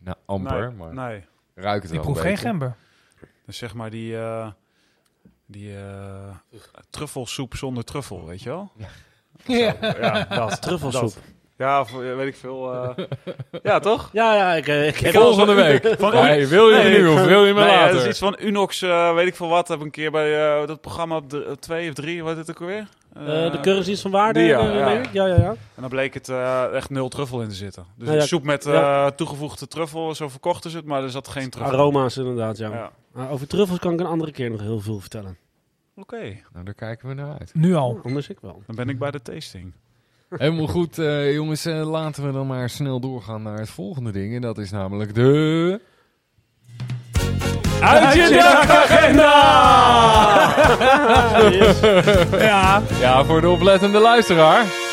Nou, 0.00 0.16
amper, 0.26 0.68
nee, 0.68 0.76
maar 0.76 0.94
nee. 0.94 1.24
ruik 1.54 1.82
het 1.82 1.90
ik 1.90 1.96
wel 1.96 2.04
proef 2.04 2.20
geen 2.20 2.36
gember. 2.36 2.76
Dus 3.46 3.56
zeg 3.56 3.74
maar 3.74 3.90
die, 3.90 4.12
uh, 4.12 4.50
die 5.46 5.70
uh, 5.70 6.36
truffelsoep 6.90 7.56
zonder 7.56 7.84
truffel, 7.84 8.26
weet 8.26 8.42
je 8.42 8.48
wel? 8.48 8.72
Ja, 8.76 9.74
ja. 9.80 9.96
ja 10.00 10.24
dat. 10.24 10.62
Truffelsoep. 10.62 11.14
Dat. 11.14 11.22
Ja, 11.56 11.80
of, 11.80 11.92
weet 11.92 12.26
ik 12.26 12.36
veel. 12.36 12.74
Uh... 12.74 13.06
ja, 13.62 13.78
toch? 13.78 14.10
Ja, 14.12 14.34
ja. 14.34 14.54
Ik, 14.54 14.66
ik, 14.66 15.00
ik 15.00 15.14
Volgende 15.14 15.54
week. 15.54 15.94
Van, 15.98 16.12
nee, 16.12 16.46
wil 16.46 16.70
je 16.70 16.76
nee, 16.76 16.98
nu 16.98 17.06
of 17.06 17.24
wil 17.24 17.44
je 17.44 17.52
me 17.52 17.60
nee, 17.60 17.68
later? 17.68 17.92
dat 17.92 18.02
is 18.02 18.08
iets 18.08 18.18
van 18.18 18.36
Unox, 18.40 18.82
uh, 18.82 19.14
weet 19.14 19.26
ik 19.26 19.36
veel 19.36 19.48
wat. 19.48 19.68
Heb 19.68 19.80
een 19.80 19.90
keer 19.90 20.10
bij 20.10 20.60
uh, 20.60 20.66
dat 20.66 20.80
programma 20.80 21.16
op 21.16 21.30
de, 21.30 21.56
twee 21.60 21.88
of 21.88 21.94
drie, 21.94 22.22
wat 22.22 22.32
is 22.32 22.38
het 22.38 22.50
ook 22.50 22.60
alweer? 22.60 22.88
Uh, 23.16 23.52
de 23.52 23.58
currencies 23.60 24.00
van 24.00 24.10
waarde, 24.10 24.38
die, 24.38 24.48
ja, 24.48 24.60
ja. 24.60 24.90
ja. 24.90 25.02
ja, 25.12 25.26
ja, 25.26 25.36
ja. 25.36 25.50
En 25.50 25.80
dan 25.80 25.88
bleek 25.88 26.14
het 26.14 26.28
uh, 26.28 26.74
echt 26.74 26.90
nul 26.90 27.08
truffel 27.08 27.42
in 27.42 27.48
te 27.48 27.54
zitten. 27.54 27.86
Dus 27.96 28.08
ja, 28.08 28.14
ja. 28.14 28.20
soep 28.20 28.44
met 28.44 28.66
uh, 28.66 28.72
ja. 28.72 29.10
toegevoegde 29.10 29.68
truffel, 29.68 30.14
zo 30.14 30.28
verkochten 30.28 30.70
ze 30.70 30.76
het, 30.76 30.86
maar 30.86 31.02
er 31.02 31.10
zat 31.10 31.28
geen 31.28 31.50
truffel. 31.50 31.72
Aroma's 31.72 32.16
inderdaad, 32.16 32.56
ja. 32.56 32.70
ja. 32.70 32.90
Uh, 33.16 33.32
over 33.32 33.46
truffels 33.46 33.78
kan 33.78 33.92
ik 33.92 34.00
een 34.00 34.06
andere 34.06 34.32
keer 34.32 34.50
nog 34.50 34.60
heel 34.60 34.80
veel 34.80 35.00
vertellen. 35.00 35.38
Oké. 35.96 36.14
Okay. 36.14 36.44
Nou, 36.52 36.64
daar 36.64 36.74
kijken 36.74 37.08
we 37.08 37.14
naar 37.14 37.38
uit. 37.38 37.54
Nu 37.54 37.74
al. 37.74 38.00
Anders 38.02 38.28
ik 38.28 38.38
wel. 38.40 38.62
Dan 38.66 38.76
ben 38.76 38.88
ik 38.88 38.98
bij 38.98 39.10
de 39.10 39.22
tasting. 39.22 39.72
Helemaal 40.28 40.66
goed, 40.66 40.98
uh, 40.98 41.34
jongens. 41.34 41.66
Uh, 41.66 41.90
laten 41.90 42.26
we 42.26 42.32
dan 42.32 42.46
maar 42.46 42.70
snel 42.70 43.00
doorgaan 43.00 43.42
naar 43.42 43.58
het 43.58 43.70
volgende 43.70 44.12
ding. 44.12 44.34
En 44.34 44.40
dat 44.40 44.58
is 44.58 44.70
namelijk 44.70 45.14
de... 45.14 45.80
Uit 47.80 48.14
je 48.14 48.28
ja. 52.38 52.82
ja, 53.00 53.24
voor 53.24 53.40
de 53.40 53.48
oplettende 53.48 53.98
luisteraar. 53.98 54.83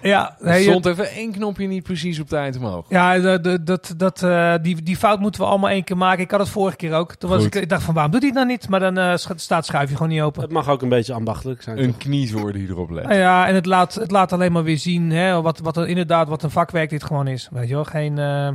Ja, 0.00 0.36
nee, 0.40 0.62
stond 0.62 0.86
even 0.86 1.10
één 1.10 1.32
knopje 1.32 1.66
niet 1.66 1.82
precies 1.82 2.20
op 2.20 2.28
tijd 2.28 2.56
omhoog. 2.56 2.86
Ja, 2.88 3.18
dat, 3.18 3.66
dat, 3.66 3.94
dat, 3.96 4.22
uh, 4.22 4.54
die, 4.62 4.82
die 4.82 4.96
fout 4.96 5.20
moeten 5.20 5.40
we 5.40 5.46
allemaal 5.46 5.70
één 5.70 5.84
keer 5.84 5.96
maken. 5.96 6.22
Ik 6.22 6.30
had 6.30 6.40
het 6.40 6.48
vorige 6.48 6.76
keer 6.76 6.94
ook. 6.94 7.14
Toen 7.14 7.30
was 7.30 7.44
ik, 7.44 7.54
ik 7.54 7.68
dacht 7.68 7.82
van, 7.82 7.94
waarom 7.94 8.12
doet 8.12 8.20
hij 8.20 8.30
het 8.30 8.38
nou 8.38 8.50
niet? 8.50 8.68
Maar 8.68 8.80
dan 8.80 8.98
uh, 8.98 9.16
staat 9.16 9.66
schuifje 9.66 9.96
gewoon 9.96 10.12
niet 10.12 10.20
open. 10.20 10.42
Het 10.42 10.52
mag 10.52 10.68
ook 10.68 10.82
een 10.82 10.88
beetje 10.88 11.12
ambachtelijk 11.12 11.62
zijn. 11.62 11.82
Een 11.82 11.96
kniezoor 11.96 12.52
die 12.52 12.68
erop 12.68 12.90
let. 12.90 13.04
Nou 13.04 13.18
ja, 13.18 13.46
en 13.46 13.54
het 13.54 13.66
laat, 13.66 13.94
het 13.94 14.10
laat 14.10 14.32
alleen 14.32 14.52
maar 14.52 14.64
weer 14.64 14.78
zien 14.78 15.10
hè, 15.10 15.42
wat, 15.42 15.58
wat 15.58 15.76
er, 15.76 15.88
inderdaad 15.88 16.28
wat 16.28 16.42
een 16.42 16.50
vakwerk 16.50 16.90
dit 16.90 17.04
gewoon 17.04 17.26
is. 17.26 17.48
Weet 17.50 17.68
je 17.68 17.74
wel, 17.74 17.84
geen... 17.84 18.16
Uh... 18.18 18.48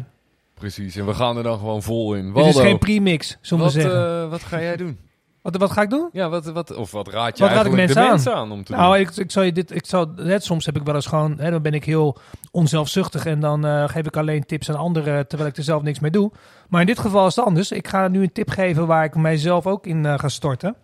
Precies, 0.54 0.96
en 0.96 1.06
we 1.06 1.14
gaan 1.14 1.38
er 1.38 1.44
dan 1.44 1.58
gewoon 1.58 1.84
vol 1.84 2.16
in. 2.16 2.32
Waldo, 2.32 2.48
dit 2.48 2.56
is 2.58 2.62
geen 2.62 2.78
premix, 2.78 3.38
zullen 3.42 3.66
we 3.66 3.72
zeggen. 3.72 4.30
wat 4.30 4.44
ga 4.44 4.62
jij 4.62 4.76
doen? 4.76 4.98
Wat, 5.44 5.58
wat 5.58 5.72
ga 5.72 5.82
ik 5.82 5.90
doen? 5.90 6.10
Ja, 6.12 6.30
wat, 6.30 6.46
wat, 6.46 6.76
of 6.76 6.92
wat 6.92 7.08
raad 7.08 7.38
je 7.38 7.44
wat 7.44 7.54
raad 7.54 7.66
ik 7.66 7.72
mensen 7.72 7.96
de 7.96 8.02
aan? 8.02 8.10
mensen 8.10 8.36
aan 8.36 8.52
om 8.52 8.64
te 8.64 8.72
nou, 8.72 8.98
doen? 8.98 9.08
ik, 9.08 9.16
ik 9.16 9.32
zal 9.32 9.44
je 9.44 9.52
dit, 9.52 9.76
ik 9.76 9.86
zal, 9.86 10.06
net 10.16 10.44
soms 10.44 10.66
heb 10.66 10.76
ik 10.76 10.84
wel 10.84 10.96
eens 10.96 11.06
gewoon, 11.06 11.40
hè, 11.40 11.52
dan 11.52 11.62
ben 11.62 11.74
ik 11.74 11.86
heel 11.86 12.18
onzelfzuchtig 12.52 13.26
en 13.26 13.40
dan 13.40 13.66
uh, 13.66 13.90
geef 13.90 14.06
ik 14.06 14.18
alleen 14.18 14.46
tips 14.46 14.70
aan 14.70 14.76
anderen 14.76 15.28
terwijl 15.28 15.50
ik 15.50 15.58
er 15.58 15.64
zelf 15.64 15.82
niks 15.82 16.00
mee 16.00 16.12
doe. 16.12 16.32
Maar 16.70 16.82
in 16.82 16.88
dit 16.88 17.00
geval 17.00 17.28
is 17.28 17.36
het 17.36 17.46
anders. 17.46 17.72
Ik 17.72 17.88
ga 17.88 18.08
nu 18.08 18.22
een 18.22 18.32
tip 18.32 18.50
geven 18.50 18.88
waar 18.88 19.04
ik 19.04 19.16
mijzelf 19.16 19.68
ook 19.68 19.86
in 19.88 20.04
uh, 20.04 20.20
ga 20.20 20.30
storten. 20.30 20.76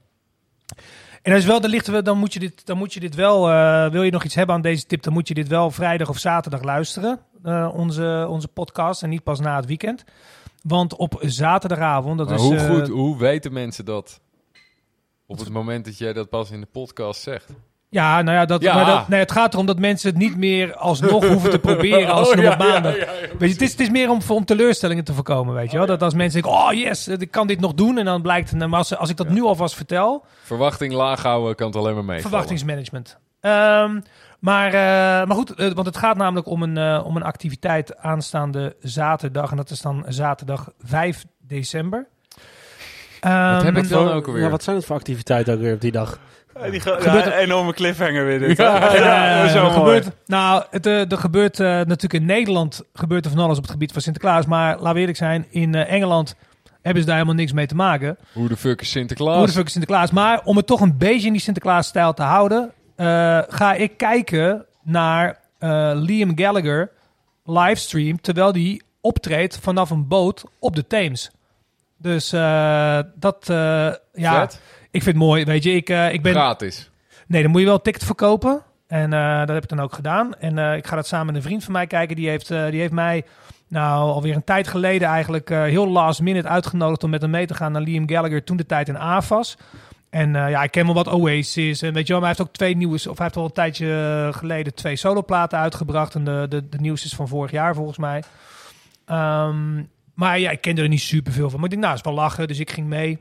En 1.22 1.36
is 1.36 1.46
wel, 1.46 1.62
dan, 1.62 1.70
ligt, 1.70 2.06
dan, 2.06 2.18
moet 2.18 2.34
je 2.34 2.40
dit, 2.40 2.66
dan 2.66 2.78
moet 2.78 2.94
je 2.94 3.00
dit 3.00 3.16
wel, 3.16 3.50
uh, 3.50 3.90
wil 3.90 4.04
je 4.04 4.12
nog 4.12 4.24
iets 4.24 4.36
hebben 4.36 4.56
aan 4.56 4.62
deze 4.62 4.86
tip, 4.86 5.04
dan 5.04 5.14
moet 5.14 5.28
je 5.28 5.34
dit 5.34 5.48
wel 5.48 5.72
vrijdag 5.72 6.10
of 6.10 6.18
zaterdag 6.18 6.64
luisteren, 6.64 7.20
onze, 7.74 8.26
onze 8.30 8.48
podcast, 8.48 9.04
en 9.04 9.10
niet 9.10 9.24
pas 9.24 9.40
na 9.40 9.56
het 9.56 9.66
weekend. 9.66 10.04
Want 10.64 10.96
op 10.96 11.20
zaterdagavond, 11.22 12.18
dat 12.18 12.30
maar 12.30 12.38
is... 12.38 12.44
hoe, 12.44 12.60
goed, 12.60 12.88
hoe 12.88 13.18
weten 13.18 13.54
mensen 13.54 13.86
dat 13.86 14.22
op 15.30 15.40
het 15.40 15.50
moment 15.50 15.86
dat 15.86 15.98
jij 15.98 16.14
dat 16.14 16.30
pas 16.30 16.52
in 16.52 16.60
de 16.60 16.68
podcast 16.72 17.22
zegt? 17.22 17.50
Ja, 17.90 18.22
nou 18.22 18.38
ja, 18.38 18.46
dat, 18.46 18.62
Ja. 18.62 18.74
Maar 18.76 18.86
dat, 18.86 19.08
nee, 19.08 19.20
het 19.20 19.32
gaat 19.32 19.54
erom 19.54 19.66
dat 19.66 19.80
mensen 19.80 20.10
het 20.10 20.18
niet 20.20 20.38
meer 20.38 20.76
alsnog 20.76 21.28
hoeven 21.28 21.50
te 21.50 21.60
proberen 21.60 22.12
als 22.12 22.28
ze 22.30 22.38
Oh, 22.38 22.44
nog 22.44 22.46
ja, 22.46 22.52
op 22.54 22.60
maandag. 22.60 22.96
ja, 22.98 23.00
ja, 23.06 23.12
ja, 23.14 23.20
weet 23.20 23.40
je, 23.40 23.48
het, 23.48 23.62
is, 23.62 23.72
het 23.72 23.80
is 23.80 23.90
meer 23.90 24.10
om, 24.10 24.20
om 24.28 24.46
teleurstellingen 24.46 25.04
te 25.04 25.14
voorkomen, 25.14 25.54
weet 25.56 25.72
je 25.72 25.78
wel. 25.78 25.86
Dat 25.86 26.02
als 26.04 26.14
mensen 26.14 26.42
denken, 26.42 26.60
oh 26.62 26.74
yes, 26.74 27.08
ik 27.08 27.32
kan 27.32 27.48
dit 27.48 27.60
nog 27.60 27.74
doen. 27.74 27.98
En 27.98 28.06
dan 28.06 28.22
blijkt, 28.22 28.52
nou, 28.52 28.70
maar 28.70 28.80
als, 28.80 28.96
als 28.96 29.10
ik 29.10 29.18
dat 29.18 29.30
nu 29.30 29.42
alvast 29.44 29.76
vertel, 29.76 30.26
Verwachting 30.44 30.94
laag 30.94 31.24
houden 31.24 31.56
kan 31.56 31.68
het 31.68 31.76
alleen 31.76 31.94
maar 31.94 32.06
mee. 32.06 32.22
verwachtingsmanagement. 32.22 33.18
Ehm, 33.40 34.00
maar, 34.40 34.68
eh, 34.68 35.28
maar 35.28 35.36
goed, 35.36 35.52
eh, 35.54 35.72
want 35.72 35.88
het 35.88 35.98
gaat 35.98 36.18
namelijk 36.18 36.48
om 36.48 36.64
een, 36.64 36.78
eh, 36.78 37.02
om 37.06 37.16
een 37.16 37.24
activiteit 37.24 37.98
aanstaande 37.98 38.76
zaterdag. 38.80 39.52
En 39.52 39.58
dat 39.58 39.70
is 39.70 39.82
dan 39.82 40.06
zaterdag 40.08 40.70
5 40.80 41.26
december. 41.42 42.08
Wat 43.22 43.32
Ehm, 43.32 43.66
heb 43.66 43.78
ik 43.78 43.90
dan 43.90 44.10
ook 44.12 44.28
alweer? 44.28 44.44
Ja, 44.44 44.50
wat 44.50 44.64
zijn 44.64 44.76
het 44.76 44.86
voor 44.86 44.96
activiteiten 44.96 45.54
ook 45.54 45.60
weer 45.60 45.74
op 45.74 45.82
die 45.82 45.92
dag? 45.92 46.20
Ja, 46.60 46.70
die 46.70 46.80
Gebeurt 46.80 47.04
ja, 47.04 47.32
er- 47.32 47.38
enorme 47.38 47.74
cliffhanger 47.74 48.26
weer 48.26 48.40
dit. 48.40 48.58
Ja, 48.58 48.94
Ja, 48.96 49.48
zo 49.48 49.66
er 49.66 49.72
gebeurt, 49.72 50.10
nou, 50.26 50.64
het, 50.70 50.86
eh, 50.86 51.12
er 51.12 51.18
gebeurt 51.18 51.60
eh, 51.60 51.68
natuurlijk 51.68 52.14
in 52.14 52.26
Nederland 52.26 52.82
gebeurt 52.94 53.26
er 53.26 53.32
van 53.32 53.40
alles 53.44 53.58
op 53.58 53.64
het 53.64 53.72
gebied 53.72 53.92
van 53.92 54.02
Sinterklaas. 54.02 54.46
Maar 54.46 54.76
laten 54.78 54.94
we 54.94 55.00
eerlijk 55.00 55.18
zijn, 55.18 55.46
in 55.50 55.76
eh, 55.76 55.92
Engeland 55.94 56.36
hebben 56.82 57.02
ze 57.02 57.08
daar 57.08 57.18
helemaal 57.18 57.38
niks 57.40 57.52
mee 57.52 57.66
te 57.68 57.76
maken. 57.76 58.18
Hoe 58.34 58.48
de 58.48 58.58
fuck 58.58 58.82
is 58.82 58.88
Hoe 58.94 58.98
Sinterklaas? 59.00 59.46
de 59.46 59.52
fuck 59.52 59.66
is 59.66 59.72
Sinterklaas? 59.72 60.12
Maar 60.12 60.42
om 60.44 60.58
het 60.58 60.68
toch 60.68 60.82
een 60.82 60.98
beetje 60.98 61.28
in 61.28 61.34
die 61.34 61.42
Sinterklaas-stijl 61.42 62.14
te 62.14 62.24
houden, 62.24 62.72
eh, 62.96 63.06
ga 63.48 63.74
ik 63.74 63.98
kijken 63.98 64.66
naar 64.84 65.40
eh, 65.60 65.92
Liam 65.94 66.32
Gallagher 66.36 66.92
livestream 67.46 68.22
terwijl 68.22 68.52
die 68.52 68.84
optreedt 69.02 69.60
vanaf 69.62 69.90
een 69.90 70.08
boot 70.08 70.44
op 70.60 70.76
de 70.76 70.88
Theems. 70.88 71.32
Dus 72.02 72.32
eh, 72.34 73.00
dat, 73.16 73.50
eh, 73.50 73.94
ja, 74.14 74.40
Vet. 74.40 74.62
ik 74.92 75.04
vind 75.04 75.16
het 75.16 75.26
mooi. 75.26 75.46
Weet 75.46 75.64
je, 75.64 75.76
ik, 75.76 75.90
eh, 75.90 76.14
ik 76.14 76.22
ben. 76.22 76.34
Gratis. 76.34 76.90
Nee, 77.28 77.42
dan 77.42 77.52
moet 77.52 77.60
je 77.60 77.66
wel 77.66 77.76
een 77.76 77.82
ticket 77.82 78.04
verkopen. 78.04 78.62
En 78.88 79.10
dat 79.40 79.50
heb 79.50 79.64
ik 79.64 79.70
dan 79.70 79.80
ook 79.80 79.94
gedaan. 79.94 80.36
En 80.36 80.58
ik 80.78 80.88
ga 80.88 80.96
dat 80.96 81.08
samen 81.08 81.26
met 81.26 81.36
een 81.36 81.42
vriend 81.42 81.64
van 81.64 81.74
mij 81.74 81.88
kijken. 81.88 82.16
Die 82.16 82.30
heeft, 82.30 82.48
die 82.48 82.80
heeft 82.80 82.92
mij 82.92 83.26
nou 83.68 84.12
alweer 84.12 84.36
een 84.36 84.44
tijd 84.44 84.68
geleden 84.68 85.08
eigenlijk 85.08 85.50
heel 85.50 85.88
last 85.88 86.22
minute 86.22 86.48
uitgenodigd 86.48 87.04
om 87.04 87.10
met 87.10 87.22
hem 87.22 87.30
mee 87.30 87.46
te 87.46 87.54
gaan 87.54 87.72
naar 87.72 87.82
Liam 87.82 88.10
Gallagher 88.10 88.44
toen 88.44 88.58
de 88.58 88.66
tijd 88.66 88.88
in 88.88 88.98
AFAS. 88.98 89.58
En 90.10 90.32
ja, 90.34 90.64
ik 90.64 90.72
ken 90.72 90.86
wel 90.86 90.94
wat 90.94 91.08
Oasis. 91.08 91.82
En 91.82 91.94
weet 91.94 92.08
je 92.08 92.14
wel, 92.14 92.22
maar 92.22 92.30
hij 92.30 92.38
heeft 92.38 92.50
ook 92.50 92.56
twee 92.56 92.76
nieuwe, 92.76 92.96
of 92.96 93.18
hij 93.18 93.26
heeft 93.26 93.36
al 93.36 93.46
een 93.46 93.52
tijdje 93.52 94.30
geleden 94.32 94.74
twee 94.74 94.96
soloplaten 94.96 95.60
uitgebracht. 95.60 96.16
En 96.16 96.24
de, 96.24 96.46
de, 96.50 96.70
de 96.70 96.80
nieuwste 96.80 97.08
is 97.08 97.16
van 97.16 97.28
vorig 97.28 97.52
jaar 97.52 97.76
volgens 97.76 97.98
mij. 97.98 98.24
Ehm, 99.06 99.82
maar 100.20 100.40
ja, 100.40 100.52
ik 100.52 100.62
kende 100.62 100.82
er 100.82 100.88
niet 100.88 101.02
super 101.02 101.34
veel 101.34 101.50
van. 101.50 101.60
Maar 101.60 101.70
ik 101.70 101.80
denk, 101.80 101.94
nou, 101.94 102.00
wel 102.04 102.14
lachen. 102.14 102.48
Dus 102.48 102.60
ik 102.60 102.72
ging 102.72 102.88
mee. 102.88 103.20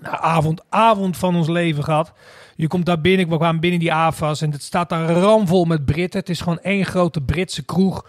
Nou, 0.00 0.16
avond, 0.20 0.64
avond 0.68 1.16
van 1.16 1.36
ons 1.36 1.48
leven 1.48 1.84
gehad. 1.84 2.12
Je 2.54 2.66
komt 2.66 2.86
daar 2.86 3.00
binnen, 3.00 3.28
we 3.28 3.36
kwamen 3.36 3.60
binnen 3.60 3.80
die 3.80 3.92
AFAS 3.92 4.40
en 4.40 4.50
het 4.50 4.62
staat 4.62 4.88
daar 4.88 5.10
ramvol 5.10 5.64
met 5.64 5.84
Britten. 5.84 6.20
Het 6.20 6.28
is 6.28 6.40
gewoon 6.40 6.58
één 6.58 6.84
grote 6.84 7.20
Britse 7.20 7.64
kroeg 7.64 8.06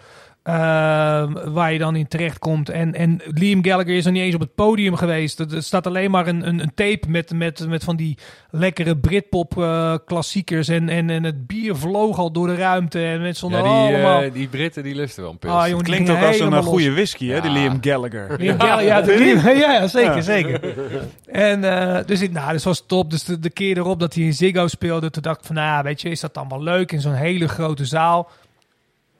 ehm, 0.52 1.52
waar 1.52 1.72
je 1.72 1.78
dan 1.78 1.96
in 1.96 2.08
terecht 2.08 2.38
komt. 2.38 2.68
En, 2.68 2.94
en 2.94 3.20
Liam 3.24 3.64
Gallagher 3.64 3.96
is 3.96 4.04
nog 4.04 4.12
niet 4.14 4.22
eens 4.22 4.34
op 4.34 4.40
het 4.40 4.54
podium 4.54 4.96
geweest. 4.96 5.38
Er 5.40 5.54
er 5.54 5.62
staat 5.62 5.86
alleen 5.86 6.10
maar 6.10 6.26
een, 6.26 6.48
een, 6.48 6.60
een 6.60 6.74
tape 6.74 7.08
met, 7.08 7.32
met, 7.32 7.68
met 7.68 7.84
van 7.84 7.96
die 7.96 8.18
lekkere 8.50 8.96
Britpop 8.96 9.58
eh, 9.58 9.94
klassiekers. 10.06 10.68
En, 10.68 10.88
en, 10.88 11.10
en 11.10 11.24
het 11.24 11.46
bier 11.46 11.76
vloog 11.76 12.18
al 12.18 12.30
door 12.32 12.46
de 12.46 12.54
ruimte 12.54 13.04
en 13.04 13.20
mensen 13.20 13.50
Ja, 13.50 13.62
die, 13.62 13.70
allemaal... 13.70 14.22
eh, 14.22 14.32
die 14.32 14.48
Britten 14.48 14.82
die 14.82 14.94
lusten 14.94 15.22
wel 15.22 15.32
een 15.32 15.38
pils. 15.38 15.52
Ah, 15.52 15.68
jongen, 15.68 15.84
Klinkt 15.84 16.10
ook 16.10 16.22
als 16.22 16.38
een 16.38 16.62
goede 16.62 16.92
whisky, 16.92 17.26
hè, 17.28 17.40
die. 17.40 17.50
Liam 17.50 17.78
Gallagher. 17.80 18.26
Liam 18.40 18.60
Gallagher, 18.60 18.84
ja, 18.86 18.98
Liam- 19.80 19.88
zeker, 19.88 20.14
Ja. 20.16 20.20
zeker. 20.20 20.60
En 21.26 21.64
eh, 21.64 22.04
dus, 22.06 22.20
ik, 22.20 22.32
nou, 22.32 22.52
dus 22.52 22.64
was 22.64 22.84
top. 22.86 23.10
Dus 23.10 23.24
de, 23.24 23.38
de 23.38 23.50
keer 23.50 23.76
erop 23.76 24.00
dat 24.00 24.14
hij 24.14 24.24
in 24.24 24.32
Ziggo 24.34 24.66
speelde, 24.66 25.10
toen 25.10 25.22
dacht 25.22 25.38
ik 25.40 25.46
van, 25.46 25.54
nou 25.54 25.66
ja, 25.68 25.82
weet 25.82 26.00
je, 26.00 26.08
is 26.10 26.20
dat 26.20 26.34
dan 26.34 26.48
wel 26.48 26.62
leuk 26.62 26.92
in 26.92 27.00
zo'n 27.00 27.12
hele 27.12 27.48
grote 27.48 27.84
zaal? 27.84 28.30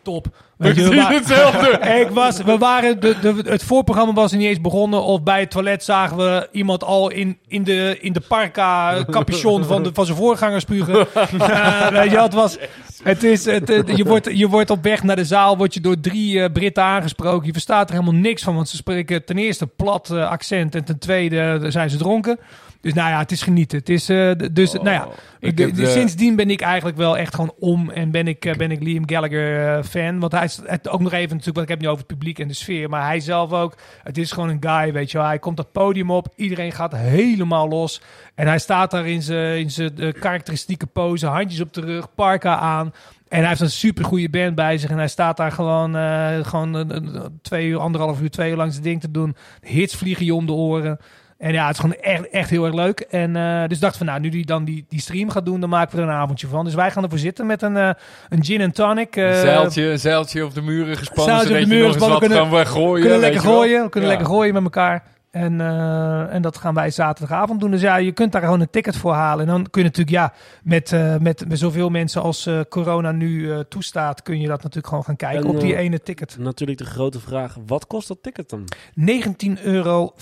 Top. 0.02 0.26
Precies 0.58 1.06
hetzelfde. 1.08 1.68
ik 2.00 2.08
was, 2.10 2.42
we 2.42 2.58
waren, 2.58 3.00
de, 3.00 3.16
de, 3.20 3.34
het 3.44 3.62
voorprogramma 3.62 4.12
was 4.12 4.32
niet 4.32 4.42
eens 4.42 4.60
begonnen. 4.60 5.02
Of 5.02 5.22
bij 5.22 5.40
het 5.40 5.50
toilet 5.50 5.84
zagen 5.84 6.16
we 6.16 6.48
iemand 6.52 6.84
al 6.84 7.10
in, 7.10 7.38
in 7.48 7.64
de, 7.64 7.98
in 8.00 8.12
de 8.12 8.20
parka 8.28 9.04
capuchon 9.10 9.64
van, 9.64 9.82
de, 9.82 9.90
van 9.92 10.04
zijn 10.06 10.16
voorganger 10.18 10.60
spugen. 10.60 11.06
Eh, 11.38 12.10
wel, 12.12 12.22
het 12.22 12.34
was, 12.34 12.56
het 13.02 13.22
is, 13.24 13.44
het, 13.44 13.68
het- 13.68 13.96
je, 13.96 14.04
wordt, 14.04 14.28
je 14.38 14.48
wordt 14.48 14.70
op 14.70 14.82
weg 14.82 15.02
naar 15.02 15.16
de 15.16 15.24
zaal, 15.24 15.56
word 15.56 15.74
je 15.74 15.80
door 15.80 16.00
drie 16.00 16.42
eh, 16.42 16.52
Britten 16.52 16.82
aangesproken. 16.82 17.46
Je 17.46 17.52
verstaat 17.52 17.88
er 17.90 17.94
helemaal 17.98 18.20
niks 18.20 18.42
van, 18.42 18.54
want 18.54 18.68
ze 18.68 18.76
spreken 18.76 19.24
ten 19.24 19.38
eerste 19.38 19.66
plat 19.66 20.10
eh, 20.10 20.28
accent 20.30 20.74
en 20.74 20.84
ten 20.84 20.98
tweede 20.98 21.64
zijn 21.68 21.90
ze 21.90 21.96
dronken. 21.96 22.38
Dus 22.80 22.92
nou 22.92 23.10
ja, 23.10 23.18
het 23.18 23.32
is 23.32 23.42
genieten. 23.42 23.78
Het 23.78 23.88
is, 23.88 24.08
eh, 24.08 24.30
dus, 24.52 24.72
nou 24.72 24.90
ja, 24.90 25.06
Oh, 25.06 25.12
ik, 25.40 25.58
heb 25.58 25.74
dus 25.74 25.84
de- 25.86 25.90
sindsdien 25.92 26.36
ben 26.36 26.50
ik 26.50 26.60
eigenlijk 26.60 26.96
wel 26.96 27.16
echt 27.18 27.34
gewoon 27.34 27.54
om 27.58 27.90
en 27.90 28.10
ben 28.10 28.26
ik, 28.28 28.44
eh, 28.44 28.54
ben 28.54 28.70
ik 28.70 28.82
Liam 28.82 29.08
Gallagher 29.08 29.76
eh, 29.76 29.82
fan. 29.84 30.18
Want 30.18 30.32
hij 30.32 30.44
is 30.44 30.60
het, 30.64 30.88
ook 30.88 31.00
nog 31.00 31.12
even 31.12 31.36
natuurlijk, 31.36 31.56
want 31.56 31.60
ik 31.60 31.68
heb 31.68 31.78
het 31.78 31.86
nu 31.86 31.88
over 31.88 32.04
het 32.06 32.16
publiek 32.16 32.38
en 32.38 32.48
de 32.48 32.54
sfeer, 32.54 32.88
maar 32.88 33.04
hij 33.06 33.20
zelf 33.20 33.52
ook. 33.52 33.74
Het 34.02 34.18
is 34.18 34.32
gewoon 34.32 34.48
een 34.48 34.62
guy, 34.70 34.92
weet 34.92 35.10
je 35.10 35.18
wel. 35.18 35.26
Hij 35.26 35.38
komt 35.38 35.56
dat 35.56 35.72
podium 35.72 36.10
op, 36.10 36.28
iedereen 36.36 36.72
gaat 36.72 36.96
helemaal 36.96 37.68
los. 37.68 38.00
En 38.34 38.46
hij 38.46 38.58
staat 38.58 38.90
daar 38.90 39.06
in 39.06 39.22
zijn, 39.22 39.58
in 39.58 39.70
zijn 39.70 39.98
eh, 39.98 40.12
karakteristieke 40.12 40.86
pose, 40.86 41.26
handjes 41.26 41.60
op 41.60 41.72
de 41.74 41.80
rug, 41.80 42.14
parka 42.14 42.56
aan. 42.58 42.92
En 43.28 43.38
hij 43.38 43.48
heeft 43.48 43.60
een 43.60 43.70
super 43.70 44.04
goede 44.04 44.28
band 44.30 44.54
bij 44.54 44.78
zich. 44.78 44.90
En 44.90 44.96
hij 44.98 45.08
staat 45.08 45.36
daar 45.36 45.52
gewoon, 45.52 45.96
eh, 45.96 46.36
gewoon 46.42 46.74
een- 46.74 46.96
een- 46.96 47.38
twee 47.42 47.66
uur, 47.68 47.78
anderhalf 47.78 48.20
uur, 48.20 48.30
twee 48.30 48.50
uur 48.50 48.56
lang 48.56 48.72
zijn 48.72 48.84
ding 48.84 49.00
te 49.00 49.10
doen. 49.10 49.36
Hits 49.60 49.94
vliegen 49.96 50.24
je 50.24 50.34
om 50.34 50.46
de 50.46 50.52
oren. 50.52 50.98
En 51.38 51.52
ja, 51.52 51.66
het 51.66 51.74
is 51.74 51.80
gewoon 51.80 51.96
echt, 52.00 52.28
echt 52.30 52.50
heel 52.50 52.64
erg 52.64 52.74
leuk. 52.74 53.00
En 53.00 53.36
eh, 53.36 53.62
dus 53.68 53.78
dacht 53.78 53.96
van, 53.96 54.06
nou, 54.06 54.20
nu 54.20 54.28
die 54.28 54.46
dan 54.46 54.64
die, 54.64 54.84
die 54.88 55.00
stream 55.00 55.30
gaat 55.30 55.44
doen, 55.44 55.60
dan 55.60 55.68
maken 55.68 55.96
we 55.96 56.02
er 56.02 56.08
een 56.08 56.14
avondje 56.14 56.46
van. 56.46 56.64
Dus 56.64 56.74
wij 56.74 56.90
gaan 56.90 57.02
ervoor 57.02 57.18
zitten 57.18 57.46
met 57.46 57.62
een, 57.62 57.76
eh, 57.76 57.90
een 58.28 58.44
gin 58.44 58.60
en 58.60 58.72
tonic. 58.72 59.16
eh, 59.16 59.28
Een 59.28 59.34
zeiltje, 59.34 59.82
een 59.90 59.98
zeiltje 59.98 60.44
op 60.44 60.54
de 60.54 60.62
muren 60.62 60.96
gespannen, 60.96 61.24
Zeiltje 61.24 61.48
op 61.48 61.54
zodat 61.54 61.68
de 61.68 61.74
je 61.74 61.74
muren 61.74 61.86
nog 61.86 61.94
eens 61.94 61.98
wat 62.04 62.08
gespannen, 62.18 63.00
kunnen 63.00 63.18
lekker 63.20 63.40
gooien. 63.40 63.82
We 63.82 63.88
kunnen 63.88 64.10
Ja. 64.10 64.16
lekker 64.16 64.34
gooien 64.34 64.54
met 64.54 64.62
elkaar. 64.62 65.02
En, 65.30 65.60
eh, 65.60 66.34
en 66.34 66.42
dat 66.42 66.56
gaan 66.56 66.74
wij 66.74 66.90
zaterdagavond 66.90 67.60
doen. 67.60 67.70
Dus 67.70 67.80
ja, 67.80 67.96
je 67.96 68.12
kunt 68.12 68.32
daar 68.32 68.42
gewoon 68.42 68.60
een 68.60 68.70
ticket 68.70 68.96
voor 68.96 69.12
halen. 69.12 69.46
En 69.46 69.52
dan 69.52 69.70
kun 69.70 69.82
je 69.82 69.88
natuurlijk, 69.88 70.16
ja, 70.16 70.32
met, 70.62 70.92
eh, 70.92 71.16
met, 71.16 71.48
met 71.48 71.58
zoveel 71.58 71.90
mensen 71.90 72.22
als 72.22 72.46
eh, 72.46 72.60
corona 72.68 73.12
nu 73.12 73.52
eh, 73.52 73.58
toestaat, 73.58 74.22
kun 74.22 74.40
je 74.40 74.46
dat 74.48 74.56
natuurlijk 74.58 74.86
gewoon 74.86 75.04
gaan 75.04 75.16
kijken 75.16 75.44
En, 75.44 75.48
op 75.54 75.60
die 75.60 75.76
ene 75.76 76.00
ticket. 76.00 76.36
Natuurlijk 76.38 76.78
de 76.78 76.84
grote 76.84 77.20
vraag, 77.20 77.56
wat 77.66 77.86
kost 77.86 78.08
dat 78.08 78.22
ticket 78.22 78.50
dan? 78.50 78.64
19,50 79.00 79.62
euro. 79.62 80.12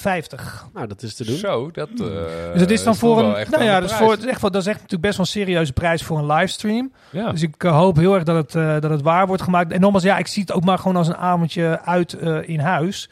Nou, 0.74 0.86
dat 0.86 1.02
is 1.02 1.14
te 1.14 1.24
doen. 1.24 1.36
Zo, 1.36 1.70
dat 1.70 1.88
eh, 1.88 1.96
Dus 2.52 2.60
het 2.60 2.70
is 2.70 2.82
dan 2.84 2.96
voor 2.96 3.18
een. 3.18 3.34
echt 3.34 3.50
Nou 3.50 3.64
ja, 3.64 3.80
dat 3.80 3.90
is, 3.90 3.96
voor, 3.96 4.10
het 4.10 4.22
is 4.22 4.26
echt, 4.26 4.40
wel- 4.40 4.50
dat 4.50 4.60
is 4.60 4.66
echt 4.66 4.76
natuurlijk 4.76 5.02
best 5.02 5.16
wel 5.16 5.26
een 5.26 5.32
serieuze 5.32 5.72
prijs 5.72 6.02
voor 6.02 6.18
een 6.18 6.26
livestream. 6.26 6.92
Ja. 7.10 7.30
Dus 7.30 7.42
ik 7.42 7.62
hoop 7.62 7.96
heel 7.96 8.14
erg 8.14 8.22
dat 8.24 8.36
het, 8.36 8.54
eh, 8.54 8.80
dat 8.80 8.90
het 8.90 9.02
waar 9.02 9.26
wordt 9.26 9.42
gemaakt. 9.42 9.72
En 9.72 9.80
nogmaals, 9.80 10.04
ja, 10.04 10.18
ik 10.18 10.26
zie 10.26 10.42
het 10.42 10.52
ook 10.52 10.64
maar 10.64 10.78
gewoon 10.78 10.96
als 10.96 11.08
een 11.08 11.16
avondje 11.16 11.80
uit 11.84 12.12
eh, 12.12 12.48
in 12.48 12.60
huis. 12.60 13.10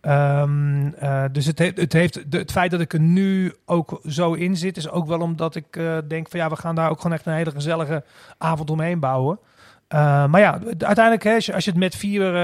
Ehm, 0.00 0.86
eh, 0.88 1.24
dus 1.32 1.46
het, 1.46 1.58
heeft, 1.58 1.76
het, 1.76 1.92
heeft, 1.92 2.32
de, 2.32 2.38
het 2.38 2.50
feit 2.50 2.70
dat 2.70 2.80
ik 2.80 2.92
er 2.92 3.00
nu 3.00 3.54
ook 3.64 4.00
zo 4.08 4.32
in 4.32 4.56
zit, 4.56 4.76
is 4.76 4.88
ook 4.88 5.06
wel 5.06 5.20
omdat 5.20 5.54
ik 5.54 5.76
eh, 5.76 5.98
denk 6.08 6.28
van 6.28 6.40
ja, 6.40 6.48
we 6.48 6.56
gaan 6.56 6.74
daar 6.74 6.90
ook 6.90 7.00
gewoon 7.00 7.16
echt 7.16 7.26
een 7.26 7.32
hele 7.32 7.50
gezellige 7.50 8.04
avond 8.38 8.70
omheen 8.70 9.00
bouwen. 9.00 9.38
Eh, 9.88 10.26
maar 10.26 10.40
ja, 10.40 10.58
uiteindelijk, 10.78 11.22
hè, 11.22 11.34
als, 11.34 11.46
je, 11.46 11.54
als 11.54 11.64
je 11.64 11.70
het 11.70 11.78
met 11.78 11.96
vier, 11.96 12.34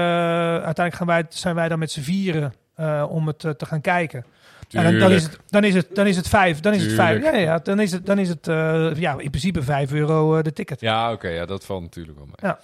uiteindelijk 0.51 0.95
gaan 0.95 1.07
wij, 1.07 1.25
zijn 1.29 1.55
wij 1.55 1.69
dan 1.69 1.79
met 1.79 1.91
z'n 1.91 2.01
vieren 2.01 2.53
om 3.09 3.27
het 3.27 3.39
te 3.39 3.65
gaan 3.65 3.81
kijken. 3.81 4.25
En 4.71 4.83
dan, 4.83 4.99
dan, 4.99 5.11
is 5.11 5.23
het, 5.23 5.39
dan, 5.47 5.63
is 5.63 5.73
het, 5.73 5.95
dan 5.95 6.07
is 6.07 6.15
het 6.15 6.27
vijf. 6.27 6.59
Dan 6.59 6.73
is 6.73 6.83
het 6.83 6.93
vijf. 6.93 7.23
Ja, 7.23 7.35
ja, 7.35 7.57
dan 7.57 7.79
is 7.79 7.91
het, 7.91 8.05
dan 8.05 8.19
is 8.19 8.29
het 8.29 8.45
ja, 8.97 9.11
in 9.11 9.29
principe 9.29 9.63
vijf 9.63 9.91
euro 9.91 10.41
de 10.41 10.53
ticket. 10.53 10.81
Ja, 10.81 11.11
oké, 11.11 11.27
ja, 11.27 11.45
dat 11.45 11.65
valt 11.65 11.81
natuurlijk 11.81 12.17
wel 12.17 12.25
mee. 12.25 12.51
Ja. 12.51 12.59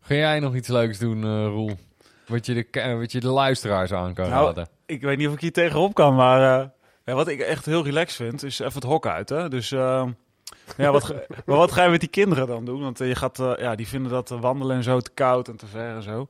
Ga 0.00 0.14
jij 0.14 0.40
nog 0.40 0.54
iets 0.54 0.68
leuks 0.68 0.98
doen, 0.98 1.46
Roel? 1.46 1.70
Wat 2.26 2.46
je, 2.46 2.54
de, 2.54 2.62
ke- 2.62 2.96
wat 2.96 3.12
je 3.12 3.20
de 3.20 3.28
luisteraars 3.28 3.92
aan 3.92 4.14
kan 4.14 4.28
Nou, 4.30 4.46
raden. 4.46 4.68
Ik 4.86 5.00
weet 5.02 5.18
niet 5.18 5.28
of 5.28 5.34
ik 5.34 5.40
hier 5.40 5.52
tegenop 5.52 5.94
kan, 5.94 6.14
maar 6.14 6.60
eh, 6.60 6.66
ja, 7.04 7.14
wat 7.14 7.28
ik 7.28 7.40
echt 7.40 7.66
heel 7.66 7.84
relaxed 7.84 8.16
vind, 8.16 8.42
is 8.42 8.58
even 8.58 8.74
het 8.74 8.82
hok 8.84 9.06
uit. 9.06 9.28
Hè? 9.28 9.48
Dus 9.48 9.72
eh, 9.72 10.04
ja, 10.76 10.90
wat, 10.90 11.14
maar 11.46 11.56
wat 11.56 11.72
ga 11.72 11.84
je 11.84 11.90
met 11.90 12.00
die 12.00 12.08
kinderen 12.08 12.46
dan 12.46 12.64
doen? 12.64 12.82
Want 12.82 13.00
eh, 13.00 13.08
je 13.08 13.14
gaat, 13.14 13.38
eh, 13.38 13.52
ja, 13.58 13.74
die 13.74 13.88
vinden 13.88 14.10
dat 14.12 14.30
eh, 14.30 14.40
wandelen 14.40 14.76
en 14.76 14.82
zo 14.82 15.00
te 15.00 15.10
koud 15.14 15.48
en 15.48 15.56
te 15.56 15.66
ver 15.66 15.94
en 15.94 16.02
zo. 16.02 16.28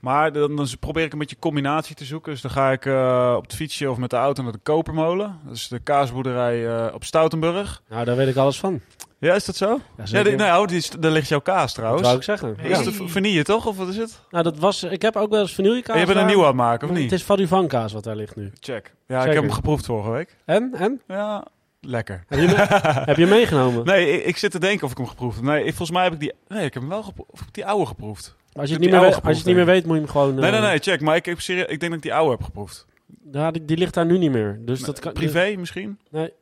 Maar 0.00 0.32
dan, 0.32 0.56
dan 0.56 0.66
probeer 0.80 1.04
ik 1.04 1.12
een 1.12 1.18
beetje 1.18 1.38
combinatie 1.38 1.94
te 1.94 2.04
zoeken. 2.04 2.32
Dus 2.32 2.40
dan 2.40 2.50
ga 2.50 2.72
ik 2.72 2.86
eh, 2.86 3.34
op 3.36 3.42
het 3.42 3.54
fietsje 3.54 3.90
of 3.90 3.96
met 3.96 4.10
de 4.10 4.16
auto 4.16 4.42
naar 4.42 4.52
de 4.52 4.58
Kopermolen. 4.62 5.38
Dat 5.44 5.54
is 5.54 5.68
de 5.68 5.78
kaasboerderij 5.78 6.66
eh, 6.86 6.94
op 6.94 7.04
Stoutenburg. 7.04 7.82
Nou, 7.88 8.04
daar 8.04 8.16
weet 8.16 8.28
ik 8.28 8.36
alles 8.36 8.58
van. 8.58 8.80
Ja, 9.20 9.34
is 9.34 9.44
dat 9.44 9.56
zo? 9.56 9.66
Ja, 9.68 9.80
Ja, 9.96 10.06
zeker. 10.06 10.24
die, 10.24 10.36
nou, 10.36 10.66
die 10.66 10.82
daar 10.98 11.10
ligt 11.10 11.28
jouw 11.28 11.40
kaas 11.40 11.62
dat 11.62 11.74
trouwens. 11.74 12.02
wou 12.02 12.16
ik 12.16 12.22
zeggen. 12.22 12.56
Nee. 12.62 12.68
Dat 12.72 12.86
is 12.86 12.96
de 12.98 13.08
vanille 13.08 13.42
toch? 13.42 13.66
Of 13.66 13.76
wat 13.76 13.88
is 13.88 13.96
het? 13.96 14.20
Nou, 14.30 14.44
dat 14.44 14.58
was, 14.58 14.82
ik 14.82 15.02
heb 15.02 15.16
ook 15.16 15.30
wel 15.30 15.40
eens 15.40 15.54
vanillekaas. 15.54 15.94
En 15.94 16.00
je 16.00 16.06
bent 16.06 16.18
een 16.18 16.26
nieuwe 16.26 16.42
aan 16.42 16.48
het 16.48 16.56
maken, 16.56 16.88
of 16.88 16.94
Het 16.94 17.02
niet? 17.02 17.12
is 17.12 17.22
Vaduvankaas 17.24 17.92
wat 17.92 18.04
daar 18.04 18.16
ligt 18.16 18.36
nu. 18.36 18.52
Check. 18.60 18.94
Ja, 19.06 19.24
ik 19.24 19.32
heb 19.32 19.42
hem 19.42 19.52
geproefd 19.52 19.86
vorige 19.86 20.10
week. 20.10 20.36
En? 20.44 20.74
En? 20.74 21.00
Ja, 21.08 21.44
lekker. 21.80 22.24
Heb 22.28 22.38
je, 22.38 22.46
heb 23.10 23.16
je 23.16 23.26
meegenomen? 23.26 23.84
Nee, 23.86 24.10
ik, 24.12 24.24
ik 24.24 24.36
zit 24.36 24.50
te 24.50 24.58
denken 24.58 24.84
of 24.84 24.90
ik 24.90 24.96
hem 24.96 25.06
geproefd 25.06 25.36
heb. 25.36 25.44
Nee, 25.44 25.58
ik, 25.58 25.68
volgens 25.68 25.90
mij 25.90 26.02
heb 26.04 26.12
ik 26.12 26.20
die... 26.20 26.32
Nee, 26.48 26.64
ik 26.64 26.72
heb 26.74 26.82
hem 26.82 26.90
wel 26.92 27.02
geproefd. 27.02 27.30
Of 27.30 27.38
heb 27.38 27.48
ik 27.48 27.54
die 27.54 27.66
oude 27.66 27.86
geproefd? 27.86 28.36
Als 28.52 28.66
je 28.68 28.72
het 28.74 28.82
niet 28.82 28.90
meer, 28.92 29.00
als 29.04 29.14
je 29.22 29.30
het 29.30 29.44
niet 29.44 29.54
meer 29.56 29.64
weet, 29.64 29.84
moet 29.86 29.94
je 29.94 30.00
hem 30.02 30.10
gewoon... 30.10 30.34
Nee, 30.34 30.50
nee, 30.50 30.60
eh, 30.60 30.66
nee, 30.66 30.78
check. 30.78 31.00
Maar 31.00 31.16
ik, 31.16 31.24
heb 31.24 31.40
serieus, 31.40 31.66
ik 31.66 31.80
denk 31.80 31.82
dat 31.92 31.92
ik 31.94 32.02
die 32.02 32.14
oude 32.14 32.30
heb 32.30 32.42
geproefd. 32.42 32.86
Ja, 33.32 33.50
die, 33.50 33.64
die 33.64 33.76
ligt 33.76 33.94
daar 33.94 34.06
nu 34.06 34.18
niet 34.18 34.30
meer. 34.30 34.58
Dus 34.60 34.80
dat 34.80 34.98
kan... 34.98 35.12
Privé 35.12 35.54
misschien? 35.56 35.98
Nee. 36.10 36.32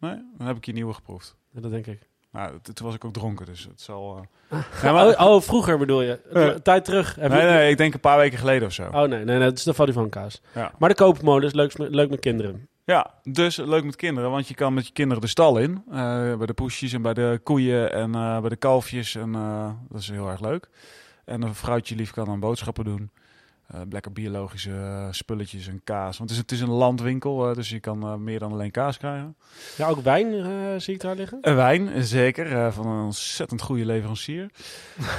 Nee? 0.00 0.16
Dan 0.38 0.46
heb 0.46 0.56
ik 0.56 0.64
die 0.64 0.74
nieuwe 0.74 0.92
geproefd. 0.92 1.36
Ja, 1.52 1.60
dat 1.60 1.70
denk 1.70 1.86
ik. 1.86 1.98
Nou, 2.36 2.58
t- 2.62 2.76
toen 2.76 2.86
was 2.86 2.94
ik 2.94 3.04
ook 3.04 3.12
dronken, 3.12 3.46
dus 3.46 3.64
het 3.70 3.80
zal... 3.80 4.26
eh, 4.50 4.58
Ja, 4.82 4.92
maar, 4.92 5.06
oh, 5.20 5.26
oh, 5.34 5.40
vroeger 5.42 5.78
bedoel 5.78 6.02
je? 6.02 6.60
Tijd 6.62 6.84
terug. 6.84 7.14
Heb 7.14 7.30
je- 7.30 7.36
Nee, 7.36 7.46
nee, 7.46 7.70
ik 7.70 7.76
denk 7.76 7.94
een 7.94 8.00
paar 8.00 8.18
weken 8.18 8.38
geleden 8.38 8.66
of 8.68 8.72
zo. 8.74 8.82
Oh 8.82 8.92
nee, 8.92 9.08
nee, 9.08 9.24
nee, 9.24 9.38
dat 9.38 9.58
is 9.58 9.62
de 9.64 9.74
Vadivan-kaas. 9.74 10.40
Ja. 10.54 10.72
Maar 10.78 10.88
de 10.88 10.94
koopmodus, 10.94 11.52
leuk, 11.52 11.78
met- 11.78 11.94
leuk 11.94 12.10
met 12.10 12.20
kinderen. 12.20 12.68
Ja, 12.84 13.10
dus 13.22 13.56
leuk 13.56 13.84
met 13.84 13.96
kinderen, 13.96 14.30
want 14.30 14.48
je 14.48 14.54
kan 14.54 14.74
met 14.74 14.86
je 14.86 14.92
kinderen 14.92 15.22
de 15.22 15.28
stal 15.28 15.58
in. 15.58 15.82
eh, 15.90 15.96
bij 16.36 16.46
de 16.46 16.54
poesjes 16.54 16.92
en 16.92 17.02
bij 17.02 17.14
de 17.14 17.40
koeien 17.42 17.92
en 17.92 18.14
eh, 18.14 18.40
bij 18.40 18.48
de 18.48 18.56
kalfjes. 18.56 19.14
En 19.14 19.32
dat 19.88 20.00
is 20.00 20.10
heel 20.10 20.28
erg 20.30 20.40
leuk. 20.40 20.68
En 21.24 21.42
een 21.42 21.54
vrouwtje 21.54 21.96
lief 21.96 22.10
kan 22.10 22.24
dan 22.24 22.40
boodschappen 22.40 22.84
doen. 22.84 23.10
Eh, 23.66 23.80
lekker 23.90 24.12
biologische 24.12 24.70
eh, 24.70 25.06
spulletjes 25.10 25.68
en 25.68 25.80
kaas. 25.84 26.18
Want 26.18 26.30
het 26.30 26.30
is, 26.30 26.36
het 26.36 26.52
is 26.52 26.60
een 26.60 26.68
landwinkel, 26.70 27.48
eh, 27.48 27.54
dus 27.54 27.68
je 27.68 27.80
kan 27.80 28.02
eh, 28.02 28.14
meer 28.14 28.38
dan 28.38 28.52
alleen 28.52 28.70
kaas 28.70 28.98
krijgen. 28.98 29.36
Ja, 29.76 29.88
ook 29.88 30.00
wijn 30.00 30.32
eh, 30.34 30.48
zie 30.76 30.94
ik 30.94 31.00
daar 31.00 31.14
liggen. 31.16 31.38
En 31.40 31.56
wijn, 31.56 32.04
zeker, 32.04 32.52
eh, 32.52 32.72
van 32.72 32.86
een 32.86 33.04
ontzettend 33.04 33.62
goede 33.62 33.86
leverancier. 33.86 34.50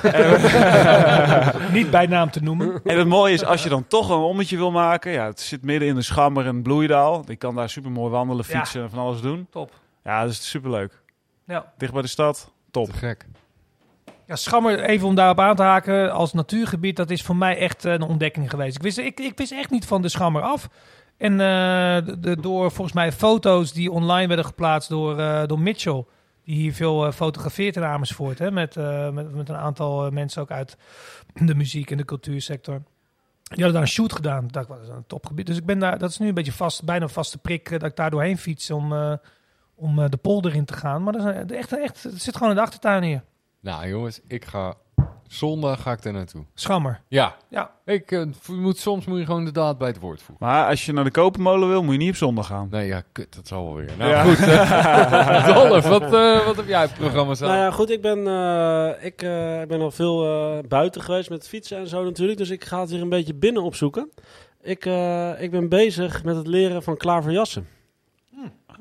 Niet 1.71 1.89
bij 1.91 2.05
naam 2.05 2.29
te 2.31 2.41
noemen. 2.43 2.79
En 2.83 2.97
het 2.97 3.07
mooie 3.07 3.33
is, 3.33 3.43
als 3.45 3.63
je 3.63 3.69
dan 3.69 3.87
toch 3.87 4.09
een 4.09 4.15
ommetje 4.17 4.57
wil 4.57 4.71
maken... 4.71 5.11
Ja, 5.11 5.25
het 5.25 5.39
zit 5.39 5.63
midden 5.63 5.87
in 5.87 5.95
de 5.95 6.01
Schammer 6.01 6.45
en 6.45 6.61
Bloeidaal. 6.61 7.23
Je 7.27 7.35
kan 7.35 7.55
daar 7.55 7.69
super 7.69 7.91
mooi 7.91 8.11
wandelen, 8.11 8.45
Ja. 8.47 8.57
fietsen 8.59 8.81
en 8.81 8.89
van 8.89 8.99
alles 8.99 9.21
doen. 9.21 9.47
Top. 9.51 9.71
Ja, 10.03 10.21
dat 10.21 10.31
is 10.31 10.49
superleuk. 10.49 11.01
Ja. 11.45 11.73
Dicht 11.77 11.93
bij 11.93 12.01
de 12.01 12.07
stad, 12.07 12.51
top. 12.71 12.85
Te 12.85 12.93
gek. 12.93 13.25
Ja, 14.27 14.35
Schammer, 14.35 14.79
even 14.79 15.07
om 15.07 15.15
daarop 15.15 15.39
aan 15.39 15.55
te 15.55 15.63
haken, 15.63 16.11
als 16.11 16.33
natuurgebied, 16.33 16.95
dat 16.95 17.09
is 17.09 17.21
voor 17.21 17.35
mij 17.35 17.57
echt 17.57 17.85
eh, 17.85 17.93
een 17.93 18.01
ontdekking 18.01 18.49
geweest. 18.49 18.75
Ik 18.75 18.81
wist, 18.81 18.97
ik, 18.97 19.19
ik 19.19 19.37
wist 19.37 19.51
echt 19.51 19.69
niet 19.69 19.85
van 19.85 20.01
de 20.01 20.09
Schammer 20.09 20.41
af. 20.41 20.69
En 21.17 21.31
eh, 21.31 22.17
de, 22.19 22.37
door 22.41 22.71
volgens 22.71 22.95
mij 22.95 23.11
foto's 23.11 23.73
die 23.73 23.91
online 23.91 24.27
werden 24.27 24.45
geplaatst 24.45 24.89
door, 24.89 25.19
eh, 25.19 25.43
door 25.45 25.59
Mitchell, 25.59 26.05
die 26.43 26.55
hier 26.55 26.73
veel 26.73 27.05
eh, 27.05 27.11
fotografeert 27.11 27.75
in 27.75 27.83
Amersfoort, 27.83 28.39
hè, 28.39 28.51
met, 28.51 28.75
met, 29.13 29.35
met 29.35 29.49
een 29.49 29.55
aantal 29.55 30.11
mensen 30.11 30.41
ook 30.41 30.51
uit 30.51 30.77
de 31.33 31.55
muziek- 31.55 31.91
en 31.91 31.97
de 31.97 32.05
cultuursector. 32.05 32.81
Die 33.43 33.63
hadden 33.63 33.73
daar 33.73 33.81
een 33.81 33.87
shoot 33.87 34.13
gedaan. 34.13 34.47
Dat 34.47 34.69
een 34.69 35.05
topgebied. 35.07 35.45
Dus 35.45 35.57
ik 35.57 35.65
ben 35.65 35.79
daar, 35.79 35.97
dat 35.97 36.09
is 36.09 36.17
nu 36.17 36.27
een 36.27 36.33
beetje 36.33 36.51
vast, 36.51 36.83
bijna 36.83 37.03
een 37.03 37.09
vaste 37.09 37.37
prik 37.37 37.69
dat 37.69 37.83
ik 37.83 37.95
daar 37.95 38.09
doorheen 38.09 38.37
fiets 38.37 38.71
om, 38.71 38.93
om 39.75 40.09
de 40.09 40.17
polder 40.17 40.55
in 40.55 40.65
te 40.65 40.73
gaan. 40.73 41.03
Maar 41.03 41.15
is 41.15 41.51
echt, 41.51 41.77
echt, 41.77 42.03
het 42.03 42.21
zit 42.21 42.33
gewoon 42.33 42.49
in 42.49 42.55
de 42.55 42.61
achtertuin 42.61 43.03
hier. 43.03 43.23
Nou 43.61 43.87
jongens, 43.87 44.19
ik 44.27 44.45
ga... 44.45 44.73
Zondag 45.27 45.81
ga 45.81 45.91
ik 45.91 46.03
er 46.03 46.13
naartoe. 46.13 46.43
Schammer. 46.53 47.01
Ja. 47.07 47.35
Ja. 47.49 47.71
Ik, 47.85 48.11
eh, 48.11 48.25
moet, 48.47 48.77
soms 48.77 49.05
moet 49.05 49.19
je 49.19 49.25
gewoon 49.25 49.45
de 49.45 49.51
daad 49.51 49.77
bij 49.77 49.87
het 49.87 49.99
woord 49.99 50.21
voegen. 50.21 50.45
Maar 50.47 50.67
als 50.69 50.85
je 50.85 50.93
naar 50.93 51.03
de 51.03 51.11
kopenmolen 51.11 51.67
wil, 51.69 51.83
moet 51.83 51.91
je 51.93 51.99
niet 51.99 52.09
op 52.09 52.15
zondag 52.15 52.47
gaan. 52.47 52.67
Nee, 52.71 52.87
ja, 52.87 53.01
kut, 53.11 53.35
dat 53.35 53.47
zal 53.47 53.63
wel 53.65 53.75
weer. 53.75 53.91
Nou 53.97 54.09
Ja. 54.11 54.23
goed. 54.23 54.37
eh, 54.39 55.47
Dolf, 55.55 55.87
wat, 55.87 56.13
eh, 56.13 56.45
wat 56.45 56.55
heb 56.55 56.67
jij 56.67 56.83
op 56.83 56.89
het 56.89 56.99
programma 56.99 57.33
staan? 57.35 57.47
Nou 57.47 57.59
ja, 57.59 57.71
goed, 57.71 57.89
ik 57.89 58.01
ben, 58.01 58.27
eh, 58.27 59.05
ik, 59.05 59.21
eh, 59.21 59.61
ik 59.61 59.67
ben 59.67 59.81
al 59.81 59.91
veel 59.91 60.25
eh, 60.25 60.63
buiten 60.67 61.01
geweest 61.01 61.29
met 61.29 61.47
fietsen 61.47 61.77
en 61.77 61.87
zo 61.87 62.03
natuurlijk. 62.03 62.37
Dus 62.37 62.49
ik 62.49 62.65
ga 62.65 62.79
het 62.79 62.89
weer 62.89 63.01
een 63.01 63.09
beetje 63.09 63.33
binnen 63.35 63.63
opzoeken. 63.63 64.09
Ik, 64.61 64.85
eh, 64.85 65.41
ik 65.41 65.51
ben 65.51 65.69
bezig 65.69 66.23
met 66.23 66.35
het 66.35 66.47
leren 66.47 66.83
van 66.83 66.97
klaverjassen. 66.97 67.67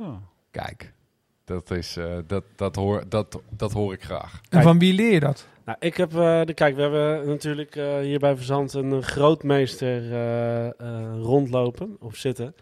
Oh. 0.01 0.17
Kijk, 0.51 0.93
dat, 1.47 1.71
is, 1.71 1.97
eh, 1.97 2.05
dat, 2.27 2.43
dat, 2.57 2.77
hoor, 2.77 3.03
dat, 3.09 3.41
dat 3.51 3.73
hoor 3.73 3.93
ik 3.93 4.03
graag. 4.03 4.41
En 4.51 4.63
van 4.63 4.79
wie 4.79 4.93
leer 4.95 5.13
je 5.13 5.21
dat? 5.21 5.47
Nou, 5.65 5.79
ik 5.81 5.97
heb, 5.97 6.11
eh, 6.17 6.41
de, 6.45 6.55
kijk, 6.55 6.75
we 6.77 6.83
hebben 6.83 7.27
natuurlijk 7.29 7.77
eh, 7.77 7.99
hier 7.99 8.19
bij 8.19 8.37
Verzand 8.37 8.75
een 8.75 9.03
grootmeester 9.03 10.13
eh, 10.13 10.67
eh, 10.67 10.73
rondlopen 11.21 11.97
of 12.01 12.17
zitten. 12.17 12.55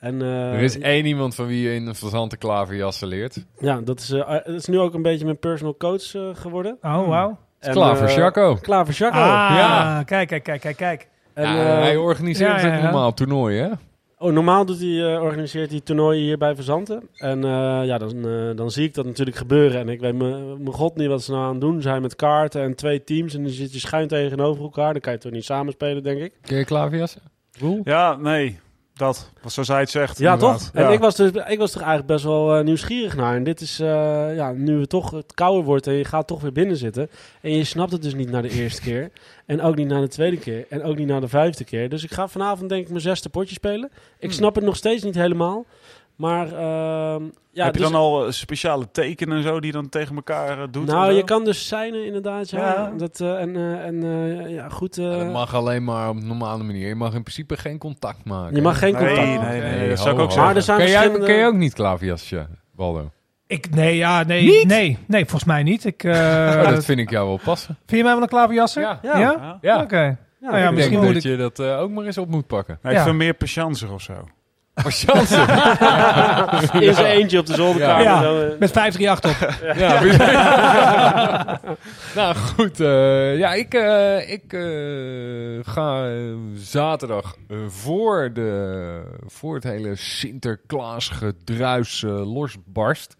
En, 0.00 0.22
eh, 0.22 0.52
er 0.52 0.60
is 0.60 0.78
één 0.78 1.06
iemand 1.06 1.34
van 1.34 1.46
wie 1.46 1.62
je 1.68 1.74
in 1.74 1.86
een 1.86 1.94
verzante 1.94 2.36
klaverjassen 2.36 3.08
leert. 3.08 3.44
Ja, 3.58 3.80
dat 3.80 4.00
is, 4.00 4.10
eh, 4.10 4.28
dat 4.28 4.46
is 4.54 4.66
nu 4.66 4.78
ook 4.78 4.94
een 4.94 5.02
beetje 5.02 5.24
mijn 5.24 5.38
personal 5.38 5.76
coach 5.76 6.14
eh, 6.14 6.22
geworden. 6.32 6.78
Oh, 6.82 7.08
wauw. 7.08 7.38
En, 7.58 7.72
Klaver 7.72 8.14
Jacco. 8.14 8.54
Klaver 8.60 8.94
Jacco. 8.94 9.18
Ah, 9.18 9.54
Ja. 9.56 10.02
kijk, 10.06 10.28
kijk, 10.28 10.42
kijk, 10.42 10.60
kijk, 10.60 10.76
kijk. 10.76 11.08
En, 11.34 11.48
ja, 11.56 11.78
hij 11.78 11.96
organiseert 11.96 12.50
ja, 12.50 12.66
ja, 12.66 12.72
het 12.72 12.80
ja. 12.80 12.82
normaal 12.84 13.14
toernooi, 13.14 13.58
hè? 13.58 13.70
Oh, 14.24 14.32
normaal 14.32 14.64
doet 14.64 14.78
hij, 14.80 15.14
eh, 15.14 15.22
organiseert 15.22 15.70
hij 15.70 15.80
toernooien 15.80 16.22
hier 16.22 16.38
bij 16.38 16.54
Verzanten. 16.54 17.08
En 17.16 17.44
eh, 17.44 17.80
ja, 17.84 17.98
dan, 17.98 18.28
eh, 18.28 18.56
dan 18.56 18.70
zie 18.70 18.84
ik 18.84 18.94
dat 18.94 19.04
natuurlijk 19.04 19.36
gebeuren. 19.36 19.80
En 19.80 19.88
ik 19.88 20.00
weet 20.00 20.14
me- 20.14 20.56
mijn 20.58 20.72
god 20.74 20.96
niet 20.96 21.08
wat 21.08 21.22
ze 21.22 21.30
nou 21.30 21.44
aan 21.44 21.50
het 21.50 21.60
doen 21.60 21.82
zijn 21.82 22.02
met 22.02 22.16
kaarten 22.16 22.62
en 22.62 22.74
twee 22.74 23.04
teams. 23.04 23.34
En 23.34 23.42
dan 23.42 23.52
zit 23.52 23.72
je 23.72 23.78
schuin 23.78 24.08
tegenover 24.08 24.62
elkaar. 24.62 24.92
Dan 24.92 25.00
kan 25.00 25.12
je 25.12 25.18
toch 25.18 25.32
niet 25.32 25.44
samenspelen, 25.44 26.02
denk 26.02 26.20
ik. 26.20 26.32
Ken 26.40 26.58
je 26.58 26.64
klaverjassen? 26.64 27.20
Roel? 27.58 27.80
Ja, 27.84 28.16
nee. 28.16 28.58
Dat, 28.96 29.30
wat 29.42 29.52
zoals 29.52 29.68
hij 29.68 29.80
het 29.80 29.90
zegt. 29.90 30.18
Ja, 30.18 30.32
inderdaad. 30.32 30.58
toch? 30.72 30.82
En 30.82 30.92
ik 30.92 30.98
was, 31.00 31.16
dus, 31.16 31.30
ik 31.30 31.58
was 31.58 31.70
er 31.70 31.76
eigenlijk 31.80 32.06
best 32.06 32.24
wel 32.24 32.56
eh, 32.56 32.64
nieuwsgierig 32.64 33.16
naar. 33.16 33.36
En 33.36 33.44
dit 33.44 33.60
is, 33.60 33.80
eh, 33.80 34.36
ja, 34.36 34.52
nu 34.52 34.80
het 34.80 34.88
toch 34.88 35.10
het 35.10 35.34
kouder 35.34 35.64
wordt 35.64 35.86
en 35.86 35.92
je 35.92 36.04
gaat 36.04 36.26
toch 36.26 36.40
weer 36.40 36.52
binnen 36.52 36.76
zitten. 36.76 37.10
En 37.40 37.50
je 37.56 37.64
snapt 37.64 37.92
het 37.92 38.02
dus 38.02 38.14
niet 38.14 38.30
na 38.30 38.40
de 38.40 38.50
eerste 38.50 38.80
keer. 38.90 39.10
En 39.46 39.60
ook 39.62 39.76
niet 39.76 39.88
na 39.88 40.00
de 40.00 40.08
tweede 40.08 40.38
keer. 40.38 40.66
En 40.68 40.82
ook 40.82 40.96
niet 40.96 41.06
na 41.06 41.20
de 41.20 41.28
vijfde 41.28 41.64
keer. 41.64 41.88
Dus 41.88 42.04
ik 42.04 42.12
ga 42.12 42.28
vanavond 42.28 42.68
denk 42.68 42.82
ik 42.82 42.88
mijn 42.88 43.00
zesde 43.00 43.28
potje 43.28 43.54
spelen. 43.54 43.90
Ik 44.18 44.28
Hmm. 44.28 44.30
snap 44.32 44.54
het 44.54 44.64
nog 44.64 44.76
steeds 44.76 45.02
niet 45.02 45.14
helemaal. 45.14 45.64
Maar 46.16 46.46
ehm, 46.46 47.22
ja, 47.50 47.64
Heb 47.64 47.74
je 47.74 47.80
dus- 47.80 47.90
dan 47.90 48.00
al 48.00 48.24
eh, 48.26 48.30
speciale 48.32 48.90
tekenen 48.90 49.36
en 49.36 49.42
zo 49.42 49.60
die 49.60 49.66
je 49.66 49.76
dan 49.76 49.88
tegen 49.88 50.14
elkaar 50.16 50.58
eh, 50.62 50.64
doet? 50.70 50.86
Nou, 50.86 51.12
je 51.12 51.24
kan 51.24 51.44
dus 51.44 51.66
seinen 51.68 52.06
inderdaad, 52.06 52.50
ja. 52.50 52.58
Ja. 52.58 52.92
Dat, 52.96 53.20
eh, 53.20 53.40
en 53.40 53.56
eh, 53.56 53.84
en 53.86 54.02
eh, 54.02 54.50
ja, 54.54 54.68
goed. 54.68 54.98
eh, 54.98 55.04
Ja, 55.04 55.18
dat 55.18 55.32
mag 55.32 55.54
alleen 55.54 55.84
maar 55.84 56.08
op 56.08 56.16
een 56.16 56.26
normale 56.26 56.62
manier. 56.62 56.88
Je 56.88 56.94
mag 56.94 57.14
in 57.14 57.22
principe 57.22 57.56
geen 57.56 57.78
contact 57.78 58.24
maken. 58.24 58.54
je 58.56 58.62
mag 58.62 58.78
geen 58.78 58.92
Nee, 58.92 59.06
contact. 59.06 59.26
nee, 59.26 59.60
nee, 59.60 59.74
Oké, 59.80 59.88
dat 59.88 59.98
zou 59.98 60.14
ik 60.14 60.20
ook 60.20 60.26
zeggen. 60.30 60.46
Maar 60.46 60.56
er 60.56 60.62
zijn 60.62 60.78
Ken 60.78 60.88
jij, 60.90 61.10
ken 61.10 61.36
jij 61.36 61.46
ook 61.46 61.54
niet 61.54 61.74
klaverjasje, 61.74 62.46
Waldo? 62.74 63.10
Ik, 63.46 63.70
nee, 63.74 63.96
ja, 63.96 64.22
nee, 64.22 64.42
Niet? 64.42 64.66
nee, 64.66 64.98
nee, 65.06 65.20
volgens 65.22 65.44
mij 65.44 65.62
niet. 65.62 65.84
Ik, 65.84 66.04
eh, 66.04 66.12
Oh, 66.64 66.68
dat 66.70 66.84
vind 66.84 66.98
ik 66.98 67.10
jou 67.10 67.26
wel 67.26 67.40
passen. 67.44 67.76
Vind 67.86 67.90
je 68.00 68.02
mij 68.02 68.12
wel 68.12 68.22
een 68.22 68.28
klaverjasser? 68.28 68.82
Ja. 68.82 68.98
Ja? 69.02 69.18
Ja. 69.18 69.58
Ja. 69.60 69.82
Oké. 69.82 69.96
Ja, 70.40 70.50
Nou 70.50 70.56
ja, 70.62 70.68
ik 70.68 70.74
misschien 70.74 70.92
denk 71.00 71.04
moet 71.04 71.14
dat 71.14 71.22
je 71.32 71.36
dat 71.36 71.58
eh, 71.58 71.80
ook 71.80 71.90
maar 71.90 72.04
eens 72.04 72.18
op 72.18 72.28
moet 72.28 72.46
pakken. 72.46 72.78
Nee, 72.82 72.92
ik 72.92 72.98
Ja. 72.98 73.04
vind 73.04 73.16
meer 73.16 73.34
patiënter 73.34 73.92
of 73.92 74.02
zo. 74.02 74.12
Maar 74.82 74.92
chance. 74.92 75.40
In 76.86 76.94
zijn 76.94 77.06
eentje 77.06 77.38
op 77.38 77.46
de 77.46 77.54
zolderkamer. 77.54 78.02
Ja. 78.04 78.22
Zo, 78.22 78.40
eh. 78.40 78.58
Met 78.58 78.70
538 78.70 79.42
op. 79.42 79.76
Ja, 79.78 80.00
nou 82.20 82.34
goed, 82.36 82.80
eh, 82.80 83.38
ja, 83.38 83.52
ik, 83.54 83.74
eh, 83.74 84.30
ik 84.32 84.52
eh, 84.52 85.72
ga 85.72 86.08
zaterdag 86.56 87.36
voor, 87.68 88.30
de, 88.32 89.02
voor 89.26 89.54
het 89.54 89.64
hele 89.64 89.96
Sinterklaas 89.96 91.08
gedruis 91.08 92.02
eh, 92.02 92.32
losbarst. 92.34 93.16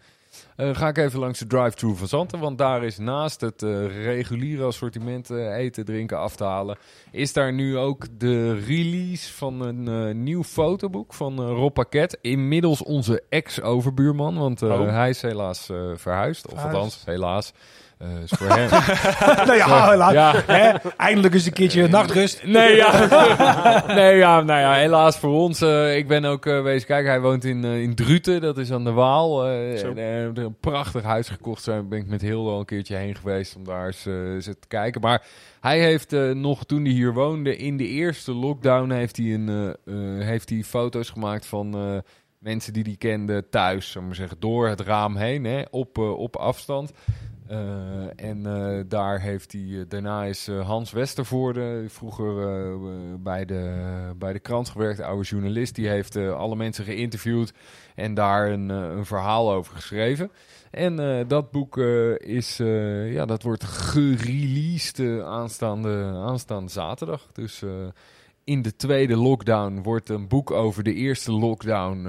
Eh, 0.55 0.75
ga 0.75 0.87
ik 0.87 0.97
even 0.97 1.19
langs 1.19 1.39
de 1.39 1.47
drive-thru 1.47 1.95
van 1.95 2.07
Zanten. 2.07 2.39
Want 2.39 2.57
daar 2.57 2.83
is 2.83 2.97
naast 2.97 3.41
het 3.41 3.63
eh, 3.63 4.03
reguliere 4.03 4.63
assortiment 4.63 5.29
eh, 5.29 5.55
eten, 5.57 5.85
drinken, 5.85 6.17
af 6.17 6.35
te 6.35 6.43
halen... 6.43 6.77
is 7.11 7.33
daar 7.33 7.53
nu 7.53 7.77
ook 7.77 8.05
de 8.17 8.53
release 8.59 9.33
van 9.33 9.61
een 9.61 10.23
nieuw 10.23 10.43
fotoboek 10.43 11.13
van 11.13 11.41
Rob 11.41 11.73
Paket. 11.73 12.17
Inmiddels 12.21 12.83
onze 12.83 13.23
ex-overbuurman, 13.29 14.37
want 14.37 14.61
Oh. 14.61 14.89
hij 14.89 15.09
is 15.09 15.21
helaas 15.21 15.65
verhuisd. 15.95 16.45
Of 16.45 16.51
Verhuisd. 16.51 16.75
althans, 16.75 17.01
helaas. 17.05 17.53
Eh, 17.97 18.21
is 18.23 18.31
voor 18.35 18.47
hem. 18.47 18.69
nou 19.47 20.13
ja. 20.13 20.43
Hè? 20.45 20.89
Eindelijk 20.97 21.33
eens 21.33 21.45
een 21.45 21.53
keertje 21.53 21.87
nachtrust. 21.87 22.45
Nee, 22.45 22.75
ja. 22.75 23.05
nee, 23.95 24.15
ja, 24.15 24.41
nou 24.41 24.59
ja, 24.59 24.73
helaas 24.73 25.17
voor 25.17 25.33
ons. 25.33 25.61
eh, 25.61 25.97
ik 25.97 26.07
ben 26.07 26.25
ook 26.25 26.45
eh 26.45 26.61
wezen 26.61 26.87
kijken. 26.87 27.09
Hij 27.11 27.21
woont 27.21 27.43
in, 27.43 27.63
in 27.63 27.95
Druten, 27.95 28.41
dat 28.41 28.57
is 28.57 28.71
aan 28.71 28.83
de 28.83 28.91
Waal. 28.91 29.47
en, 29.47 30.37
een 30.37 30.55
prachtig 30.59 31.03
huis 31.03 31.29
gekocht. 31.29 31.65
Daar 31.65 31.87
ben 31.87 31.99
ik 31.99 32.07
met 32.07 32.21
Hilde 32.21 32.49
al 32.49 32.59
een 32.59 32.65
keertje 32.65 32.95
heen 32.95 33.15
geweest 33.15 33.55
om 33.55 33.63
daar 33.63 33.85
eens, 33.85 34.05
eens 34.05 34.45
te 34.45 34.67
kijken. 34.67 35.01
Maar 35.01 35.21
hij 35.61 35.79
heeft 35.79 36.11
nog, 36.33 36.65
toen 36.65 36.83
hij 36.83 36.93
hier 36.93 37.13
woonde, 37.13 37.57
in 37.57 37.77
de 37.77 37.87
eerste 37.87 38.33
lockdown, 38.33 38.91
heeft 38.91 39.17
hij, 39.17 39.33
een, 39.33 39.75
heeft 40.21 40.49
hij 40.49 40.63
foto's 40.63 41.09
gemaakt 41.09 41.45
van 41.45 42.01
mensen 42.39 42.73
die 42.73 42.83
hij 42.83 42.95
kende 42.97 43.49
thuis. 43.49 43.85
Zullen 43.85 44.01
we 44.01 44.07
maar 44.07 44.15
zeggen, 44.15 44.39
door 44.39 44.67
het 44.67 44.81
raam 44.81 45.15
heen, 45.15 45.43
hè, 45.43 45.61
op, 45.71 45.97
op 45.97 46.35
afstand. 46.35 46.91
Eh, 47.47 48.25
en 48.29 48.45
eh, 48.45 48.83
daar 48.87 49.21
heeft 49.21 49.51
hij, 49.51 49.61
eh, 49.61 49.79
daarna 49.87 50.23
is 50.23 50.47
Hans 50.47 50.91
Westervoorde, 50.91 51.85
vroeger 51.87 52.33
bij, 53.19 53.45
de, 53.45 54.13
bij 54.17 54.33
de 54.33 54.39
krant 54.39 54.69
gewerkt, 54.69 54.99
oude 54.99 55.23
journalist, 55.23 55.75
die 55.75 55.87
heeft 55.87 56.15
alle 56.17 56.55
mensen 56.55 56.85
geïnterviewd 56.85 57.53
en 57.95 58.13
daar 58.13 58.49
een, 58.49 58.69
een 58.69 59.05
verhaal 59.05 59.51
over 59.51 59.75
geschreven. 59.75 60.31
En 60.71 61.25
dat 61.27 61.51
boek 61.51 61.77
is, 62.17 62.59
eh, 62.59 63.13
ja, 63.13 63.25
dat 63.25 63.43
wordt 63.43 63.63
gereleased 63.63 65.23
aanstaande, 65.23 66.11
aanstaande 66.15 66.71
zaterdag. 66.71 67.27
Dus 67.33 67.63
in 68.43 68.61
de 68.61 68.75
tweede 68.75 69.15
lockdown 69.15 69.81
wordt 69.81 70.09
een 70.09 70.27
boek 70.27 70.51
over 70.51 70.83
de 70.83 70.93
eerste 70.93 71.31
lockdown 71.31 72.05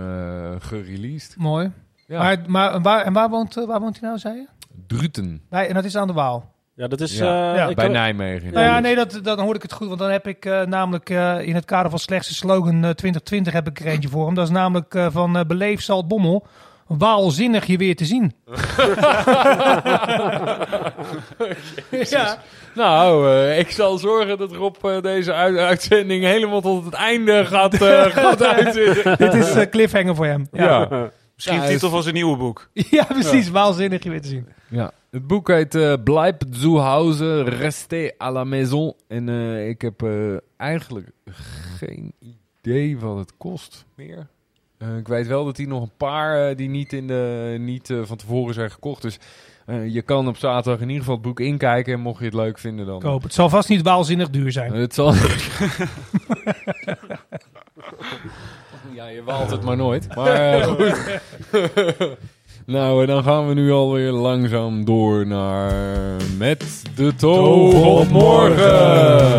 gereleased. 0.61 1.37
Mooi. 1.37 1.73
Ja. 2.07 2.19
Maar, 2.19 2.45
maar 2.47 2.81
waar, 2.81 3.05
en 3.05 3.13
waar 3.13 3.29
woont, 3.29 3.55
waar 3.55 3.81
woont 3.81 4.01
hij 4.01 4.09
nou, 4.09 4.21
zei 4.21 4.37
je? 4.37 4.47
Druten, 4.87 5.43
Bij, 5.51 5.69
en 5.69 5.75
dat 5.75 5.85
is 5.85 5.97
aan 5.97 6.07
de 6.07 6.13
Waal. 6.13 6.55
Ja, 6.75 6.87
dat 6.89 7.01
is... 7.01 7.19
Ja. 7.19 7.51
eh, 7.53 7.57
Ja. 7.69 7.75
bij 7.75 7.89
Nijmegen. 7.89 8.53
Nou 8.53 8.67
ja, 8.67 8.81
nee, 8.81 8.95
dat, 8.95 9.21
dan 9.23 9.41
hoor 9.41 9.55
ik 9.55 9.63
het 9.63 9.73
goed. 9.73 9.87
Want 9.89 9.99
dan 9.99 10.11
heb 10.11 10.27
ik 10.27 10.45
eh, 10.45 10.63
namelijk 10.63 11.11
eh, 11.11 11.41
in 11.41 11.55
het 11.55 11.65
kader 11.65 11.91
van 11.91 11.99
slechtste 11.99 12.35
slogan 12.35 12.75
eh, 12.75 12.91
2020 12.91 13.53
heb 13.53 13.67
ik 13.69 13.81
er 13.81 13.87
eentje 13.87 14.09
voor 14.09 14.27
hem. 14.27 14.35
Dat 14.35 14.45
is 14.45 14.51
namelijk 14.53 14.95
eh, 14.95 15.07
van 15.11 15.37
eh 15.37 15.45
Beleef 15.45 15.83
Zaltbommel. 15.83 16.47
Waalzinnig 16.87 17.67
je 17.67 17.77
weer 17.77 17.97
te 17.97 18.05
zien. 18.05 18.33
ja. 22.11 22.37
Nou, 22.75 23.31
eh, 23.31 23.59
ik 23.59 23.71
zal 23.71 23.99
zorgen 23.99 24.39
dat 24.39 24.53
Rob 24.53 24.77
deze 25.03 25.33
uit- 25.33 25.57
uitzending 25.59 26.25
helemaal 26.25 26.61
tot 26.61 26.85
het 26.85 26.95
einde 26.95 27.45
gaat, 27.47 27.75
eh 27.75 28.03
gaat 28.17 28.43
uitzenden. 28.45 29.17
Dit 29.19 29.35
is 29.35 29.69
cliffhanger 29.71 30.15
voor 30.15 30.27
hem. 30.27 30.49
Ja, 30.53 30.87
Ja. 30.91 31.11
Misschien 31.37 31.57
Ja, 31.57 31.67
de 31.67 31.73
titel 31.73 31.91
van 31.91 32.03
zijn 32.03 32.15
nieuwe 32.15 32.37
boek. 32.37 32.69
ja 32.91 33.05
precies. 33.05 33.49
Waanzinnig 33.49 34.03
je 34.03 34.11
weer 34.11 34.23
te 34.23 34.29
zien. 34.29 34.47
Ja, 34.69 34.93
het 35.11 35.27
boek 35.27 35.49
heet 35.49 35.75
eh 35.75 35.95
Blijf 36.05 36.35
zu 36.51 36.77
Hause, 36.77 37.43
restez 37.43 38.13
à 38.19 38.31
la 38.31 38.45
maison. 38.45 38.95
En 39.09 39.29
eh, 39.29 39.69
ik 39.69 39.81
heb 39.81 40.03
eh, 40.03 40.37
eigenlijk 40.57 41.11
geen 41.77 42.13
idee 42.61 42.99
wat 42.99 43.17
het 43.17 43.33
kost 43.37 43.85
meer. 43.95 44.27
Eh, 44.79 44.97
ik 44.97 45.09
weet 45.09 45.27
wel 45.27 45.45
dat 45.45 45.57
hij 45.57 45.67
nog 45.67 45.83
een 45.83 45.97
paar 45.97 46.57
die 46.57 46.69
niet, 46.69 46.93
in 46.93 47.07
de, 47.07 47.57
niet 47.59 47.95
van 48.03 48.17
tevoren 48.17 48.55
zijn 48.55 48.71
gekocht. 48.71 49.03
Dus 49.03 49.19
eh, 49.67 49.95
je 49.95 50.03
kan 50.03 50.29
op 50.29 50.37
zaterdag 50.37 50.81
in 50.81 50.87
ieder 50.87 50.99
geval 50.99 51.15
het 51.15 51.25
boek 51.25 51.41
inkijken. 51.41 51.93
En 51.93 52.01
mocht 52.01 52.19
je 52.19 52.25
het 52.25 52.35
leuk 52.35 52.59
vinden 52.59 52.87
dan... 52.87 53.01
Koop. 53.01 53.23
Het 53.23 53.35
zal 53.35 53.49
vast 53.49 53.69
niet 53.69 53.83
waanzinnig 53.83 54.31
duur 54.31 54.53
zijn. 54.53 54.73
Het 54.73 54.95
zal... 54.95 55.15
ja, 58.97 59.07
je 59.07 59.23
waalt 59.23 59.51
het 59.51 59.63
maar 59.63 59.77
nooit. 59.77 60.15
Maar 60.15 60.61
eh, 60.61 60.67
goed. 60.73 61.21
nou, 62.77 63.01
en 63.01 63.07
dan 63.07 63.23
gaan 63.23 63.49
we 63.49 63.55
nu 63.55 63.73
alweer 63.73 64.11
langzaam 64.11 64.85
door 64.85 65.27
naar... 65.27 65.73
Met 66.39 66.83
de 66.95 67.15
toog 67.15 68.01
op 68.01 68.09
morgen. 68.09 69.35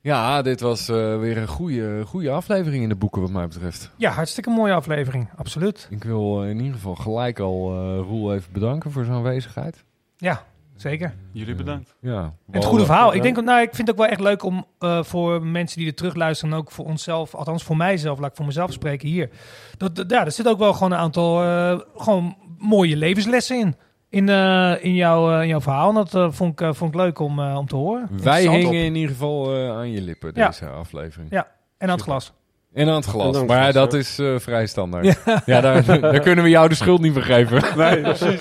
Ja, 0.00 0.42
dit 0.42 0.60
was 0.60 0.88
eh, 0.88 1.18
weer 1.18 1.36
een 1.36 1.48
goede, 1.48 2.02
goede 2.06 2.30
aflevering 2.30 2.82
in 2.82 2.88
de 2.88 2.96
boeken 2.96 3.20
wat 3.20 3.30
mij 3.30 3.46
betreft. 3.46 3.90
Ja, 3.96 4.10
hartstikke 4.10 4.50
mooie 4.50 4.72
aflevering. 4.72 5.30
Absoluut. 5.36 5.86
Ik 5.90 6.04
wil 6.04 6.42
eh, 6.42 6.50
in 6.50 6.58
ieder 6.58 6.74
geval 6.74 6.94
gelijk 6.94 7.38
al 7.38 7.74
Roel 7.96 8.34
even 8.34 8.52
bedanken 8.52 8.90
voor 8.90 9.04
zijn 9.04 9.16
aanwezigheid. 9.16 9.84
Ja, 10.16 10.44
zeker. 10.76 11.14
Jullie 11.32 11.54
bedankt. 11.54 11.94
Ja. 12.00 12.18
En 12.22 12.32
het 12.50 12.64
goede 12.64 12.84
verhaal. 12.84 13.14
Ik, 13.14 13.22
denk, 13.22 13.42
nou, 13.42 13.60
ik 13.62 13.74
vind 13.74 13.88
het 13.88 13.90
ook 13.96 14.02
wel 14.02 14.12
echt 14.12 14.20
leuk 14.20 14.42
om 14.42 14.66
eh, 14.78 15.02
voor 15.02 15.42
mensen 15.42 15.78
die 15.78 15.86
er 15.88 15.94
terugluisteren... 15.94 16.52
en 16.54 16.58
ook 16.60 16.70
voor 16.70 16.84
onszelf, 16.84 17.34
althans 17.34 17.62
voor 17.62 17.76
mijzelf, 17.76 18.18
laat 18.18 18.30
ik 18.30 18.36
voor 18.36 18.46
mezelf 18.46 18.72
spreken 18.72 19.08
hier... 19.08 19.30
Dat, 19.76 19.96
dat- 19.96 20.10
ja, 20.10 20.24
er 20.24 20.32
zit 20.32 20.48
ook 20.48 20.58
wel 20.58 20.72
gewoon 20.72 20.92
een 20.92 20.98
aantal 20.98 21.42
eh, 21.42 21.80
gewoon 21.96 22.36
mooie 22.58 22.96
levenslessen 22.96 23.58
in. 23.58 23.76
In, 24.08 24.28
eh, 24.28 24.84
in, 24.84 24.94
jouw, 24.94 25.40
in 25.40 25.48
jouw 25.48 25.60
verhaal. 25.60 25.88
En 25.88 25.94
dat 25.94 26.34
vond, 26.34 26.60
ik, 26.60 26.74
vond 26.74 26.94
ik 26.94 27.00
leuk 27.00 27.18
om, 27.18 27.38
eh, 27.40 27.56
om 27.58 27.66
te 27.66 27.76
horen. 27.76 28.08
Wij 28.22 28.42
hingen 28.48 28.84
in 28.84 28.94
ieder 28.94 29.10
geval 29.10 29.56
aan 29.70 29.90
je 29.90 30.00
lippen, 30.00 30.30
Ja. 30.34 30.46
deze 30.46 30.66
aflevering. 30.66 31.30
Ja. 31.30 31.46
En 31.78 31.88
aan 31.88 31.94
het 31.94 32.04
glas. 32.04 32.32
En 32.72 32.88
aan 32.88 32.94
het 32.94 33.04
glas. 33.04 33.44
Maar 33.44 33.72
dat 33.72 33.92
is 33.94 34.18
eh, 34.18 34.38
vrij 34.38 34.66
standaard. 34.66 35.20
Ja, 35.46 35.60
daar, 35.60 35.84
daar 36.00 36.20
kunnen 36.20 36.44
we 36.44 36.50
jou 36.50 36.68
de 36.68 36.74
schuld 36.74 37.00
niet 37.00 37.12
voor 37.12 37.22
geven. 37.22 37.62
Nee, 37.76 38.00
precies. 38.00 38.40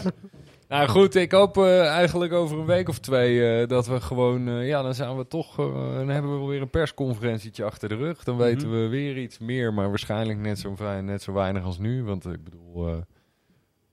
Nou 0.73 0.87
goed, 0.87 1.15
ik 1.15 1.31
hoop 1.31 1.57
eh, 1.57 1.87
eigenlijk 1.87 2.33
over 2.33 2.59
een 2.59 2.65
week 2.65 2.89
of 2.89 2.99
twee 2.99 3.59
eh, 3.61 3.67
dat 3.67 3.87
we 3.87 4.01
gewoon... 4.01 4.47
eh, 4.47 4.67
ja, 4.67 4.81
dan 4.81 4.93
zijn 4.93 5.17
we 5.17 5.27
toch... 5.27 5.55
dan 5.55 6.09
hebben 6.09 6.41
we 6.41 6.47
weer 6.47 6.61
een 6.61 6.69
persconferentietje 6.69 7.63
achter 7.63 7.89
de 7.89 7.95
rug. 7.95 8.23
Dan 8.23 8.37
weten 8.37 8.67
Mhm. 8.67 8.77
we 8.79 8.87
weer 8.87 9.17
iets 9.17 9.39
meer, 9.39 9.73
maar 9.73 9.89
waarschijnlijk 9.89 10.39
net 10.39 10.59
zo, 10.59 10.75
net 11.01 11.21
zo 11.21 11.33
weinig 11.33 11.63
als 11.63 11.77
nu. 11.77 12.03
Want 12.03 12.25
ik 12.25 12.43
bedoel... 12.43 13.03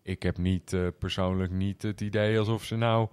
ik 0.02 0.22
heb 0.22 0.38
niet 0.38 0.76
persoonlijk 0.98 1.52
niet 1.52 1.82
het 1.82 2.00
idee 2.00 2.38
alsof 2.38 2.64
ze 2.64 2.76
nou 2.76 3.08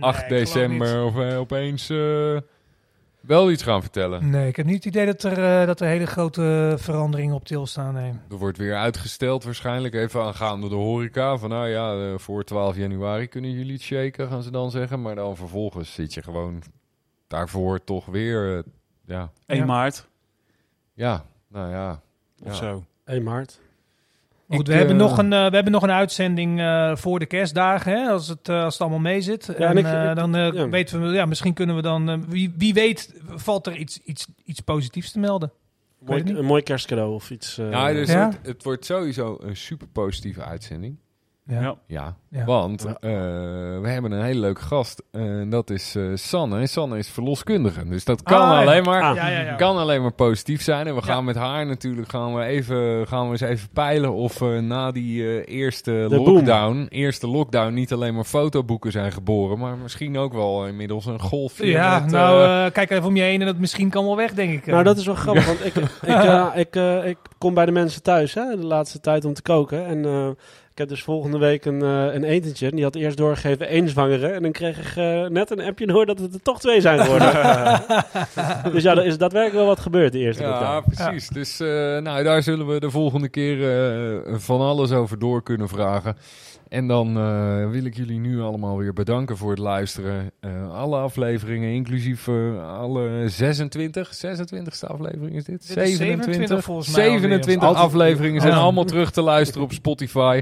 8 0.00 0.28
december 0.28 1.04
of, 1.04 1.16
opeens 1.16 1.92
wel 3.26 3.50
iets 3.50 3.62
gaan 3.62 3.80
vertellen. 3.82 4.30
Nee, 4.30 4.48
ik 4.48 4.56
heb 4.56 4.66
niet 4.66 4.74
het 4.74 4.84
idee 4.84 5.06
dat 5.06 5.22
er, 5.22 5.60
eh, 5.60 5.66
dat 5.66 5.80
er 5.80 5.86
hele 5.86 6.06
grote 6.06 6.74
veranderingen 6.78 7.34
op 7.34 7.44
til 7.44 7.66
staan. 7.66 7.94
Nee. 7.94 8.12
Er 8.30 8.36
wordt 8.36 8.58
weer 8.58 8.76
uitgesteld 8.76 9.44
waarschijnlijk, 9.44 9.94
even 9.94 10.22
aangaande 10.22 10.68
de 10.68 10.74
horeca. 10.74 11.36
Van 11.36 11.48
nou 11.50 11.68
ja, 11.68 11.94
eh, 12.12 12.18
voor 12.18 12.44
12 12.44 12.76
januari 12.76 13.26
kunnen 13.26 13.50
jullie 13.50 13.72
het 13.72 13.82
shaken, 13.82 14.28
gaan 14.28 14.42
ze 14.42 14.50
dan 14.50 14.70
zeggen. 14.70 15.02
Maar 15.02 15.14
dan 15.14 15.36
vervolgens 15.36 15.94
zit 15.94 16.14
je 16.14 16.22
gewoon 16.22 16.62
daarvoor 17.26 17.84
toch 17.84 18.06
weer, 18.06 18.56
eh, 18.56 18.62
ja, 19.06 19.30
1 19.46 19.58
Ja. 19.58 19.64
maart 19.64 20.08
ja, 20.94 21.24
nou 21.48 21.70
ja. 21.70 22.00
of 22.42 22.48
Ja. 22.48 22.52
zo. 22.54 22.84
1 23.04 23.22
maart. 23.22 23.60
Goed, 24.48 24.60
Ik, 24.60 24.66
we, 24.66 24.72
hebben 24.74 24.96
eh, 25.00 25.02
nog 25.02 25.18
een, 25.18 25.32
eh, 25.32 25.46
we 25.48 25.54
hebben 25.54 25.72
nog 25.72 25.82
een 25.82 25.90
uitzending 25.90 26.60
eh, 26.60 26.96
voor 26.96 27.18
de 27.18 27.26
kerstdagen, 27.26 27.92
hè, 27.92 28.08
als, 28.10 28.28
het, 28.28 28.48
als 28.48 28.72
het 28.72 28.82
allemaal 28.82 28.98
mee 29.00 29.20
zit. 29.20 29.48
en 29.48 29.54
en 29.68 29.76
ik- 29.76 29.86
ik- 30.10 30.16
dan 30.16 30.32
ja. 30.54 30.68
weten 30.68 31.02
we, 31.02 31.08
ja, 31.14 31.24
misschien 31.26 31.54
kunnen 31.54 31.76
we 31.76 31.82
dan, 31.82 32.28
wie, 32.30 32.54
wie 32.56 32.74
weet, 32.74 33.14
valt 33.26 33.66
er 33.66 33.76
iets, 33.76 33.98
iets, 34.04 34.26
iets 34.44 34.60
positiefs 34.60 35.12
te 35.12 35.18
melden. 35.18 35.52
Mooi, 35.98 36.22
een 36.26 36.44
mooi 36.44 36.62
kerstcadeau 36.62 37.14
of 37.14 37.30
iets. 37.30 37.58
eh, 37.58 37.70
Ja, 37.70 37.92
dus 37.92 38.08
Ja? 38.12 38.26
Het, 38.28 38.38
het 38.46 38.62
wordt 38.64 38.84
sowieso 38.84 39.38
een 39.42 39.56
super 39.56 39.86
positieve 39.86 40.42
uitzending. 40.44 40.96
Ja. 41.48 41.76
Ja. 41.86 42.14
Want 42.46 42.82
Ja. 42.82 42.96
eh, 43.00 43.10
we 43.80 43.88
hebben 43.88 44.12
een 44.12 44.22
hele 44.24 44.40
leuke 44.40 44.60
gast. 44.60 45.02
En 45.12 45.50
dat 45.50 45.70
is 45.70 45.94
eh, 45.94 46.02
Sanne. 46.14 46.58
En 46.60 46.68
Sanne 46.68 46.98
is 46.98 47.08
verloskundige. 47.10 47.88
Dus 47.88 48.04
dat 48.04 48.22
kan 48.22 48.40
Ah, 48.40 48.48
ja. 48.50 48.60
alleen 48.60 48.82
maar... 48.82 49.02
Ah. 49.02 49.16
Ja, 49.16 49.28
ja, 49.28 49.40
ja. 49.40 49.54
Kan 49.54 49.76
alleen 49.76 50.02
maar 50.02 50.12
positief 50.12 50.62
zijn. 50.62 50.86
En 50.86 50.94
we 50.94 51.00
Ja. 51.06 51.12
gaan 51.12 51.24
met 51.24 51.36
haar 51.36 51.66
natuurlijk 51.66 52.08
gaan 52.08 52.34
we 52.34 52.42
even, 52.44 53.06
gaan 53.06 53.24
we 53.24 53.30
eens 53.30 53.40
even 53.40 53.68
peilen 53.72 54.12
of 54.12 54.40
eh, 54.42 54.58
na 54.58 54.90
die 54.90 55.22
eh, 55.42 55.56
eerste 55.56 56.06
De 56.08 56.20
lockdown, 56.20 56.86
eerste 56.90 57.26
lockdown, 57.28 57.72
niet 57.74 57.92
alleen 57.92 58.14
maar 58.14 58.24
fotoboeken 58.24 58.92
zijn 58.92 59.12
geboren, 59.12 59.58
maar 59.58 59.76
misschien 59.76 60.18
ook 60.18 60.32
wel 60.32 60.66
inmiddels 60.66 61.06
een 61.06 61.20
golfje. 61.20 61.66
Ja, 61.66 61.98
met, 62.00 62.10
nou, 62.10 62.70
kijk 62.70 62.90
even 62.90 63.04
om 63.08 63.16
je 63.16 63.22
heen 63.22 63.40
en 63.40 63.46
dat 63.46 63.58
misschien 63.58 63.90
kan 63.90 64.04
wel 64.04 64.16
weg, 64.16 64.32
denk 64.32 64.52
ik. 64.52 64.66
Nou, 64.66 64.82
dat 64.82 64.96
is 64.96 65.06
wel 65.06 65.14
grappig, 65.14 65.46
want 65.46 65.64
ik, 65.64 65.74
ik, 65.74 65.88
ik, 66.66 66.76
eh, 66.76 67.06
ik 67.06 67.18
kom 67.38 67.54
bij 67.54 67.66
de 67.66 67.72
mensen 67.72 68.02
thuis 68.02 68.34
hè, 68.34 68.56
de 68.56 68.66
laatste 68.66 69.00
tijd 69.00 69.24
om 69.24 69.34
te 69.34 69.42
koken. 69.42 69.86
En 69.86 70.04
eh, 70.04 70.28
ik 70.76 70.82
heb 70.82 70.90
dus 70.90 71.02
volgende 71.02 71.38
week 71.38 71.64
een, 71.64 71.82
eh, 71.82 72.14
een 72.14 72.24
etentje. 72.24 72.66
En 72.66 72.74
die 72.74 72.84
had 72.84 72.94
eerst 72.94 73.16
doorgegeven 73.16 73.68
één 73.68 73.88
zwangere. 73.88 74.26
En 74.26 74.42
dan 74.42 74.52
kreeg 74.52 74.78
ik 74.78 74.96
eh, 74.96 75.26
net 75.26 75.50
een 75.50 75.60
appje 75.60 75.86
door 75.86 76.06
dat 76.06 76.18
het 76.18 76.34
er 76.34 76.42
toch 76.42 76.60
twee 76.60 76.80
zijn 76.80 77.00
geworden. 77.00 77.32
dus 78.72 78.82
ja, 78.82 78.96
er 78.96 79.06
is 79.06 79.18
daadwerkelijk 79.18 79.58
wel 79.58 79.66
wat 79.66 79.80
gebeurd 79.80 80.12
de 80.12 80.18
eerste 80.18 80.42
ja, 80.42 80.48
lockdown. 80.48 80.94
precies. 80.94 81.28
Dus 81.28 81.60
eh, 81.60 81.68
nou, 81.98 82.22
daar 82.22 82.42
zullen 82.42 82.66
we 82.66 82.80
de 82.80 82.90
volgende 82.90 83.28
keer 83.28 83.58
eh, 84.26 84.34
van 84.34 84.60
alles 84.60 84.92
over 84.92 85.18
door 85.18 85.42
kunnen 85.42 85.68
vragen. 85.68 86.16
En 86.68 86.86
dan 86.88 87.16
eh, 87.18 87.70
wil 87.70 87.84
ik 87.84 87.96
jullie 87.96 88.18
nu 88.18 88.40
allemaal 88.40 88.76
weer 88.78 88.92
bedanken 88.92 89.36
voor 89.36 89.50
het 89.50 89.58
luisteren. 89.58 90.30
Eh, 90.40 90.70
alle 90.74 90.98
afleveringen, 90.98 91.70
inclusief 91.72 92.28
eh, 92.28 92.78
alle 92.78 93.28
26, 93.28 94.12
26ste 94.26 94.86
aflevering 94.86 95.36
is 95.36 95.44
dit? 95.44 95.68
Dit 95.68 95.76
is 95.76 95.96
27 95.96 96.64
volgens 96.64 96.96
mij 96.96 97.04
alweer. 97.04 97.20
27 97.20 97.68
Altijd- 97.68 97.84
afleveringen 97.86 98.40
zijn 98.40 98.52
Oh. 98.54 98.60
allemaal 98.62 98.84
terug 98.84 99.10
te 99.10 99.22
luisteren 99.22 99.62
op 99.62 99.72
Spotify. 99.72 100.40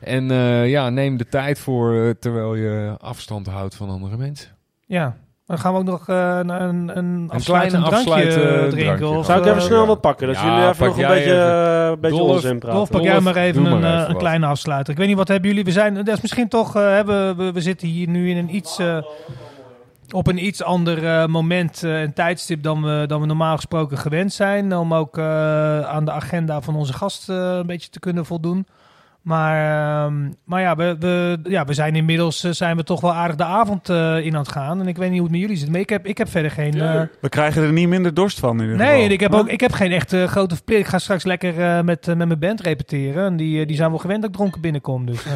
En 0.00 0.24
ja, 0.68 0.90
neem 0.90 1.16
de 1.16 1.26
tijd 1.28 1.58
voor 1.58 2.14
terwijl 2.18 2.54
je 2.54 2.94
afstand 3.00 3.46
houdt 3.46 3.74
van 3.74 3.88
andere 3.90 4.16
mensen. 4.16 4.50
Ja, 4.86 5.16
dan 5.46 5.58
gaan 5.58 5.72
we 5.72 5.78
ook 5.78 5.84
nog 5.84 6.08
eh, 6.08 6.38
een, 6.38 6.48
een, 6.48 6.96
een 6.96 7.30
afsluitend 7.30 7.82
kleine 7.84 7.88
drankje 7.88 7.96
afsluiten 7.96 8.40
drankje 8.40 8.68
drinken. 8.70 9.08
Of, 9.08 9.26
Zou 9.26 9.40
ik 9.40 9.46
even 9.46 9.62
snel 9.62 9.86
wat 9.86 10.00
pakken? 10.00 10.26
Dat 10.26 10.36
Ja, 10.36 10.42
jullie 10.54 10.68
even 10.68 10.86
nog 10.86 10.98
een 10.98 11.06
beetje, 11.06 11.32
eh, 11.32 11.86
een 11.86 12.00
beetje 12.00 12.18
Dolf, 12.18 12.30
onzin 12.30 12.58
praten. 12.58 12.76
Dolf, 12.76 12.90
pak 12.90 13.02
jij 13.02 13.20
maar 13.20 13.36
even 13.36 13.64
een, 13.64 13.84
eh, 13.84 13.98
even 13.98 14.10
een 14.10 14.16
kleine 14.16 14.46
afsluiter. 14.46 14.92
Ik 14.92 14.98
weet 14.98 15.08
niet, 15.08 15.16
wat 15.16 15.28
hebben 15.28 15.48
jullie? 15.48 15.64
We 15.64 15.72
zijn, 15.72 15.94
dat 15.94 16.08
is 16.08 16.20
misschien 16.20 16.48
toch, 16.48 16.72
hebben 16.72 17.36
we, 17.36 17.52
we 17.52 17.60
zitten 17.60 17.88
hier 17.88 18.08
nu 18.08 18.30
in 18.30 18.36
een 18.36 18.54
iets, 18.54 18.78
eh, 18.78 18.98
op 20.10 20.26
een 20.26 20.44
iets 20.46 20.62
ander 20.62 21.30
moment 21.30 21.82
eh, 21.82 22.02
en 22.02 22.12
tijdstip 22.12 22.62
dan 22.62 22.82
we, 22.82 23.04
dan 23.06 23.20
we 23.20 23.26
normaal 23.26 23.56
gesproken 23.56 23.98
gewend 23.98 24.32
zijn. 24.32 24.76
Om 24.76 24.94
ook 24.94 25.18
eh, 25.18 25.80
aan 25.80 26.04
de 26.04 26.10
agenda 26.10 26.60
van 26.60 26.76
onze 26.76 26.92
gast 26.92 27.28
eh, 27.28 27.36
een 27.36 27.66
beetje 27.66 27.90
te 27.90 28.00
kunnen 28.00 28.26
voldoen. 28.26 28.66
Maar, 29.26 30.04
ehm, 30.04 30.30
maar 30.44 30.60
ja, 30.60 30.76
we, 30.76 30.96
we, 30.98 31.38
ja, 31.44 31.64
we 31.64 31.74
zijn 31.74 31.96
inmiddels 31.96 32.44
eh, 32.44 32.50
zijn 32.52 32.76
we 32.76 32.82
toch 32.84 33.00
wel 33.00 33.12
aardig 33.14 33.36
de 33.36 33.44
avond 33.44 33.88
eh, 33.88 34.18
in 34.24 34.34
aan 34.34 34.40
het 34.40 34.52
gaan. 34.52 34.80
En 34.80 34.86
ik 34.88 34.96
weet 34.96 35.08
niet 35.10 35.18
hoe 35.18 35.28
het 35.28 35.36
met 35.36 35.40
jullie 35.40 35.56
zit. 35.56 35.70
Maar 35.70 35.80
ik 35.80 35.88
heb, 35.88 36.06
ik 36.06 36.18
heb 36.18 36.28
verder 36.28 36.50
geen... 36.50 36.80
eh, 36.80 37.00
We 37.20 37.28
krijgen 37.28 37.62
er 37.62 37.72
niet 37.72 37.88
minder 37.88 38.14
dorst 38.14 38.38
van 38.38 38.56
in 38.56 38.62
ieder 38.62 38.76
Nee, 38.76 38.94
geval. 38.96 39.10
ik 39.10 39.20
heb, 39.20 39.30
Maar- 39.30 39.40
ook, 39.40 39.48
ik 39.48 39.60
heb 39.60 39.72
geen 39.72 39.92
echt 39.92 40.08
grote 40.14 40.54
verplichting. 40.54 40.78
Ik 40.78 40.86
ga 40.86 40.98
straks 40.98 41.24
lekker 41.24 41.60
eh, 41.60 41.80
met, 41.82 42.06
met 42.06 42.16
mijn 42.26 42.38
band 42.38 42.60
repeteren. 42.60 43.24
En 43.26 43.36
die, 43.36 43.66
die 43.66 43.76
zijn 43.76 43.90
wel 43.90 43.98
gewend 43.98 44.20
dat 44.20 44.30
ik 44.30 44.36
dronken 44.36 44.60
binnenkom. 44.60 45.06
Dus. 45.06 45.24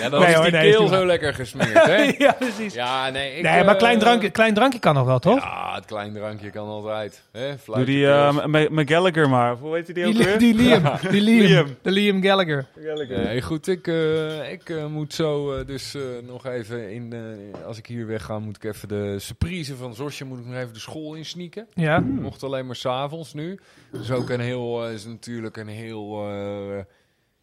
Ja, 0.00 0.08
dan 0.08 0.20
Nee, 0.20 0.28
is 0.28 0.34
hoor, 0.34 0.44
die 0.44 0.52
nee, 0.52 0.68
is 0.68 0.76
keel 0.76 0.88
zo 0.88 1.06
lekker 1.06 1.34
gesmeerd, 1.34 1.86
hè? 1.94 2.14
ja, 2.18 2.32
precies. 2.32 2.74
Ja, 2.74 3.10
nee. 3.10 3.36
Ik, 3.36 3.42
nee, 3.42 3.64
maar 3.64 3.74
eh, 3.74 3.78
klein 3.78 3.98
drankje, 3.98 4.30
klein 4.30 4.54
drankje 4.54 4.78
kan 4.78 4.94
nog 4.94 5.06
wel, 5.06 5.18
toch? 5.18 5.40
Ja, 5.40 5.74
het 5.74 5.84
klein 5.84 6.12
drankje 6.14 6.50
kan 6.50 6.66
altijd. 6.68 7.22
Hè? 7.32 7.50
Doe 7.66 7.84
die 7.84 8.04
uh, 8.04 8.32
McGallagher 8.68 9.28
maar. 9.28 9.56
Hoe 9.56 9.74
heet 9.74 9.94
die 9.94 10.06
ook 10.06 10.12
die, 10.12 10.24
weer? 10.24 10.38
die 10.38 10.54
Liam. 10.54 10.82
Die 11.10 11.20
Liam. 11.20 11.46
Liam. 11.46 11.76
De 11.82 11.90
Liam 11.90 12.22
Gallagher. 12.22 12.66
Nee, 13.08 13.42
goed, 13.42 13.66
ik, 13.68 13.86
eh, 13.86 14.52
ik 14.52 14.68
eh, 14.68 14.86
moet 14.86 15.14
zo 15.14 15.52
eh, 15.54 15.66
dus 15.66 15.94
eh, 15.94 16.02
nog 16.26 16.46
even 16.46 16.90
in, 16.92 17.12
eh, 17.12 17.66
als 17.66 17.78
ik 17.78 17.86
hier 17.86 18.06
wegga, 18.06 18.38
moet 18.38 18.56
ik 18.56 18.64
even 18.64 18.88
de 18.88 19.16
surprise 19.18 19.76
van 19.76 19.94
Zosje, 19.94 20.24
moet 20.24 20.38
ik 20.38 20.46
nog 20.46 20.56
even 20.56 20.72
de 20.72 20.78
school 20.80 21.14
insnieken. 21.14 21.66
Ja. 21.74 21.98
Mocht 22.00 22.42
alleen 22.42 22.66
maar 22.66 22.76
s'avonds 22.76 23.34
nu. 23.34 23.58
Dus 23.92 24.10
ook 24.10 24.30
een 24.30 24.40
heel, 24.40 24.84
eh, 24.86 24.92
is 24.92 25.04
natuurlijk 25.04 25.56
een 25.56 25.68
heel, 25.68 26.28
eh, 26.28 26.78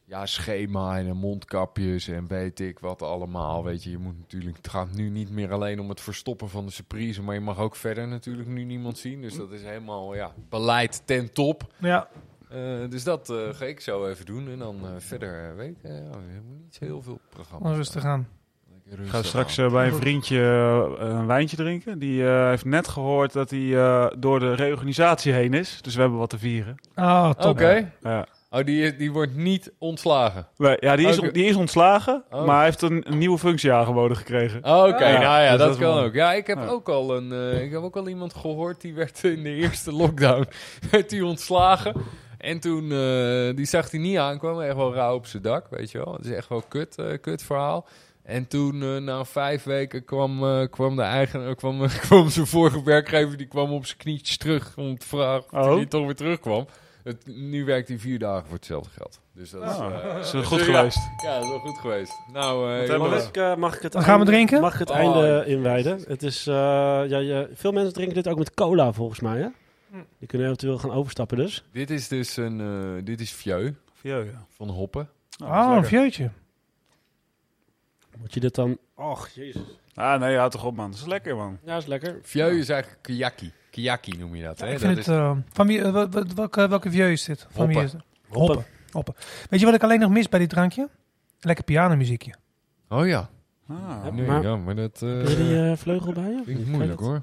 ja, 0.09 0.25
schema 0.25 0.97
en 0.97 1.17
mondkapjes 1.17 2.07
en 2.07 2.27
weet 2.27 2.59
ik 2.59 2.79
wat 2.79 3.01
allemaal. 3.01 3.63
Weet 3.63 3.83
je, 3.83 3.89
je 3.89 3.97
moet 3.97 4.17
natuurlijk, 4.19 4.57
het 4.57 4.67
gaat 4.69 4.91
nu 4.93 5.09
niet 5.09 5.29
meer 5.29 5.51
alleen 5.51 5.79
om 5.79 5.89
het 5.89 6.01
verstoppen 6.01 6.49
van 6.49 6.65
de 6.65 6.71
surprise, 6.71 7.21
maar 7.21 7.33
je 7.35 7.41
mag 7.41 7.59
ook 7.59 7.75
verder 7.75 8.07
natuurlijk 8.07 8.47
nu 8.47 8.63
niemand 8.63 8.97
zien. 8.97 9.21
Dus 9.21 9.35
dat 9.37 9.51
is 9.51 9.63
helemaal, 9.63 10.15
ja, 10.15 10.31
beleid 10.49 11.01
ten 11.05 11.33
top. 11.33 11.73
Ja, 11.77 12.07
Eh, 12.49 12.89
dus 12.89 13.03
dat 13.03 13.29
eh, 13.29 13.37
ga 13.51 13.65
ik 13.65 13.79
zo 13.79 14.07
even 14.07 14.25
doen. 14.25 14.49
En 14.49 14.59
dan 14.59 14.75
eh, 14.85 14.91
verder, 14.97 15.55
weet 15.55 15.69
ik, 15.69 15.83
eh, 15.83 15.91
niet 16.63 16.77
heel 16.79 17.01
veel 17.01 17.19
programma's. 17.29 17.75
rustig 17.75 18.03
aan. 18.05 18.27
Ik 18.89 19.07
ga 19.07 19.23
straks 19.23 19.59
aan. 19.59 19.71
bij 19.71 19.87
een 19.87 19.93
vriendje 19.95 20.39
een 20.99 21.25
wijntje 21.25 21.57
drinken. 21.57 21.99
Die 21.99 22.27
eh, 22.27 22.47
heeft 22.49 22.65
net 22.65 22.87
gehoord 22.87 23.33
dat 23.33 23.49
hij 23.49 23.77
eh, 23.77 24.07
door 24.17 24.39
de 24.39 24.53
reorganisatie 24.53 25.33
heen 25.33 25.53
is. 25.53 25.81
Dus 25.81 25.95
we 25.95 26.01
hebben 26.01 26.19
wat 26.19 26.29
te 26.29 26.37
vieren. 26.37 26.75
Oh, 26.95 27.29
top. 27.29 27.51
Oké. 27.51 27.91
Ja. 28.01 28.27
Oh, 28.49 28.63
die, 28.65 28.95
die 28.95 29.11
wordt 29.11 29.35
niet 29.35 29.71
ontslagen. 29.79 30.47
Nee, 30.57 30.77
ja, 30.79 30.95
die 30.95 31.07
is, 31.07 31.19
die 31.31 31.45
is 31.45 31.55
ontslagen, 31.55 32.23
Oh. 32.29 32.45
maar 32.45 32.55
hij 32.55 32.65
heeft 32.65 32.81
een, 32.81 33.03
een 33.11 33.17
nieuwe 33.17 33.37
functie 33.37 33.71
aangeboden 33.71 34.17
gekregen. 34.17 34.63
Oh, 34.63 34.83
Oké, 34.87 35.07
Ja, 35.07 35.19
nou 35.21 35.43
ja, 35.43 35.51
dus 35.57 35.65
dat, 35.67 35.77
kan 35.77 35.97
ook. 36.03 36.13
Ja, 36.13 36.33
ik 36.33 36.47
heb 36.47 36.57
Ja. 36.57 36.67
ook 36.67 36.89
al 36.89 37.15
een, 37.17 37.31
eh, 37.31 37.63
ik 37.63 37.71
heb 37.71 37.81
ook 37.81 37.95
al 37.95 38.07
iemand 38.07 38.33
gehoord 38.33 38.81
die 38.81 38.93
werd 38.93 39.23
in 39.23 39.43
de 39.43 39.49
eerste 39.53 39.91
lockdown 39.93 40.47
werd 40.91 41.09
die 41.09 41.25
ontslagen. 41.25 41.93
En 42.37 42.59
toen, 42.59 42.91
eh, 42.91 43.55
die 43.55 43.65
zag 43.65 43.91
hij 43.91 43.99
niet 43.99 44.17
aankomen, 44.17 44.65
echt 44.65 44.75
wel 44.75 44.93
rauw 44.93 45.15
op 45.15 45.25
zijn 45.25 45.43
dak, 45.43 45.67
weet 45.69 45.91
je 45.91 45.97
wel. 45.97 46.13
Het 46.13 46.25
is 46.25 46.31
echt 46.31 46.49
wel 46.49 46.63
kut, 46.67 46.95
eh, 46.97 47.05
kut 47.21 47.43
verhaal. 47.43 47.87
En 48.23 48.47
toen, 48.47 49.03
na 49.03 49.25
vijf 49.25 49.63
weken, 49.63 50.05
kwam, 50.05 50.39
kwam 50.69 50.95
de 50.95 51.01
eigenaar, 51.01 51.55
kwam, 51.55 51.87
kwam 52.07 52.29
zijn 52.29 52.47
vorige 52.47 52.83
werkgever, 52.83 53.37
die 53.37 53.47
kwam 53.47 53.71
op 53.71 53.85
zijn 53.85 53.97
knietjes 53.97 54.37
terug 54.37 54.73
om 54.77 54.97
te 54.97 55.07
vragen 55.07 55.43
of 55.51 55.65
Oh. 55.67 55.75
hij 55.75 55.85
toch 55.85 56.05
weer 56.05 56.15
terugkwam. 56.15 56.65
Het, 57.07 57.25
nu 57.25 57.65
werkt 57.65 57.87
hij 57.87 57.97
vier 57.99 58.19
dagen 58.19 58.45
voor 58.45 58.55
hetzelfde 58.55 58.89
geld. 58.89 59.19
Dus 59.33 59.49
dat 59.49 59.63
is, 59.63 59.77
eh, 59.77 60.17
is 60.19 60.31
dus 60.31 60.45
goed 60.45 60.59
ja, 60.59 60.65
geweest. 60.65 60.97
Ja, 61.23 61.33
dat 61.35 61.43
is 61.43 61.49
wel 61.49 61.59
goed 61.59 61.77
geweest. 61.77 62.13
Nou, 62.33 62.71
eh, 62.71 62.79
Wat 62.79 62.87
hebben 62.87 63.07
jongens, 63.07 63.11
we? 63.11 63.17
Mag 63.17 63.27
ik, 63.29 63.37
eh, 63.37 63.55
mag 63.55 63.75
ik 63.75 63.81
het 63.81 63.91
Dan 63.91 64.03
gaan 64.03 64.19
we 64.19 64.25
drinken? 64.25 64.61
Mag 64.61 64.73
ik 64.73 64.79
het 64.79 64.89
Oh, 64.89 64.95
einde 64.95 65.19
ja. 65.27 65.43
inwijden? 65.43 65.99
Het 66.07 66.23
is, 66.23 66.47
eh, 66.47 66.53
ja, 67.07 67.17
je, 67.17 67.49
veel 67.53 67.71
mensen 67.71 67.93
drinken 67.93 68.15
dit 68.15 68.27
ook 68.27 68.37
met 68.37 68.53
cola 68.53 68.93
volgens 68.93 69.19
mij, 69.19 69.37
hè? 69.39 69.47
Die 70.19 70.27
kunnen 70.27 70.47
eventueel 70.47 70.77
gaan 70.77 70.91
overstappen 70.91 71.37
dus. 71.37 71.63
Dit 71.71 71.89
is 71.89 72.07
dus 72.07 72.37
een, 72.37 72.61
eh, 72.61 73.05
dit 73.05 73.19
is 73.21 73.31
vieux 73.31 73.71
Ja, 74.01 74.17
ja. 74.17 74.45
van 74.55 74.69
Hoppen. 74.69 75.09
Is 75.29 75.45
Oh, 75.45 75.81
een 75.91 76.01
lekker. 76.01 76.31
Moet 78.19 78.33
je 78.33 78.39
dit 78.39 78.55
dan... 78.55 78.77
Och, 78.95 79.27
jezus. 79.29 79.61
Ah, 79.93 80.19
nee, 80.19 80.37
houd 80.37 80.51
toch 80.51 80.65
op, 80.65 80.75
man. 80.75 80.91
Dat 80.91 80.99
is 80.99 81.05
lekker, 81.05 81.35
man. 81.35 81.57
Ja, 81.65 81.77
is 81.77 81.85
lekker. 81.85 82.19
Vieux 82.21 82.57
is 82.59 82.69
eigenlijk 82.69 83.01
kiyaki. 83.03 83.51
Kiyaki 83.71 84.17
noem 84.17 84.35
je 84.35 84.43
dat, 84.43 84.59
hè? 84.59 84.65
ik 84.65 84.71
dat 84.71 84.81
vind 84.81 84.97
is, 84.97 85.05
het, 85.05 85.15
eh, 85.15 85.31
van 85.51 85.67
wie, 85.67 85.81
eh, 85.81 85.91
welke, 86.35 86.67
welke 86.67 86.91
vieux 86.91 87.11
is 87.11 87.23
dit? 87.25 87.47
Van 87.49 87.67
wie 87.67 87.77
Hoppen. 87.77 87.83
is 87.83 87.91
het? 87.91 88.01
Hoppen. 88.37 88.65
Hoppen. 88.91 89.13
Weet 89.49 89.59
je 89.59 89.65
wat 89.65 89.75
ik 89.75 89.83
alleen 89.83 89.99
nog 89.99 90.09
mis 90.11 90.29
bij 90.29 90.39
dit 90.39 90.49
drankje? 90.49 90.89
Lekker 91.39 91.63
pianomuziekje. 91.65 92.33
Oh 92.89 93.07
ja. 93.07 93.29
Ah. 93.69 94.03
Nee, 94.11 94.25
Maar- 94.27 94.41
ja, 94.43 94.55
maar 94.55 94.75
dat 94.75 95.01
eh, 95.01 95.09
Heb 95.17 95.27
je 95.27 95.35
die 95.35 95.69
eh, 95.71 95.77
vleugel 95.77 96.11
bij 96.13 96.23
je? 96.29 96.41
vind 96.45 96.59
ik 96.59 96.65
moeilijk, 96.67 96.99
hoor. 96.99 97.21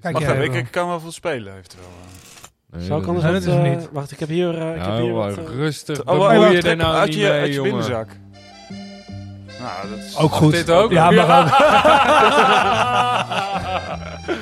Kijk, 0.00 0.14
Wacht 0.14 0.26
jij 0.26 0.34
even, 0.34 0.44
ik, 0.46 0.50
wel. 0.52 0.60
ik 0.60 0.70
kan 0.70 0.88
wel 0.88 1.00
wat 1.00 1.12
spelen, 1.12 1.56
eventueel. 1.56 1.84
Nee, 2.70 2.82
Zou 2.84 3.00
ik 3.00 3.06
dat 3.06 3.14
anders 3.14 3.32
Nee, 3.32 3.40
is- 3.40 3.44
dat 3.44 3.54
is 3.66 3.70
eh, 3.72 3.76
niet. 3.80 3.90
Wacht, 3.92 4.10
ik 4.10 4.18
heb 4.18 4.28
hier... 4.28 4.58
eh, 4.58 4.68
ik 4.68 4.74
heb 4.76 4.86
Nou, 4.86 5.02
hier 5.02 5.12
wat, 5.12 5.38
eh, 5.38 5.44
rustig. 5.44 6.04
Oh, 6.04 6.18
wacht, 6.18 6.50
je 6.50 6.56
er 6.56 6.60
trek 6.62 6.76
nou 6.76 6.94
uit 6.94 7.08
niet 7.08 7.16
je, 7.18 7.22
mee, 7.22 7.30
uit 7.30 7.46
je 7.48 7.52
jongen? 7.54 7.70
binnenzak. 7.70 8.08
Nou, 9.62 9.88
dat 9.96 9.98
is... 9.98 10.16
Ook 10.16 10.32
goed. 10.32 10.52
dit 10.52 10.70
ook? 10.70 10.90
Ja, 10.90 11.10
Ja. 11.10 11.26
maar 11.26 11.42
ook. 11.42 11.48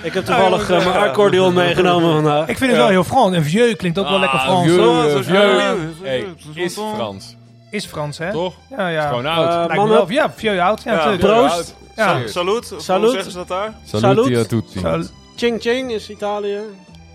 ik 0.02 0.14
heb 0.14 0.24
toevallig 0.24 0.70
eh, 0.70 0.84
mijn 0.86 0.98
accordeon 1.08 1.54
meegenomen 1.54 2.12
vandaag. 2.12 2.48
Ik 2.48 2.58
vind 2.58 2.70
het 2.70 2.80
wel 2.80 2.88
heel 2.88 3.04
Frans. 3.04 3.34
En 3.36 3.44
vieux 3.44 3.76
klinkt 3.76 3.98
ook 3.98 4.04
wel 4.04 4.14
Ah, 4.14 4.20
lekker 4.20 4.38
Frans. 4.38 4.64
vieux, 4.66 4.78
eh, 4.78 4.84
zo- 4.84 5.22
vieux. 5.22 5.62
zo- 5.62 6.04
Hey, 6.04 6.26
is 6.54 6.74
Frans, 6.94 7.36
Is 7.70 7.86
Frans, 7.86 8.18
hè? 8.18 8.32
toch? 8.32 8.54
Ja, 8.76 8.88
ja. 8.88 9.08
Gewoon 9.08 9.26
oud. 9.26 9.70
Eh, 9.70 9.84
wel. 9.88 10.10
Ja, 10.10 10.32
vieux 10.36 10.60
oud. 10.60 10.82
Ja, 10.82 10.94
natuurlijk. 10.94 11.20
Proost. 11.22 11.74
Ja. 11.96 12.18
Salut. 12.26 12.74
Salut. 12.78 13.02
Hoe 13.04 13.12
zeggen 13.12 13.30
ze 13.32 13.38
dat 13.38 13.48
daar? 13.48 13.72
Salut. 13.84 14.48
tutti. 14.48 14.78
Sal- 14.80 15.02
Ching 15.36 15.60
Ching 15.60 15.92
is 15.92 16.10
Italië. 16.10 16.58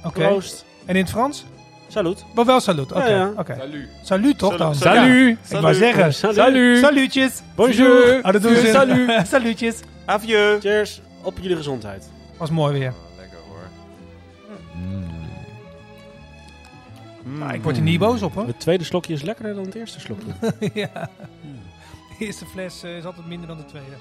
Oké. 0.03 0.27
Proost. 0.27 0.65
En 0.85 0.95
in 0.95 1.01
het 1.01 1.11
Frans? 1.11 1.45
Salut. 1.87 2.25
Maar 2.35 2.45
wel 2.45 2.59
salut. 2.59 2.91
Oké. 2.91 3.05
Ja, 3.05 3.15
ja. 3.15 3.31
oké. 3.37 3.55
Salut. 3.57 3.87
Salut 4.01 4.37
toch 4.37 4.57
dan? 4.57 4.75
Salut. 4.75 5.37
Ik 5.49 5.59
wou 5.59 5.73
zeggen. 5.73 6.13
Salut. 6.13 6.35
Salut. 6.35 6.79
Salutjes. 6.79 7.41
Bonjour. 7.55 8.19
Oh, 8.23 8.31
dat 8.31 8.41
doen 8.41 8.55
ze. 8.55 8.69
Salut. 8.71 9.27
Salutjes. 9.27 9.79
Adieu. 10.05 10.59
Cheers. 10.59 11.01
Op 11.21 11.37
jullie 11.41 11.57
gezondheid. 11.57 12.09
Was 12.37 12.49
mooi 12.49 12.79
weer. 12.79 12.93
Lekker 13.17 13.37
hoor. 13.47 13.67
Mm. 14.75 15.05
Mm. 17.23 17.39
Nou, 17.39 17.53
ik 17.53 17.63
word 17.63 17.75
er 17.75 17.81
niet 17.81 17.99
boos 17.99 18.21
op 18.21 18.33
hoor. 18.33 18.47
Het 18.47 18.59
tweede 18.59 18.83
slokje 18.83 19.13
is 19.13 19.21
lekkerder 19.21 19.55
dan 19.55 19.65
het 19.65 19.75
eerste 19.75 19.99
slokje. 19.99 20.31
ja. 20.73 21.09
De 22.19 22.25
eerste 22.25 22.45
fles 22.45 22.83
eh, 22.83 22.97
is 22.97 23.05
altijd 23.05 23.27
minder 23.27 23.47
dan 23.47 23.57
de 23.57 23.65
tweede. 23.65 23.95